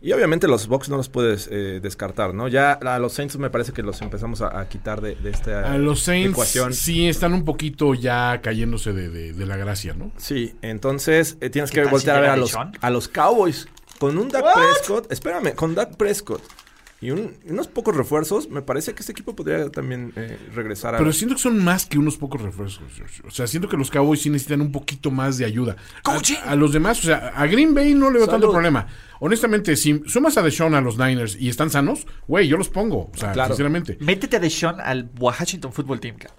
Y 0.00 0.12
obviamente 0.12 0.46
los 0.46 0.68
Bucks 0.68 0.88
no 0.88 0.96
los 0.96 1.08
puedes 1.08 1.48
eh, 1.50 1.80
descartar, 1.82 2.32
¿no? 2.32 2.46
Ya 2.46 2.74
a 2.74 2.98
los 3.00 3.12
Saints 3.12 3.36
me 3.38 3.50
parece 3.50 3.72
que 3.72 3.82
los 3.82 4.00
empezamos 4.02 4.40
a, 4.40 4.60
a 4.60 4.68
quitar 4.68 5.00
de, 5.00 5.16
de 5.16 5.30
esta 5.30 5.72
A 5.72 5.78
los 5.78 6.00
Saints 6.00 6.30
ecuación. 6.34 6.72
sí 6.72 7.08
están 7.08 7.32
un 7.34 7.44
poquito 7.44 7.94
ya 7.94 8.40
cayéndose 8.40 8.92
de, 8.92 9.08
de- 9.08 9.32
de 9.32 9.46
la 9.46 9.56
gracia, 9.56 9.94
¿no? 9.94 10.12
Sí, 10.16 10.54
entonces 10.62 11.38
eh, 11.40 11.50
tienes 11.50 11.72
¿Qué 11.72 11.82
que 11.82 11.88
voltear 11.88 12.16
si 12.16 12.18
a 12.18 12.20
ver 12.20 12.30
a 12.30 12.36
los, 12.36 12.54
a 12.80 12.90
los 12.90 13.08
Cowboys. 13.08 13.66
Con 13.98 14.16
un 14.16 14.28
Dak 14.28 14.44
Prescott, 14.54 15.10
espérame, 15.10 15.56
con 15.56 15.74
Dak 15.74 15.96
Prescott 15.96 16.40
y 17.00 17.10
un- 17.10 17.32
unos 17.48 17.68
pocos 17.68 17.96
refuerzos, 17.96 18.48
me 18.50 18.60
parece 18.62 18.92
que 18.94 19.00
este 19.00 19.12
equipo 19.12 19.36
podría 19.36 19.70
también 19.70 20.12
eh, 20.16 20.36
regresar 20.54 20.94
a... 20.94 20.98
Pero 20.98 21.12
siento 21.12 21.36
que 21.36 21.40
son 21.42 21.62
más 21.62 21.86
que 21.86 21.98
unos 21.98 22.16
pocos 22.16 22.40
refuerzos. 22.42 22.82
George. 22.96 23.22
O 23.26 23.30
sea, 23.30 23.46
siento 23.46 23.68
que 23.68 23.76
los 23.76 23.90
Cowboys 23.90 24.20
sí 24.22 24.30
necesitan 24.30 24.60
un 24.60 24.72
poquito 24.72 25.10
más 25.10 25.38
de 25.38 25.44
ayuda. 25.44 25.76
A, 26.04 26.18
a 26.50 26.56
los 26.56 26.72
demás, 26.72 26.98
o 27.00 27.06
sea, 27.06 27.28
a 27.36 27.46
Green 27.46 27.72
Bay 27.74 27.94
no 27.94 28.10
le 28.10 28.18
veo 28.18 28.28
tanto 28.28 28.50
problema. 28.50 28.86
Honestamente, 29.20 29.76
si 29.76 30.02
sumas 30.06 30.36
a 30.38 30.42
Deshaun 30.42 30.74
a 30.74 30.80
los 30.80 30.98
Niners 30.98 31.36
y 31.40 31.48
están 31.48 31.70
sanos, 31.70 32.06
güey, 32.26 32.48
yo 32.48 32.56
los 32.56 32.68
pongo. 32.68 33.10
O 33.12 33.16
sea, 33.16 33.32
Claro. 33.32 33.48
sinceramente. 33.54 33.96
Métete 34.00 34.36
a 34.36 34.40
Deshaun 34.40 34.80
al 34.80 35.10
Washington 35.18 35.72
Football 35.72 36.00
Team. 36.00 36.16
cabrón. 36.18 36.36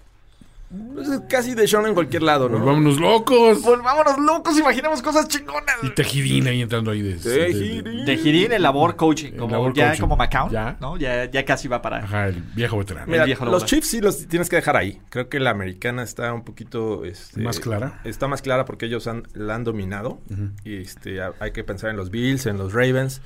Pues 0.94 1.08
es 1.08 1.20
casi 1.28 1.54
de 1.56 1.66
Sean 1.66 1.84
en 1.86 1.94
cualquier 1.94 2.22
lado, 2.22 2.48
¿no? 2.48 2.58
Volvámonos 2.60 3.00
locos. 3.00 3.60
Volvámonos 3.60 4.18
locos, 4.18 4.56
imaginemos 4.56 5.02
cosas 5.02 5.26
chingonas. 5.26 5.76
Y 5.82 5.90
Tejirín 5.90 6.46
ahí 6.46 6.62
entrando 6.62 6.92
ahí 6.92 7.02
de. 7.02 7.16
de- 7.16 7.82
de- 7.82 8.04
De 8.04 8.16
Girín 8.16 8.52
el 8.52 8.62
labor 8.62 8.94
coaching, 8.94 9.32
como 9.32 9.50
labor 9.50 9.72
ya 9.74 9.88
coaching. 9.88 10.00
como 10.00 10.16
McCown, 10.16 10.50
Ya. 10.52 10.76
¿no? 10.80 10.96
Ya, 10.96 11.28
ya 11.28 11.44
casi 11.44 11.66
va 11.66 11.82
para. 11.82 12.04
Ajá, 12.04 12.28
el 12.28 12.40
viejo 12.54 12.78
veterano. 12.78 13.06
Mira, 13.10 13.24
viejo 13.24 13.44
los. 13.46 13.64
Chiefs 13.64 13.88
sí 13.88 14.00
los 14.00 14.28
tienes 14.28 14.48
que 14.48 14.56
dejar 14.56 14.76
ahí. 14.76 15.00
Creo 15.08 15.28
que 15.28 15.40
la 15.40 15.50
americana 15.50 16.04
está 16.04 16.32
un 16.32 16.44
poquito... 16.44 17.04
este, 17.04 17.40
Más 17.40 17.58
clara. 17.58 18.00
Está 18.04 18.28
más 18.28 18.40
clara 18.40 18.64
porque 18.64 18.86
ellos 18.86 19.08
han, 19.08 19.24
la 19.34 19.56
han 19.56 19.64
dominado. 19.64 20.20
Y 20.64 20.76
este, 20.76 21.20
ha- 21.20 21.32
hay 21.40 21.50
que 21.50 21.64
pensar 21.64 21.90
en 21.90 21.96
los 21.96 22.10
Bills, 22.10 22.46
en 22.46 22.58
los 22.58 22.72
Ravens. 22.72 23.22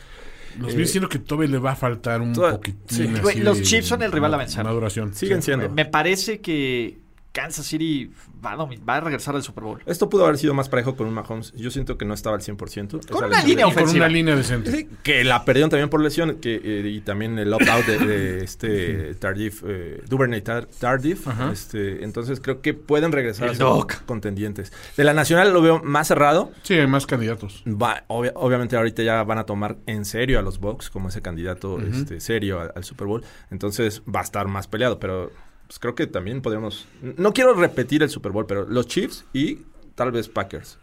Los 0.59 0.73
Eh, 0.73 0.77
vi 0.77 0.83
diciendo 0.85 1.09
que 1.11 1.19
todavía 1.19 1.51
le 1.51 1.59
va 1.59 1.73
a 1.73 1.77
faltar 1.77 2.23
un 2.23 2.33
toda- 2.33 2.53
poquitín. 2.53 2.81
sí. 2.89 3.03
así 3.13 3.21
Güey, 3.21 3.41
los 3.41 3.59
de 3.59 3.65
Chiefs 3.65 3.89
son 3.89 4.03
el 4.03 4.13
rival 4.13 4.33
a 4.33 4.37
vencer. 4.39 4.65
Maduración. 4.65 5.13
Siguen 5.13 5.43
Sí. 5.43 5.47
siendo. 5.47 5.69
Me 5.69 5.85
parece 5.85 6.41
que 6.41 7.04
Kansas 7.35 7.67
City 7.67 8.11
va 8.45 8.53
a, 8.53 8.57
domi- 8.57 8.79
va 8.89 8.97
a 8.97 9.01
regresar 9.01 9.35
al 9.35 9.43
Super 9.43 9.65
Bowl. 9.65 9.83
Esto 9.87 10.09
pudo 10.09 10.25
haber 10.25 10.39
sido 10.39 10.55
más 10.55 10.69
parejo 10.69 10.95
con 10.97 11.09
un 11.09 11.15
Mahomes. 11.15 11.53
Yo 11.55 11.71
siento 11.71 11.99
que 11.99 12.05
no 12.05 12.15
estaba 12.15 12.37
al 12.37 12.43
100%. 12.43 13.01
Esa 13.01 13.13
Con 13.13 13.25
una 13.25 13.43
línea 13.43 13.67
Y 13.67 13.73
con 13.73 13.73
ofensiva. 13.83 14.07
una 14.07 14.15
línea 14.15 14.37
decente. 14.37 14.71
Sí, 14.71 14.89
que 15.03 15.25
la 15.25 15.45
perdieron 15.45 15.69
también 15.69 15.89
por 15.91 16.01
lesión 16.01 16.37
que, 16.41 16.55
eh, 16.63 16.89
y 16.89 17.01
también 17.01 17.37
el 17.39 17.53
opt-out 17.53 17.85
de, 17.87 17.99
de 17.99 18.45
este 18.45 19.15
Tardif, 19.17 19.65
eh, 19.67 20.01
Duvernay 20.09 20.43
Tar- 20.43 20.67
Tardif. 20.79 21.27
Ajá. 21.27 21.51
Este, 21.53 22.05
entonces 22.05 22.41
creo 22.41 22.63
que 22.63 22.73
pueden 22.73 23.11
regresar 23.11 23.49
El 23.49 23.55
a 23.55 23.57
ser 23.57 23.67
contendientes. 24.07 24.73
De 24.97 25.03
la 25.03 25.13
Nacional 25.13 25.53
lo 25.53 25.61
veo 25.61 25.83
más 25.83 26.07
cerrado. 26.09 26.53
Sí, 26.63 26.75
hay 26.75 26.87
más 26.87 27.07
candidatos. 27.07 27.65
Va- 27.67 28.05
obvia- 28.09 28.33
obviamente 28.37 28.77
ahorita 28.77 29.03
ya 29.03 29.25
van 29.25 29.39
a 29.39 29.45
tomar 29.45 29.77
en 29.87 30.05
serio 30.05 30.39
a 30.39 30.43
los 30.43 30.61
Bucks 30.61 30.89
como 30.89 31.09
ese 31.09 31.21
candidato 31.21 31.81
este, 31.81 32.21
serio 32.21 32.61
al, 32.61 32.73
al 32.77 32.85
Super 32.85 33.09
Bowl. 33.09 33.25
Entonces 33.51 34.03
va 34.03 34.21
a 34.21 34.23
estar 34.23 34.47
más 34.47 34.69
peleado, 34.69 35.01
pero 35.01 35.33
pues, 35.67 35.79
creo 35.79 35.95
que 35.95 36.07
también 36.07 36.43
podríamos... 36.43 36.87
No 37.03 37.33
quiero 37.33 37.55
repetir 37.55 38.03
el 38.03 38.11
Super 38.11 38.33
Bowl, 38.33 38.47
pero 38.47 38.67
los 38.67 38.87
Chiefs 38.87 39.25
y 39.33 39.59
tal 39.95 40.13
vez 40.13 40.29
Packers. 40.29 40.79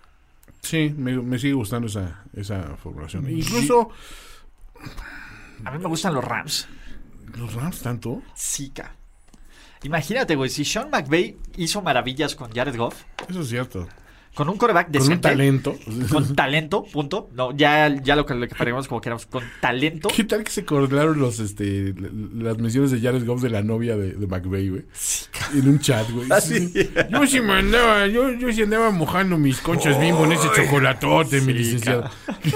Sí, 0.61 0.93
me, 0.95 1.19
me 1.21 1.39
sigue 1.39 1.53
gustando 1.53 1.87
esa, 1.87 2.23
esa 2.35 2.77
formulación. 2.77 3.29
Incluso 3.29 3.89
A 5.65 5.71
mí 5.71 5.79
me 5.79 5.87
gustan 5.87 6.13
los 6.13 6.23
Rams. 6.23 6.67
los 7.35 7.53
Rams 7.53 7.81
tanto. 7.81 8.21
Sí, 8.35 8.69
ca. 8.69 8.95
Imagínate, 9.83 10.35
güey, 10.35 10.49
si 10.51 10.63
Sean 10.63 10.91
McVay 10.91 11.37
hizo 11.57 11.81
maravillas 11.81 12.35
con 12.35 12.51
Jared 12.51 12.75
Goff, 12.77 13.01
Eso 13.27 13.41
es 13.41 13.49
cierto. 13.49 13.87
Con 14.33 14.47
un 14.47 14.57
coreback 14.57 14.85
Con 14.85 14.93
decente. 14.93 15.13
un 15.15 15.21
talento. 15.21 15.75
Con 16.09 16.35
talento, 16.35 16.83
punto. 16.85 17.29
No, 17.33 17.55
ya, 17.55 17.93
ya 18.01 18.15
lo 18.15 18.25
que 18.25 18.33
le 18.33 18.47
queríamos 18.47 18.87
como 18.87 19.01
queramos. 19.01 19.25
Con 19.25 19.43
talento. 19.59 20.07
¿Qué 20.15 20.23
tal 20.23 20.43
que 20.45 20.51
se 20.51 20.63
correlaron 20.63 21.19
los, 21.19 21.39
este, 21.39 21.93
las 22.37 22.57
menciones 22.57 22.91
de 22.91 23.01
Jared 23.01 23.25
Goff 23.25 23.41
de 23.41 23.49
la 23.49 23.61
novia 23.61 23.97
de, 23.97 24.13
de 24.13 24.27
McVeigh, 24.27 24.69
güey? 24.69 24.85
en 25.53 25.67
un 25.67 25.79
chat, 25.79 26.09
güey. 26.11 26.27
Ah, 26.29 26.39
Sí, 26.39 26.69
sí. 26.69 26.83
sí. 26.83 26.89
Yo 27.09 27.27
sí 27.27 27.41
me 27.41 27.53
andaba, 27.53 28.07
yo, 28.07 28.31
yo 28.31 28.53
sí 28.53 28.61
andaba 28.63 28.89
mojando 28.91 29.37
mis 29.37 29.59
conchas 29.59 29.99
bimbo 29.99 30.23
en 30.23 30.31
ese 30.31 30.47
chocolatote, 30.55 31.41
mi 31.41 31.51
licenciado. 31.53 32.09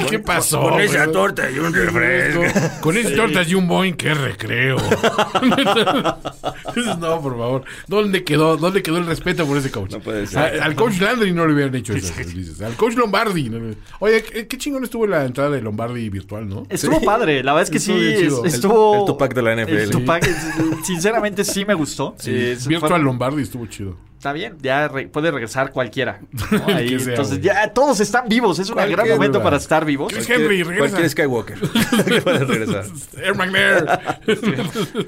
¿Qué 0.10 0.20
pasó? 0.20 0.62
Con 0.62 0.80
esa 0.80 1.04
güey? 1.04 1.14
torta 1.14 1.52
y 1.52 1.60
un 1.60 1.74
refresco. 1.74 2.42
Con 2.82 2.96
esas 2.96 3.16
tortas 3.16 3.50
y 3.50 3.56
un 3.56 3.68
boing, 3.68 3.96
qué 3.96 4.14
recreo. 4.14 4.78
no, 7.00 7.22
por 7.22 7.38
favor. 7.38 7.64
¿Dónde 7.88 8.24
quedó, 8.24 8.58
¿Dónde 8.58 8.82
quedó 8.82 8.98
el 8.98 9.06
respeto 9.06 9.46
por 9.46 9.58
ese 9.58 9.72
coach? 9.72 9.92
No 9.92 10.00
puede 10.00 10.28
ser. 10.28 10.62
A- 10.62 10.66
al 10.66 10.76
coach 10.76 11.00
Landry 11.00 11.32
no 11.34 11.46
le 11.48 11.54
hubieran 11.70 11.76
hecho 11.76 11.94
eso. 11.94 12.14
dices. 12.36 12.62
Al 12.62 12.76
coach 12.76 12.96
Lombardi. 12.96 13.52
Oye, 14.00 14.24
¿qué, 14.24 14.48
qué 14.48 14.58
chingón 14.58 14.84
estuvo 14.84 15.06
la 15.08 15.26
entrada 15.26 15.50
de 15.52 15.62
Lombardi 15.62 16.10
virtual, 16.10 16.48
¿no? 16.48 16.66
Estuvo 16.70 17.02
padre, 17.02 17.44
la 17.44 17.54
verdad 17.54 17.64
es 17.64 17.70
que 17.72 17.78
Estuvo 17.78 17.98
sí, 17.98 18.04
bien 18.04 18.20
chido. 18.20 18.46
es- 18.46 18.54
El- 18.54 18.56
estuvo... 18.56 19.00
el 19.00 19.06
Tupac 19.06 19.34
de 19.34 19.42
la 19.42 19.56
NFL. 19.56 19.74
El 19.78 19.90
Tupac, 19.90 20.26
sinceramente 20.84 21.44
sí 21.44 21.66
me 21.66 21.74
gustó. 21.74 22.16
Sí, 22.20 22.32
Eh, 22.32 22.52
es- 22.54 22.68
virtual 22.68 22.92
fue- 22.92 23.00
Lombardi 23.04 23.42
estuvo 23.44 23.66
chido. 23.68 23.98
Está 24.18 24.34
bien, 24.34 24.58
ya 24.62 24.88
re- 24.88 25.08
puede 25.08 25.30
regresar 25.30 25.72
cualquiera. 25.72 26.20
¿no? 26.52 26.66
Ahí, 26.76 26.98
sea, 27.00 27.10
entonces 27.12 27.36
güey. 27.40 27.44
ya 27.44 27.72
todos 27.74 28.00
están 28.00 28.28
vivos, 28.28 28.58
es 28.58 28.70
un 28.72 28.78
gran 28.78 29.08
momento 29.08 29.44
para 29.44 29.58
estar 29.58 29.86
vivos. 29.86 30.12
Chris 30.12 30.28
Henry, 30.30 30.64
regresa. 30.64 30.80
Cualquier 30.80 31.10
Skywalker. 31.12 31.60
puede 32.24 32.40
regresar. 32.46 32.86
Air 33.22 33.36
McNair. 33.36 33.86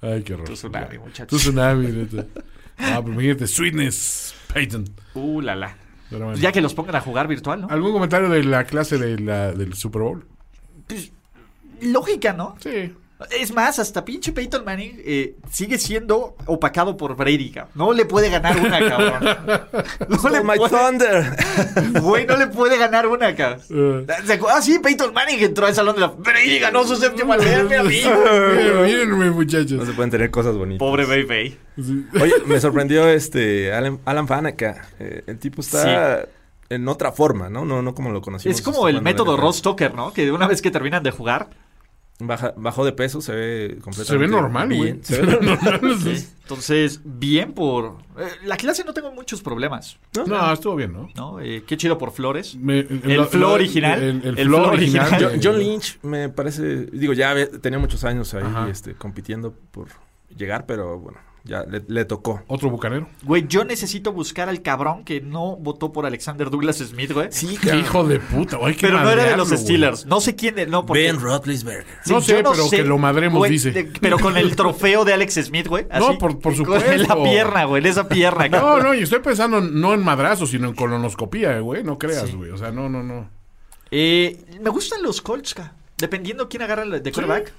Ay, 0.00 0.22
qué 0.22 0.34
horror. 0.34 0.46
Tu 0.48 0.54
tsunami, 0.54 0.98
muchachos. 0.98 1.28
Tu 1.28 1.36
tsunami, 1.38 1.86
neta. 1.88 2.26
Ah, 2.78 3.00
pero 3.02 3.12
imagínate, 3.12 3.46
Sweetness, 3.46 4.34
Peyton. 4.52 4.84
Uh, 5.14 5.40
la 5.40 5.56
la. 5.56 5.76
Pero 6.10 6.24
bueno. 6.24 6.32
Pues 6.32 6.40
ya 6.40 6.52
que 6.52 6.60
los 6.60 6.74
pongan 6.74 6.96
a 6.96 7.00
jugar 7.00 7.28
virtual, 7.28 7.62
¿no? 7.62 7.68
¿Algún 7.68 7.92
comentario 7.92 8.28
de 8.28 8.44
la 8.44 8.64
clase 8.64 8.98
de 8.98 9.18
la, 9.18 9.52
del 9.52 9.74
Super 9.74 10.02
Bowl? 10.02 10.26
Lógica, 11.82 12.32
¿no? 12.32 12.56
Sí. 12.60 12.92
Es 13.30 13.52
más, 13.52 13.80
hasta 13.80 14.04
pinche 14.04 14.32
Peyton 14.32 14.64
Manning 14.64 15.02
eh, 15.04 15.34
sigue 15.50 15.76
siendo 15.78 16.36
opacado 16.46 16.96
por 16.96 17.16
Brady, 17.16 17.50
cabrón. 17.50 17.72
No 17.74 17.92
le 17.92 18.04
puede 18.04 18.30
ganar 18.30 18.56
una, 18.60 18.78
cabrón. 18.88 19.36
No 20.08 20.28
le 20.30 20.44
My 20.44 20.56
puede, 20.56 20.70
Thunder. 20.70 21.36
güey, 22.00 22.26
no 22.26 22.36
le 22.36 22.46
puede 22.46 22.78
ganar 22.78 23.06
una, 23.08 23.34
cabrón. 23.34 23.60
Eh, 23.70 24.06
¿Se 24.24 24.40
acu- 24.40 24.46
Ah, 24.48 24.62
sí, 24.62 24.78
Peyton 24.78 25.12
Manning 25.12 25.40
entró 25.40 25.66
al 25.66 25.74
salón 25.74 25.96
de 25.96 26.02
la... 26.02 26.06
Brady 26.08 26.58
ganó 26.60 26.84
su 26.84 26.94
séptimo 26.96 27.32
albergue, 27.32 27.76
amigo. 27.76 28.10
Miren, 28.54 28.82
mírenme, 28.84 29.26
No 29.26 29.32
muchachos. 29.34 29.84
se 29.86 29.92
pueden 29.94 30.10
tener 30.10 30.30
cosas 30.30 30.56
bonitas. 30.56 30.78
Pobre 30.78 31.04
Baby. 31.04 31.56
Sí. 31.76 32.06
Oye, 32.20 32.34
me 32.46 32.60
sorprendió 32.60 33.08
este 33.08 33.72
Alan, 33.72 33.98
Alan 34.04 34.28
Faneca. 34.28 34.88
Eh, 35.00 35.24
el 35.26 35.38
tipo 35.38 35.60
está 35.60 36.26
en 36.68 36.86
otra 36.88 37.10
forma, 37.12 37.48
¿no? 37.48 37.64
No, 37.64 37.82
no 37.82 37.94
como 37.94 38.10
lo 38.10 38.20
conocimos. 38.20 38.56
Es 38.56 38.62
como 38.62 38.88
el 38.88 39.02
método. 39.02 39.36
Ross 39.36 39.60
Tucker, 39.62 39.94
¿no? 39.94 40.12
Que 40.12 40.30
una 40.30 40.46
vez 40.46 40.62
que 40.62 40.70
terminan 40.70 41.02
de 41.02 41.10
jugar, 41.10 41.50
Baja- 42.20 42.52
bajó 42.56 42.84
de 42.84 42.90
peso, 42.92 43.20
se 43.20 43.32
ve 43.32 43.78
completamente 43.80 44.04
Se 44.06 44.16
ve 44.16 44.26
normal, 44.26 44.66
güey. 44.68 44.80
bien. 44.82 45.04
Se 45.04 45.22
ve 45.22 45.38
normal. 45.40 45.80
entonces, 46.42 47.00
bien 47.04 47.52
por... 47.52 47.98
eh, 48.18 48.26
la 48.44 48.56
clase 48.56 48.82
no 48.84 48.92
tengo 48.92 49.12
muchos 49.12 49.40
problemas, 49.40 49.98
No, 50.26 50.52
estuvo 50.52 50.74
bien, 50.74 50.92
¿no? 50.92 51.08
¿no? 51.14 51.40
Eh, 51.40 51.62
qué 51.64 51.76
chido 51.76 51.96
por 51.96 52.10
Flores. 52.10 52.56
Me- 52.56 52.80
El 52.80 53.24
flow 53.26 53.52
original. 53.52 54.02
El, 54.02 54.08
el 54.24 54.38
El 54.38 54.46
flow 54.46 54.62
flow 54.64 54.72
original. 54.72 55.06
original. 55.06 55.30
John, 55.32 55.40
John 55.44 55.58
Lynch 55.60 55.98
me 56.02 56.28
parece, 56.28 56.86
digo, 56.86 57.12
ya 57.12 57.34
tenía 57.60 57.78
muchos 57.78 58.02
años 58.02 58.34
ahí 58.34 58.44
este, 58.70 58.94
compitiendo 58.94 59.54
por 59.70 59.86
llegar, 60.36 60.66
pero 60.66 60.98
bueno, 60.98 61.18
ya 61.44 61.62
le, 61.64 61.82
le 61.86 62.04
tocó. 62.04 62.42
Otro 62.46 62.68
bucanero. 62.70 63.08
Güey, 63.22 63.46
yo 63.48 63.64
necesito 63.64 64.12
buscar 64.12 64.48
al 64.48 64.60
cabrón 64.62 65.04
que 65.04 65.20
no 65.20 65.56
votó 65.56 65.92
por 65.92 66.04
Alexander 66.06 66.50
Douglas 66.50 66.76
Smith, 66.78 67.12
güey. 67.12 67.28
Sí, 67.30 67.56
Qué 67.60 67.76
hijo 67.76 68.04
de 68.04 68.20
puta. 68.20 68.58
Que 68.58 68.74
Pero 68.80 69.00
no 69.00 69.10
era 69.10 69.24
de 69.24 69.36
los 69.36 69.48
güey. 69.48 69.60
Steelers. 69.60 70.06
No 70.06 70.20
sé 70.20 70.34
quién, 70.36 70.54
de- 70.56 70.66
no, 70.66 70.84
porque... 70.84 71.02
Ben 71.04 71.20
Roethlisberger. 71.20 71.86
Sí, 72.04 72.12
No 72.12 72.20
sé, 72.20 72.34
pero 72.34 72.52
que 72.70 72.84
lo 72.84 72.98
madremos, 72.98 73.38
güey, 73.38 73.50
dice. 73.52 73.70
de- 73.70 73.84
pero 74.00 74.18
con 74.18 74.36
el 74.36 74.54
trofeo 74.56 75.04
de 75.04 75.14
Alex 75.14 75.34
Smith, 75.44 75.66
güey. 75.68 75.86
así, 75.90 76.00
No, 76.06 76.18
por- 76.18 76.34
por 76.38 76.54
con 76.54 76.56
supuesto. 76.56 77.14
la 77.14 77.22
pierna, 77.22 77.64
güey, 77.64 77.82
en 77.82 77.90
esa 77.90 78.08
pierna. 78.08 78.48
No, 78.48 78.58
cabrón. 78.58 78.82
no, 78.86 78.94
y 78.94 79.02
estoy 79.02 79.20
pensando 79.20 79.60
no 79.60 79.94
en 79.94 80.02
madrazos, 80.02 80.50
sino 80.50 80.68
en 80.68 80.74
colonoscopía, 80.74 81.58
güey. 81.60 81.82
No 81.84 81.98
creas, 81.98 82.28
Sí. 82.28 82.36
güey. 82.36 82.50
O 82.50 82.56
sea, 82.58 82.70
no, 82.72 82.88
no, 82.88 83.02
no. 83.02 83.30
Eh, 83.90 84.44
me 84.60 84.70
gustan 84.70 85.02
los 85.02 85.22
Colts, 85.22 85.54
ca. 85.54 85.72
Dependiendo 85.96 86.48
quién 86.48 86.62
agarra 86.62 86.82
el 86.82 86.90
de 87.02 87.10
quarterback. 87.12 87.52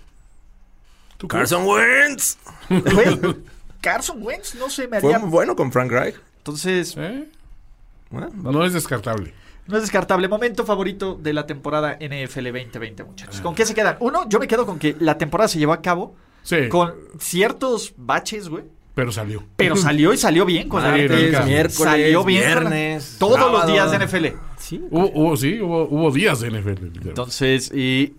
Carson 1.27 1.65
Wentz. 1.65 2.37
Güey, 2.69 3.19
Carson 3.81 4.21
Wentz 4.21 4.55
no 4.55 4.69
se 4.69 4.87
me 4.87 4.99
Fue 4.99 5.13
haría... 5.13 5.19
muy 5.19 5.29
bueno 5.29 5.55
con 5.55 5.71
Frank 5.71 5.91
Reich. 5.91 6.15
Entonces, 6.37 6.95
¿Eh? 6.97 7.27
Bueno, 8.09 8.29
No 8.35 8.65
es 8.65 8.73
descartable. 8.73 9.33
no 9.67 9.75
es 9.77 9.83
descartable. 9.83 10.27
Momento 10.27 10.65
favorito 10.65 11.15
de 11.21 11.33
la 11.33 11.45
temporada 11.45 11.93
NFL 12.01 12.45
2020, 12.51 13.03
muchachos. 13.03 13.41
¿Con 13.41 13.53
qué 13.55 13.65
se 13.65 13.73
quedan? 13.75 13.97
Uno, 13.99 14.27
yo 14.27 14.39
me 14.39 14.47
quedo 14.47 14.65
con 14.65 14.79
que 14.79 14.95
la 14.99 15.17
temporada 15.17 15.47
se 15.47 15.59
llevó 15.59 15.73
a 15.73 15.81
cabo 15.81 16.15
Sí, 16.41 16.69
con 16.69 16.93
ciertos 17.19 17.93
baches, 17.97 18.49
güey. 18.49 18.63
pero 18.95 19.11
salió. 19.11 19.43
Pero 19.57 19.75
salió 19.77 20.11
y 20.13 20.17
salió 20.17 20.45
bien 20.45 20.67
con 20.69 20.81
la 20.81 20.89
martes, 20.91 21.11
nunca. 21.31 21.45
miércoles, 21.45 21.75
Salió 21.75 22.23
bien. 22.23 22.41
viernes, 22.43 23.15
Todos 23.19 23.39
los 23.51 23.67
días 23.67 23.91
de 23.91 23.99
NFL. 24.05 24.25
Sí. 24.57 24.81
Hubo, 24.89 25.11
hubo- 25.13 25.37
sí, 25.37 25.59
hubo, 25.61 25.83
hubo 25.87 26.11
días 26.11 26.39
de 26.39 26.49
NFL. 26.49 27.07
Entonces, 27.07 27.71
y 27.73 28.15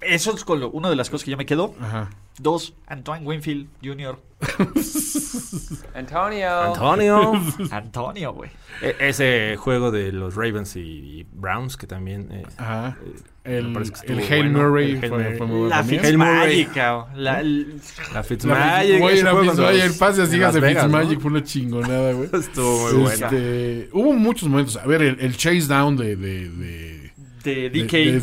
eso 0.00 0.34
es 0.34 0.44
con 0.44 0.60
lo- 0.60 0.70
una 0.70 0.90
de 0.90 0.96
las 0.96 1.10
cosas 1.10 1.24
que 1.24 1.30
yo 1.30 1.36
me 1.36 1.46
quedo. 1.46 1.74
Ajá. 1.80 2.10
Dos, 2.38 2.74
Antoine 2.86 3.26
Winfield 3.26 3.68
Jr. 3.82 4.18
Antonio. 5.94 6.48
Antonio. 6.48 7.32
Antonio, 7.70 8.32
güey. 8.32 8.50
E- 8.82 8.96
ese 9.00 9.56
juego 9.58 9.90
de 9.90 10.12
los 10.12 10.34
Ravens 10.36 10.76
y 10.76 11.26
Browns 11.32 11.76
que 11.76 11.86
también 11.86 12.28
eh, 12.32 12.42
Ajá. 12.56 12.96
me 13.44 13.56
El, 13.58 13.72
parece 13.72 13.92
que 14.06 14.12
el 14.12 14.18
Hail 14.20 14.52
bueno. 14.52 14.68
Murray 14.68 14.90
El 14.92 14.96
Hail 15.02 15.08
fue, 15.08 15.18
Murray. 15.18 15.36
fue 15.38 15.46
muy 15.46 15.56
bueno 15.58 15.68
La. 15.76 15.84
Fitzmagic. 15.84 16.76
La- 17.16 17.40
el- 17.40 17.80
la 18.14 18.22
Fitzmagic. 18.22 19.00
Güey, 19.00 19.22
la 19.22 19.36
Fitzmagic, 19.36 19.82
el 19.84 19.94
pase 19.98 20.22
así 20.22 20.38
Vegas, 20.38 20.54
Fitzmagic 20.56 21.14
¿no? 21.14 21.20
fue 21.20 21.30
una 21.30 21.42
chingonada, 21.44 22.12
güey. 22.12 22.28
Estuvo 22.40 22.82
muy 22.92 23.02
bueno. 23.02 23.26
Este, 23.26 23.88
hubo 23.92 24.12
muchos 24.14 24.48
momentos. 24.48 24.76
A 24.76 24.86
ver, 24.86 25.02
el, 25.02 25.20
el 25.20 25.36
chase 25.36 25.66
down 25.66 25.96
de, 25.96 26.16
de, 26.16 26.48
de, 26.48 26.99
de 27.42 27.70
de- 27.70 27.84
DK. 27.84 27.92
de 27.92 28.20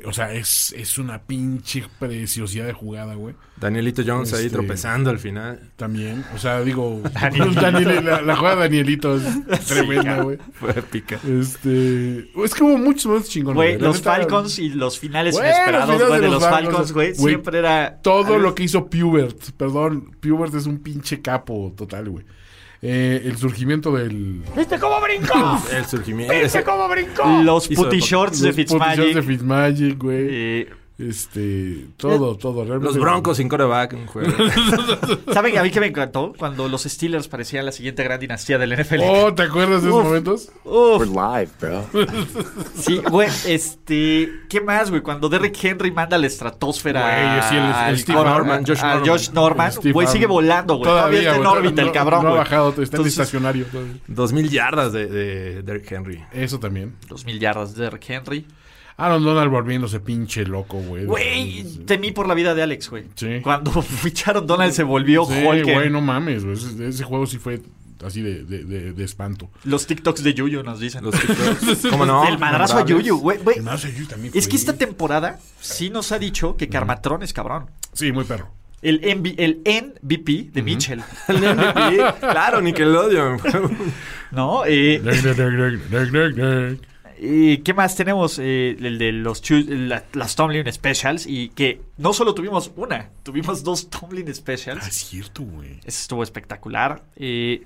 DK, 0.00 0.06
o 0.06 0.12
sea, 0.12 0.32
es, 0.32 0.72
es 0.76 0.98
una 0.98 1.22
pinche 1.22 1.84
preciosidad 1.98 2.66
de 2.66 2.72
jugada, 2.72 3.14
güey. 3.14 3.34
Danielito 3.58 4.02
Jones 4.06 4.32
ahí 4.34 4.46
Este- 4.46 4.58
tropezando 4.58 5.08
al 5.10 5.18
final. 5.18 5.70
También, 5.76 6.24
o 6.34 6.38
sea, 6.38 6.60
digo, 6.62 7.00
Daniel- 7.20 8.04
la, 8.04 8.20
la 8.22 8.36
jugada 8.36 8.56
de 8.56 8.62
Danielito 8.62 9.16
es 9.16 9.64
tremenda, 9.66 10.22
güey. 10.22 10.38
Fue 10.52 10.70
épica. 10.70 11.18
Este, 11.26 12.18
es 12.44 12.54
que 12.54 12.62
hubo 12.62 12.76
muchos 12.78 13.06
momentos 13.06 13.30
chingones. 13.30 13.56
Güey, 13.56 13.78
los 13.78 14.02
Falcons 14.02 14.58
y 14.58 14.68
los 14.70 14.98
finales 14.98 15.34
inesperados, 15.36 15.84
finales 15.86 16.08
güey, 16.08 16.20
de 16.20 16.26
de 16.26 16.32
los 16.32 16.42
los 16.42 16.50
Falcons, 16.50 16.92
güey, 16.92 17.14
siempre 17.14 17.58
era... 17.58 17.98
Todo 18.02 18.38
lo 18.38 18.54
que 18.54 18.64
hizo 18.64 18.88
Pubert, 18.90 19.52
perdón, 19.56 20.10
Pubert 20.20 20.54
es 20.54 20.66
un 20.66 20.78
pinche 20.80 21.20
capo 21.22 21.72
total, 21.76 22.10
güey. 22.10 22.24
Eh, 22.82 23.22
el 23.24 23.36
surgimiento 23.36 23.92
del... 23.92 24.42
¿Viste 24.54 24.78
cómo 24.78 25.00
brincó? 25.00 25.58
El 25.72 25.84
surgimiento. 25.86 26.34
¿Viste 26.34 26.62
cómo 26.62 26.88
brincó? 26.88 27.24
Los 27.42 27.68
putty 27.68 28.00
shorts 28.00 28.40
de 28.40 28.48
los 28.48 28.56
posiciones 28.56 29.14
de 29.14 29.22
Fitzmagic. 29.22 29.26
Fitzmagic, 29.26 30.02
güey. 30.02 30.26
Eh, 30.30 30.68
Este, 30.98 31.88
todo, 31.98 32.36
todo. 32.36 32.64
Realmente, 32.64 32.86
Los 32.94 32.98
Broncos 32.98 33.36
sin 33.36 33.48
coreback. 33.50 33.94
¿Saben 35.32 35.58
a 35.58 35.62
mí 35.62 35.70
que 35.70 35.78
me 35.80 35.88
encantó? 35.88 36.32
Cuando 36.38 36.68
los 36.68 36.84
Steelers 36.84 37.28
parecían 37.28 37.66
la 37.66 37.72
siguiente 37.72 38.02
gran 38.02 38.18
dinastía 38.18 38.56
del 38.56 38.74
NFL. 38.74 39.00
Oh, 39.02 39.34
¿te 39.34 39.42
acuerdas 39.42 39.82
de 39.82 39.88
esos 39.88 40.00
Uf. 40.00 40.04
momentos? 40.06 40.48
Uf. 40.64 41.02
live, 41.06 41.48
bro. 41.60 41.84
Sí, 42.76 42.98
güey, 43.10 43.28
este... 43.46 44.30
¿Qué 44.48 44.60
más, 44.62 44.88
güey? 44.90 45.02
Cuando 45.02 45.28
Derrick 45.28 45.62
Henry 45.62 45.90
manda 45.90 46.16
a 46.16 46.18
la 46.20 46.26
estratosfera 46.28 47.02
Güey, 47.02 47.42
sí, 47.50 47.56
el- 47.56 47.90
el 47.90 47.98
Steve 47.98 48.24
Norman, 48.24 48.64
Josh 48.66 48.78
a 48.82 48.94
Norman. 48.94 49.08
Josh 49.08 49.30
Norman, 49.32 49.72
güey, 49.92 50.06
sigue 50.06 50.26
volando, 50.26 50.76
güey. 50.76 50.88
Todavía, 50.90 51.20
está 51.20 51.36
en 51.36 51.46
órbita 51.46 51.82
el 51.82 51.92
cabrón, 51.92 52.24
No 52.24 52.30
ha 52.34 52.36
bajado, 52.38 52.68
está 52.70 52.80
en 52.80 52.84
Entonces, 52.86 53.12
estacionario. 53.12 53.66
todavía. 53.66 53.94
Dos 54.06 54.32
mil 54.32 54.48
yardas 54.48 54.92
de, 54.92 55.06
de 55.06 55.62
Derrick 55.62 55.90
Henry. 55.92 56.24
Eso 56.32 56.58
también. 56.58 56.94
Dos 57.08 57.26
mil 57.26 57.38
yardas 57.38 57.74
de 57.74 57.84
Derrick 57.84 58.08
Henry. 58.08 58.46
Aaron 58.98 59.22
Donald 59.24 59.50
volviéndose 59.50 60.00
pinche 60.00 60.44
loco, 60.46 60.78
güey. 60.78 61.04
Güey, 61.04 61.64
temí 61.84 62.12
por 62.12 62.26
la 62.26 62.34
vida 62.34 62.54
de 62.54 62.62
Alex, 62.62 62.88
güey. 62.88 63.04
Sí. 63.14 63.40
Cuando 63.42 63.70
ficharon 63.82 64.46
Donald 64.46 64.72
se 64.72 64.82
volvió 64.84 65.24
Sí, 65.26 65.34
Hulk. 65.44 65.64
güey, 65.64 65.90
no 65.90 66.00
mames, 66.00 66.44
güey. 66.44 66.56
Ese, 66.56 66.88
ese 66.88 67.04
juego 67.04 67.26
sí 67.26 67.38
fue 67.38 67.60
así 68.04 68.22
de, 68.22 68.44
de, 68.44 68.64
de, 68.64 68.92
de 68.92 69.04
espanto. 69.04 69.50
Los 69.64 69.86
TikToks 69.86 70.22
de 70.22 70.32
Yuyu 70.34 70.62
nos 70.62 70.80
dicen. 70.80 71.04
Los 71.04 71.14
TikToks. 71.14 71.86
¿Cómo 71.90 72.06
no? 72.06 72.26
El 72.26 72.38
madrazo 72.38 72.78
a. 72.78 72.84
Yuyu, 72.86 73.18
güey. 73.18 73.38
güey. 73.38 73.58
El 73.58 73.64
más 73.64 73.84
allí 73.84 74.06
también 74.06 74.32
Es 74.34 74.48
que 74.48 74.56
esta 74.56 74.74
temporada 74.74 75.38
sí 75.60 75.90
nos 75.90 76.10
ha 76.12 76.18
dicho 76.18 76.56
que 76.56 76.68
Carmatrón 76.68 77.22
es 77.22 77.32
cabrón. 77.34 77.66
Sí, 77.92 78.12
muy 78.12 78.24
perro. 78.24 78.48
El, 78.82 79.00
MV 79.00 79.34
el 79.38 79.62
MVP 79.64 80.50
de 80.52 80.62
Mitchell. 80.62 81.02
El 81.28 81.38
MVP. 81.38 82.20
Claro, 82.20 82.60
Nickelodeon. 82.60 83.40
¿No? 84.30 84.64
Eh, 84.66 85.00
¿Y 87.18 87.58
qué 87.58 87.72
más 87.74 87.96
tenemos? 87.96 88.38
Eh, 88.38 88.76
el 88.80 88.98
de 88.98 89.12
los 89.12 89.42
la- 89.50 90.04
las 90.12 90.36
Tomlin 90.36 90.70
Specials. 90.72 91.26
Y 91.26 91.48
que 91.50 91.80
no 91.98 92.12
solo 92.12 92.34
tuvimos 92.34 92.70
una, 92.76 93.10
tuvimos 93.22 93.62
dos 93.64 93.88
Tomlin 93.90 94.28
Ah, 94.28 94.34
Specials. 94.34 94.86
es 94.86 94.94
cierto, 94.94 95.42
güey. 95.42 95.78
Eso 95.84 96.00
estuvo 96.02 96.22
espectacular. 96.22 97.02
Eh, 97.16 97.64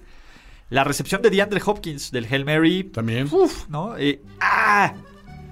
La 0.71 0.85
recepción 0.85 1.21
de 1.21 1.31
DeAndre 1.31 1.61
Hopkins 1.67 2.13
del 2.13 2.27
Hail 2.31 2.45
Mary. 2.45 2.85
También. 2.85 3.27
Uf, 3.33 3.69
¿no? 3.69 3.97
Eh, 3.99 4.21
¡Ah! 4.41 4.95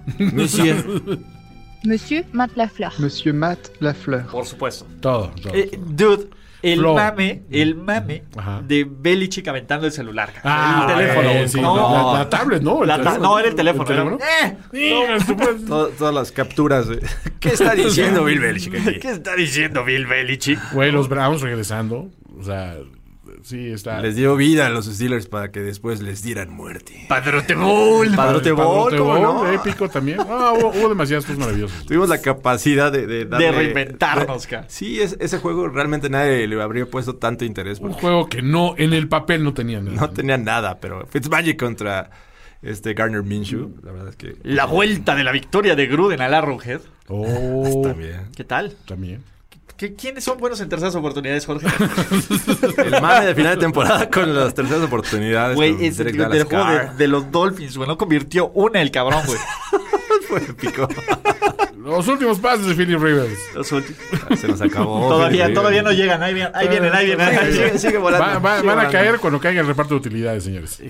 Monsieur. 0.18 1.02
Monsieur 1.84 2.24
Matt 2.32 2.56
Lafleur. 2.56 2.92
Monsieur 3.00 3.34
Matt 3.34 3.68
Lafleur. 3.80 4.26
Por 4.26 4.46
supuesto. 4.46 4.86
Todo, 5.00 5.30
todo. 5.42 5.54
Eh, 5.54 5.78
dude, 5.88 6.28
el 6.62 6.82
mame, 6.82 7.42
el 7.50 7.74
mame 7.76 8.24
Ajá. 8.36 8.62
de 8.66 8.86
Belichick 8.88 9.46
aventando 9.48 9.86
el 9.86 9.92
celular. 9.92 10.32
Ah, 10.44 10.86
el 10.88 10.96
teléfono. 10.96 11.30
eh, 11.30 11.48
sí, 11.48 11.60
no, 11.60 12.14
la- 12.16 12.28
tablet, 12.28 12.62
¿no? 12.62 12.84
La 12.84 13.00
ta- 13.00 13.18
no, 13.18 13.38
era 13.38 13.48
el 13.48 13.54
teléfono. 13.54 13.84
¿El 13.88 13.96
era- 13.96 14.18
teléfono? 14.18 14.24
¡Eh! 14.72 15.58
Todas 15.98 16.14
las 16.14 16.32
capturas. 16.32 16.88
de- 16.88 17.00
¿Qué 17.40 17.50
está 17.50 17.74
diciendo 17.74 18.24
Bill 18.24 18.40
Belichick 18.40 18.74
aquí? 18.74 18.98
¿Qué 18.98 19.10
está 19.10 19.34
diciendo 19.36 19.84
Bill 19.84 20.06
Belichick? 20.06 20.58
Güey, 20.72 20.90
los 20.92 21.08
Browns 21.08 21.40
regresando. 21.42 22.10
O 22.38 22.42
sea, 22.42 22.76
sí 23.42 23.70
está. 23.70 24.00
Les 24.00 24.16
dio 24.16 24.36
vida 24.36 24.66
a 24.66 24.70
los 24.70 24.86
Steelers 24.86 25.26
para 25.26 25.50
que 25.50 25.60
después 25.60 26.00
les 26.00 26.22
dieran 26.22 26.50
muerte. 26.50 27.04
Padrote 27.08 27.54
Ball. 27.56 28.14
Padrote 28.14 28.52
Ball, 28.52 28.66
Padrote 28.92 28.96
¿cómo 28.98 29.14
Bowl, 29.14 29.46
no? 29.46 29.52
épico 29.52 29.88
también. 29.88 30.18
Ah, 30.20 30.52
hubo, 30.58 30.68
hubo 30.68 30.88
demasiadas 30.88 31.24
cosas 31.24 31.38
maravillosas. 31.38 31.84
Tuvimos 31.84 32.08
la 32.08 32.20
capacidad 32.20 32.90
de... 32.92 33.06
De, 33.06 33.28
darle- 33.28 33.46
De 33.46 33.52
reinventarnos, 33.52 34.46
cara. 34.46 34.64
Sí, 34.68 35.00
es- 35.00 35.16
ese 35.20 35.38
juego 35.38 35.68
realmente 35.68 36.08
nadie 36.10 36.46
le 36.46 36.60
habría 36.62 36.86
puesto 36.86 37.16
tanto 37.16 37.44
interés. 37.44 37.80
Un 37.80 37.92
juego 37.92 38.28
que 38.28 38.42
no, 38.42 38.74
en 38.78 38.92
el 38.92 39.08
papel 39.08 39.44
no 39.44 39.54
tenía 39.54 39.80
nada. 39.80 39.96
no 40.00 40.10
tenía 40.10 40.38
nada, 40.38 40.78
pero 40.80 41.06
Fitzmagic 41.06 41.58
contra 41.58 42.10
este 42.62 42.94
Garner 42.94 43.22
Minshew, 43.22 43.76
la 43.84 43.92
verdad 43.92 44.08
es 44.08 44.16
que... 44.16 44.36
La 44.42 44.64
vuelta 44.66 45.14
de 45.14 45.22
la 45.24 45.30
victoria 45.32 45.76
de 45.76 45.86
Gruden 45.86 46.20
al 46.20 46.34
Arrowhead. 46.34 46.80
Oh, 47.06 47.80
También. 47.82 48.28
¿Qué 48.36 48.44
tal? 48.44 48.74
también. 48.86 49.22
¿Qué- 49.78 49.94
¿Quiénes 49.94 50.24
son 50.24 50.38
buenos 50.38 50.60
en 50.60 50.68
terceras 50.68 50.94
oportunidades, 50.96 51.46
Jorge? 51.46 51.66
El 52.84 53.00
mame 53.00 53.26
de 53.26 53.34
final 53.36 53.54
de 53.54 53.60
temporada 53.60 54.10
con 54.10 54.34
las 54.34 54.52
terceras 54.52 54.82
oportunidades. 54.82 55.54
Güey, 55.54 55.86
es 55.86 55.96
Derek 55.96 56.16
del 56.16 56.42
juego 56.44 56.66
de, 56.96 57.06
los 57.06 57.30
Dolphins, 57.30 57.76
güey. 57.76 57.88
No 57.88 57.96
convirtió 57.96 58.48
una 58.54 58.82
el 58.82 58.90
cabrón, 58.90 59.22
güey. 59.24 59.38
Fue 60.28 60.38
épico. 60.40 60.88
Los 61.76 62.06
últimos 62.08 62.38
pases 62.40 62.66
de 62.66 62.74
Philip 62.74 63.00
Rivers. 63.00 63.38
Los 63.54 63.70
últimos. 63.72 63.98
Se 64.38 64.48
nos 64.48 64.60
acabó. 64.60 65.08
Todavía, 65.08 65.54
todavía 65.54 65.82
no 65.82 65.92
llegan. 65.92 66.22
Ahí 66.24 66.34
vienen, 66.34 66.52
ahí 66.56 66.68
vienen, 66.68 66.92
ahí 66.92 67.06
vienen. 67.06 67.28
ahí 67.28 67.46
Sigue, 67.46 67.58
vienen. 67.62 67.78
sigue 67.78 67.98
volando. 67.98 68.26
Va- 68.26 68.38
va- 68.40 68.56
sigue 68.60 68.68
van 68.74 68.84
a 68.84 68.90
caer 68.90 69.18
cuando 69.20 69.40
caiga 69.40 69.60
el 69.60 69.66
reparto 69.68 69.94
de 69.94 70.00
utilidades, 70.00 70.42
señores. 70.44 70.82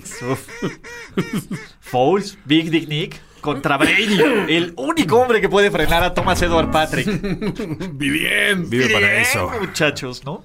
Foles, 1.79 2.37
Big 2.45 2.69
Dick 2.71 2.89
Nick 2.89 3.21
contra 3.39 3.77
Brady. 3.77 4.19
El 4.49 4.73
único 4.77 5.19
hombre 5.19 5.41
que 5.41 5.49
puede 5.49 5.71
frenar 5.71 6.03
a 6.03 6.13
Thomas 6.13 6.41
Edward 6.41 6.71
Patrick. 6.71 7.07
Bien. 7.93 8.69
Vive 8.69 8.89
para 8.89 9.07
Bien, 9.07 9.21
eso. 9.21 9.51
muchachos, 9.59 10.23
¿no? 10.25 10.43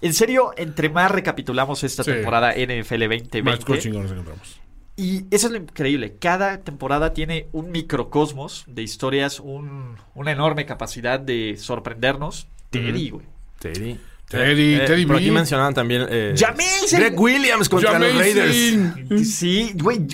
En 0.00 0.14
serio, 0.14 0.52
entre 0.56 0.88
más 0.88 1.10
recapitulamos 1.10 1.84
esta 1.84 2.02
Sí. 2.04 2.10
temporada 2.12 2.52
NFL 2.54 3.08
Más 3.08 3.58
2020, 3.60 3.78
chingones 3.80 4.10
encontramos. 4.12 4.60
y 4.96 5.24
eso 5.30 5.46
es 5.48 5.52
lo 5.52 5.58
increíble, 5.58 6.16
cada 6.18 6.62
temporada 6.62 7.12
tiene 7.12 7.48
un 7.52 7.70
microcosmos 7.70 8.64
de 8.66 8.82
historias, 8.82 9.40
un- 9.40 9.96
una 10.14 10.32
enorme 10.32 10.64
capacidad 10.64 11.20
de 11.20 11.56
sorprendernos. 11.58 12.46
Teddy, 12.70 13.10
güey. 13.10 13.26
Teddy. 13.58 13.98
Teddy, 14.28 14.74
Eh, 14.76 14.80
Teddy 14.86 15.06
por 15.06 15.16
aquí 15.16 15.26
B. 15.26 15.32
mencionaban 15.32 15.74
también... 15.74 16.06
Eh, 16.08 16.34
Jameis, 16.38 16.92
el- 16.92 17.00
Greg 17.00 17.20
Williams 17.20 17.68
contra 17.68 17.98
los 17.98 18.16
Raiders. 18.16 19.28
Sí, 19.28 19.72
güey. 19.74 20.06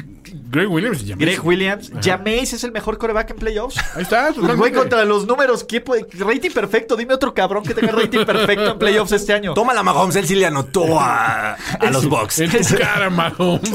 Greg 0.51 0.71
Williams 0.71 1.03
y 1.03 1.09
Jameis. 1.09 1.27
Greg 1.29 1.45
Williams. 1.47 1.93
Jameis 2.03 2.53
es 2.53 2.65
el 2.65 2.73
mejor 2.73 2.99
coreback 2.99 3.31
en 3.31 3.37
playoffs. 3.37 3.77
Ahí 3.95 4.03
está, 4.03 4.31
Güey, 4.33 4.73
contra 4.73 5.05
los 5.05 5.27
números, 5.27 5.65
¿qué 5.65 5.81
puede? 5.81 6.07
Rating 6.19 6.51
perfecto. 6.51 6.97
Dime 6.97 7.15
otro 7.15 7.35
cabrón 7.35 7.65
que 7.65 7.75
tenga 7.75 7.93
rating 7.93 8.25
perfecto 8.25 8.73
en 8.73 8.79
playoffs 8.79 9.13
este 9.13 9.33
año. 9.33 9.55
Toma 9.55 9.75
la 9.75 9.83
Mahomes, 9.83 10.17
él 10.17 10.27
sí 10.27 10.35
le 10.35 10.47
anotó 10.47 10.99
a, 11.01 11.53
a 11.55 11.91
los 11.91 12.07
Bucks. 12.09 12.39
En 12.41 12.51
tu 12.51 12.77
cara, 12.77 13.11
Mahomes. 13.11 13.71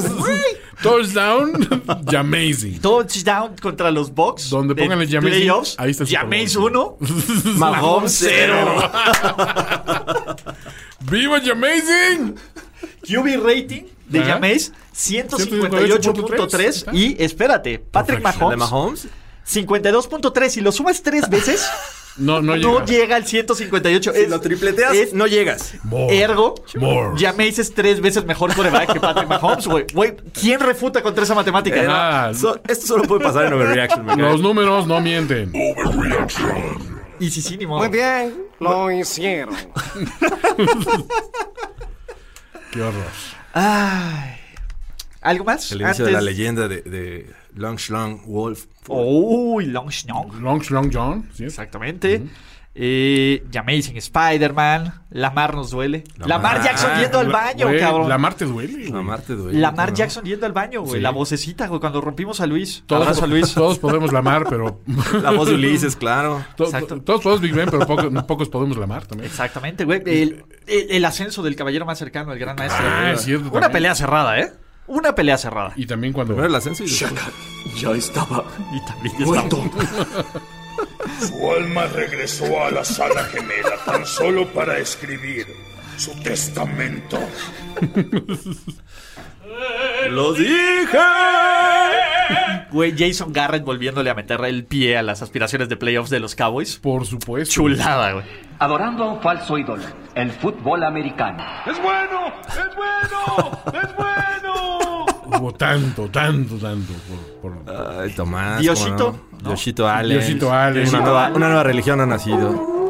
Touchdown, 0.82 1.52
Jamazing. 2.12 2.80
Touchdown 2.82 3.56
contra 3.62 3.92
los 3.92 4.12
Bucks. 4.14 4.50
Donde 4.50 4.74
de 4.74 4.82
pónganle 4.82 5.08
Jameis, 5.08 5.36
Playoffs. 5.36 5.76
ahí 5.78 5.92
está 5.92 6.04
el. 6.06 6.10
Jameis 6.10 6.56
1. 6.56 6.98
Mahomes 7.58 8.16
cero. 8.18 8.56
¡Viva 11.02 11.40
Jamazing! 11.40 12.36
QB 13.04 13.44
rating 13.46 13.84
de 14.08 14.20
Ajá. 14.22 14.34
Jameis 14.34 14.72
158.3. 15.02 16.90
Y 16.94 17.16
espérate, 17.24 17.80
Patrick 17.80 18.20
¿El 18.20 18.24
de 18.24 18.38
Mahomes 18.40 18.58
Mahomes? 18.60 19.08
52.3. 19.48 20.50
Si 20.50 20.62
lo 20.62 20.72
sumas 20.72 21.02
tres 21.04 21.30
veces, 21.30 21.68
No, 22.18 22.42
no, 22.42 22.58
no 22.58 22.84
llega. 22.86 23.16
al 23.16 23.26
158. 23.26 24.12
Si 24.14 24.20
Es- 24.20 24.30
lo 24.30 24.42
tripleteas, 24.42 24.94
es- 24.94 25.14
no 25.14 25.28
llegas. 25.28 25.76
More. 25.86 26.18
Ergo, 26.20 26.56
More. 26.76 27.18
Jameis 27.18 27.58
es 27.58 27.74
tres 27.74 28.02
veces 28.02 28.26
mejor 28.26 28.54
coreback 28.54 28.92
que 28.94 29.00
Patrick 29.00 29.30
Mahomes, 29.30 29.66
güey. 29.66 29.86
Güey, 29.94 30.18
¿quién 30.34 30.60
refuta 30.60 31.02
contra 31.02 31.24
esa 31.24 31.36
matemática? 31.36 31.78
Eh, 31.82 31.88
no, 31.88 32.34
so- 32.38 32.60
esto 32.68 32.86
solo 32.86 33.04
puede 33.04 33.24
pasar 33.24 33.46
en 33.46 33.54
Overreaction. 33.54 34.06
me. 34.06 34.18
Los 34.18 34.42
números 34.42 34.88
no 34.88 35.00
mienten. 35.00 35.54
Y 37.18 37.30
si 37.30 37.42
sí, 37.42 37.56
ni 37.58 37.66
modo. 37.66 37.80
Muy 37.80 37.88
bien, 37.90 38.36
lo 38.60 38.92
hicieron. 38.92 39.56
Qué 42.72 42.82
horror. 42.82 43.06
Ay. 43.54 44.36
¿Algo 45.22 45.46
más? 45.46 45.72
El 45.72 45.82
inicio 45.82 46.06
de 46.06 46.12
la 46.12 46.20
Antes- 46.20 46.34
leyenda 46.38 46.68
de, 46.68 46.82
de 46.82 47.32
Long 47.56 47.78
Schlong 47.78 48.22
Wolf. 48.26 48.66
Uy, 48.88 49.66
Long 49.66 49.90
Schnong. 49.92 50.42
Long 50.42 50.62
Long 50.70 50.90
John. 50.92 51.30
¿sí? 51.34 51.44
Exactamente. 51.46 52.24
Eh, 52.74 53.44
Amazing 53.60 53.98
Spider-Man. 53.98 54.94
Lamar 55.12 55.54
nos 55.56 55.72
duele. 55.72 56.06
Lamar. 56.18 56.30
Lamar 56.30 56.64
Jackson 56.64 56.90
yendo 57.02 57.20
al 57.20 57.28
La- 57.30 57.34
baño, 57.34 57.68
güey, 57.68 57.80
cabrón. 57.82 58.08
La 58.10 58.18
Mar 58.18 58.34
te 58.34 58.46
duele. 58.46 58.72
güey. 58.74 58.90
La 58.92 59.02
Marte 59.02 59.34
duele. 59.34 59.60
Lamar 59.60 59.90
¿no? 59.90 59.96
Jackson 59.96 60.24
yendo 60.24 60.46
al 60.46 60.54
baño, 60.54 60.82
güey. 60.82 60.94
Sí. 60.96 61.00
La 61.02 61.10
vocecita, 61.10 61.68
güey, 61.68 61.82
cuando 61.82 62.00
rompimos 62.00 62.40
a 62.40 62.48
Luis. 62.48 62.84
Todos, 62.88 63.02
Abrazo 63.02 63.26
a 63.26 63.28
Luis. 63.28 63.54
todos 63.54 63.78
podemos 63.78 64.14
lamar, 64.14 64.46
pero. 64.50 64.80
La 65.22 65.32
voz 65.32 65.50
de 65.50 65.56
Ulises, 65.56 65.98
claro. 65.98 66.44
to- 66.56 66.64
Exacto. 66.64 67.02
Todos 67.02 67.22
podemos 67.22 67.42
Big 67.42 67.54
Ben, 67.54 67.70
pero 67.70 67.86
pocos, 67.86 68.24
pocos 68.24 68.48
podemos 68.50 68.78
lamar 68.78 69.06
también. 69.06 69.30
Exactamente, 69.30 69.84
güey. 69.84 70.02
El, 70.06 70.46
el- 70.68 70.88
el 70.92 71.06
ascenso 71.06 71.44
del 71.44 71.58
caballero 71.58 71.86
más 71.86 72.00
cercano, 72.00 72.32
el 72.32 72.40
gran 72.40 72.56
maestro. 72.56 72.86
Ah, 72.88 73.12
es 73.12 73.22
cierto. 73.22 73.44
Una 73.50 73.52
también. 73.54 73.72
pelea 73.74 73.96
cerrada, 73.96 74.40
¿eh? 74.40 74.54
Una 74.92 75.16
pelea 75.16 75.38
cerrada. 75.38 75.72
Y 75.78 75.86
también 75.86 76.12
cuando. 76.12 76.34
Primero 76.34 76.50
el 76.50 76.56
ascenso 76.56 76.84
y 76.84 76.90
después... 76.90 77.14
Ya 77.78 77.92
estaba 77.92 78.44
Y 78.74 78.86
también 78.86 79.16
ya 79.20 79.42
está- 79.42 79.58
Su 81.28 81.52
alma 81.52 81.86
regresó 81.88 82.62
a 82.64 82.72
la 82.72 82.84
sala 82.84 83.24
gemela 83.26 83.78
tan 83.86 84.06
solo 84.06 84.48
para 84.52 84.78
escribir 84.80 85.48
su 85.98 86.12
testamento. 86.22 87.18
¡Lo 90.10 90.34
dije! 90.34 90.98
Güey, 92.72 92.94
Jason 92.98 93.34
Garrett 93.34 93.64
volviéndole 93.66 94.10
a 94.10 94.14
meter 94.16 94.40
el 94.46 94.64
pie 94.64 94.98
a 94.98 95.04
las 95.04 95.22
aspiraciones 95.22 95.68
de 95.68 95.76
playoffs 95.76 96.10
de 96.10 96.20
los 96.22 96.36
Cowboys. 96.36 96.78
Por 96.78 97.06
supuesto. 97.06 97.54
Chulada, 97.54 98.14
güey. 98.14 98.26
Adorando 98.60 99.04
a 99.04 99.14
un 99.14 99.22
falso 99.22 99.58
ídolo, 99.58 99.84
el 100.16 100.32
fútbol 100.32 100.84
americano. 100.84 101.44
¡Es 101.66 101.82
bueno! 101.82 102.34
¡Es 102.48 102.76
bueno! 102.76 103.60
¡Es 103.74 103.96
bueno! 103.96 105.06
Hubo 105.26 105.54
tanto, 105.54 106.08
tanto, 106.10 106.56
tanto. 106.58 106.94
Por, 107.42 107.58
por- 107.64 108.02
Ay, 108.02 108.12
Tomás. 108.12 108.62
Diosito, 108.62 109.06
¿cómo 109.12 109.18
no? 109.32 109.40
¿no? 109.42 109.50
Diosito 109.50 109.88
Allen. 109.90 110.18
Diosito 110.20 110.54
Allen. 110.54 110.88
Una 110.90 111.00
nueva, 111.00 111.32
una 111.34 111.48
nueva 111.48 111.64
religión 111.64 112.00
ha 112.02 112.06
nacido. 112.06 112.81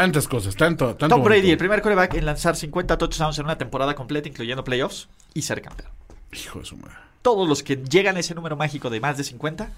Tantas 0.00 0.28
cosas, 0.28 0.54
tanto. 0.56 0.94
tanto 0.96 1.14
Tom 1.14 1.24
Brady, 1.24 1.50
el 1.50 1.58
primer 1.58 1.80
coreback 1.82 2.14
en 2.14 2.26
lanzar 2.26 2.54
50 2.56 2.98
touchdowns 2.98 3.38
en 3.38 3.44
una 3.46 3.56
temporada 3.58 3.94
completa, 3.94 4.28
incluyendo 4.28 4.62
playoffs, 4.64 5.08
y 5.34 5.42
ser 5.42 5.62
campeón. 5.62 5.90
Hijo 6.32 6.58
de 6.58 6.64
su 6.64 6.76
madre. 6.76 6.94
Todos 7.22 7.48
los 7.48 7.62
que 7.62 7.76
llegan 7.76 8.16
a 8.16 8.20
ese 8.20 8.34
número 8.34 8.56
mágico 8.56 8.90
de 8.90 9.00
más 9.00 9.16
de 9.16 9.24
50 9.24 9.70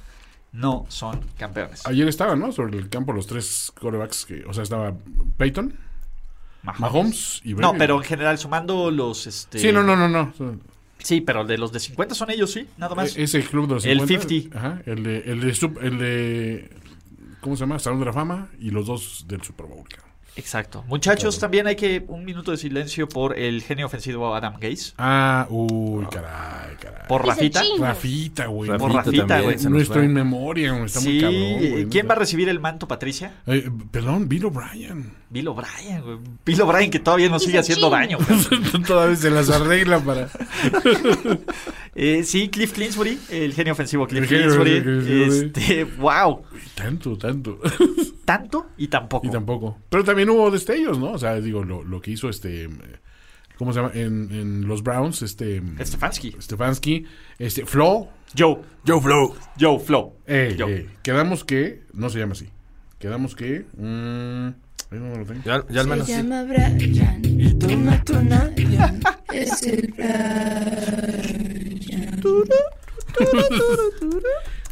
no 0.53 0.87
son 0.89 1.21
campeones. 1.39 1.87
Ayer 1.87 2.09
estaban, 2.09 2.41
¿no? 2.41 2.53
Sobre 2.53 2.79
el 2.79 2.89
campo 2.89 3.13
los 3.13 3.27
tres 3.27 3.73
corebacks 3.81 4.25
que. 4.27 4.45
O 4.47 4.53
sea, 4.53 4.63
estaba 4.63 4.93
Peyton, 5.37 5.75
Mahomes 6.63 7.41
y 7.45 7.55
Brady. 7.55 7.73
No, 7.73 7.79
pero 7.79 7.97
en 7.97 8.03
general, 8.03 8.39
sumando 8.39 8.91
los. 8.91 9.27
Este... 9.27 9.59
Sí, 9.59 9.73
no, 9.73 9.83
no, 9.83 9.97
no, 9.97 10.09
no. 10.09 10.33
Sí, 10.99 11.21
pero 11.21 11.45
de 11.45 11.57
los 11.59 11.71
de 11.73 11.79
50 11.81 12.15
son 12.15 12.31
ellos, 12.31 12.51
sí, 12.53 12.67
nada 12.77 12.95
más. 12.95 13.17
E- 13.17 13.23
Ese 13.23 13.43
club 13.45 13.69
de 13.69 13.75
los 13.75 13.85
El 13.87 14.01
50. 14.01 14.29
50. 14.29 14.59
Ajá. 14.59 14.83
El 14.85 15.03
de, 15.05 15.19
el 15.21 15.41
de, 15.41 15.71
el 15.83 15.99
de. 15.99 16.71
¿Cómo 17.41 17.55
se 17.57 17.61
llama? 17.61 17.79
Salón 17.79 18.01
de 18.01 18.07
la 18.07 18.13
Fama 18.13 18.49
y 18.59 18.71
los 18.71 18.87
dos 18.87 19.25
del 19.29 19.43
Super 19.43 19.67
Bowl. 19.67 19.85
cabrón. 19.89 20.08
Exacto. 20.37 20.85
Muchachos, 20.87 21.39
también 21.39 21.67
hay 21.67 21.77
que 21.77 22.05
un 22.07 22.25
minuto 22.25 22.53
de 22.53 22.57
silencio 22.57 23.09
por 23.09 23.37
el 23.37 23.63
genio 23.63 23.87
ofensivo 23.87 24.35
Adam 24.35 24.55
Gaze. 24.61 24.93
Ah, 24.97 25.47
uy, 25.51 26.07
caray, 26.11 26.77
caray. 26.81 27.09
Por 27.09 27.27
Rafita. 27.27 27.63
Rafita, 27.79 28.47
güey. 28.47 28.71
Por 28.79 28.93
Rafita, 28.93 29.41
güey. 29.41 29.57
Nuestro 29.69 30.03
in 30.05 30.13
memoria, 30.13 30.73
güey, 30.73 30.85
está 30.85 31.01
muy 31.01 31.13
Sí, 31.13 31.21
cabrón, 31.21 31.71
güey. 31.71 31.89
¿quién 31.89 32.09
va 32.09 32.13
a 32.13 32.17
recibir 32.19 32.49
el 32.49 32.61
manto, 32.61 32.87
Patricia? 32.87 33.35
Eh, 33.47 33.69
perdón, 33.91 34.29
Bill 34.29 34.47
O'Brien. 34.47 35.13
Bill 35.31 35.49
O'Brien, 35.49 36.03
güey. 36.03 36.19
Bill 36.45 36.61
O'Brien 36.63 36.91
que 36.91 36.99
todavía 36.99 37.29
nos 37.29 37.43
sigue 37.43 37.59
haciendo 37.59 37.91
daño. 37.91 38.19
Todavía 38.87 39.17
se 39.17 39.31
las 39.31 39.51
arregla 39.51 40.01
para. 40.01 40.29
Eh, 42.01 42.23
sí, 42.23 42.49
Cliff 42.49 42.73
Clinsbury, 42.75 43.19
el 43.29 43.53
genio 43.55 43.73
ofensivo 43.73 44.07
Cliff 44.07 44.29
Clinsbury. 44.29 44.85
Este, 45.27 45.83
wow. 45.83 46.45
Tanto, 46.77 47.19
tanto. 47.19 47.59
Tanto 48.25 48.69
y 48.77 48.87
tampoco. 48.87 49.27
Y 49.27 49.31
tampoco. 49.31 49.79
Pero 49.89 50.05
también 50.05 50.31
hubo 50.31 50.49
destellos, 50.53 50.97
¿no? 50.97 51.11
O 51.11 51.19
sea, 51.19 51.41
digo, 51.41 51.65
lo, 51.65 51.83
lo 51.83 52.01
que 52.01 52.13
hizo 52.13 52.29
este. 52.29 52.67
eh, 52.67 52.69
¿cómo 53.59 53.73
se 53.73 53.81
llama? 53.81 53.91
En, 53.95 54.29
en 54.33 54.69
los 54.69 54.83
Browns, 54.83 55.23
este... 55.23 55.61
Stefanski. 55.81 56.37
Stefanski, 56.41 57.05
este, 57.39 57.67
Flo. 57.67 58.09
Joe. 58.37 58.59
Joe 58.87 59.01
Flow. 59.01 59.35
Joe 59.59 59.79
Flow. 59.81 60.15
Ey, 60.27 60.57
Joe. 60.59 60.73
ey, 60.73 60.89
quedamos 61.03 61.45
que, 61.45 61.83
no 61.93 62.09
se 62.11 62.21
llama 62.21 62.33
así. 62.33 62.49
Quedamos 62.99 63.35
que, 63.35 63.67
mm, 63.77 64.49
Ya, 65.45 65.65
ya 65.69 65.81
al 65.83 65.87
menos. 65.87 66.07
Se 66.07 66.17
llama 66.17 66.45
Brian, 66.45 67.59
toma 67.59 68.03
tu 68.05 68.15
Nayan, 68.23 69.01
es 69.33 69.63
el 69.65 69.93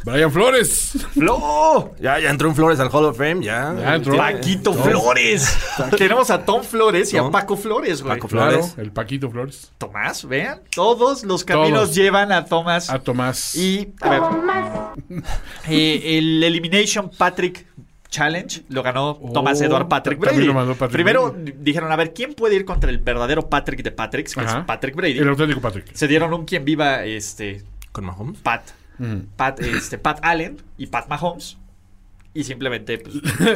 Brian 0.03 0.31
Flores. 0.31 0.93
¡Flo! 1.13 1.93
Ya, 1.99 2.17
ya 2.19 2.29
entró 2.29 2.47
en 2.47 2.55
Flores 2.55 2.79
al 2.79 2.89
Hall 2.89 3.05
of 3.05 3.17
Fame, 3.17 3.43
ya. 3.43 3.75
Ya 3.77 3.95
entró. 3.95 4.15
Paquito 4.17 4.71
Tom. 4.71 4.83
Flores. 4.83 5.55
Tenemos 5.97 6.31
a 6.31 6.45
Tom 6.45 6.63
Flores 6.63 7.13
y 7.13 7.17
a. 7.17 7.29
Paco 7.29 7.57
Flores, 7.57 8.01
güey. 8.01 8.15
Paco 8.15 8.27
Claro, 8.29 8.51
Flores. 8.63 8.75
el 8.77 8.91
Paquito 8.91 9.29
Flores. 9.29 9.71
Tomás, 9.77 10.25
vean. 10.25 10.61
Todos 10.73 11.23
los 11.25 11.43
caminos 11.43 11.81
Todos. 11.81 11.95
llevan 11.95 12.31
a 12.31 12.45
Tomás. 12.45 12.89
A 12.89 12.99
Tomás. 12.99 13.53
Y, 13.55 13.93
a 14.01 14.09
ver. 14.09 14.21
eh, 15.69 16.17
el 16.17 16.41
Elimination 16.43 17.11
Patrick 17.15 17.67
Challenge 18.09 18.63
lo 18.69 18.83
ganó 18.83 19.15
Tomás 19.33 19.59
Edward 19.61 19.87
Patrick 19.87 20.17
Oh, 20.19 20.21
Brady. 20.21 20.45
lo 20.45 20.53
mandó 20.53 20.73
Patrick 20.75 20.93
Primero 20.93 21.31
Brady. 21.31 21.53
dijeron, 21.59 21.91
a 21.91 21.95
ver, 21.95 22.13
¿quién 22.13 22.33
puede 22.33 22.55
ir 22.55 22.65
contra 22.65 22.89
el 22.89 22.99
verdadero 22.99 23.49
Patrick 23.49 23.83
de 23.83 23.91
Patricks? 23.91 24.33
Que 24.33 24.41
Ajá. 24.41 24.59
es 24.59 24.65
Patrick 24.65 24.95
Brady. 24.95 25.17
El 25.19 25.29
auténtico 25.29 25.61
Patrick. 25.61 25.93
Se 25.93 26.07
dieron 26.07 26.33
un 26.33 26.45
quien 26.45 26.63
viva, 26.65 27.03
este, 27.05 27.63
Con 27.91 28.05
Mahomes. 28.05 28.39
Pat. 28.39 28.63
Ujú. 28.99 29.25
Pat, 29.35 29.59
este, 29.59 29.97
Pat 29.97 30.19
Allen 30.23 30.61
y 30.77 30.87
Pat 30.87 31.07
Mahomes. 31.07 31.57
Y 32.37 32.43
simplemente, 32.43 32.99
pues, 32.99 33.15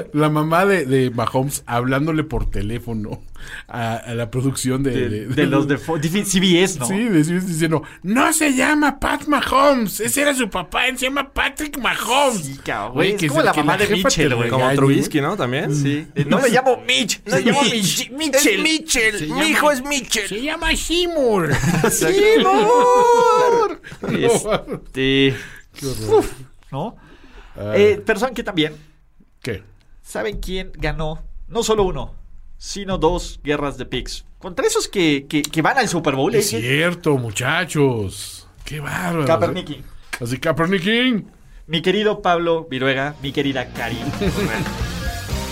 La 0.14 0.30
mamá 0.30 0.66
de, 0.66 0.86
de 0.88 1.12
Mahomes 1.12 1.62
hablándole 1.68 2.24
por 2.24 2.50
teléfono 2.50 3.22
a, 3.68 3.96
a 3.98 4.16
la 4.16 4.32
producción 4.32 4.82
de, 4.82 5.08
de, 5.10 5.28
de 5.28 5.46
los 5.46 5.68
de 5.68 5.78
Fo- 5.86 6.00
de 6.00 6.10
CBS, 6.10 6.80
¿no? 6.80 6.88
Sí, 6.88 6.98
de 6.98 7.24
CBS 7.24 7.46
diciendo, 7.48 7.84
no 8.02 8.34
se 8.34 8.56
llama 8.56 9.00
Pat 9.00 9.28
Mahomes, 9.28 10.00
ese 10.00 10.24
era 10.24 10.34
su 10.34 10.50
papá, 10.50 10.88
él 10.88 10.98
se 10.98 11.06
llama 11.06 11.32
Patrick 11.32 11.78
Mahomes. 11.78 12.44
Sí, 12.44 12.58
cabrón, 12.66 12.94
Güey, 12.96 13.12
es 13.20 13.28
como 13.30 13.44
la 13.44 13.54
mamá 13.54 13.78
de 13.78 13.88
Mitchell, 13.90 14.34
güey. 14.36 14.50
Como 14.50 14.72
Trubisky, 14.74 15.22
¿no? 15.22 15.38
También. 15.38 15.76
Sí. 15.76 16.08
No 16.26 16.40
me 16.40 16.50
llamo 16.50 16.82
Mitch, 16.88 17.22
se 17.26 17.44
llama 17.44 17.60
Mich- 17.62 18.10
Mitchell. 18.12 18.56
Es 18.56 18.64
Mitchell. 18.64 19.18
Se 19.20 19.24
Mi 19.26 19.30
llama- 19.30 19.46
hijo 19.48 19.72
es 19.72 19.84
Mitchell. 19.84 20.28
Se 20.28 20.42
llama 20.42 20.76
Seymour. 20.76 21.54
¡Seymour! 21.92 23.82
Este. 24.12 25.36
Uf, 25.84 26.32
¿No? 26.72 26.96
Eh, 27.58 28.02
pero 28.06 28.20
¿saben 28.20 28.36
qué 28.36 28.44
también? 28.44 28.76
¿Qué? 29.42 29.64
¿Saben 30.02 30.40
quién 30.40 30.72
ganó? 30.76 31.24
No 31.48 31.64
solo 31.64 31.84
uno, 31.84 32.16
sino 32.58 32.98
dos 32.98 33.40
guerras 33.44 33.78
de 33.78 33.86
picks. 33.86 34.26
Contra 34.40 34.66
esos 34.66 34.88
que, 34.88 35.28
que, 35.28 35.42
que 35.42 35.62
van 35.62 35.78
al 35.78 35.88
Super 35.88 36.16
Bowl. 36.16 36.34
Es 36.34 36.54
eh, 36.54 36.62
cierto, 36.62 37.18
muchachos. 37.18 38.48
Qué 38.64 38.80
bárbaro. 38.80 39.26
Kaepernick. 39.26 39.84
Así 40.20 40.38
Kaepernick. 40.38 41.26
Mi 41.68 41.82
querido 41.82 42.22
Pablo 42.22 42.68
Viruega, 42.70 43.16
mi 43.22 43.32
querida 43.32 43.68
Cari. 43.74 44.00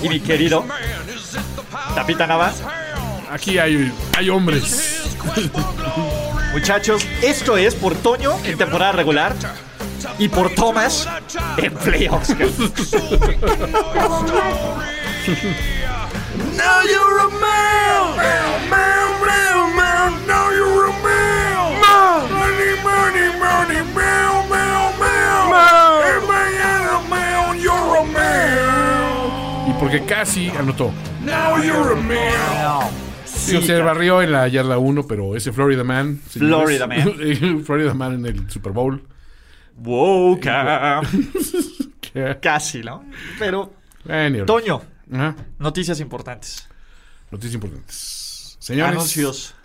y 0.03 0.09
mi 0.09 0.19
querido 0.19 0.65
Tapita 1.95 2.27
Navas. 2.27 2.63
Aquí 3.29 3.57
hay, 3.59 3.91
hay 4.17 4.29
hombres. 4.29 5.11
Muchachos, 6.51 7.05
esto 7.21 7.57
es 7.57 7.75
por 7.75 7.95
Toño 7.95 8.33
en 8.43 8.57
temporada 8.57 8.91
regular 8.91 9.35
y 10.17 10.27
por 10.29 10.49
Thomas 10.51 11.07
en 11.57 11.73
playoffs. 11.75 12.35
Now 16.55 16.81
you're 16.83 17.19
a 17.19 17.29
man. 17.29 18.17
Man, 18.17 18.69
man, 18.69 19.21
man, 19.25 19.75
man. 19.75 20.27
Now 20.27 20.49
you're 20.51 20.85
a 20.87 20.91
man. 21.03 21.79
Man. 21.81 22.31
Money, 22.31 22.75
money, 22.83 23.27
money. 23.39 23.81
Man, 23.93 24.49
man, 24.49 24.99
man. 24.99 25.49
Man. 25.49 26.27
Man, 26.27 27.09
man, 27.09 27.59
you're 27.59 27.97
a 27.97 28.03
man. 28.05 29.69
Y 29.69 29.73
porque 29.79 30.03
casi 30.05 30.49
anotó. 30.49 30.91
Now 31.23 31.57
you're 31.61 31.93
a 31.93 31.95
man. 31.95 32.89
Sí, 33.25 33.61
se 33.61 33.81
barrió 33.81 34.21
en 34.21 34.31
la 34.31 34.47
yarda 34.47 34.77
1, 34.77 35.07
pero 35.07 35.35
ese 35.35 35.51
Florida 35.51 35.83
Man. 35.83 36.19
señores. 36.29 36.77
Florida 36.77 36.87
Man. 36.87 37.63
Florida 37.65 37.93
Man 37.93 38.13
en 38.13 38.25
el 38.25 38.49
Super 38.49 38.73
Bowl. 38.73 39.01
Wow, 39.79 40.39
casi, 42.41 42.81
¿no? 42.81 43.03
Pero, 43.37 43.73
Anyway. 44.07 44.45
Toño, 44.45 44.81
Ajá. 45.11 45.35
noticias 45.59 45.99
importantes. 45.99 46.67
Noticias 47.31 47.55
importantes. 47.55 48.55
Señores. 48.59 48.93
Anuncios. 48.93 49.55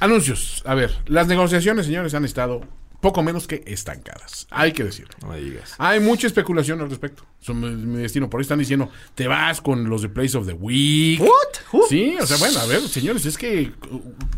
Anuncios. 0.00 0.62
A 0.66 0.74
ver, 0.74 0.94
las 1.06 1.26
negociaciones, 1.26 1.86
señores, 1.86 2.14
han 2.14 2.24
estado 2.24 2.60
poco 3.00 3.22
menos 3.22 3.46
que 3.46 3.62
estancadas. 3.66 4.46
Hay 4.50 4.72
que 4.72 4.84
decirlo. 4.84 5.14
No 5.22 5.28
me 5.28 5.40
digas. 5.40 5.74
Hay 5.78 6.00
mucha 6.00 6.26
especulación 6.26 6.80
al 6.80 6.90
respecto. 6.90 7.24
Son 7.40 7.60
mi, 7.92 7.98
destino. 8.02 8.28
Por 8.28 8.40
ahí 8.40 8.42
están 8.42 8.58
diciendo, 8.58 8.90
te 9.14 9.28
vas 9.28 9.60
con 9.60 9.88
los 9.88 10.02
de 10.02 10.08
Place 10.08 10.36
of 10.36 10.46
the 10.46 10.52
Week. 10.52 11.20
What? 11.20 11.82
Sí, 11.88 12.16
o 12.20 12.26
sea, 12.26 12.36
bueno, 12.38 12.58
a 12.58 12.66
ver, 12.66 12.80
señores, 12.88 13.24
es 13.26 13.38
que, 13.38 13.72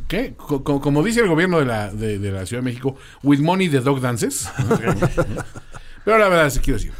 ¿qué? 0.09 0.35
Co- 0.37 0.63
co- 0.63 0.81
como 0.81 1.03
dice 1.03 1.21
el 1.21 1.29
gobierno 1.29 1.59
de 1.59 1.67
la, 1.67 1.91
de, 1.91 2.19
de 2.19 2.31
la 2.33 2.45
Ciudad 2.47 2.63
de 2.63 2.69
México, 2.71 2.97
with 3.23 3.39
money 3.41 3.69
the 3.69 3.81
dog 3.81 4.01
dances. 4.01 4.49
Pero 6.05 6.19
la 6.19 6.29
verdad, 6.29 6.51
sí 6.51 6.61
quiero 6.61 6.79
decir, 6.79 6.93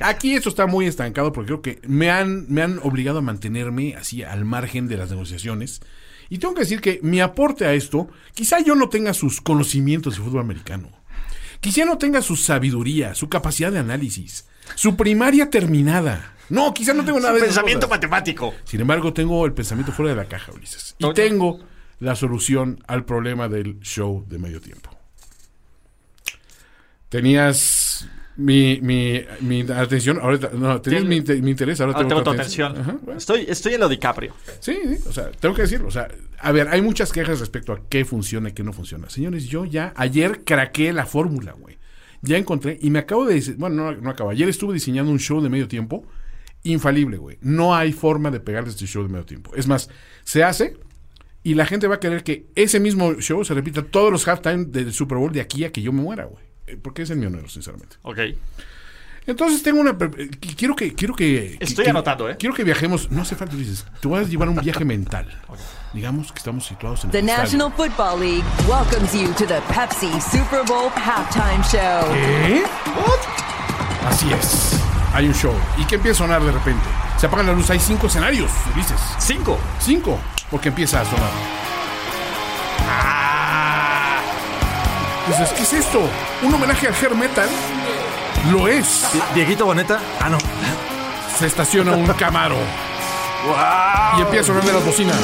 aquí 0.00 0.34
esto 0.34 0.48
está 0.48 0.66
muy 0.66 0.86
estancado 0.86 1.32
porque 1.32 1.46
creo 1.48 1.62
que 1.62 1.80
me 1.88 2.10
han, 2.10 2.46
me 2.48 2.62
han 2.62 2.78
obligado 2.84 3.18
a 3.18 3.22
mantenerme 3.22 3.96
así 3.96 4.22
al 4.22 4.44
margen 4.44 4.86
de 4.86 4.96
las 4.96 5.10
negociaciones. 5.10 5.80
Y 6.30 6.38
tengo 6.38 6.54
que 6.54 6.60
decir 6.60 6.80
que 6.80 7.00
mi 7.02 7.20
aporte 7.20 7.66
a 7.66 7.74
esto, 7.74 8.08
quizá 8.32 8.60
yo 8.60 8.74
no 8.76 8.88
tenga 8.88 9.12
sus 9.12 9.40
conocimientos 9.40 10.16
de 10.16 10.22
fútbol 10.22 10.40
americano. 10.40 10.90
Quizá 11.64 11.86
no 11.86 11.96
tenga 11.96 12.20
su 12.20 12.36
sabiduría, 12.36 13.14
su 13.14 13.30
capacidad 13.30 13.72
de 13.72 13.78
análisis, 13.78 14.46
su 14.74 14.96
primaria 14.96 15.48
terminada. 15.48 16.34
No, 16.50 16.74
quizá 16.74 16.92
no 16.92 17.06
tengo 17.06 17.18
nada 17.20 17.32
de 17.32 17.40
Pensamiento 17.40 17.86
cosas. 17.86 18.02
matemático. 18.02 18.52
Sin 18.64 18.82
embargo, 18.82 19.14
tengo 19.14 19.46
el 19.46 19.54
pensamiento 19.54 19.90
fuera 19.90 20.10
de 20.10 20.16
la 20.16 20.28
caja, 20.28 20.52
Ulises. 20.52 20.94
Y 20.98 21.10
tengo 21.14 21.60
la 22.00 22.16
solución 22.16 22.84
al 22.86 23.06
problema 23.06 23.48
del 23.48 23.80
show 23.80 24.26
de 24.28 24.38
medio 24.38 24.60
tiempo. 24.60 24.90
Tenías 27.08 28.06
mi, 28.36 28.80
mi, 28.82 29.22
mi 29.40 29.60
atención, 29.62 30.18
ahorita, 30.20 30.50
no, 30.54 30.80
tenías 30.80 31.04
mi, 31.04 31.16
inte- 31.16 31.40
mi 31.40 31.52
interés, 31.52 31.80
ahora 31.80 31.92
Ahora 31.94 32.08
tengo, 32.08 32.22
tengo 32.22 32.36
tu 32.36 32.40
atención. 32.40 32.76
Ajá, 32.76 32.96
bueno. 33.02 33.18
Estoy, 33.18 33.46
estoy 33.48 33.74
en 33.74 33.80
lo 33.80 33.88
DiCaprio. 33.88 34.34
Sí, 34.60 34.76
sí, 34.84 34.98
o 35.08 35.12
sea, 35.12 35.30
tengo 35.32 35.54
que 35.54 35.62
decirlo. 35.62 35.88
O 35.88 35.90
sea, 35.90 36.08
a 36.40 36.50
ver, 36.52 36.68
hay 36.68 36.82
muchas 36.82 37.12
quejas 37.12 37.38
respecto 37.40 37.72
a 37.72 37.80
qué 37.88 38.04
funciona 38.04 38.48
y 38.48 38.52
qué 38.52 38.62
no 38.64 38.72
funciona. 38.72 39.08
Señores, 39.08 39.46
yo 39.46 39.64
ya 39.64 39.92
ayer 39.96 40.42
craqué 40.44 40.92
la 40.92 41.06
fórmula, 41.06 41.52
güey. 41.52 41.76
Ya 42.22 42.36
encontré 42.38 42.78
y 42.80 42.90
me 42.90 42.98
acabo 43.00 43.24
de 43.26 43.34
dise- 43.36 43.54
bueno, 43.56 43.92
no, 43.92 43.92
no 44.00 44.10
acabo. 44.10 44.30
Ayer 44.30 44.48
estuve 44.48 44.74
diseñando 44.74 45.12
un 45.12 45.18
show 45.20 45.40
de 45.42 45.48
medio 45.48 45.68
tiempo 45.68 46.06
infalible, 46.62 47.18
güey. 47.18 47.38
No 47.42 47.74
hay 47.74 47.92
forma 47.92 48.30
de 48.30 48.40
pegarle 48.40 48.70
este 48.70 48.86
show 48.86 49.02
de 49.02 49.10
medio 49.10 49.26
tiempo. 49.26 49.52
Es 49.54 49.66
más, 49.68 49.90
se 50.24 50.42
hace 50.42 50.76
y 51.42 51.54
la 51.54 51.66
gente 51.66 51.86
va 51.86 51.96
a 51.96 52.00
querer 52.00 52.24
que 52.24 52.46
ese 52.54 52.80
mismo 52.80 53.14
show 53.20 53.44
se 53.44 53.52
repita 53.54 53.82
todos 53.82 54.10
los 54.10 54.26
halftime 54.26 54.64
del 54.64 54.92
Super 54.92 55.18
Bowl 55.18 55.30
de 55.32 55.42
aquí 55.42 55.64
a 55.64 55.70
que 55.70 55.82
yo 55.82 55.92
me 55.92 56.00
muera, 56.02 56.24
güey. 56.24 56.42
Eh, 56.66 56.76
Porque 56.80 57.02
es 57.02 57.10
el 57.10 57.18
mi 57.18 57.26
honor, 57.26 57.48
sinceramente. 57.50 57.96
Ok. 58.02 58.18
Entonces 59.26 59.62
tengo 59.62 59.80
una... 59.80 59.90
eh, 59.92 59.94
qu- 59.94 60.54
Quiero 60.56 60.76
que... 60.76 60.94
Quiero 60.94 61.14
que 61.14 61.56
Estoy 61.60 61.84
que- 61.84 61.90
anotando, 61.90 62.28
¿eh? 62.28 62.36
Quiero 62.38 62.54
que 62.54 62.62
viajemos... 62.62 63.10
No 63.10 63.22
hace 63.22 63.34
falta, 63.36 63.56
dices. 63.56 63.86
Te 64.00 64.06
voy 64.08 64.20
a 64.20 64.24
llevar 64.24 64.48
un 64.50 64.56
viaje 64.56 64.84
mental. 64.84 65.26
Digamos 65.94 66.30
que 66.32 66.38
estamos 66.38 66.66
situados 66.66 67.04
en 67.04 67.10
The 67.10 67.20
el 67.20 67.28
estadio. 67.28 67.42
National 67.44 67.72
Football 67.72 68.20
League 68.20 68.44
welcomes 68.68 69.12
you 69.14 69.32
to 69.34 69.46
the 69.46 69.60
Pepsi 69.72 70.10
Super 70.20 70.62
Bowl 70.66 70.90
halftime 70.90 71.62
show. 71.64 72.12
¿Qué? 72.12 72.64
Así 74.06 74.30
es. 74.32 74.78
Hay 75.14 75.26
un 75.26 75.34
show. 75.34 75.54
¿Y 75.78 75.84
qué 75.86 75.94
empieza 75.94 76.24
a 76.24 76.26
sonar 76.26 76.42
de 76.42 76.50
repente? 76.52 76.82
Se 77.16 77.26
apagan 77.26 77.46
la 77.46 77.52
luz. 77.52 77.70
Hay 77.70 77.78
cinco 77.78 78.08
escenarios, 78.08 78.50
Ulises. 78.74 79.00
Cinco. 79.18 79.58
Cinco. 79.80 80.18
Porque 80.50 80.68
empieza 80.68 81.00
a 81.00 81.04
sonar. 81.04 81.30
Dices, 85.28 85.50
¿qué 85.56 85.62
es 85.62 85.72
esto? 85.72 86.00
¿Un 86.42 86.54
homenaje 86.54 86.86
al 86.88 86.94
hair 86.94 87.14
metal? 87.14 87.48
Lo 88.50 88.68
es. 88.68 89.04
Dieguito 89.34 89.64
Boneta. 89.64 89.98
Ah, 90.20 90.28
no. 90.28 90.38
Se 91.38 91.46
estaciona 91.46 91.92
un 91.92 92.06
Camaro. 92.14 92.56
Y 94.18 94.20
empieza 94.22 94.44
a 94.44 94.46
sonar 94.46 94.64
de 94.64 94.72
las 94.72 94.84
bocinas. 94.84 95.16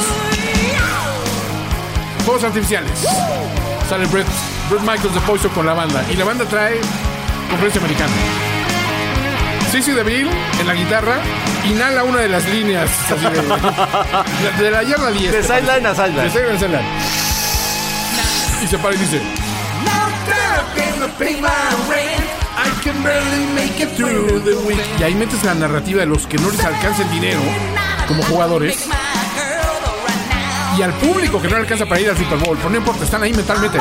Fuegos 2.24 2.44
artificiales. 2.44 2.92
Sale 3.88 4.06
Brett, 4.06 4.26
Brett 4.70 4.82
Michaels 4.82 5.14
de 5.14 5.20
Poison 5.20 5.50
con 5.52 5.66
la 5.66 5.74
banda. 5.74 6.02
Y 6.10 6.16
la 6.16 6.24
banda 6.24 6.44
trae 6.46 6.80
conferencia 7.48 7.80
americana. 7.80 8.12
Sissy 9.70 9.92
DeVille 9.92 10.30
en 10.60 10.66
la 10.66 10.74
guitarra 10.74 11.18
inhala 11.64 12.02
una 12.04 12.18
de 12.20 12.28
las 12.28 12.44
líneas 12.48 12.90
así 13.04 13.22
de, 13.24 13.30
de- 14.58 14.64
de 14.64 14.70
la 14.70 14.82
yarda 14.82 15.10
10. 15.12 15.32
De 15.32 15.42
sideline 15.42 15.86
a 15.86 15.94
sideline. 15.94 16.22
De 16.24 16.30
sideline 16.30 16.56
a 16.56 16.58
sideline. 16.58 16.88
Y 18.62 18.66
se 18.66 18.78
para 18.78 18.94
y 18.94 18.98
dice: 18.98 19.22
I 22.56 22.68
can 22.82 23.02
barely 23.02 23.46
make 23.54 23.80
it 23.82 23.88
through 23.96 24.40
the 24.44 24.54
week. 24.66 24.78
Y 24.98 25.02
ahí 25.02 25.14
metes 25.14 25.42
la 25.44 25.54
narrativa 25.54 26.00
de 26.00 26.06
los 26.06 26.26
que 26.26 26.36
no 26.38 26.50
les 26.50 26.64
alcanza 26.64 27.02
el 27.02 27.10
dinero 27.10 27.40
como 28.06 28.22
jugadores 28.24 28.86
y 30.76 30.82
al 30.82 30.92
público 30.94 31.40
que 31.40 31.48
no 31.48 31.56
le 31.56 31.62
alcanza 31.62 31.86
para 31.86 32.00
ir 32.00 32.10
al 32.10 32.16
Super 32.16 32.38
Bowl. 32.38 32.56
Pero 32.56 32.70
no 32.70 32.76
importa, 32.76 33.04
están 33.04 33.22
ahí 33.22 33.32
mentalmente. 33.32 33.78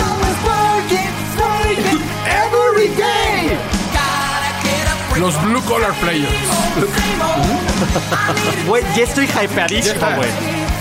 Los 5.17 5.41
Blue 5.43 5.61
Collar 5.63 5.93
Players. 5.99 6.29
Güey, 8.67 8.83
ya 8.95 9.03
estoy 9.03 9.25
hypeadísimo, 9.25 9.99
güey. 10.15 10.29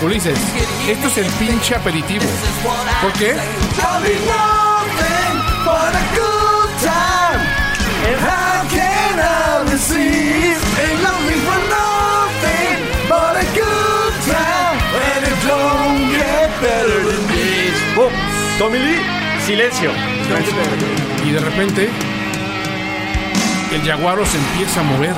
Ulises, 0.01 0.37
esto 0.87 1.07
es 1.07 1.17
el 1.17 1.25
pinche 1.33 1.75
aperitivo. 1.75 2.25
¿Por 3.01 3.11
qué? 3.13 3.35
Boom. 17.95 18.11
Tommy 18.57 18.79
Lee, 18.79 18.99
silencio. 19.45 19.91
Y 21.25 21.31
de 21.31 21.39
repente, 21.39 21.89
el 23.73 23.81
jaguaro 23.81 24.25
se 24.25 24.37
empieza 24.37 24.81
a 24.81 24.83
mover. 24.83 25.15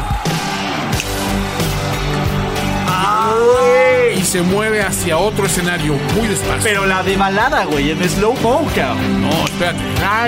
Y 4.15 4.23
se 4.23 4.41
mueve 4.41 4.81
hacia 4.83 5.17
otro 5.17 5.45
escenario 5.45 5.93
muy 6.15 6.27
despacio. 6.27 6.61
Pero 6.63 6.85
la 6.85 7.01
de 7.03 7.17
malada, 7.17 7.65
güey, 7.65 7.91
en 7.91 8.09
slow 8.09 8.35
mo, 8.41 8.67
cabrón. 8.75 9.21
No, 9.21 9.45
espérate. 9.45 9.79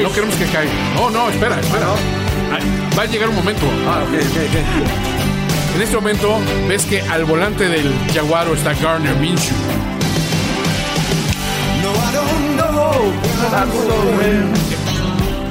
No 0.02 0.11
queremos 0.11 0.35
que 0.35 0.45
caiga. 0.45 0.72
No, 0.95 1.10
no, 1.10 1.30
espera, 1.30 1.60
espera. 1.60 1.88
Ay, 1.88 2.23
Va 2.98 3.04
a 3.04 3.06
llegar 3.06 3.30
un 3.30 3.36
momento. 3.36 3.66
En 5.76 5.82
este 5.82 5.96
momento 5.96 6.40
ves 6.68 6.86
que 6.86 7.02
al 7.02 7.26
volante 7.26 7.68
del 7.68 7.92
Jaguaro 8.14 8.54
está 8.54 8.74
Garner 8.74 9.16
Minshew. 9.16 9.56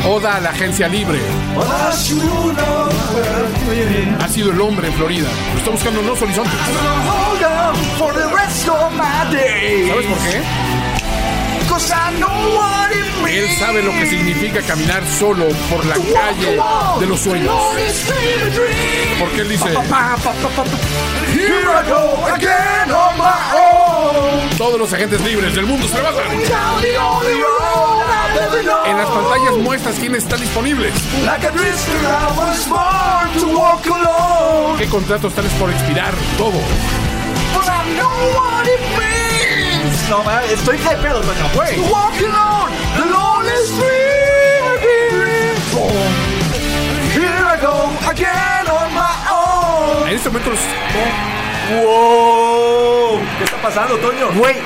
Oda 0.08 0.36
a 0.36 0.40
la 0.40 0.50
agencia 0.50 0.88
libre. 0.88 1.18
Ha 4.20 4.28
sido 4.28 4.50
el 4.52 4.60
hombre 4.60 4.88
en 4.88 4.94
Florida. 4.94 5.28
Lo 5.52 5.58
está 5.58 5.70
buscando 5.70 6.02
nuevos 6.02 6.22
horizontes. 6.22 6.54
¿Sabes 9.88 10.06
por 10.06 10.18
qué? 10.18 10.42
Él 13.28 13.48
sabe 13.58 13.82
lo 13.82 13.92
que 13.92 14.06
significa 14.06 14.60
caminar 14.62 15.02
solo 15.06 15.48
por 15.70 15.84
la 15.86 15.94
calle 15.94 16.58
de 17.00 17.06
los 17.06 17.20
sueños. 17.20 17.54
Porque 19.18 19.40
él 19.40 19.48
dice: 19.48 19.72
Todos 24.58 24.78
los 24.78 24.92
agentes 24.92 25.20
libres 25.22 25.54
del 25.54 25.66
mundo 25.66 25.86
se 25.88 25.94
levantan. 25.94 26.24
En 28.86 28.96
las 28.96 29.08
pantallas 29.08 29.56
muestras 29.58 29.94
quiénes 29.96 30.24
están 30.24 30.40
disponibles. 30.40 30.92
¿Qué 34.78 34.86
contratos 34.88 35.32
tales 35.34 35.52
por 35.52 35.70
expirar? 35.70 36.12
Todo. 36.36 36.60
No, 40.08 40.22
man, 40.24 40.42
estoy 40.50 40.76
hypeado, 40.76 41.20
Toño. 41.20 41.48
Güey. 41.54 41.76
En 50.08 50.14
este 50.16 50.28
momento 50.28 50.50
los- 50.50 51.82
¡Wow! 51.84 53.20
¿Qué 53.38 53.44
está 53.44 53.56
pasando, 53.62 53.96
Toño? 53.96 54.30
Güey, 54.34 54.56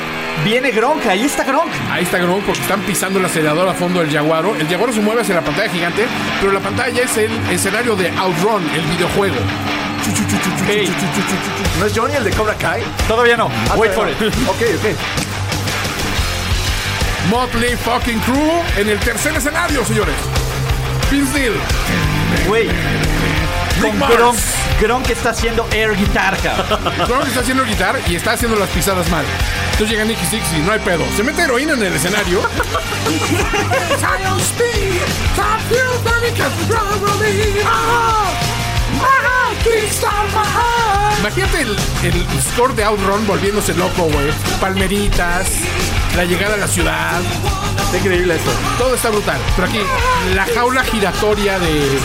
viene 0.44 0.70
Gronk, 0.70 1.06
ahí 1.06 1.24
está 1.24 1.44
Gronk. 1.44 1.70
Ahí 1.90 2.02
está 2.04 2.18
Gronk 2.18 2.42
porque 2.44 2.60
están 2.60 2.80
pisando 2.82 3.18
el 3.18 3.24
acelerador 3.26 3.68
a 3.68 3.74
fondo 3.74 4.00
del 4.00 4.10
Jaguaro. 4.10 4.54
El 4.56 4.66
Jaguaro 4.68 4.92
se 4.92 5.00
mueve 5.00 5.20
hacia 5.22 5.34
la 5.36 5.42
pantalla 5.42 5.70
gigante, 5.70 6.06
pero 6.40 6.52
la 6.52 6.60
pantalla 6.60 7.02
es 7.02 7.16
el 7.16 7.30
escenario 7.50 7.94
de 7.96 8.08
Outrun, 8.16 8.68
el 8.74 8.82
videojuego. 8.86 9.36
Hey. 10.66 10.88
¿No 11.78 11.86
es 11.86 11.92
Johnny 11.96 12.14
el 12.14 12.24
de 12.24 12.30
Cobra 12.30 12.54
Kai? 12.54 12.82
Todavía 13.06 13.36
no. 13.36 13.50
Wait 13.76 13.92
for 13.92 14.08
it. 14.08 14.16
Ok, 14.48 14.62
ok. 14.78 14.96
Motley 17.30 17.76
fucking 17.76 18.18
Crew 18.20 18.62
en 18.76 18.88
el 18.88 18.98
tercer 19.00 19.34
escenario, 19.36 19.84
señores. 19.84 20.14
Vince 21.10 21.38
Neil. 21.38 21.52
Güey. 22.46 22.68
Con. 23.80 23.98
Gronk. 23.98 24.38
Gronk 24.80 25.08
está 25.10 25.30
haciendo 25.30 25.66
air 25.72 25.96
guitar, 25.96 26.36
cabrón. 26.38 26.92
Gronk 27.06 27.26
está 27.26 27.40
haciendo 27.40 27.64
guitar 27.64 28.00
y 28.06 28.16
está 28.16 28.32
haciendo 28.32 28.58
las 28.58 28.68
pisadas 28.70 29.08
mal. 29.10 29.24
Entonces 29.72 29.90
llega 29.90 30.04
Nicky 30.04 30.24
Six 30.26 30.44
y 30.56 30.60
no 30.60 30.72
hay 30.72 30.78
pedo. 30.80 31.04
Se 31.16 31.22
mete 31.22 31.42
heroína 31.42 31.74
en 31.74 31.82
el 31.82 31.94
escenario. 31.94 32.40
Imagínate 41.26 41.60
el, 41.62 41.76
el 42.04 42.42
score 42.42 42.72
de 42.76 42.84
Outrun 42.84 43.26
volviéndose 43.26 43.74
loco, 43.74 44.02
güey. 44.04 44.28
Palmeritas, 44.60 45.48
la 46.16 46.24
llegada 46.24 46.54
a 46.54 46.56
la 46.58 46.68
ciudad. 46.68 47.20
Está 47.84 47.98
increíble 47.98 48.36
esto. 48.36 48.50
Todo 48.78 48.94
está 48.94 49.10
brutal. 49.10 49.36
Pero 49.56 49.66
aquí, 49.68 49.80
la 50.36 50.46
jaula 50.54 50.84
giratoria 50.84 51.58
de, 51.58 51.98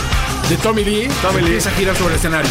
de 0.48 0.56
Tommy 0.56 0.82
Lee 0.84 1.08
Tommy 1.22 1.36
Lee. 1.40 1.46
empieza 1.46 1.70
a 1.70 1.72
girar 1.74 1.96
sobre 1.96 2.14
el 2.14 2.18
escenario. 2.18 2.50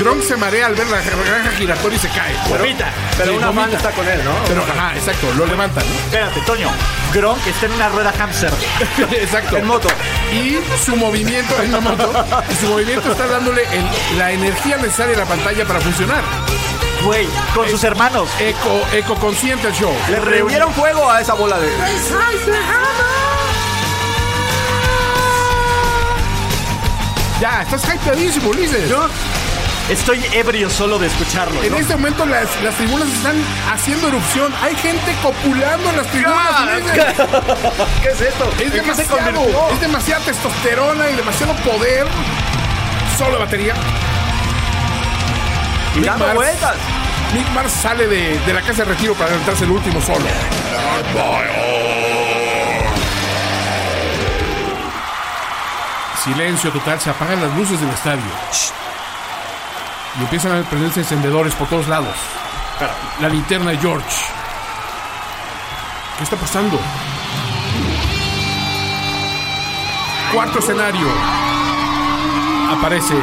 Gronk 0.00 0.22
se 0.22 0.36
marea 0.36 0.66
al 0.66 0.74
ver 0.74 0.86
la 0.88 1.02
granja 1.02 1.50
giratoria 1.52 1.96
y 1.96 2.00
se 2.00 2.08
cae. 2.08 2.34
Vomita. 2.48 2.90
Pero 3.18 3.32
Sí, 3.32 3.36
una 3.36 3.46
vomita. 3.48 3.66
mano 3.66 3.76
está 3.76 3.90
con 3.90 4.08
él, 4.08 4.24
¿no? 4.24 4.32
Pero, 4.48 4.62
ajá, 4.62 4.96
exacto, 4.96 5.26
lo 5.36 5.44
levantan. 5.44 5.84
Espérate, 6.06 6.40
Toño. 6.40 6.70
Gronk 7.14 7.46
está 7.46 7.66
en 7.66 7.72
una 7.72 7.88
rueda 7.88 8.12
hamster. 8.12 8.52
exacto. 9.12 9.56
En 9.56 9.66
moto. 9.66 9.88
Y 10.32 10.58
su 10.84 10.96
movimiento 10.96 11.54
en 11.62 11.68
una 11.70 11.80
moto, 11.80 12.12
y 12.50 12.54
su 12.56 12.66
movimiento 12.68 13.12
está 13.12 13.26
dándole 13.26 13.62
el- 13.72 14.18
la 14.18 14.32
energía 14.32 14.76
necesaria 14.78 15.14
a 15.14 15.20
la 15.20 15.24
pantalla 15.26 15.64
para 15.64 15.80
funcionar. 15.80 16.22
Güey, 17.04 17.28
con 17.54 17.68
sus 17.68 17.84
hermanos. 17.84 18.28
Eco, 18.40 18.80
eco 18.92 19.14
consciente 19.16 19.68
el 19.68 19.74
show. 19.74 19.92
Le 20.10 20.16
prendieron 20.16 20.72
fuego 20.74 21.10
a 21.10 21.20
esa 21.20 21.34
bola 21.34 21.58
de. 21.60 21.68
Ya, 27.40 27.62
estás 27.62 27.82
hypeadísimo, 27.94 28.50
Ulises. 28.50 28.88
Yo 28.88 29.06
estoy 29.88 30.24
ebrio 30.32 30.70
solo 30.70 30.98
de 30.98 31.06
escucharlo. 31.06 31.62
En 31.62 31.72
¿no? 31.72 31.78
este 31.78 31.94
momento 31.96 32.26
las, 32.26 32.48
las 32.62 32.74
tribunas 32.76 33.08
están 33.08 33.36
haciendo 33.72 34.08
erupción. 34.08 34.52
Hay 34.62 34.74
gente 34.76 35.14
copulando 35.22 35.90
en 35.90 35.96
las 35.96 36.06
tribunas. 36.08 36.82
¿Qué 38.02 38.08
es 38.08 38.20
esto? 38.20 38.50
Es 38.58 38.60
¿En 38.62 38.70
qué 38.72 38.94
se 38.94 39.02
demasiado, 39.02 39.68
es 39.72 39.80
demasiada 39.80 40.24
testosterona 40.24 41.10
y 41.10 41.16
demasiado 41.16 41.54
poder. 41.56 42.06
Solo 43.18 43.38
batería. 43.38 43.74
Y 45.94 45.98
Nick 45.98 46.06
dando 46.06 46.24
Mars- 46.26 46.36
vueltas. 46.36 46.76
Nick 47.34 47.48
Mars 47.50 47.72
sale 47.72 48.06
de, 48.06 48.38
de 48.40 48.52
la 48.52 48.60
casa 48.62 48.84
de 48.84 48.90
retiro 48.90 49.14
para 49.14 49.30
levantarse 49.30 49.64
el 49.64 49.70
último 49.70 50.00
solo. 50.00 50.24
Silencio 56.22 56.70
total, 56.72 57.00
se 57.00 57.10
apagan 57.10 57.40
las 57.40 57.54
luces 57.56 57.80
del 57.80 57.90
estadio. 57.90 58.22
Y 60.18 60.22
empiezan 60.22 60.52
a 60.52 60.62
prenderse 60.62 61.00
encendedores 61.00 61.54
por 61.54 61.68
todos 61.68 61.88
lados. 61.88 62.14
La 63.20 63.28
linterna 63.28 63.70
de 63.70 63.78
George. 63.78 64.06
¿Qué 66.18 66.24
está 66.24 66.36
pasando? 66.36 66.78
Cuarto 70.32 70.58
escenario. 70.58 71.06
Aparece 72.76 73.14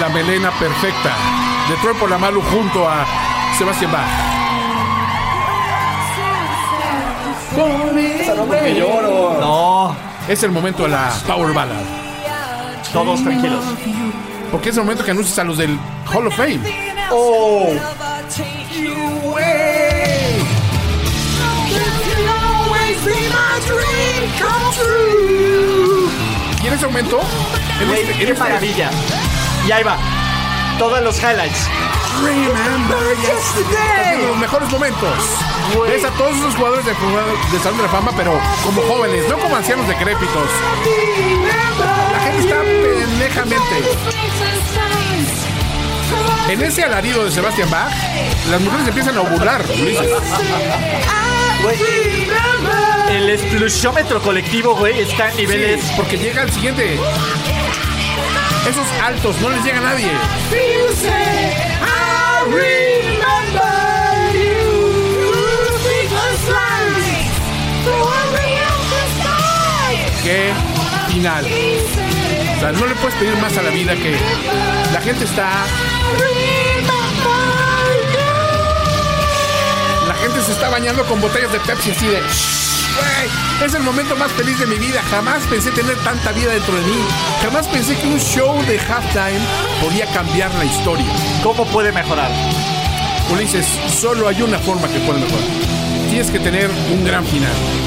la 0.00 0.08
melena 0.08 0.50
perfecta 0.52 1.14
de 1.68 1.76
Troy 1.76 1.94
Polamalu 1.94 2.42
junto 2.42 2.88
a 2.88 3.04
Sebastián 3.58 3.92
Bach. 3.92 4.06
Porque 7.56 8.74
lloro. 8.74 9.38
No, 9.40 9.96
Es 10.28 10.42
el 10.42 10.50
momento 10.52 10.84
de 10.84 10.90
la 10.90 11.12
Power 11.26 11.52
Ballad. 11.52 11.82
todos 12.92 13.22
tranquilos. 13.22 13.64
Porque 14.50 14.70
es 14.70 14.76
el 14.76 14.82
momento 14.82 15.04
que 15.04 15.10
anuncias 15.12 15.38
a 15.38 15.44
los 15.44 15.58
del 15.58 15.78
Hall 16.12 16.26
of 16.26 16.36
Fame. 16.36 16.60
Oh. 17.10 17.68
Y 26.62 26.66
en 26.66 26.72
ese 26.74 26.86
momento, 26.86 27.20
Güey, 27.86 28.04
qué 28.06 28.12
este- 28.24 28.34
maravilla. 28.34 28.90
Y 29.66 29.72
ahí 29.72 29.82
va. 29.82 29.96
Todos 30.78 31.02
los 31.02 31.16
highlights. 31.18 31.68
Viendo 32.22 32.96
los 34.28 34.36
mejores 34.38 34.70
momentos. 34.70 35.14
Ves 35.88 36.04
a 36.04 36.10
todos 36.10 36.36
esos 36.36 36.54
jugadores 36.54 36.84
de, 36.84 36.92
de 36.92 37.58
Salón 37.62 37.78
de 37.78 37.82
la 37.84 37.88
Fama, 37.88 38.12
pero 38.16 38.38
como 38.64 38.82
jóvenes, 38.82 39.24
no 39.28 39.38
como 39.38 39.56
ancianos 39.56 39.86
decrépitos. 39.88 40.48
Gente 40.84 41.99
está 42.38 42.62
pendejamente. 42.62 43.76
En 46.48 46.62
ese 46.62 46.82
alarido 46.82 47.24
de 47.24 47.30
Sebastián 47.30 47.70
Bach, 47.70 47.92
las 48.50 48.60
mujeres 48.60 48.88
empiezan 48.88 49.16
a. 49.16 49.20
Ulises. 49.22 50.10
El 53.10 53.30
explusiómetro 53.30 54.20
colectivo, 54.22 54.74
güey, 54.74 55.00
está 55.00 55.30
en 55.30 55.36
niveles. 55.36 55.82
Sí, 55.82 55.92
porque 55.96 56.16
llega 56.16 56.42
el 56.42 56.50
siguiente. 56.50 56.98
Esos 58.68 58.86
altos 59.02 59.40
no 59.40 59.50
les 59.50 59.64
llega 59.64 59.78
a 59.78 59.82
nadie. 59.82 60.10
Qué 70.22 70.52
final. 71.08 71.46
O 72.60 72.62
sea, 72.62 72.72
no 72.72 72.84
le 72.84 72.94
puedes 72.96 73.18
pedir 73.18 73.34
más 73.38 73.56
a 73.56 73.62
la 73.62 73.70
vida 73.70 73.94
que 73.94 74.14
la 74.92 75.00
gente 75.00 75.24
está. 75.24 75.48
La 80.06 80.14
gente 80.16 80.42
se 80.42 80.52
está 80.52 80.68
bañando 80.68 81.02
con 81.06 81.22
botellas 81.22 81.50
de 81.52 81.60
Pepsi 81.60 81.92
así 81.92 82.06
de. 82.06 82.20
Es 83.64 83.72
el 83.72 83.82
momento 83.82 84.14
más 84.14 84.30
feliz 84.32 84.58
de 84.58 84.66
mi 84.66 84.76
vida. 84.76 85.00
Jamás 85.10 85.42
pensé 85.44 85.70
tener 85.70 85.96
tanta 86.04 86.32
vida 86.32 86.52
dentro 86.52 86.74
de 86.74 86.82
mí. 86.82 86.98
Jamás 87.42 87.66
pensé 87.66 87.96
que 87.96 88.06
un 88.06 88.20
show 88.20 88.62
de 88.66 88.78
halftime 88.78 89.40
podía 89.80 90.04
cambiar 90.12 90.54
la 90.56 90.66
historia. 90.66 91.06
¿Cómo 91.42 91.64
puede 91.64 91.92
mejorar? 91.92 92.30
Ulises, 93.32 93.66
solo 93.88 94.28
hay 94.28 94.42
una 94.42 94.58
forma 94.58 94.86
que 94.86 94.98
puede 95.00 95.20
mejorar. 95.20 95.48
Tienes 96.10 96.30
que 96.30 96.40
tener 96.40 96.70
un 96.92 97.06
gran 97.06 97.24
final. 97.24 97.79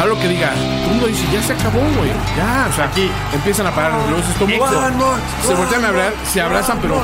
Algo 0.00 0.18
que 0.20 0.28
diga, 0.28 0.52
todo 0.52 0.84
el 0.84 0.90
mundo 0.90 1.06
dice, 1.06 1.24
ya 1.32 1.42
se 1.42 1.52
acabó, 1.52 1.80
güey. 1.80 2.10
Ya, 2.36 2.68
o 2.70 2.72
sea, 2.74 2.84
aquí 2.84 3.10
empiezan 3.32 3.66
a 3.66 3.74
parar 3.74 3.92
los 3.92 4.10
luces. 4.10 4.36
Como, 4.38 4.54
One 4.54 4.96
more, 4.96 5.20
se 5.46 5.54
voltean 5.54 5.84
a 5.84 5.88
hablar, 5.88 6.12
se 6.32 6.40
abrazan, 6.40 6.78
pero 6.80 7.00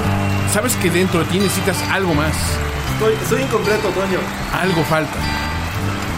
sabes 0.53 0.75
que 0.77 0.91
dentro 0.91 1.21
de 1.21 1.27
ti 1.27 1.39
necesitas 1.39 1.77
algo 1.91 2.15
más. 2.15 2.35
Estoy, 2.95 3.15
estoy 3.15 3.43
incompleto, 3.43 3.89
Toño. 3.89 4.21
Algo 4.61 4.85
falta. 4.85 5.19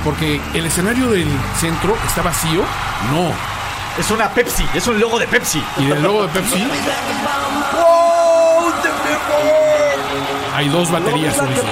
Porque 0.05 0.41
el 0.55 0.67
escenario 0.67 1.11
del 1.11 1.29
centro 1.59 1.97
está 2.07 2.23
vacío. 2.23 2.63
No. 3.11 3.33
Es 3.99 4.11
una 4.11 4.29
Pepsi, 4.29 4.65
es 4.75 4.87
un 4.87 5.01
logo 5.01 5.19
de 5.19 5.27
Pepsi. 5.27 5.63
Y 5.79 5.87
del 5.87 6.03
logo 6.03 6.27
de 6.27 6.29
Pepsi 6.29 6.67
hay 10.57 10.71
dos 10.71 10.91
baterías, 10.91 11.37
Ulises. 11.39 11.65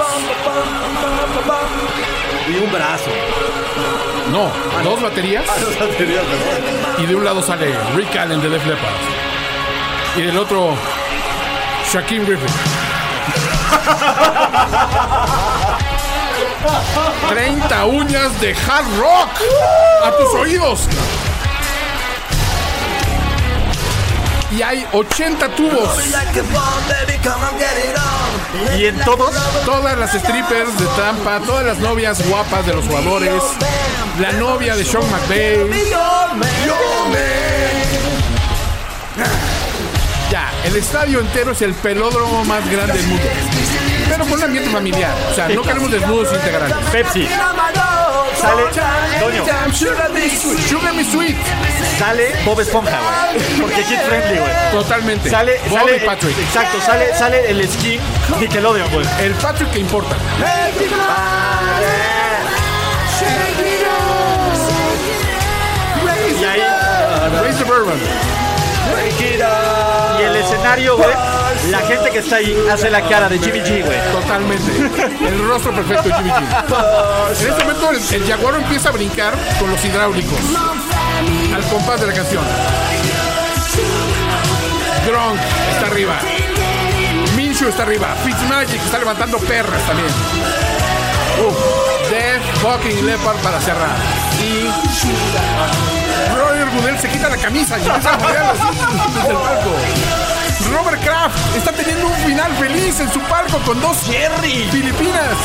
Y 2.47 2.56
un 2.62 2.70
brazo. 2.70 3.10
No, 4.30 4.51
dos 4.82 5.02
baterías. 5.02 5.44
Ah, 5.48 5.55
dos 5.60 5.78
baterías. 5.78 6.24
Y 6.98 7.06
de 7.06 7.14
un 7.14 7.24
lado 7.24 7.42
sale 7.42 7.74
Rick 7.94 8.16
Allen 8.16 8.40
de 8.40 8.48
Def 8.48 8.66
Leppard. 8.66 8.94
Y 10.16 10.22
del 10.22 10.38
otro, 10.38 10.74
Shaquem 11.92 12.24
Griffin. 12.24 12.46
30 17.28 17.84
uñas 17.86 18.40
de 18.40 18.52
hard 18.52 18.98
rock 18.98 19.30
a 20.05 20.10
tus 20.12 20.34
oídos. 20.34 20.88
Y 24.56 24.62
hay 24.62 24.86
80 24.93 25.48
tubos. 25.56 25.98
Y 28.78 28.85
en 28.86 28.98
todos, 29.01 29.35
Todas 29.64 29.98
las 29.98 30.12
strippers 30.12 30.78
de 30.78 30.86
Tampa, 30.97 31.40
todas 31.40 31.66
las 31.66 31.78
novias 31.78 32.24
guapas 32.28 32.64
de 32.64 32.74
los 32.74 32.85
jugadores, 32.86 33.43
la 34.20 34.32
novia 34.32 34.76
de 34.76 34.85
Sean 34.85 35.02
McVay. 35.10 35.68
Ya, 40.31 40.52
el 40.64 40.76
estadio 40.76 41.20
entero 41.20 41.52
es 41.52 41.62
el 41.62 41.74
pelódromo 41.74 42.44
más 42.44 42.68
grande 42.70 42.93
del 42.94 43.06
mundo. 43.09 43.26
Pero 44.09 44.24
con 44.24 44.35
un 44.35 44.43
ambiente 44.44 44.70
familiar. 44.70 45.14
O 45.31 45.35
sea, 45.35 45.48
no 45.48 45.62
queremos 45.62 45.90
desnudos 45.90 46.32
integrales. 46.32 46.76
Pepsi. 46.93 47.26
Sale, 48.40 48.62
Toño, 49.20 49.44
Sugar 50.68 50.94
Me 50.94 51.05
Sweet. 51.05 51.36
Sale 51.99 52.33
Bob 52.45 52.61
Esponja, 52.61 52.99
güey. 53.01 53.61
Porque 53.61 53.83
kid 53.83 53.99
friendly, 54.07 54.39
güey. 54.39 54.53
Totalmente. 54.73 55.31
Sale, 55.31 55.61
Bob 55.69 55.79
sale, 55.81 55.97
y 55.97 56.01
Patrick. 56.01 56.39
Exacto, 56.39 56.81
sale, 56.81 57.15
sale 57.15 57.51
el 57.51 57.69
skin 57.71 58.01
Nickelodeon, 58.41 58.91
güey. 58.93 59.07
El 59.21 59.35
Patrick 59.35 59.71
que 59.71 59.79
importa. 59.81 60.16
Y 66.41 66.45
ahí, 66.45 66.61
Ray 67.43 67.53
Suburban. 67.53 67.99
y 70.19 70.23
el 70.23 70.37
escenario, 70.37 70.97
güey. 70.97 71.11
La 71.71 71.79
gente 71.79 72.11
que 72.11 72.19
está 72.19 72.37
ahí 72.37 72.57
hace 72.71 72.91
la 72.91 73.01
cara 73.03 73.29
de 73.29 73.39
Jimmy 73.39 73.61
G, 73.61 73.85
güey. 73.85 73.99
Totalmente. 74.12 74.71
El 75.27 75.47
rostro 75.47 75.73
perfecto 75.73 76.09
de 76.09 76.15
Jimmy 76.15 76.31
G. 76.31 77.41
En 77.41 77.49
este 77.49 77.65
momento 77.65 77.91
el, 77.91 78.15
el 78.23 78.29
Jaguaro 78.29 78.57
empieza 78.59 78.89
a 78.89 78.93
brincar 78.93 79.35
con 79.59 79.71
los 79.71 79.85
hidráulicos. 79.85 80.39
Al 81.55 81.62
compás 81.64 82.01
de 82.01 82.06
la 82.06 82.12
canción. 82.12 82.44
Gronk 85.06 85.40
está 85.72 85.86
arriba. 85.86 86.18
Minshew 87.36 87.68
está 87.68 87.82
arriba. 87.82 88.14
Fitzmagic 88.24 88.82
está 88.84 88.98
levantando 88.98 89.38
perras 89.38 89.82
también. 89.86 90.09
Uf. 91.46 91.84
Death 92.10 92.42
fucking 92.60 93.06
Leopard 93.06 93.38
para 93.38 93.60
cerrar. 93.60 93.96
Y 94.40 94.68
Roger 96.36 96.68
Goodell 96.70 96.98
se 96.98 97.09
quita 97.09 97.28
la 97.28 97.36
camisa 97.36 97.78
y 97.78 97.86
empieza 97.86 98.10
a 98.10 98.51
así 98.51 98.60
desde 99.14 99.30
el 99.30 99.36
palco. 99.36 99.70
Robert 100.70 101.02
Kraft 101.02 101.56
está 101.56 101.72
teniendo 101.72 102.06
un 102.06 102.14
final 102.26 102.52
feliz 102.56 103.01
en 103.01 103.12
su 103.12 103.20
palco 103.20 103.59
con 103.66 103.80
dos 103.80 103.96
Jerry. 104.05 104.68
Filipinas. 104.70 105.36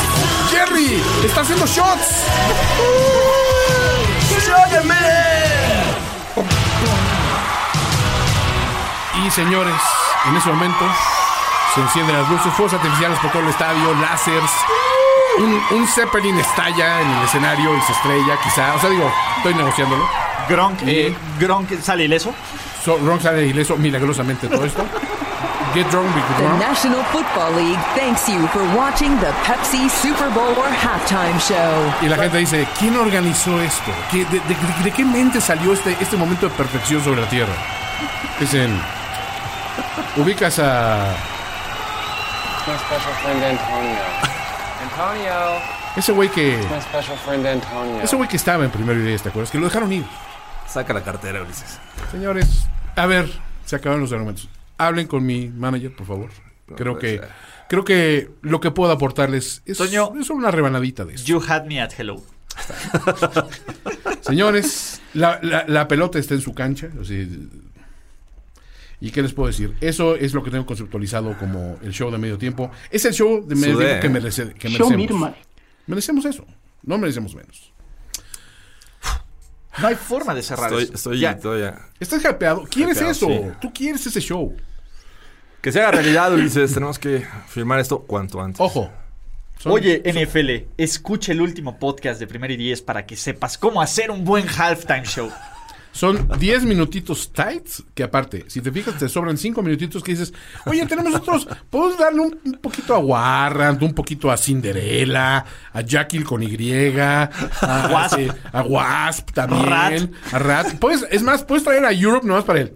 Jerry 0.50 1.02
está 1.24 1.40
haciendo 1.40 1.66
shots. 1.66 2.24
Y 9.26 9.30
señores, 9.30 9.74
en 10.28 10.36
ese 10.36 10.48
momento 10.48 10.84
se 11.74 11.80
encienden 11.80 12.16
las 12.16 12.28
luces, 12.28 12.52
fuegos 12.54 12.74
artificiales 12.74 13.18
por 13.20 13.30
todo 13.30 13.42
el 13.42 13.48
estadio, 13.48 13.94
láseres. 14.00 14.50
Un, 15.38 15.62
un 15.78 15.86
Zeppelin 15.86 16.38
estalla 16.38 17.00
en 17.00 17.08
el 17.10 17.24
escenario 17.24 17.76
y 17.76 17.80
se 17.82 17.92
estrella, 17.92 18.38
quizá. 18.42 18.74
O 18.74 18.80
sea, 18.80 18.90
digo, 18.90 19.10
estoy 19.36 19.54
negociándolo. 19.54 20.08
Gronk, 20.48 20.80
Eh, 20.86 21.14
Gronk 21.38 21.80
sale 21.80 22.04
ileso. 22.04 22.34
So, 22.84 22.98
Ron 22.98 23.20
sale 23.20 23.46
ileso 23.46 23.76
milagrosamente 23.76 24.48
todo 24.48 24.64
esto. 24.64 24.84
Get 25.74 25.88
drunk, 25.90 26.12
be 26.14 26.20
The 26.20 26.42
drunk. 26.42 26.58
National 26.58 27.02
Football 27.12 27.54
League 27.54 27.78
thanks 27.94 28.28
you 28.28 28.44
for 28.48 28.62
watching 28.76 29.16
the 29.20 29.30
Pepsi 29.46 29.88
Super 29.88 30.28
Bowl 30.30 30.50
or 30.58 30.68
halftime 30.68 31.38
show. 31.38 31.92
Y 32.02 32.08
la 32.08 32.16
gente 32.16 32.38
dice, 32.38 32.66
¿quién 32.78 32.96
organizó 32.96 33.60
esto? 33.60 33.92
¿Qué- 34.10 34.24
de, 34.24 34.40
de- 34.40 34.54
de- 34.54 34.82
de 34.84 34.90
qué 34.90 35.04
mente 35.04 35.40
salió 35.40 35.72
este, 35.72 35.96
este 36.00 36.16
momento 36.16 36.48
de 36.48 36.54
perfección 36.56 37.02
sobre 37.04 37.20
la 37.20 37.28
Tierra? 37.28 37.52
Dicen, 38.40 38.80
ubicas 40.16 40.58
a 40.58 41.14
My 42.66 42.74
special 42.76 43.14
friend 43.22 43.44
Antonio. 43.44 44.00
Antonio. 44.82 45.60
ese 45.96 46.12
güey 46.12 46.28
que... 46.30 46.58
My 46.68 46.80
special 46.80 47.16
friend 47.24 47.46
Antonio. 47.46 48.02
Ese 48.02 48.16
güey 48.16 48.28
que 48.28 48.36
estaba 48.36 48.64
en 48.64 48.70
primero 48.72 48.98
y 48.98 49.02
diez, 49.04 49.22
¿te 49.22 49.28
acuerdas? 49.28 49.52
Que 49.52 49.58
lo 49.58 49.66
dejaron 49.66 49.92
ir. 49.92 50.04
Saca 50.66 50.92
la 50.92 51.02
cartera, 51.02 51.42
Ulises. 51.42 51.78
Señores, 52.10 52.66
a 52.96 53.06
ver, 53.06 53.30
se 53.64 53.76
acabaron 53.76 54.02
los 54.02 54.12
argumentos. 54.12 54.48
Hablen 54.86 55.06
con 55.06 55.24
mi 55.26 55.48
manager, 55.48 55.94
por 55.94 56.06
favor. 56.06 56.30
Creo 56.76 56.98
que 56.98 57.18
ser. 57.18 57.28
creo 57.68 57.84
que 57.84 58.30
lo 58.42 58.60
que 58.60 58.70
puedo 58.70 58.92
aportarles 58.92 59.62
es, 59.66 59.78
Toño. 59.78 60.12
es 60.20 60.30
una 60.30 60.50
rebanadita 60.50 61.04
de 61.04 61.14
eso. 61.14 61.24
You 61.26 61.42
had 61.46 61.64
me 61.66 61.80
at 61.80 61.90
hello. 61.98 62.22
Señores, 64.20 65.00
la, 65.14 65.38
la- 65.42 65.64
la 65.66 65.88
pelota 65.88 66.18
está 66.18 66.34
en 66.34 66.40
su 66.40 66.54
cancha. 66.54 66.88
o 67.00 67.04
sea, 67.04 67.26
¿Y 69.02 69.10
qué 69.12 69.22
les 69.22 69.32
puedo 69.32 69.46
decir? 69.46 69.74
Eso 69.80 70.14
es 70.14 70.34
lo 70.34 70.42
que 70.44 70.50
tengo 70.50 70.66
conceptualizado 70.66 71.36
como 71.38 71.78
el 71.82 71.92
show 71.92 72.10
de 72.10 72.18
medio 72.18 72.36
tiempo. 72.36 72.70
Es 72.90 73.04
el 73.06 73.14
show 73.14 73.46
de 73.46 73.54
medio 73.54 73.74
Sudé. 73.76 73.86
tiempo 73.98 74.02
que, 74.02 74.10
merece- 74.10 74.52
que 74.54 74.68
Show 74.68 74.90
merecemos. 74.90 75.30
Merecemos 75.86 76.24
eso. 76.26 76.44
No 76.82 76.98
merecemos 76.98 77.34
menos. 77.34 77.72
No 79.78 79.86
hay 79.86 79.94
forma 79.94 80.34
de 80.34 80.42
cerrar 80.42 80.66
Estoy, 80.66 80.82
eso. 80.84 80.92
estoy 80.94 81.20
Ya. 81.20 81.38
todavía. 81.38 81.78
Estás 81.98 82.22
hypeado. 82.24 82.64
¿Quieres 82.70 82.96
Hypeado, 82.98 83.12
eso? 83.12 83.26
sí. 83.26 83.40
Tú 83.62 83.72
quieres 83.72 84.06
ese 84.06 84.20
show. 84.20 84.54
Que 85.62 85.72
se 85.72 85.80
haga 85.80 85.90
realidad, 85.92 86.32
Ulises. 86.32 86.72
Tenemos 86.72 86.98
que 86.98 87.26
firmar 87.48 87.80
esto 87.80 88.00
cuanto 88.02 88.40
antes. 88.40 88.60
Ojo. 88.60 88.90
Son- 89.58 89.72
Oye, 89.72 90.00
NFL, 90.04 90.68
escucha 90.78 91.32
el 91.32 91.42
último 91.42 91.78
podcast 91.78 92.18
de 92.18 92.26
Primer 92.26 92.50
y 92.50 92.56
Diez 92.56 92.80
para 92.80 93.04
que 93.04 93.14
sepas 93.14 93.58
cómo 93.58 93.82
hacer 93.82 94.10
un 94.10 94.24
buen 94.24 94.46
halftime 94.48 95.04
show. 95.04 95.30
Son 96.00 96.26
10 96.38 96.64
minutitos 96.64 97.30
tights, 97.30 97.84
que 97.92 98.02
aparte, 98.02 98.46
si 98.48 98.62
te 98.62 98.72
fijas, 98.72 98.96
te 98.96 99.06
sobran 99.06 99.36
5 99.36 99.62
minutitos 99.62 100.02
que 100.02 100.12
dices, 100.12 100.32
oye, 100.64 100.86
tenemos 100.86 101.14
otros, 101.14 101.46
podemos 101.68 101.98
darle 101.98 102.20
un, 102.20 102.40
un 102.42 102.52
poquito 102.54 102.94
a 102.94 102.98
Warrant, 103.00 103.82
un 103.82 103.92
poquito 103.92 104.30
a 104.30 104.38
Cinderella, 104.38 105.44
a 105.74 105.82
Jekyll 105.82 106.24
con 106.24 106.42
Y, 106.42 106.98
a 106.98 107.28
Wasp. 107.92 108.18
este, 108.18 108.32
a 108.50 108.62
Wasp 108.62 109.30
también, 109.32 109.66
Rat. 109.68 110.32
a 110.32 110.38
Rat. 110.38 110.78
Puedes, 110.78 111.06
es 111.10 111.22
más, 111.22 111.44
puedes 111.44 111.64
traer 111.64 111.84
a 111.84 111.92
Europe 111.92 112.26
nomás 112.26 112.44
para 112.44 112.62
él. 112.62 112.72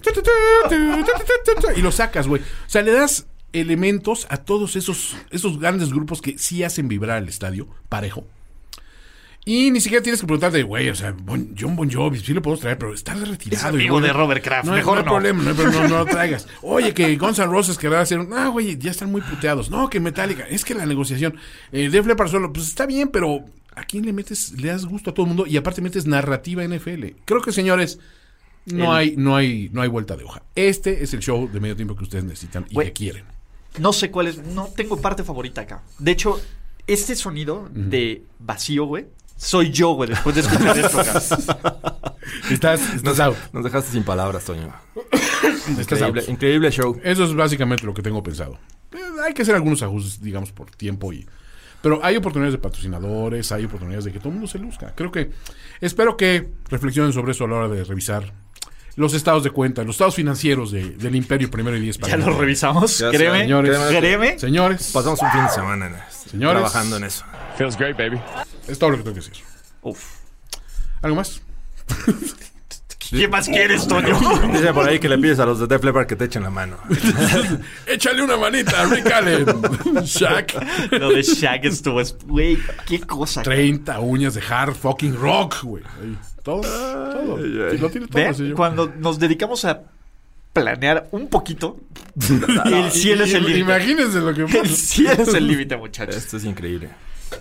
Y 1.78 1.80
lo 1.80 1.92
sacas, 1.92 2.28
güey. 2.28 2.42
O 2.42 2.68
sea, 2.68 2.82
le 2.82 2.92
das 2.92 3.26
elementos 3.54 4.26
a 4.28 4.36
todos 4.36 4.76
esos, 4.76 5.16
esos 5.30 5.58
grandes 5.58 5.94
grupos 5.94 6.20
que 6.20 6.36
sí 6.36 6.62
hacen 6.62 6.88
vibrar 6.88 7.22
el 7.22 7.30
estadio 7.30 7.68
parejo. 7.88 8.26
Y 9.46 9.70
ni 9.70 9.80
siquiera 9.80 10.02
tienes 10.02 10.20
que 10.20 10.26
preguntarte, 10.26 10.62
güey, 10.62 10.88
o 10.88 10.94
sea, 10.94 11.12
Bon- 11.12 11.54
John 11.58 11.76
Bon 11.76 11.90
Jovi, 11.90 12.18
sí 12.18 12.32
lo 12.32 12.40
podemos 12.40 12.60
traer, 12.60 12.78
pero 12.78 12.94
está 12.94 13.12
retirado. 13.14 13.58
Es 13.58 13.64
amigo 13.64 13.98
y, 13.98 14.02
de 14.02 14.12
Robert 14.12 14.42
Kraft, 14.42 14.66
no, 14.66 14.72
mejor 14.72 14.94
no 14.94 15.00
hay 15.02 15.06
problema, 15.06 15.42
no, 15.42 15.54
problema, 15.54 15.82
no, 15.82 15.88
no 15.88 15.98
lo 15.98 16.06
traigas. 16.10 16.46
Oye, 16.62 16.94
que 16.94 17.14
Guns 17.16 17.38
N' 17.38 17.46
Roses 17.48 17.76
querrá 17.76 18.00
hacer, 18.00 18.26
ah, 18.32 18.48
güey, 18.48 18.78
ya 18.78 18.90
están 18.90 19.12
muy 19.12 19.20
puteados. 19.20 19.70
No, 19.70 19.90
que 19.90 20.00
Metallica, 20.00 20.44
es 20.48 20.64
que 20.64 20.74
la 20.74 20.86
negociación, 20.86 21.36
eh, 21.72 21.90
Def 21.90 22.06
Leppard 22.06 22.30
solo, 22.30 22.52
pues 22.54 22.68
está 22.68 22.86
bien, 22.86 23.08
pero 23.08 23.44
¿a 23.76 23.84
quién 23.84 24.06
le 24.06 24.14
metes, 24.14 24.52
le 24.52 24.68
das 24.68 24.86
gusto 24.86 25.10
a 25.10 25.14
todo 25.14 25.24
el 25.26 25.28
mundo? 25.28 25.46
Y 25.46 25.58
aparte 25.58 25.82
metes 25.82 26.06
narrativa 26.06 26.64
NFL. 26.66 27.04
Creo 27.26 27.42
que, 27.42 27.52
señores, 27.52 27.98
no 28.64 28.84
El- 28.84 28.90
hay, 29.10 29.14
no 29.18 29.36
hay, 29.36 29.68
no 29.74 29.82
hay 29.82 29.88
vuelta 29.90 30.16
de 30.16 30.24
hoja. 30.24 30.42
Este 30.54 31.02
es 31.02 31.12
el 31.12 31.20
show 31.20 31.50
de 31.52 31.60
medio 31.60 31.76
tiempo 31.76 31.94
que 31.96 32.04
ustedes 32.04 32.24
necesitan 32.24 32.64
y 32.70 32.76
que 32.78 32.92
quieren. 32.94 33.24
No 33.78 33.92
sé 33.92 34.10
cuál 34.10 34.28
es, 34.28 34.38
no 34.38 34.68
tengo 34.74 35.02
parte 35.02 35.22
favorita 35.22 35.60
acá. 35.60 35.82
De 35.98 36.12
hecho, 36.12 36.40
este 36.86 37.14
sonido 37.14 37.68
de 37.74 38.22
vacío, 38.38 38.86
güey, 38.86 39.04
soy 39.36 39.70
yo, 39.70 39.94
güey, 39.94 40.10
después 40.10 40.34
de 40.34 40.42
escuchar 40.42 40.78
esto 40.78 41.00
acá. 41.00 41.20
Estás, 42.50 42.80
Nos, 42.80 42.94
estás 42.96 43.20
out. 43.20 43.36
nos 43.52 43.64
dejaste 43.64 43.92
sin 43.92 44.02
palabras, 44.02 44.44
Toño. 44.44 44.72
Estás 45.78 46.00
Increíble, 46.00 46.24
increíble 46.28 46.70
show. 46.70 46.98
Eso 47.02 47.24
es 47.24 47.34
básicamente 47.34 47.84
lo 47.84 47.94
que 47.94 48.02
tengo 48.02 48.22
pensado. 48.22 48.58
Eh, 48.92 48.98
hay 49.24 49.34
que 49.34 49.42
hacer 49.42 49.54
algunos 49.54 49.82
ajustes, 49.82 50.20
digamos, 50.20 50.52
por 50.52 50.70
tiempo 50.70 51.12
y... 51.12 51.26
Pero 51.82 52.00
hay 52.02 52.16
oportunidades 52.16 52.54
de 52.54 52.58
patrocinadores, 52.58 53.52
hay 53.52 53.66
oportunidades 53.66 54.06
de 54.06 54.12
que 54.12 54.18
todo 54.18 54.28
el 54.30 54.34
mundo 54.34 54.48
se 54.48 54.58
luzca. 54.58 54.94
Creo 54.94 55.12
que... 55.12 55.30
Espero 55.80 56.16
que 56.16 56.48
reflexionen 56.70 57.12
sobre 57.12 57.32
eso 57.32 57.44
a 57.44 57.48
la 57.48 57.56
hora 57.56 57.68
de 57.68 57.84
revisar 57.84 58.32
los 58.96 59.14
estados 59.14 59.42
de 59.44 59.50
cuenta, 59.50 59.82
los 59.84 59.96
estados 59.96 60.14
financieros 60.14 60.70
de- 60.70 60.90
del 60.90 61.16
Imperio 61.16 61.50
Primero 61.50 61.76
y 61.76 61.80
Diez. 61.80 61.98
Ya 61.98 62.16
lo 62.16 62.36
revisamos, 62.38 62.98
Ya 62.98 63.10
créeme, 63.10 63.40
Señores, 63.40 63.78
créeme. 63.88 64.38
señores, 64.38 64.90
Pasamos 64.92 65.20
un 65.20 65.30
fin 65.30 65.42
de 65.44 65.50
semana 65.50 65.86
en 65.86 65.94
esto, 65.94 66.30
Señores. 66.30 66.54
trabajando 66.62 66.96
en 66.98 67.04
eso. 67.04 67.24
Feels 67.58 67.76
great, 67.76 67.96
baby. 67.96 68.20
es 68.68 68.78
todo 68.78 68.90
lo 68.90 68.96
que 68.98 69.02
tengo 69.02 69.14
que 69.14 69.20
decir. 69.20 69.44
Uf. 69.82 70.00
¿Algo 71.02 71.16
más? 71.16 71.40
¿Qué 73.10 73.28
más 73.28 73.46
quieres, 73.46 73.86
Toño? 73.86 74.18
Dice 74.52 74.72
por 74.72 74.88
ahí 74.88 74.98
que 74.98 75.08
le 75.08 75.18
pides 75.18 75.38
a 75.38 75.44
los 75.46 75.60
de 75.60 75.66
Def 75.68 75.84
Leppard 75.84 76.06
que 76.06 76.16
te 76.16 76.24
echen 76.24 76.42
la 76.42 76.50
mano. 76.50 76.78
Échale 77.86 78.22
una 78.22 78.36
manita 78.36 78.80
a 78.82 78.86
Rick 78.86 79.06
Allen. 79.12 79.46
Shaq. 80.02 80.54
Lo 80.92 81.10
de 81.10 81.22
Shaq 81.22 81.64
estuvo, 81.66 82.00
es- 82.00 82.16
güey, 82.26 82.58
qué 82.86 83.00
cosa. 83.00 83.42
30 83.42 84.00
uñas 84.00 84.34
de 84.34 84.42
hard 84.48 84.74
fucking 84.74 85.14
rock, 85.16 85.62
güey. 85.62 85.84
Todo, 86.44 86.60
todo. 86.60 87.38
Sí, 87.70 87.78
lo 87.78 87.90
tiene 87.90 88.06
todo, 88.06 88.22
¿Ven? 88.22 88.34
señor. 88.34 88.54
Cuando 88.54 88.92
nos 88.98 89.18
dedicamos 89.18 89.64
a 89.64 89.82
planear 90.52 91.08
un 91.10 91.28
poquito, 91.28 91.80
el 92.66 92.90
cielo 92.92 93.24
es 93.24 93.34
el 93.34 93.42
límite. 93.42 93.58
Imagínense 93.60 94.20
lo 94.20 94.32
que 94.34 94.42
El 94.58 94.68
cielo 94.68 95.22
es 95.22 95.28
el 95.34 95.46
límite, 95.48 95.76
muchachos. 95.76 96.14
Esto 96.16 96.36
es 96.36 96.44
increíble. 96.44 96.90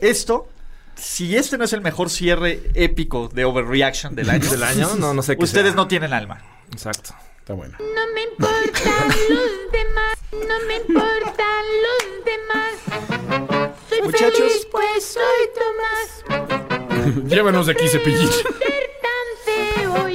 Esto, 0.02 0.48
si 0.96 1.36
este 1.36 1.58
no 1.58 1.66
es 1.66 1.74
el 1.74 1.82
mejor 1.82 2.10
cierre 2.10 2.62
épico 2.74 3.28
de 3.28 3.46
Overreaction 3.46 4.16
del 4.16 4.30
año, 4.30 4.50
¿Del 4.50 4.64
año? 4.64 4.96
No, 4.98 5.14
no 5.14 5.22
sé 5.22 5.38
qué 5.38 5.44
ustedes 5.44 5.68
sea. 5.74 5.76
no 5.76 5.88
tienen 5.88 6.14
alma. 6.14 6.42
Exacto. 6.72 7.14
Está 7.40 7.54
bueno. 7.54 7.78
No 7.80 8.14
me 8.16 8.24
importan 8.24 9.08
los 9.30 9.72
demás, 9.74 10.18
no 10.32 10.66
me 10.66 10.76
importan 10.78 11.66
los 11.84 12.24
demás. 12.26 13.80
Soy 13.90 14.02
Muchachos. 14.02 14.38
feliz, 14.38 14.68
pues 14.72 15.04
soy 15.04 15.50
Tomás. 15.60 17.26
Llévanos 17.30 17.66
de 17.66 17.74
aquí, 17.74 17.88
cepillín. 17.90 18.30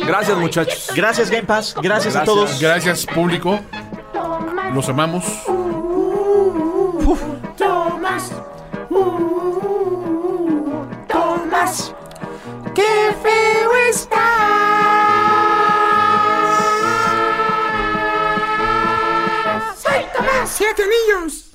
Gracias, 0.09 0.39
muchachos. 0.39 0.91
Gracias, 0.95 1.31
Game 1.31 1.47
Pass. 1.47 1.75
Gracias, 1.83 2.17
a 2.17 2.25
todos. 2.25 2.59
Gracias, 2.61 3.05
público. 3.05 3.61
Tomás. 4.13 4.75
Los 4.75 4.89
amamos. 4.89 5.25
Tomás. 7.57 8.33
Tomás. 11.09 11.95
Qué 12.75 13.15
feo 13.23 13.77
está. 13.91 14.25
Soy 19.77 20.05
Tomás. 20.17 20.49
Siete 20.49 20.83
niños. 20.87 21.51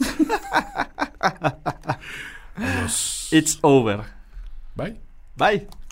It's 3.31 3.57
over. 3.63 4.03
Bye. 4.75 4.99
Bye. 5.35 5.67